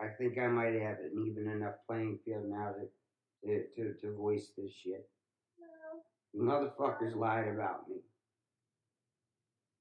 I 0.00 0.08
think 0.18 0.38
I 0.38 0.46
might 0.46 0.74
have 0.74 0.98
an 1.00 1.26
even 1.26 1.50
enough 1.50 1.74
playing 1.88 2.20
field 2.24 2.44
now 2.46 2.74
to 2.78 2.86
to, 3.44 3.64
to, 3.74 3.94
to 4.00 4.16
voice 4.16 4.52
this 4.56 4.70
shit. 4.72 5.08
You 6.32 6.42
motherfuckers 6.42 7.14
lied 7.14 7.48
about 7.48 7.88
me. 7.88 7.96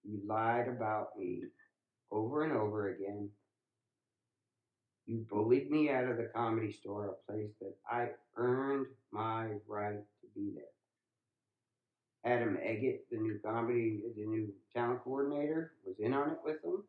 You 0.03 0.19
lied 0.27 0.67
about 0.67 1.17
me 1.17 1.43
over 2.11 2.43
and 2.43 2.53
over 2.53 2.89
again. 2.89 3.29
You 5.05 5.25
bullied 5.29 5.69
me 5.69 5.89
out 5.89 6.05
of 6.05 6.17
the 6.17 6.29
comedy 6.35 6.71
store, 6.71 7.07
a 7.07 7.31
place 7.31 7.51
that 7.61 7.75
I 7.89 8.09
earned 8.35 8.87
my 9.11 9.47
right 9.67 9.99
to 10.21 10.27
be 10.35 10.51
there. 10.53 10.63
Adam 12.23 12.57
Eget, 12.57 12.99
the 13.09 13.17
new 13.17 13.39
comedy, 13.43 14.03
the 14.15 14.25
new 14.25 14.53
talent 14.75 15.03
coordinator, 15.03 15.73
was 15.85 15.95
in 15.99 16.13
on 16.13 16.31
it 16.31 16.37
with 16.43 16.61
them 16.61 16.83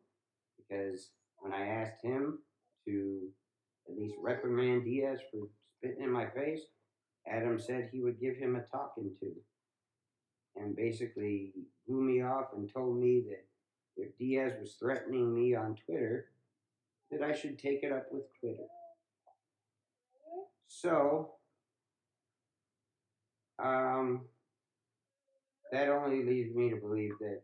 because 0.57 1.09
when 1.39 1.53
I 1.53 1.65
asked 1.65 2.03
him 2.03 2.39
to 2.85 3.27
at 3.89 3.97
least 3.97 4.15
reprimand 4.21 4.85
Diaz 4.85 5.19
for 5.31 5.47
spitting 5.77 6.03
in 6.03 6.11
my 6.11 6.27
face, 6.29 6.61
Adam 7.27 7.59
said 7.59 7.89
he 7.91 8.01
would 8.01 8.19
give 8.19 8.35
him 8.35 8.55
a 8.55 8.61
talking 8.75 9.11
to 9.19 9.31
and 10.55 10.75
basically 10.75 11.53
blew 11.87 12.01
me 12.01 12.21
off 12.21 12.47
and 12.55 12.71
told 12.71 12.97
me 12.97 13.23
that 13.29 13.45
if 13.97 14.17
Diaz 14.17 14.53
was 14.59 14.73
threatening 14.73 15.33
me 15.33 15.55
on 15.55 15.75
Twitter, 15.85 16.27
that 17.11 17.21
I 17.21 17.33
should 17.33 17.59
take 17.59 17.83
it 17.83 17.91
up 17.91 18.07
with 18.11 18.23
Twitter. 18.39 18.63
So, 20.67 21.33
um, 23.63 24.21
that 25.71 25.89
only 25.89 26.23
leads 26.23 26.55
me 26.55 26.69
to 26.69 26.75
believe 26.75 27.13
that 27.19 27.41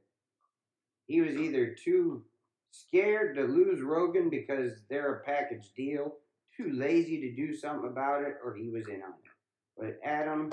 he 1.07 1.21
was 1.21 1.35
either 1.35 1.75
too 1.75 2.23
scared 2.71 3.35
to 3.35 3.43
lose 3.43 3.81
Rogan 3.81 4.29
because 4.29 4.73
they're 4.89 5.15
a 5.15 5.23
package 5.23 5.73
deal, 5.75 6.15
too 6.55 6.71
lazy 6.73 7.19
to 7.21 7.35
do 7.35 7.55
something 7.55 7.89
about 7.89 8.23
it, 8.23 8.35
or 8.43 8.55
he 8.55 8.69
was 8.69 8.87
in 8.87 9.01
on 9.01 9.13
it. 9.23 9.31
But 9.77 9.99
Adam, 10.07 10.51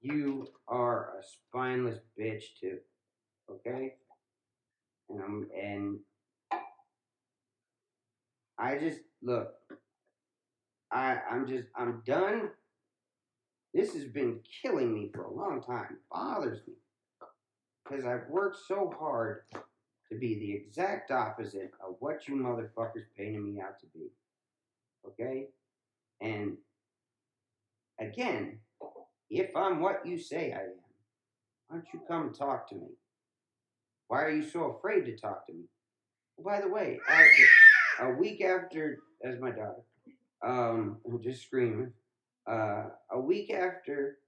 you 0.00 0.48
are 0.68 1.12
a 1.18 1.22
spineless 1.22 1.98
bitch 2.18 2.44
too. 2.60 2.78
Okay? 3.50 3.94
And 5.08 5.20
I'm 5.20 5.48
and 5.56 5.98
I 8.58 8.78
just 8.78 9.00
look. 9.22 9.54
I 10.92 11.18
I'm 11.30 11.46
just 11.46 11.68
I'm 11.76 12.02
done. 12.06 12.50
This 13.72 13.94
has 13.94 14.04
been 14.04 14.40
killing 14.62 14.92
me 14.92 15.10
for 15.14 15.22
a 15.22 15.32
long 15.32 15.62
time. 15.62 15.86
It 15.90 15.98
bothers 16.10 16.60
me 16.66 16.74
because 17.84 18.04
I've 18.04 18.28
worked 18.28 18.58
so 18.66 18.92
hard 18.98 19.42
to 20.10 20.18
be 20.18 20.38
the 20.38 20.52
exact 20.52 21.10
opposite 21.10 21.70
of 21.86 21.96
what 22.00 22.26
you 22.26 22.34
motherfuckers 22.34 23.04
painted 23.16 23.42
me 23.42 23.60
out 23.60 23.78
to 23.80 23.86
be. 23.94 24.08
Okay? 25.06 25.48
And 26.20 26.56
again, 28.00 28.58
if 29.30 29.54
I'm 29.56 29.80
what 29.80 30.04
you 30.04 30.18
say 30.18 30.52
I 30.52 30.62
am, 30.64 30.72
why 31.68 31.76
don't 31.76 31.86
you 31.94 32.00
come 32.08 32.32
talk 32.32 32.68
to 32.70 32.74
me? 32.74 32.88
Why 34.08 34.22
are 34.22 34.30
you 34.30 34.42
so 34.42 34.76
afraid 34.76 35.04
to 35.06 35.16
talk 35.16 35.46
to 35.46 35.52
me? 35.52 35.64
Well, 36.36 36.56
by 36.56 36.60
the 36.62 36.68
way, 36.68 36.98
a 38.00 38.10
week 38.10 38.42
after, 38.42 38.98
as 39.24 39.38
my 39.38 39.50
daughter, 39.50 39.82
um, 40.44 40.98
just 41.22 41.42
screaming, 41.42 41.92
uh, 42.50 42.86
a 43.12 43.20
week 43.20 43.52
after 43.52 44.18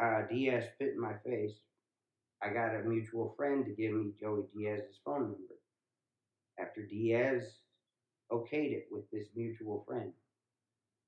uh, 0.00 0.22
Diaz 0.28 0.64
spit 0.74 0.94
in 0.94 1.00
my 1.00 1.14
face, 1.24 1.52
I 2.42 2.50
got 2.50 2.74
a 2.74 2.82
mutual 2.84 3.34
friend 3.36 3.64
to 3.64 3.72
give 3.72 3.92
me 3.92 4.12
Joey 4.20 4.42
Diaz's 4.56 4.98
phone 5.04 5.22
number. 5.22 5.58
After 6.58 6.82
Diaz 6.82 7.42
okayed 8.32 8.72
it 8.72 8.86
with 8.90 9.08
this 9.12 9.28
mutual 9.36 9.84
friend, 9.86 10.12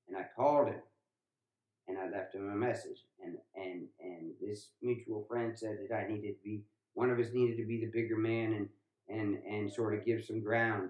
and 0.07 0.17
I 0.17 0.25
called 0.35 0.67
him, 0.67 0.81
him 2.41 2.51
a 2.51 2.55
message, 2.55 3.05
and 3.23 3.37
and 3.55 3.87
and 3.99 4.31
this 4.41 4.69
mutual 4.81 5.25
friend 5.29 5.57
said 5.57 5.77
that 5.87 5.95
I 5.95 6.07
needed 6.07 6.35
to 6.35 6.43
be 6.43 6.61
one 6.93 7.09
of 7.09 7.19
us 7.19 7.33
needed 7.33 7.57
to 7.57 7.65
be 7.65 7.79
the 7.79 7.91
bigger 7.91 8.17
man 8.17 8.53
and 8.53 8.69
and 9.09 9.37
and 9.45 9.71
sort 9.71 9.93
of 9.93 10.05
give 10.05 10.23
some 10.23 10.41
ground, 10.41 10.89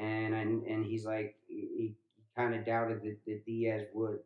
and 0.00 0.34
and, 0.34 0.64
and 0.64 0.84
he's 0.84 1.04
like 1.04 1.36
he, 1.48 1.68
he 1.76 1.94
kind 2.36 2.54
of 2.54 2.64
doubted 2.64 3.02
that, 3.02 3.16
that 3.26 3.44
Diaz 3.44 3.82
would, 3.94 4.18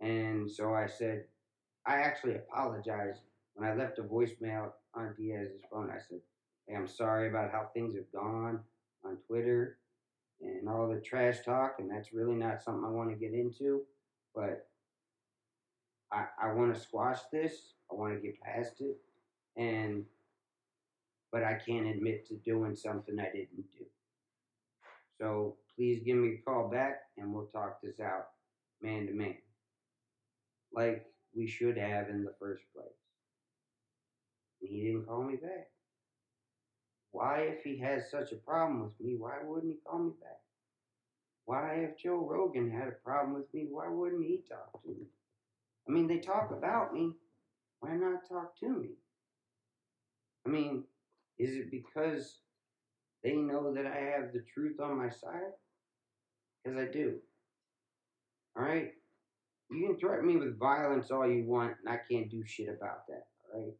and 0.00 0.50
so 0.50 0.74
I 0.74 0.86
said 0.86 1.24
I 1.86 1.96
actually 1.96 2.34
apologized. 2.34 3.20
When 3.54 3.68
I 3.68 3.74
left 3.74 3.98
a 3.98 4.02
voicemail 4.02 4.70
on 4.94 5.14
Diaz's 5.18 5.62
phone, 5.70 5.90
I 5.90 5.98
said, 5.98 6.20
Hey, 6.66 6.76
I'm 6.76 6.86
sorry 6.86 7.28
about 7.28 7.50
how 7.50 7.70
things 7.74 7.96
have 7.96 8.12
gone 8.12 8.60
on 9.04 9.16
Twitter 9.26 9.78
and 10.40 10.68
all 10.68 10.88
the 10.88 11.00
trash 11.00 11.38
talk, 11.44 11.76
and 11.80 11.90
that's 11.90 12.12
really 12.12 12.36
not 12.36 12.62
something 12.62 12.84
I 12.84 12.90
want 12.90 13.10
to 13.10 13.16
get 13.16 13.32
into. 13.32 13.82
But 14.34 14.67
I, 16.12 16.26
I 16.42 16.52
want 16.52 16.74
to 16.74 16.80
squash 16.80 17.18
this. 17.32 17.52
I 17.90 17.94
want 17.94 18.14
to 18.14 18.20
get 18.20 18.40
past 18.40 18.80
it. 18.80 18.96
And, 19.56 20.04
but 21.32 21.44
I 21.44 21.54
can't 21.54 21.86
admit 21.86 22.26
to 22.28 22.34
doing 22.36 22.76
something 22.76 23.18
I 23.18 23.26
didn't 23.32 23.70
do. 23.76 23.84
So 25.20 25.56
please 25.76 26.02
give 26.04 26.16
me 26.16 26.34
a 26.34 26.50
call 26.50 26.68
back 26.68 27.00
and 27.16 27.32
we'll 27.32 27.46
talk 27.46 27.80
this 27.82 28.00
out 28.00 28.28
man 28.80 29.06
to 29.06 29.12
man. 29.12 29.36
Like 30.72 31.06
we 31.34 31.46
should 31.46 31.76
have 31.76 32.08
in 32.08 32.24
the 32.24 32.34
first 32.38 32.62
place. 32.74 32.86
And 34.60 34.70
he 34.70 34.84
didn't 34.84 35.06
call 35.06 35.22
me 35.22 35.36
back. 35.36 35.68
Why, 37.10 37.40
if 37.40 37.64
he 37.64 37.78
has 37.78 38.10
such 38.10 38.32
a 38.32 38.36
problem 38.36 38.82
with 38.82 39.00
me, 39.00 39.16
why 39.18 39.38
wouldn't 39.42 39.72
he 39.72 39.78
call 39.84 40.00
me 40.00 40.12
back? 40.20 40.40
Why, 41.46 41.88
if 41.88 41.98
Joe 41.98 42.28
Rogan 42.28 42.70
had 42.70 42.88
a 42.88 43.04
problem 43.04 43.34
with 43.34 43.52
me, 43.54 43.66
why 43.70 43.88
wouldn't 43.88 44.26
he 44.26 44.42
talk 44.48 44.82
to 44.82 44.88
me? 44.88 45.06
I 45.88 45.92
mean, 45.92 46.06
they 46.06 46.18
talk 46.18 46.50
about 46.50 46.92
me. 46.92 47.12
Why 47.80 47.94
not 47.94 48.28
talk 48.28 48.58
to 48.60 48.68
me? 48.68 48.90
I 50.46 50.50
mean, 50.50 50.84
is 51.38 51.54
it 51.54 51.70
because 51.70 52.40
they 53.22 53.34
know 53.36 53.72
that 53.74 53.86
I 53.86 53.96
have 53.96 54.32
the 54.32 54.44
truth 54.52 54.80
on 54.80 54.98
my 54.98 55.08
side? 55.08 55.52
Because 56.62 56.78
I 56.78 56.90
do. 56.90 57.16
All 58.56 58.64
right? 58.64 58.92
You 59.70 59.86
can 59.86 59.98
threaten 59.98 60.26
me 60.26 60.36
with 60.36 60.58
violence 60.58 61.10
all 61.10 61.28
you 61.28 61.44
want, 61.44 61.74
and 61.84 61.94
I 61.94 62.00
can't 62.10 62.30
do 62.30 62.42
shit 62.44 62.68
about 62.68 63.06
that. 63.08 63.26
All 63.54 63.60
right? 63.60 63.74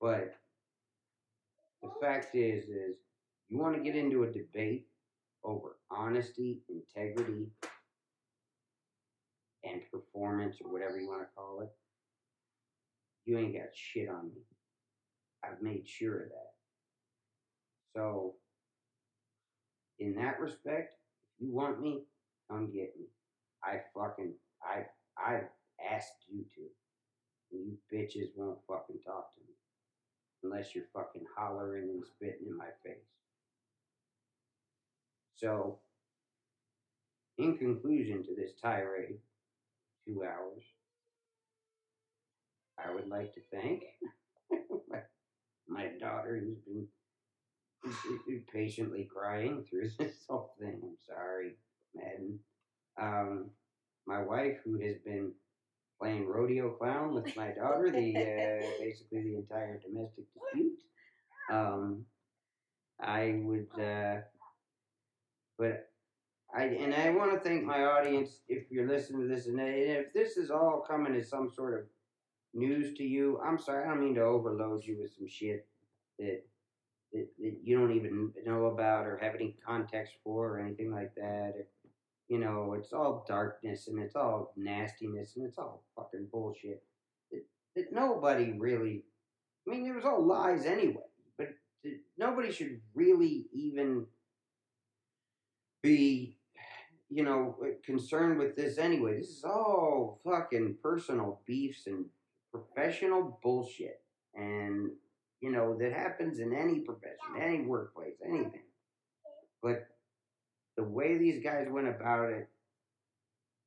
But 0.00 0.34
the 1.82 1.90
fact 2.00 2.34
is, 2.34 2.64
is 2.64 2.96
you 3.48 3.58
want 3.58 3.76
to 3.76 3.82
get 3.82 3.96
into 3.96 4.24
a 4.24 4.30
debate 4.30 4.86
over 5.44 5.76
honesty, 5.90 6.60
integrity, 6.68 7.46
and 9.64 9.80
performance, 9.90 10.56
or 10.64 10.72
whatever 10.72 10.98
you 10.98 11.08
want 11.08 11.22
to 11.22 11.28
call 11.36 11.60
it, 11.62 11.70
you 13.26 13.38
ain't 13.38 13.54
got 13.54 13.74
shit 13.74 14.08
on 14.08 14.26
me. 14.26 14.42
I've 15.44 15.62
made 15.62 15.86
sure 15.86 16.22
of 16.22 16.28
that. 16.28 16.52
So, 17.94 18.34
in 19.98 20.14
that 20.16 20.40
respect, 20.40 20.94
if 21.38 21.46
you 21.46 21.54
want 21.54 21.80
me, 21.80 22.02
come 22.50 22.66
get 22.66 22.94
me. 22.98 23.06
I 23.62 23.80
fucking, 23.94 24.32
I, 24.62 24.86
I've 25.18 25.48
asked 25.92 26.24
you 26.28 26.44
to. 26.54 26.62
And 27.52 27.66
you 27.66 27.76
bitches 27.92 28.30
won't 28.36 28.58
fucking 28.68 29.00
talk 29.04 29.34
to 29.34 29.40
me 29.40 29.54
unless 30.44 30.74
you're 30.74 30.84
fucking 30.94 31.24
hollering 31.36 31.90
and 31.90 32.04
spitting 32.06 32.46
in 32.48 32.56
my 32.56 32.68
face. 32.84 32.96
So, 35.36 35.78
in 37.38 37.56
conclusion 37.58 38.22
to 38.24 38.34
this 38.36 38.52
tirade, 38.62 39.18
two 40.06 40.22
hours, 40.24 40.62
I 42.78 42.92
would 42.94 43.08
like 43.08 43.34
to 43.34 43.40
thank 43.52 43.82
my, 44.90 45.00
my 45.68 45.88
daughter 46.00 46.40
who's 46.42 46.58
been 46.60 46.86
patiently 48.52 49.08
crying 49.12 49.64
through 49.68 49.90
this 49.98 50.24
whole 50.28 50.54
thing. 50.60 50.80
I'm 50.82 50.96
sorry, 51.06 51.56
Madden. 51.94 52.38
Um, 53.00 53.50
my 54.06 54.22
wife 54.22 54.58
who 54.64 54.78
has 54.80 54.96
been 55.04 55.32
playing 56.00 56.26
rodeo 56.26 56.70
clown 56.70 57.14
with 57.14 57.36
my 57.36 57.50
daughter, 57.52 57.90
the 57.90 58.16
uh, 58.16 58.66
basically 58.80 59.22
the 59.22 59.36
entire 59.36 59.80
domestic 59.80 60.24
dispute. 60.34 60.78
Um, 61.52 62.04
I 63.00 63.40
would, 63.44 63.68
uh, 63.80 64.20
but 65.58 65.89
I 66.56 66.64
and 66.64 66.94
I 66.94 67.10
want 67.10 67.32
to 67.32 67.48
thank 67.48 67.64
my 67.64 67.84
audience 67.84 68.40
if 68.48 68.70
you're 68.70 68.88
listening 68.88 69.22
to 69.22 69.34
this, 69.34 69.46
and 69.46 69.60
if 69.60 70.12
this 70.12 70.36
is 70.36 70.50
all 70.50 70.84
coming 70.86 71.14
as 71.14 71.28
some 71.28 71.48
sort 71.48 71.78
of 71.78 71.86
news 72.54 72.96
to 72.98 73.04
you, 73.04 73.40
I'm 73.44 73.58
sorry, 73.58 73.84
I 73.84 73.90
don't 73.90 74.00
mean 74.00 74.16
to 74.16 74.22
overload 74.22 74.84
you 74.84 74.98
with 75.00 75.12
some 75.12 75.28
shit 75.28 75.66
that 76.18 76.42
that, 77.12 77.28
that 77.38 77.56
you 77.62 77.78
don't 77.78 77.96
even 77.96 78.32
know 78.44 78.66
about 78.66 79.06
or 79.06 79.18
have 79.18 79.34
any 79.34 79.56
context 79.64 80.14
for 80.24 80.56
or 80.56 80.60
anything 80.60 80.92
like 80.92 81.14
that 81.16 81.54
you 82.30 82.38
know, 82.38 82.74
it's 82.78 82.92
all 82.92 83.24
darkness 83.28 83.88
and 83.88 83.98
it's 83.98 84.14
all 84.14 84.54
nastiness 84.56 85.34
and 85.34 85.44
it's 85.44 85.58
all 85.58 85.82
fucking 85.96 86.28
bullshit. 86.30 86.80
It, 87.32 87.44
it, 87.74 87.88
nobody 87.92 88.52
really, 88.56 89.02
I 89.66 89.72
mean, 89.72 89.84
it 89.84 89.94
was 89.96 90.04
all 90.04 90.24
lies 90.24 90.64
anyway, 90.64 91.02
but 91.36 91.48
nobody 92.16 92.52
should 92.52 92.80
really 92.94 93.46
even 93.52 94.06
be, 95.82 96.38
you 97.10 97.24
know, 97.24 97.56
uh, 97.62 97.70
concerned 97.84 98.38
with 98.38 98.56
this 98.56 98.78
anyway. 98.78 99.18
This 99.18 99.30
is 99.30 99.44
all 99.44 100.20
fucking 100.24 100.76
personal 100.82 101.40
beefs 101.46 101.86
and 101.86 102.06
professional 102.52 103.38
bullshit. 103.42 104.00
And, 104.34 104.90
you 105.40 105.50
know, 105.50 105.76
that 105.78 105.92
happens 105.92 106.38
in 106.38 106.54
any 106.54 106.80
profession, 106.80 107.40
any 107.40 107.62
workplace, 107.62 108.14
anything. 108.24 108.62
But 109.62 109.88
the 110.76 110.84
way 110.84 111.18
these 111.18 111.42
guys 111.42 111.66
went 111.68 111.88
about 111.88 112.30
it 112.30 112.48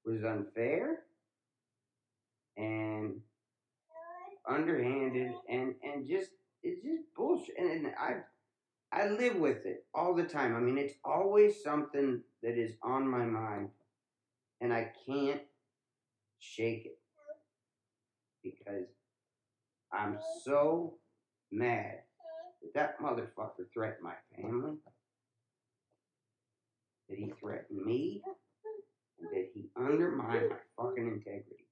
was 0.06 0.24
unfair 0.24 1.00
and 2.58 3.16
underhanded 4.48 5.32
and 5.50 5.74
and 5.82 6.08
just 6.08 6.30
it's 6.62 6.84
just 6.84 7.04
bullshit 7.16 7.56
and, 7.58 7.72
and 7.72 7.94
I 7.98 8.18
I 8.92 9.08
live 9.08 9.38
with 9.38 9.66
it 9.66 9.86
all 9.94 10.14
the 10.14 10.24
time. 10.24 10.56
I 10.56 10.60
mean, 10.60 10.78
it's 10.78 10.94
always 11.04 11.64
something 11.64 12.22
that 12.44 12.58
is 12.58 12.74
on 12.84 13.08
my 13.08 13.26
mind 13.26 13.70
and 14.62 14.74
I 14.74 14.92
can't 15.08 15.42
shake 16.40 16.86
it 16.86 17.00
because 18.44 18.88
I'm 19.92 20.18
so 20.44 20.96
mad 21.52 22.00
that 22.62 22.74
that 22.74 23.00
motherfucker 23.02 23.66
threatened 23.74 24.04
my 24.04 24.14
family, 24.36 24.78
that 27.10 27.18
he 27.18 27.32
threatened 27.40 27.86
me, 27.86 28.22
and 29.20 29.30
that 29.32 29.50
he 29.54 29.70
undermined 29.78 30.50
my 30.50 30.56
fucking 30.78 31.08
integrity. 31.08 31.68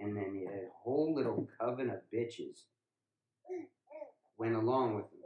And 0.00 0.16
then 0.16 0.44
a 0.48 0.68
whole 0.82 1.14
little 1.14 1.48
coven 1.60 1.90
of 1.90 1.98
bitches 2.12 2.62
went 4.38 4.56
along 4.56 4.96
with 4.96 5.04
him 5.04 5.20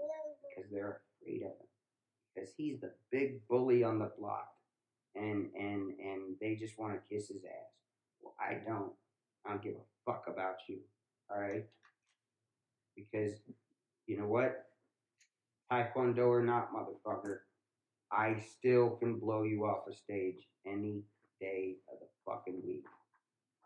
because 0.48 0.70
they're 0.70 1.00
afraid 1.22 1.42
of 1.42 1.48
him. 1.48 1.66
Because 2.34 2.50
he's 2.56 2.80
the 2.80 2.92
big 3.10 3.46
bully 3.48 3.82
on 3.82 3.98
the 3.98 4.10
block 4.18 4.55
and 5.16 5.48
and 5.58 5.92
and 5.98 6.36
they 6.40 6.54
just 6.54 6.78
want 6.78 6.94
to 6.94 7.14
kiss 7.14 7.28
his 7.28 7.44
ass. 7.44 7.72
Well, 8.20 8.34
I 8.40 8.54
don't. 8.66 8.92
I 9.44 9.50
don't 9.50 9.62
give 9.62 9.74
a 9.74 10.10
fuck 10.10 10.24
about 10.28 10.56
you. 10.68 10.78
All 11.30 11.40
right, 11.40 11.64
because 12.94 13.32
you 14.06 14.18
know 14.18 14.26
what, 14.26 14.66
Taekwondo 15.70 16.28
or 16.28 16.42
not, 16.42 16.70
motherfucker, 16.72 17.38
I 18.12 18.42
still 18.58 18.90
can 18.90 19.18
blow 19.18 19.42
you 19.42 19.64
off 19.64 19.88
a 19.90 19.92
stage 19.94 20.46
any 20.66 21.02
day 21.40 21.76
of 21.92 21.98
the 22.00 22.06
fucking 22.24 22.62
week. 22.66 22.84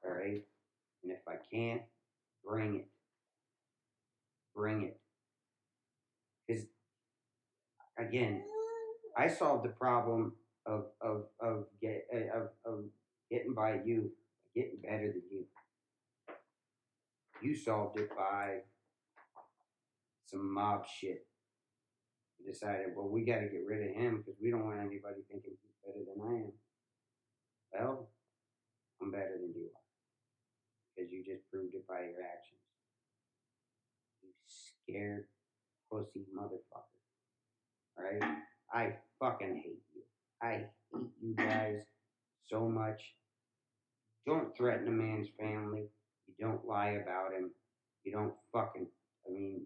All 0.04 0.12
right, 0.12 0.44
and 1.02 1.12
if 1.12 1.20
I 1.28 1.36
can't, 1.52 1.82
bring 2.44 2.76
it. 2.76 2.88
Bring 4.54 4.82
it. 4.82 4.98
Because 6.46 6.64
again, 7.98 8.42
I 9.16 9.28
solved 9.28 9.64
the 9.64 9.70
problem 9.70 10.32
of 10.66 10.86
of 11.00 11.24
of 11.40 11.64
get 11.80 12.06
eh, 12.12 12.28
of, 12.34 12.48
of 12.64 12.84
getting 13.30 13.54
by 13.54 13.80
you, 13.84 14.10
getting 14.54 14.78
better 14.82 15.12
than 15.12 15.22
you. 15.30 15.44
You 17.42 17.56
solved 17.56 17.98
it 17.98 18.10
by 18.10 18.58
some 20.26 20.52
mob 20.52 20.84
shit. 20.86 21.26
You 22.38 22.52
decided, 22.52 22.94
well, 22.94 23.08
we 23.08 23.24
got 23.24 23.40
to 23.40 23.48
get 23.48 23.66
rid 23.66 23.90
of 23.90 23.96
him 23.96 24.18
because 24.18 24.38
we 24.40 24.50
don't 24.50 24.64
want 24.64 24.78
anybody 24.78 25.20
thinking 25.30 25.52
he's 25.60 25.80
better 25.84 26.04
than 26.04 26.22
I 26.22 26.34
am. 26.46 26.52
Well, 27.72 28.08
I'm 29.00 29.10
better 29.10 29.36
than 29.40 29.52
you 29.54 29.68
are 29.72 29.80
because 31.00 31.12
you 31.12 31.24
just 31.24 31.48
proved 31.50 31.74
it 31.74 31.86
by 31.88 32.00
your 32.00 32.20
actions. 32.20 32.60
You 34.22 34.30
scared 34.46 35.24
pussy 35.90 36.26
motherfucker. 36.36 37.00
Alright? 37.98 38.38
I 38.72 38.94
fucking 39.18 39.56
hate. 39.56 39.82
I 40.42 40.50
hate 40.52 40.66
you 41.22 41.34
guys 41.34 41.80
so 42.48 42.68
much. 42.68 43.00
Don't 44.26 44.56
threaten 44.56 44.88
a 44.88 44.90
man's 44.90 45.28
family. 45.38 45.88
You 46.26 46.46
don't 46.46 46.66
lie 46.66 46.98
about 47.02 47.32
him. 47.32 47.50
You 48.04 48.12
don't 48.12 48.34
fucking, 48.52 48.86
I 49.28 49.32
mean, 49.32 49.62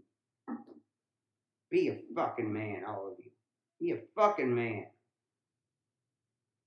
be 1.70 1.88
a 1.88 1.98
fucking 2.14 2.52
man, 2.52 2.82
all 2.86 3.08
of 3.08 3.18
you. 3.18 3.30
Be 3.80 3.92
a 3.92 4.00
fucking 4.14 4.54
man. 4.54 4.86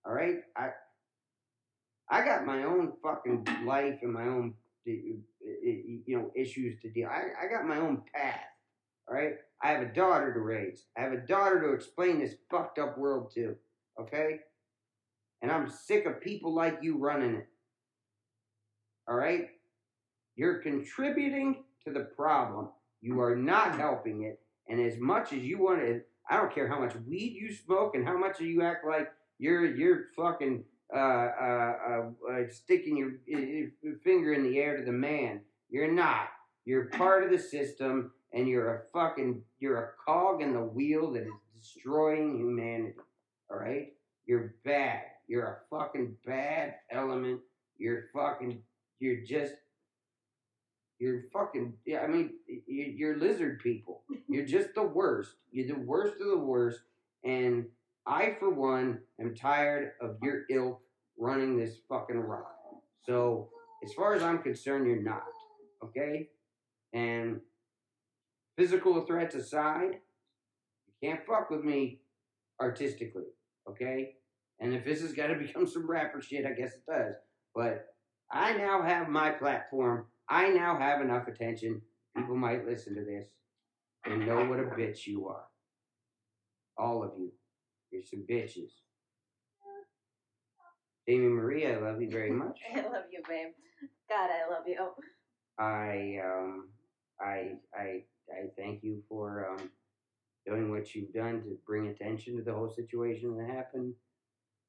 Alright? 0.06 0.38
I, 0.56 0.70
I 2.10 2.24
got 2.24 2.46
my 2.46 2.64
own 2.64 2.94
fucking 3.04 3.48
life 3.66 4.00
and 4.02 4.14
my 4.14 4.28
own, 4.28 4.54
you 4.86 5.24
know, 6.08 6.32
issues 6.36 6.80
to 6.82 6.90
deal. 6.90 7.10
I, 7.10 7.46
I 7.46 7.50
got 7.50 7.66
my 7.68 7.78
own 7.78 8.04
path. 8.14 8.40
All 9.10 9.16
right. 9.16 9.36
I 9.62 9.72
have 9.72 9.82
a 9.82 9.94
daughter 9.94 10.34
to 10.34 10.40
raise. 10.40 10.86
I 10.98 11.02
have 11.02 11.14
a 11.14 11.18
daughter 11.18 11.62
to 11.62 11.74
explain 11.74 12.20
this 12.20 12.36
fucked 12.50 12.80
up 12.80 12.98
world 12.98 13.32
to. 13.36 13.56
Okay. 14.00 14.40
And 15.42 15.52
I'm 15.52 15.70
sick 15.70 16.06
of 16.06 16.22
people 16.22 16.54
like 16.54 16.80
you 16.82 16.98
running 16.98 17.36
it. 17.36 17.48
All 19.08 19.16
right. 19.16 19.50
You're 20.36 20.60
contributing 20.60 21.64
to 21.86 21.94
the 21.94 22.02
problem. 22.16 22.70
You 23.02 23.22
are 23.22 23.36
not 23.36 23.78
helping 23.78 24.24
it. 24.24 24.40
And 24.68 24.80
as 24.80 24.98
much 25.00 25.34
as 25.34 25.40
you 25.40 25.60
want 25.60 25.82
to, 25.82 26.02
I 26.30 26.38
don't 26.38 26.54
care 26.54 26.68
how 26.68 26.80
much 26.80 26.94
weed 27.08 27.38
you 27.40 27.54
smoke 27.54 27.96
and 27.96 28.06
how 28.06 28.18
much 28.18 28.40
you 28.40 28.62
act 28.64 28.86
like 28.86 29.12
you're 29.40 29.66
you're 29.66 30.06
fucking 30.16 30.64
uh, 30.94 30.98
uh, 30.98 31.74
uh, 31.90 32.32
uh, 32.32 32.44
sticking 32.50 32.98
your, 32.98 33.12
your 33.26 33.96
finger 34.04 34.34
in 34.34 34.44
the 34.44 34.58
air 34.60 34.78
to 34.78 34.84
the 34.84 34.92
man. 34.92 35.42
You're 35.70 35.92
not. 35.92 36.30
You're 36.66 36.86
part 36.86 37.24
of 37.24 37.32
the 37.32 37.40
system, 37.40 38.12
and 38.34 38.48
you're 38.48 38.76
a 38.76 38.82
fucking 38.94 39.42
you're 39.60 39.78
a 39.78 39.90
cog 40.06 40.42
in 40.42 40.54
the 40.54 40.62
wheel 40.62 41.12
that 41.14 41.24
is 41.24 41.32
destroying 41.56 42.38
humanity. 42.38 42.96
All 43.50 43.58
right. 43.58 43.94
You're 44.26 44.56
bad. 44.66 45.04
You're 45.28 45.46
a 45.46 45.58
fucking 45.70 46.16
bad 46.26 46.76
element. 46.92 47.42
You're 47.78 48.06
fucking. 48.14 48.62
You're 49.00 49.24
just. 49.26 49.54
You're 51.00 51.26
fucking. 51.32 51.74
Yeah, 51.86 52.00
I 52.02 52.08
mean, 52.08 52.32
you're 52.68 53.18
lizard 53.18 53.60
people. 53.60 54.04
You're 54.28 54.46
just 54.46 54.74
the 54.74 54.84
worst. 54.84 55.32
You're 55.52 55.76
the 55.76 55.82
worst 55.82 56.20
of 56.20 56.28
the 56.28 56.38
worst, 56.38 56.80
and 57.24 57.66
I, 58.06 58.36
for 58.40 58.50
one, 58.50 59.00
am 59.20 59.36
tired 59.36 59.92
of 60.02 60.18
your 60.22 60.44
ilk 60.50 60.82
running 61.18 61.58
this 61.58 61.78
fucking 61.88 62.20
rock. 62.20 62.56
So, 63.06 63.50
as 63.84 63.94
far 63.94 64.16
as 64.16 64.24
I'm 64.24 64.40
concerned, 64.40 64.88
you're 64.88 65.02
not. 65.02 65.24
Okay? 65.84 66.30
And 66.94 67.42
physical 68.58 69.06
threats 69.06 69.36
aside, 69.36 70.00
you 70.88 71.10
can't 71.10 71.26
fuck 71.26 71.50
with 71.50 71.64
me 71.64 72.00
artistically. 72.60 73.24
Okay? 73.70 74.16
And 74.60 74.74
if 74.74 74.86
this 74.86 75.02
has 75.02 75.14
got 75.14 75.28
to 75.28 75.36
become 75.40 75.68
some 75.68 75.90
rapper 75.90 76.22
shit, 76.22 76.46
I 76.46 76.52
guess 76.54 76.74
it 76.74 76.84
does. 76.90 77.16
But 77.56 77.86
I 78.32 78.54
now 78.54 78.82
have 78.82 79.08
my 79.10 79.32
platform. 79.32 80.06
I 80.30 80.50
now 80.50 80.78
have 80.78 81.02
enough 81.02 81.28
attention. 81.28 81.82
People 82.16 82.36
might 82.36 82.68
listen 82.68 82.96
to 82.96 83.04
this 83.04 83.28
and 84.06 84.26
know 84.26 84.46
what 84.46 84.60
a 84.60 84.64
bitch 84.64 85.06
you 85.06 85.28
are. 85.28 85.44
All 86.78 87.04
of 87.04 87.12
you. 87.18 87.32
You're 87.92 88.04
some 88.04 88.26
bitches. 88.30 88.72
Amy 91.08 91.28
Marie, 91.28 91.66
I 91.66 91.78
love 91.78 92.02
you 92.02 92.10
very 92.10 92.32
much. 92.44 92.60
I 92.76 92.82
love 92.82 93.06
you, 93.12 93.22
babe. 93.28 93.54
God, 94.10 94.30
I 94.30 94.52
love 94.52 94.64
you. 94.68 94.88
I 95.58 96.20
um 96.24 96.70
I 97.20 97.54
I 97.74 98.04
I 98.30 98.48
thank 98.58 98.84
you 98.84 99.02
for 99.10 99.50
um 99.52 99.70
doing 100.48 100.72
what 100.72 100.96
you've 100.96 101.12
done 101.14 101.44
to 101.44 101.58
bring 101.66 101.88
attention 101.88 102.38
to 102.38 102.44
the 102.44 102.54
whole 102.54 102.70
situation 102.70 103.36
that 103.38 103.50
happened, 103.50 103.94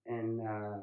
and 0.06 0.40
uh, 0.40 0.78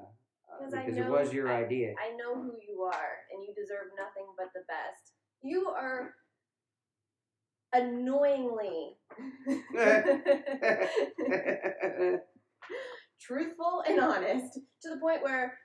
because 0.72 0.98
it 0.98 1.08
was 1.08 1.34
your 1.34 1.52
I, 1.52 1.64
idea. 1.64 1.96
I 2.00 2.12
know 2.16 2.36
who 2.36 2.54
you 2.68 2.84
are, 2.84 3.18
and 3.32 3.44
you 3.44 3.54
deserve 3.54 3.88
nothing 3.98 4.28
but 4.38 4.54
the 4.54 4.62
best. 4.68 5.14
You 5.42 5.68
are 5.68 6.14
annoyingly 7.74 8.96
truthful 13.20 13.84
and 13.88 14.00
honest 14.00 14.60
to 14.82 14.90
the 14.90 14.98
point 14.98 15.22
where 15.22 15.60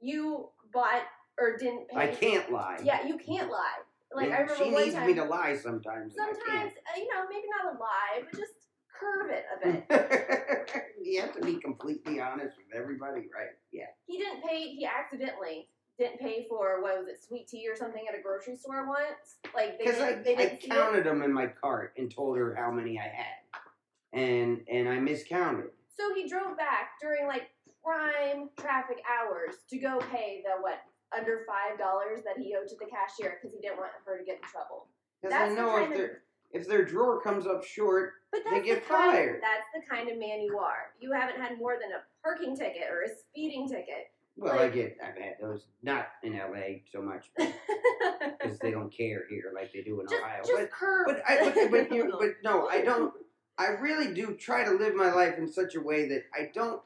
you 0.00 0.50
bought 0.72 1.02
or 1.40 1.56
didn't 1.56 1.88
pay. 1.88 1.96
I 1.96 2.06
can't 2.08 2.52
lie. 2.52 2.78
Yeah, 2.84 3.06
you 3.06 3.18
can't 3.18 3.50
lie. 3.50 3.78
Like 4.14 4.30
I 4.30 4.40
remember 4.40 4.56
she 4.56 4.70
needs 4.70 4.94
time, 4.94 5.06
me 5.06 5.14
to 5.14 5.24
lie 5.24 5.56
sometimes. 5.56 6.14
Sometimes, 6.16 6.72
uh, 6.72 6.96
you 6.96 7.08
know, 7.12 7.26
maybe 7.28 7.46
not 7.62 7.74
a 7.74 7.78
lie, 7.78 8.22
but 8.24 8.32
just 8.38 8.67
curve 8.98 9.30
it 9.30 9.44
a 9.54 9.66
bit. 9.88 10.94
you 11.02 11.20
have 11.20 11.34
to 11.34 11.40
be 11.40 11.56
completely 11.56 12.20
honest 12.20 12.56
with 12.56 12.78
everybody, 12.78 13.22
right? 13.34 13.56
Yeah. 13.72 13.86
He 14.06 14.18
didn't 14.18 14.42
pay. 14.42 14.74
He 14.74 14.86
accidentally 14.86 15.68
didn't 15.98 16.20
pay 16.20 16.46
for 16.48 16.80
what 16.80 16.98
was 16.98 17.08
it, 17.08 17.22
sweet 17.22 17.48
tea 17.48 17.68
or 17.68 17.76
something 17.76 18.04
at 18.08 18.18
a 18.18 18.22
grocery 18.22 18.56
store 18.56 18.86
once. 18.86 19.38
Like 19.54 19.78
because 19.78 20.00
I, 20.00 20.14
they 20.14 20.36
I 20.36 20.58
counted 20.68 21.04
them 21.04 21.22
in 21.22 21.32
my 21.32 21.46
cart 21.46 21.94
and 21.98 22.10
told 22.10 22.36
her 22.36 22.54
how 22.54 22.70
many 22.70 22.98
I 22.98 23.08
had, 23.08 24.20
and 24.20 24.60
and 24.70 24.88
I 24.88 25.00
miscounted. 25.00 25.70
So 25.96 26.14
he 26.14 26.28
drove 26.28 26.56
back 26.56 26.92
during 27.00 27.26
like 27.26 27.50
prime 27.84 28.50
traffic 28.58 28.98
hours 29.08 29.56
to 29.70 29.78
go 29.78 29.98
pay 30.12 30.42
the 30.44 30.62
what 30.62 30.78
under 31.16 31.44
five 31.46 31.78
dollars 31.78 32.20
that 32.24 32.40
he 32.40 32.54
owed 32.54 32.68
to 32.68 32.76
the 32.78 32.86
cashier 32.86 33.38
because 33.40 33.54
he 33.54 33.60
didn't 33.60 33.78
want 33.78 33.90
her 34.04 34.18
to 34.18 34.24
get 34.24 34.36
in 34.36 34.42
trouble. 34.42 34.86
Because 35.20 35.34
I 35.34 35.54
know 35.54 35.76
if 35.82 35.96
their 35.96 36.22
if 36.52 36.68
their 36.68 36.84
drawer 36.84 37.20
comes 37.20 37.46
up 37.46 37.64
short, 37.64 38.12
but 38.32 38.42
they 38.50 38.62
get 38.62 38.82
the 38.82 38.88
kind, 38.88 39.12
fired. 39.12 39.42
That's 39.42 39.68
the 39.74 39.94
kind 39.94 40.08
of 40.08 40.18
man 40.18 40.40
you 40.40 40.58
are. 40.58 40.92
You 41.00 41.12
haven't 41.12 41.40
had 41.40 41.58
more 41.58 41.76
than 41.80 41.92
a 41.92 42.02
parking 42.22 42.56
ticket 42.56 42.88
or 42.90 43.02
a 43.02 43.08
speeding 43.08 43.68
ticket. 43.68 44.10
Well, 44.38 44.54
like, 44.54 44.72
I 44.72 44.74
get, 44.74 44.96
I've 45.02 45.20
had 45.20 45.34
those, 45.40 45.64
not 45.82 46.08
in 46.22 46.34
LA 46.34 46.78
so 46.92 47.02
much, 47.02 47.26
because 47.36 48.58
they 48.62 48.70
don't 48.70 48.92
care 48.92 49.24
here 49.28 49.50
like 49.52 49.72
they 49.72 49.82
do 49.82 50.00
in 50.00 50.06
just, 50.06 50.22
Ohio. 50.22 50.42
Just 50.46 50.52
but, 50.54 50.70
but, 51.06 51.22
I, 51.28 51.52
but, 51.52 51.70
but, 51.72 51.92
you, 51.94 52.14
but 52.18 52.30
no, 52.44 52.68
I 52.68 52.82
don't. 52.82 53.12
I 53.58 53.70
really 53.80 54.14
do 54.14 54.36
try 54.36 54.64
to 54.64 54.70
live 54.70 54.94
my 54.94 55.12
life 55.12 55.34
in 55.38 55.52
such 55.52 55.74
a 55.74 55.80
way 55.80 56.08
that 56.10 56.22
I 56.32 56.52
don't, 56.54 56.80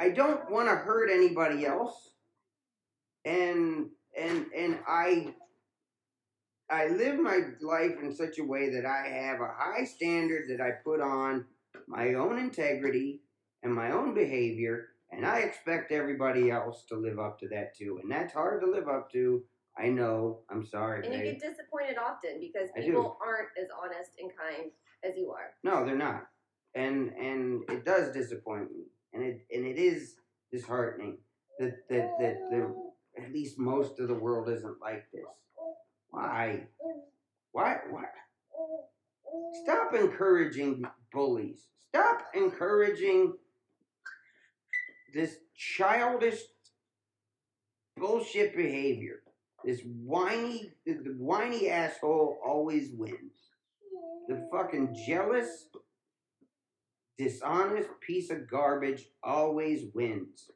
I 0.00 0.10
don't 0.10 0.50
want 0.50 0.68
to 0.68 0.74
hurt 0.74 1.08
anybody 1.12 1.64
else, 1.64 1.94
and 3.24 3.90
and 4.20 4.46
and 4.56 4.80
I, 4.88 5.32
I 6.74 6.88
live 6.88 7.20
my 7.20 7.40
life 7.60 7.96
in 8.02 8.12
such 8.12 8.38
a 8.38 8.44
way 8.44 8.68
that 8.70 8.84
I 8.84 9.06
have 9.06 9.40
a 9.40 9.54
high 9.56 9.84
standard 9.84 10.48
that 10.48 10.60
I 10.60 10.72
put 10.84 11.00
on 11.00 11.44
my 11.86 12.14
own 12.14 12.36
integrity 12.36 13.20
and 13.62 13.72
my 13.72 13.92
own 13.92 14.12
behavior 14.12 14.88
and 15.12 15.24
I 15.24 15.40
expect 15.40 15.92
everybody 15.92 16.50
else 16.50 16.84
to 16.88 16.96
live 16.96 17.20
up 17.20 17.38
to 17.40 17.48
that 17.48 17.76
too. 17.76 18.00
And 18.02 18.10
that's 18.10 18.32
hard 18.32 18.60
to 18.62 18.70
live 18.70 18.88
up 18.88 19.12
to. 19.12 19.44
I 19.78 19.88
know. 19.88 20.40
I'm 20.50 20.66
sorry. 20.66 21.06
And 21.06 21.14
babe. 21.14 21.24
you 21.24 21.32
get 21.32 21.40
disappointed 21.40 21.96
often 21.96 22.40
because 22.40 22.70
people 22.76 23.16
aren't 23.24 23.50
as 23.60 23.68
honest 23.80 24.10
and 24.18 24.30
kind 24.36 24.70
as 25.04 25.16
you 25.16 25.30
are. 25.30 25.52
No, 25.62 25.84
they're 25.84 25.96
not. 25.96 26.26
And 26.74 27.12
and 27.12 27.62
it 27.68 27.84
does 27.84 28.12
disappoint 28.12 28.72
me. 28.72 28.86
And 29.12 29.22
it 29.22 29.46
and 29.54 29.64
it 29.64 29.78
is 29.78 30.16
disheartening 30.50 31.18
that 31.60 31.88
that 31.88 32.10
that 32.18 32.36
the, 32.50 33.22
at 33.22 33.32
least 33.32 33.58
most 33.58 34.00
of 34.00 34.08
the 34.08 34.14
world 34.14 34.48
isn't 34.48 34.80
like 34.80 35.04
this. 35.12 35.43
Why? 36.14 36.68
Why 37.50 37.78
why 37.90 38.04
Stop 39.64 39.94
encouraging 39.94 40.84
bullies. 41.12 41.66
Stop 41.88 42.22
encouraging 42.34 43.34
this 45.12 45.38
childish 45.56 46.38
bullshit 47.96 48.56
behavior. 48.56 49.22
This 49.64 49.80
whiny, 49.84 50.72
the, 50.86 51.16
whiny 51.18 51.68
asshole 51.68 52.38
always 52.46 52.90
wins. 52.92 53.32
The 54.28 54.46
fucking 54.52 54.96
jealous, 55.06 55.66
dishonest 57.18 57.88
piece 58.00 58.30
of 58.30 58.48
garbage 58.48 59.06
always 59.22 59.86
wins. 59.94 60.48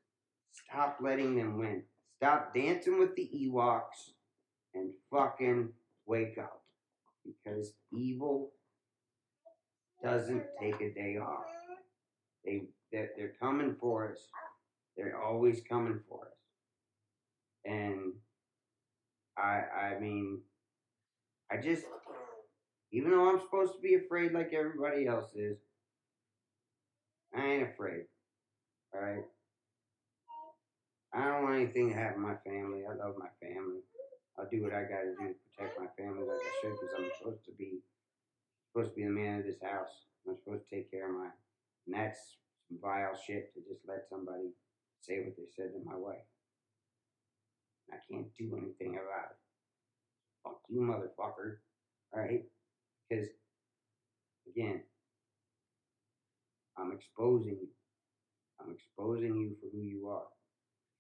Stop 0.53 0.99
letting 1.03 1.35
them 1.35 1.59
win. 1.59 1.83
Stop 2.17 2.55
dancing 2.55 3.01
with 3.01 3.17
the 3.17 3.29
Ewoks 3.35 4.13
and 4.75 4.91
fucking 5.11 5.71
wake 6.07 6.39
up. 6.39 6.63
Because 7.25 7.73
evil 7.93 8.53
doesn't 10.03 10.45
take 10.61 10.81
a 10.81 10.93
day 10.93 11.19
off. 11.19 11.45
They 12.45 12.63
they're, 12.93 13.11
they're 13.17 13.35
coming 13.41 13.77
for 13.81 14.11
us. 14.13 14.19
They're 14.97 15.21
always 15.21 15.61
coming 15.69 16.01
for 16.09 16.27
us. 16.27 16.33
And 17.65 18.13
I 19.37 19.63
I 19.95 20.01
mean 20.01 20.41
I 21.51 21.57
just 21.59 21.85
even 22.93 23.11
though 23.11 23.29
I'm 23.29 23.41
supposed 23.41 23.75
to 23.75 23.81
be 23.81 23.95
afraid 23.95 24.33
like 24.33 24.53
everybody 24.55 25.07
else 25.07 25.35
is, 25.35 25.59
I 27.37 27.45
ain't 27.45 27.69
afraid. 27.69 28.05
Alright? 28.95 29.25
I 31.13 31.25
don't 31.25 31.43
want 31.43 31.57
anything 31.57 31.91
to 31.91 31.95
happen 31.95 32.23
to 32.23 32.29
my 32.29 32.37
family. 32.47 32.83
I 32.87 32.95
love 32.95 33.15
my 33.19 33.29
family. 33.43 33.81
I'll 34.39 34.49
do 34.49 34.63
what 34.63 34.73
I 34.73 34.87
gotta 34.87 35.19
do 35.19 35.35
to 35.35 35.41
protect 35.51 35.81
my 35.81 35.91
family 35.99 36.23
like 36.23 36.39
I 36.39 36.53
should 36.63 36.79
because 36.79 36.95
I'm 36.97 37.11
supposed 37.19 37.45
to 37.47 37.53
be 37.59 37.83
supposed 38.71 38.95
to 38.95 38.97
be 38.97 39.05
the 39.05 39.11
man 39.11 39.41
of 39.41 39.47
this 39.47 39.61
house. 39.61 40.07
I'm 40.29 40.37
supposed 40.37 40.69
to 40.69 40.75
take 40.75 40.91
care 40.91 41.11
of 41.11 41.19
my 41.19 41.29
and 41.87 41.97
that's 41.97 42.37
some 42.69 42.79
vile 42.81 43.17
shit 43.17 43.53
to 43.55 43.61
just 43.61 43.81
let 43.89 44.05
somebody 44.09 44.53
say 45.01 45.21
what 45.25 45.37
they 45.37 45.49
said 45.57 45.73
to 45.73 45.81
my 45.85 45.97
wife. 45.97 46.29
I 47.91 47.97
can't 48.11 48.29
do 48.37 48.53
anything 48.57 49.01
about 49.01 49.33
it. 49.33 49.41
Fuck 50.45 50.61
you, 50.69 50.81
motherfucker. 50.81 51.57
Alright? 52.15 52.45
Because, 53.09 53.29
again, 54.49 54.83
I'm 56.77 56.93
exposing 56.93 57.57
you. 57.61 57.69
I'm 58.61 58.75
exposing 58.75 59.35
you 59.37 59.57
for 59.61 59.75
who 59.75 59.83
you 59.83 60.09
are. 60.09 60.29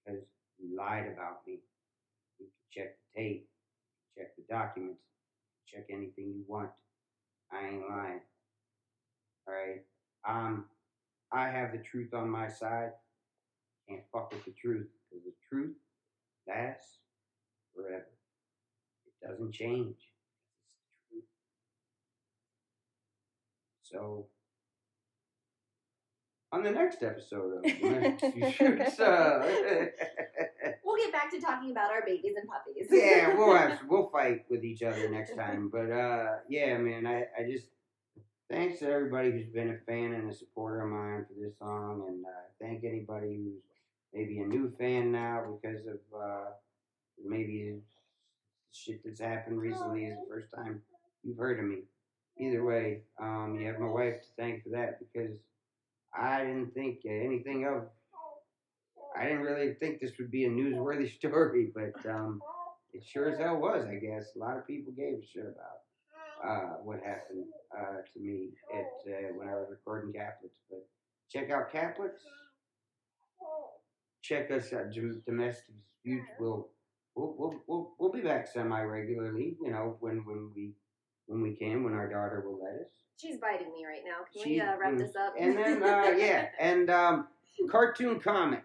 Because 0.04 0.22
you 0.58 0.76
lied 0.76 1.06
about 1.12 1.46
me. 1.46 1.58
Check 2.78 2.94
the 3.14 3.20
tape, 3.20 3.48
check 4.16 4.36
the 4.36 4.44
documents, 4.48 5.02
check 5.66 5.86
anything 5.90 6.32
you 6.36 6.44
want. 6.46 6.70
I 7.52 7.66
ain't 7.66 7.88
lying. 7.88 8.20
Alright? 9.48 9.82
Um, 10.28 10.66
I 11.32 11.48
have 11.48 11.72
the 11.72 11.78
truth 11.78 12.14
on 12.14 12.30
my 12.30 12.46
side. 12.48 12.92
Can't 13.88 14.02
fuck 14.12 14.30
with 14.32 14.44
the 14.44 14.52
truth. 14.52 14.86
Because 15.10 15.24
the 15.24 15.32
truth 15.48 15.74
lasts 16.46 16.98
forever. 17.74 18.06
It 19.06 19.26
doesn't 19.26 19.52
change. 19.52 19.96
It's 19.96 20.92
the 20.92 21.16
truth. 21.16 21.24
So, 23.82 24.26
on 26.52 26.62
the 26.62 26.70
next 26.70 27.02
episode 27.02 27.58
of 27.58 27.70
Shoots, 28.54 29.00
uh, 29.00 29.46
we'll 30.84 30.96
get 30.96 31.12
back 31.12 31.30
to 31.30 31.40
talking 31.40 31.70
about 31.70 31.90
our 31.90 32.04
babies 32.04 32.34
and 32.36 32.48
puppies. 32.48 32.86
yeah, 32.90 33.36
we'll 33.36 33.56
have, 33.56 33.80
we'll 33.88 34.08
fight 34.10 34.44
with 34.48 34.64
each 34.64 34.82
other 34.82 35.08
next 35.10 35.36
time. 35.36 35.68
But 35.68 35.90
uh, 35.90 36.36
yeah, 36.48 36.76
man, 36.78 37.06
I, 37.06 37.26
I 37.38 37.50
just 37.50 37.66
thanks 38.50 38.80
to 38.80 38.90
everybody 38.90 39.30
who's 39.30 39.48
been 39.48 39.70
a 39.70 39.78
fan 39.90 40.14
and 40.14 40.30
a 40.30 40.34
supporter 40.34 40.82
of 40.82 40.90
mine 40.90 41.26
for 41.28 41.34
this 41.40 41.58
song, 41.58 42.04
and 42.08 42.24
uh, 42.24 42.28
thank 42.60 42.84
anybody 42.84 43.36
who's 43.36 43.62
maybe 44.14 44.40
a 44.40 44.46
new 44.46 44.72
fan 44.78 45.12
now 45.12 45.58
because 45.60 45.86
of 45.86 45.98
uh, 46.18 46.50
maybe 47.22 47.74
shit 48.72 49.04
that's 49.04 49.20
happened 49.20 49.60
recently 49.60 50.06
is 50.06 50.16
the 50.16 50.34
first 50.34 50.48
time 50.54 50.80
you've 51.24 51.36
heard 51.36 51.58
of 51.58 51.66
me 51.66 51.78
either 52.38 52.64
way, 52.64 53.00
um, 53.20 53.56
you 53.58 53.66
have 53.66 53.78
my 53.78 53.88
wife 53.88 54.20
to 54.22 54.28
thank 54.36 54.62
for 54.62 54.70
that 54.70 55.00
because 55.00 55.36
I 56.16 56.44
didn't 56.44 56.74
think 56.74 56.98
anything 57.06 57.66
of. 57.66 57.88
I 59.18 59.24
didn't 59.24 59.42
really 59.42 59.74
think 59.74 60.00
this 60.00 60.12
would 60.18 60.30
be 60.30 60.44
a 60.44 60.50
newsworthy 60.50 61.10
story, 61.18 61.72
but 61.74 62.08
um, 62.08 62.40
it 62.92 63.04
sure 63.04 63.30
as 63.30 63.38
hell 63.38 63.56
was. 63.56 63.84
I 63.86 63.96
guess 63.96 64.26
a 64.36 64.38
lot 64.38 64.56
of 64.56 64.66
people 64.66 64.92
gave 64.92 65.14
a 65.14 65.26
shit 65.26 65.44
about 65.44 66.48
uh, 66.48 66.74
what 66.82 66.98
happened 67.04 67.44
uh, 67.76 68.02
to 68.12 68.20
me 68.20 68.50
at 68.74 69.12
uh, 69.12 69.32
when 69.36 69.48
I 69.48 69.54
was 69.54 69.68
recording 69.70 70.12
Caplets. 70.12 70.58
But 70.70 70.86
check 71.30 71.50
out 71.50 71.72
Caplets. 71.72 72.22
Check 74.22 74.50
us 74.50 74.72
out. 74.72 74.92
Domestic 74.92 75.74
disputes. 75.76 76.28
We'll 76.38 76.68
we'll 77.14 77.34
we'll 77.38 77.54
we'll, 77.66 77.90
we'll 77.98 78.12
be 78.12 78.20
back 78.20 78.46
semi 78.46 78.80
regularly. 78.82 79.56
You 79.62 79.70
know 79.72 79.96
when 80.00 80.24
when 80.24 80.50
we 80.54 80.72
when 81.28 81.42
we 81.42 81.54
can, 81.54 81.84
when 81.84 81.92
our 81.92 82.08
daughter 82.08 82.42
will 82.44 82.58
let 82.60 82.80
us. 82.80 82.90
She's 83.16 83.36
biting 83.36 83.70
me 83.72 83.84
right 83.84 84.02
now. 84.04 84.24
Can 84.32 84.42
she, 84.42 84.54
we 84.54 84.60
uh, 84.60 84.76
wrap 84.78 84.96
this 84.96 85.14
up? 85.14 85.34
And 85.38 85.56
then, 85.56 85.82
uh, 85.82 86.14
yeah, 86.16 86.46
and 86.58 86.90
um, 86.90 87.28
cartoon 87.70 88.18
comic. 88.18 88.64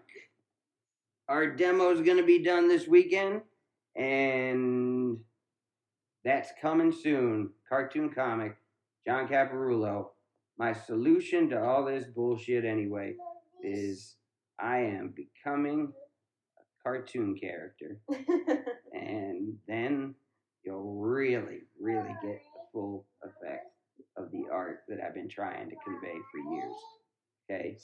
Our 1.28 1.50
demo 1.50 1.90
is 1.90 2.00
going 2.00 2.18
to 2.18 2.24
be 2.24 2.42
done 2.42 2.68
this 2.68 2.86
weekend, 2.86 3.42
and 3.96 5.18
that's 6.24 6.52
coming 6.60 6.92
soon. 6.92 7.50
Cartoon 7.68 8.10
comic, 8.10 8.56
John 9.06 9.28
Caparulo. 9.28 10.08
My 10.58 10.72
solution 10.72 11.48
to 11.50 11.62
all 11.62 11.84
this 11.84 12.04
bullshit, 12.06 12.64
anyway, 12.64 13.14
is 13.62 14.16
I 14.58 14.78
am 14.78 15.14
becoming 15.16 15.92
a 16.58 16.82
cartoon 16.82 17.36
character, 17.36 17.98
and 18.92 19.56
then 19.66 20.14
you'll 20.64 20.94
really, 20.94 21.62
really 21.80 22.14
get 22.22 22.40
full 22.74 23.06
effect 23.22 23.70
of 24.18 24.30
the 24.32 24.44
art 24.52 24.80
that 24.88 24.98
I've 25.00 25.14
been 25.14 25.28
trying 25.28 25.70
to 25.70 25.76
convey 25.84 26.14
for 26.30 26.54
years. 26.54 26.74
Okay? 27.50 27.78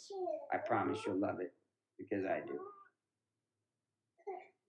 I 0.52 0.58
promise 0.58 0.98
you'll 1.06 1.20
love 1.20 1.40
it 1.40 1.54
because 1.98 2.24
I 2.26 2.40
do. 2.46 2.58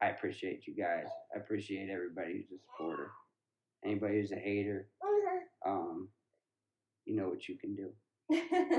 I 0.02 0.10
appreciate 0.10 0.66
you 0.66 0.76
guys. 0.76 1.06
I 1.36 1.40
appreciate 1.40 1.90
everybody 1.90 2.34
who's 2.34 2.60
a 2.60 2.62
supporter. 2.64 3.12
Anybody 3.86 4.20
who's 4.20 4.32
a 4.32 4.36
hater, 4.36 4.88
um, 5.66 6.08
you 7.06 7.16
know 7.16 7.28
what 7.28 7.48
you 7.48 7.58
can 7.58 7.76
do. 7.76 7.92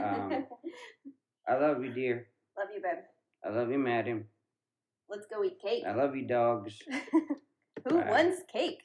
Um, 0.02 0.47
I 1.48 1.56
love 1.56 1.85
you, 1.85 1.93
dear. 1.93 2.28
Love 2.59 2.69
you, 2.74 2.82
babe. 2.82 3.05
I 3.44 3.51
love 3.51 3.70
you, 3.70 3.78
madam. 3.78 4.24
Let's 5.09 5.27
go 5.27 5.44
eat 5.44 5.59
cake. 5.62 5.85
I 5.86 5.94
love 5.94 6.16
you, 6.16 6.27
dogs. 6.27 6.74
Who 7.89 7.97
wants 7.97 8.43
cake? 8.52 8.81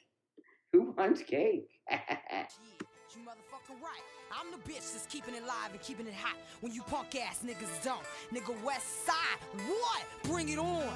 Who 0.72 0.94
wants 0.96 1.22
cake? 1.22 1.68
You 1.90 3.20
motherfucking 3.22 3.80
right. 3.82 4.02
I'm 4.32 4.50
the 4.50 4.58
bitch 4.70 4.92
that's 4.92 5.06
keeping 5.08 5.34
it 5.34 5.42
live 5.42 5.72
and 5.72 5.80
keeping 5.80 6.06
it 6.06 6.14
hot 6.14 6.36
when 6.60 6.72
you 6.72 6.82
punk 6.82 7.16
ass 7.16 7.40
niggas 7.44 7.82
don't. 7.82 8.02
Nigga 8.32 8.54
West 8.62 9.06
Side, 9.06 9.38
what? 9.66 10.04
Bring 10.24 10.48
it 10.50 10.58
on. 10.58 10.92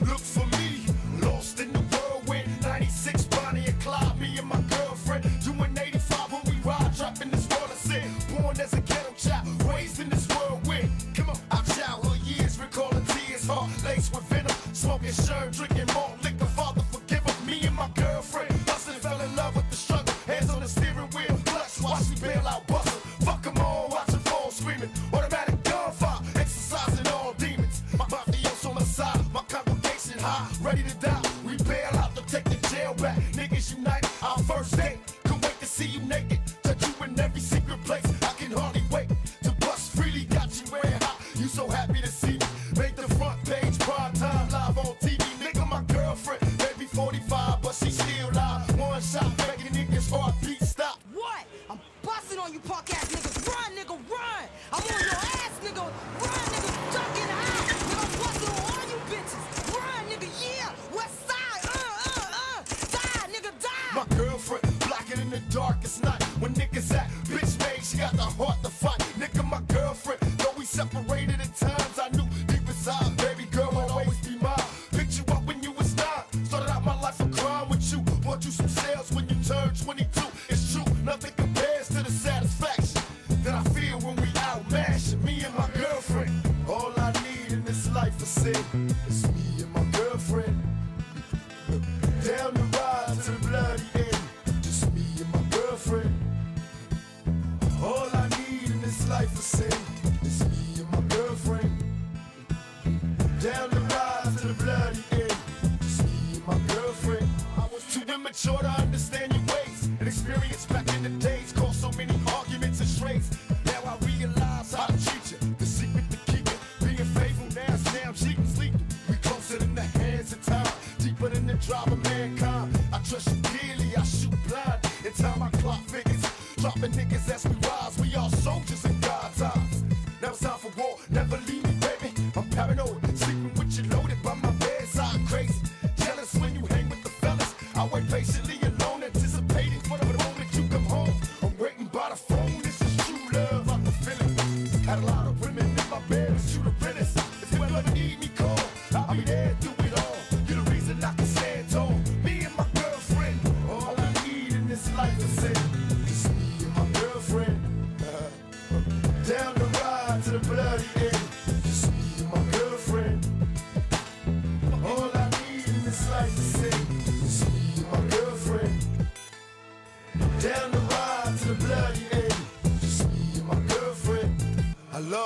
Look 0.00 0.18
for 0.18 0.46
me, 0.58 0.84
lost 1.22 1.60
in 1.60 1.72
the 1.72 1.78
whirlwind. 1.78 2.48
96 2.62 3.23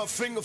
finger 0.08 0.42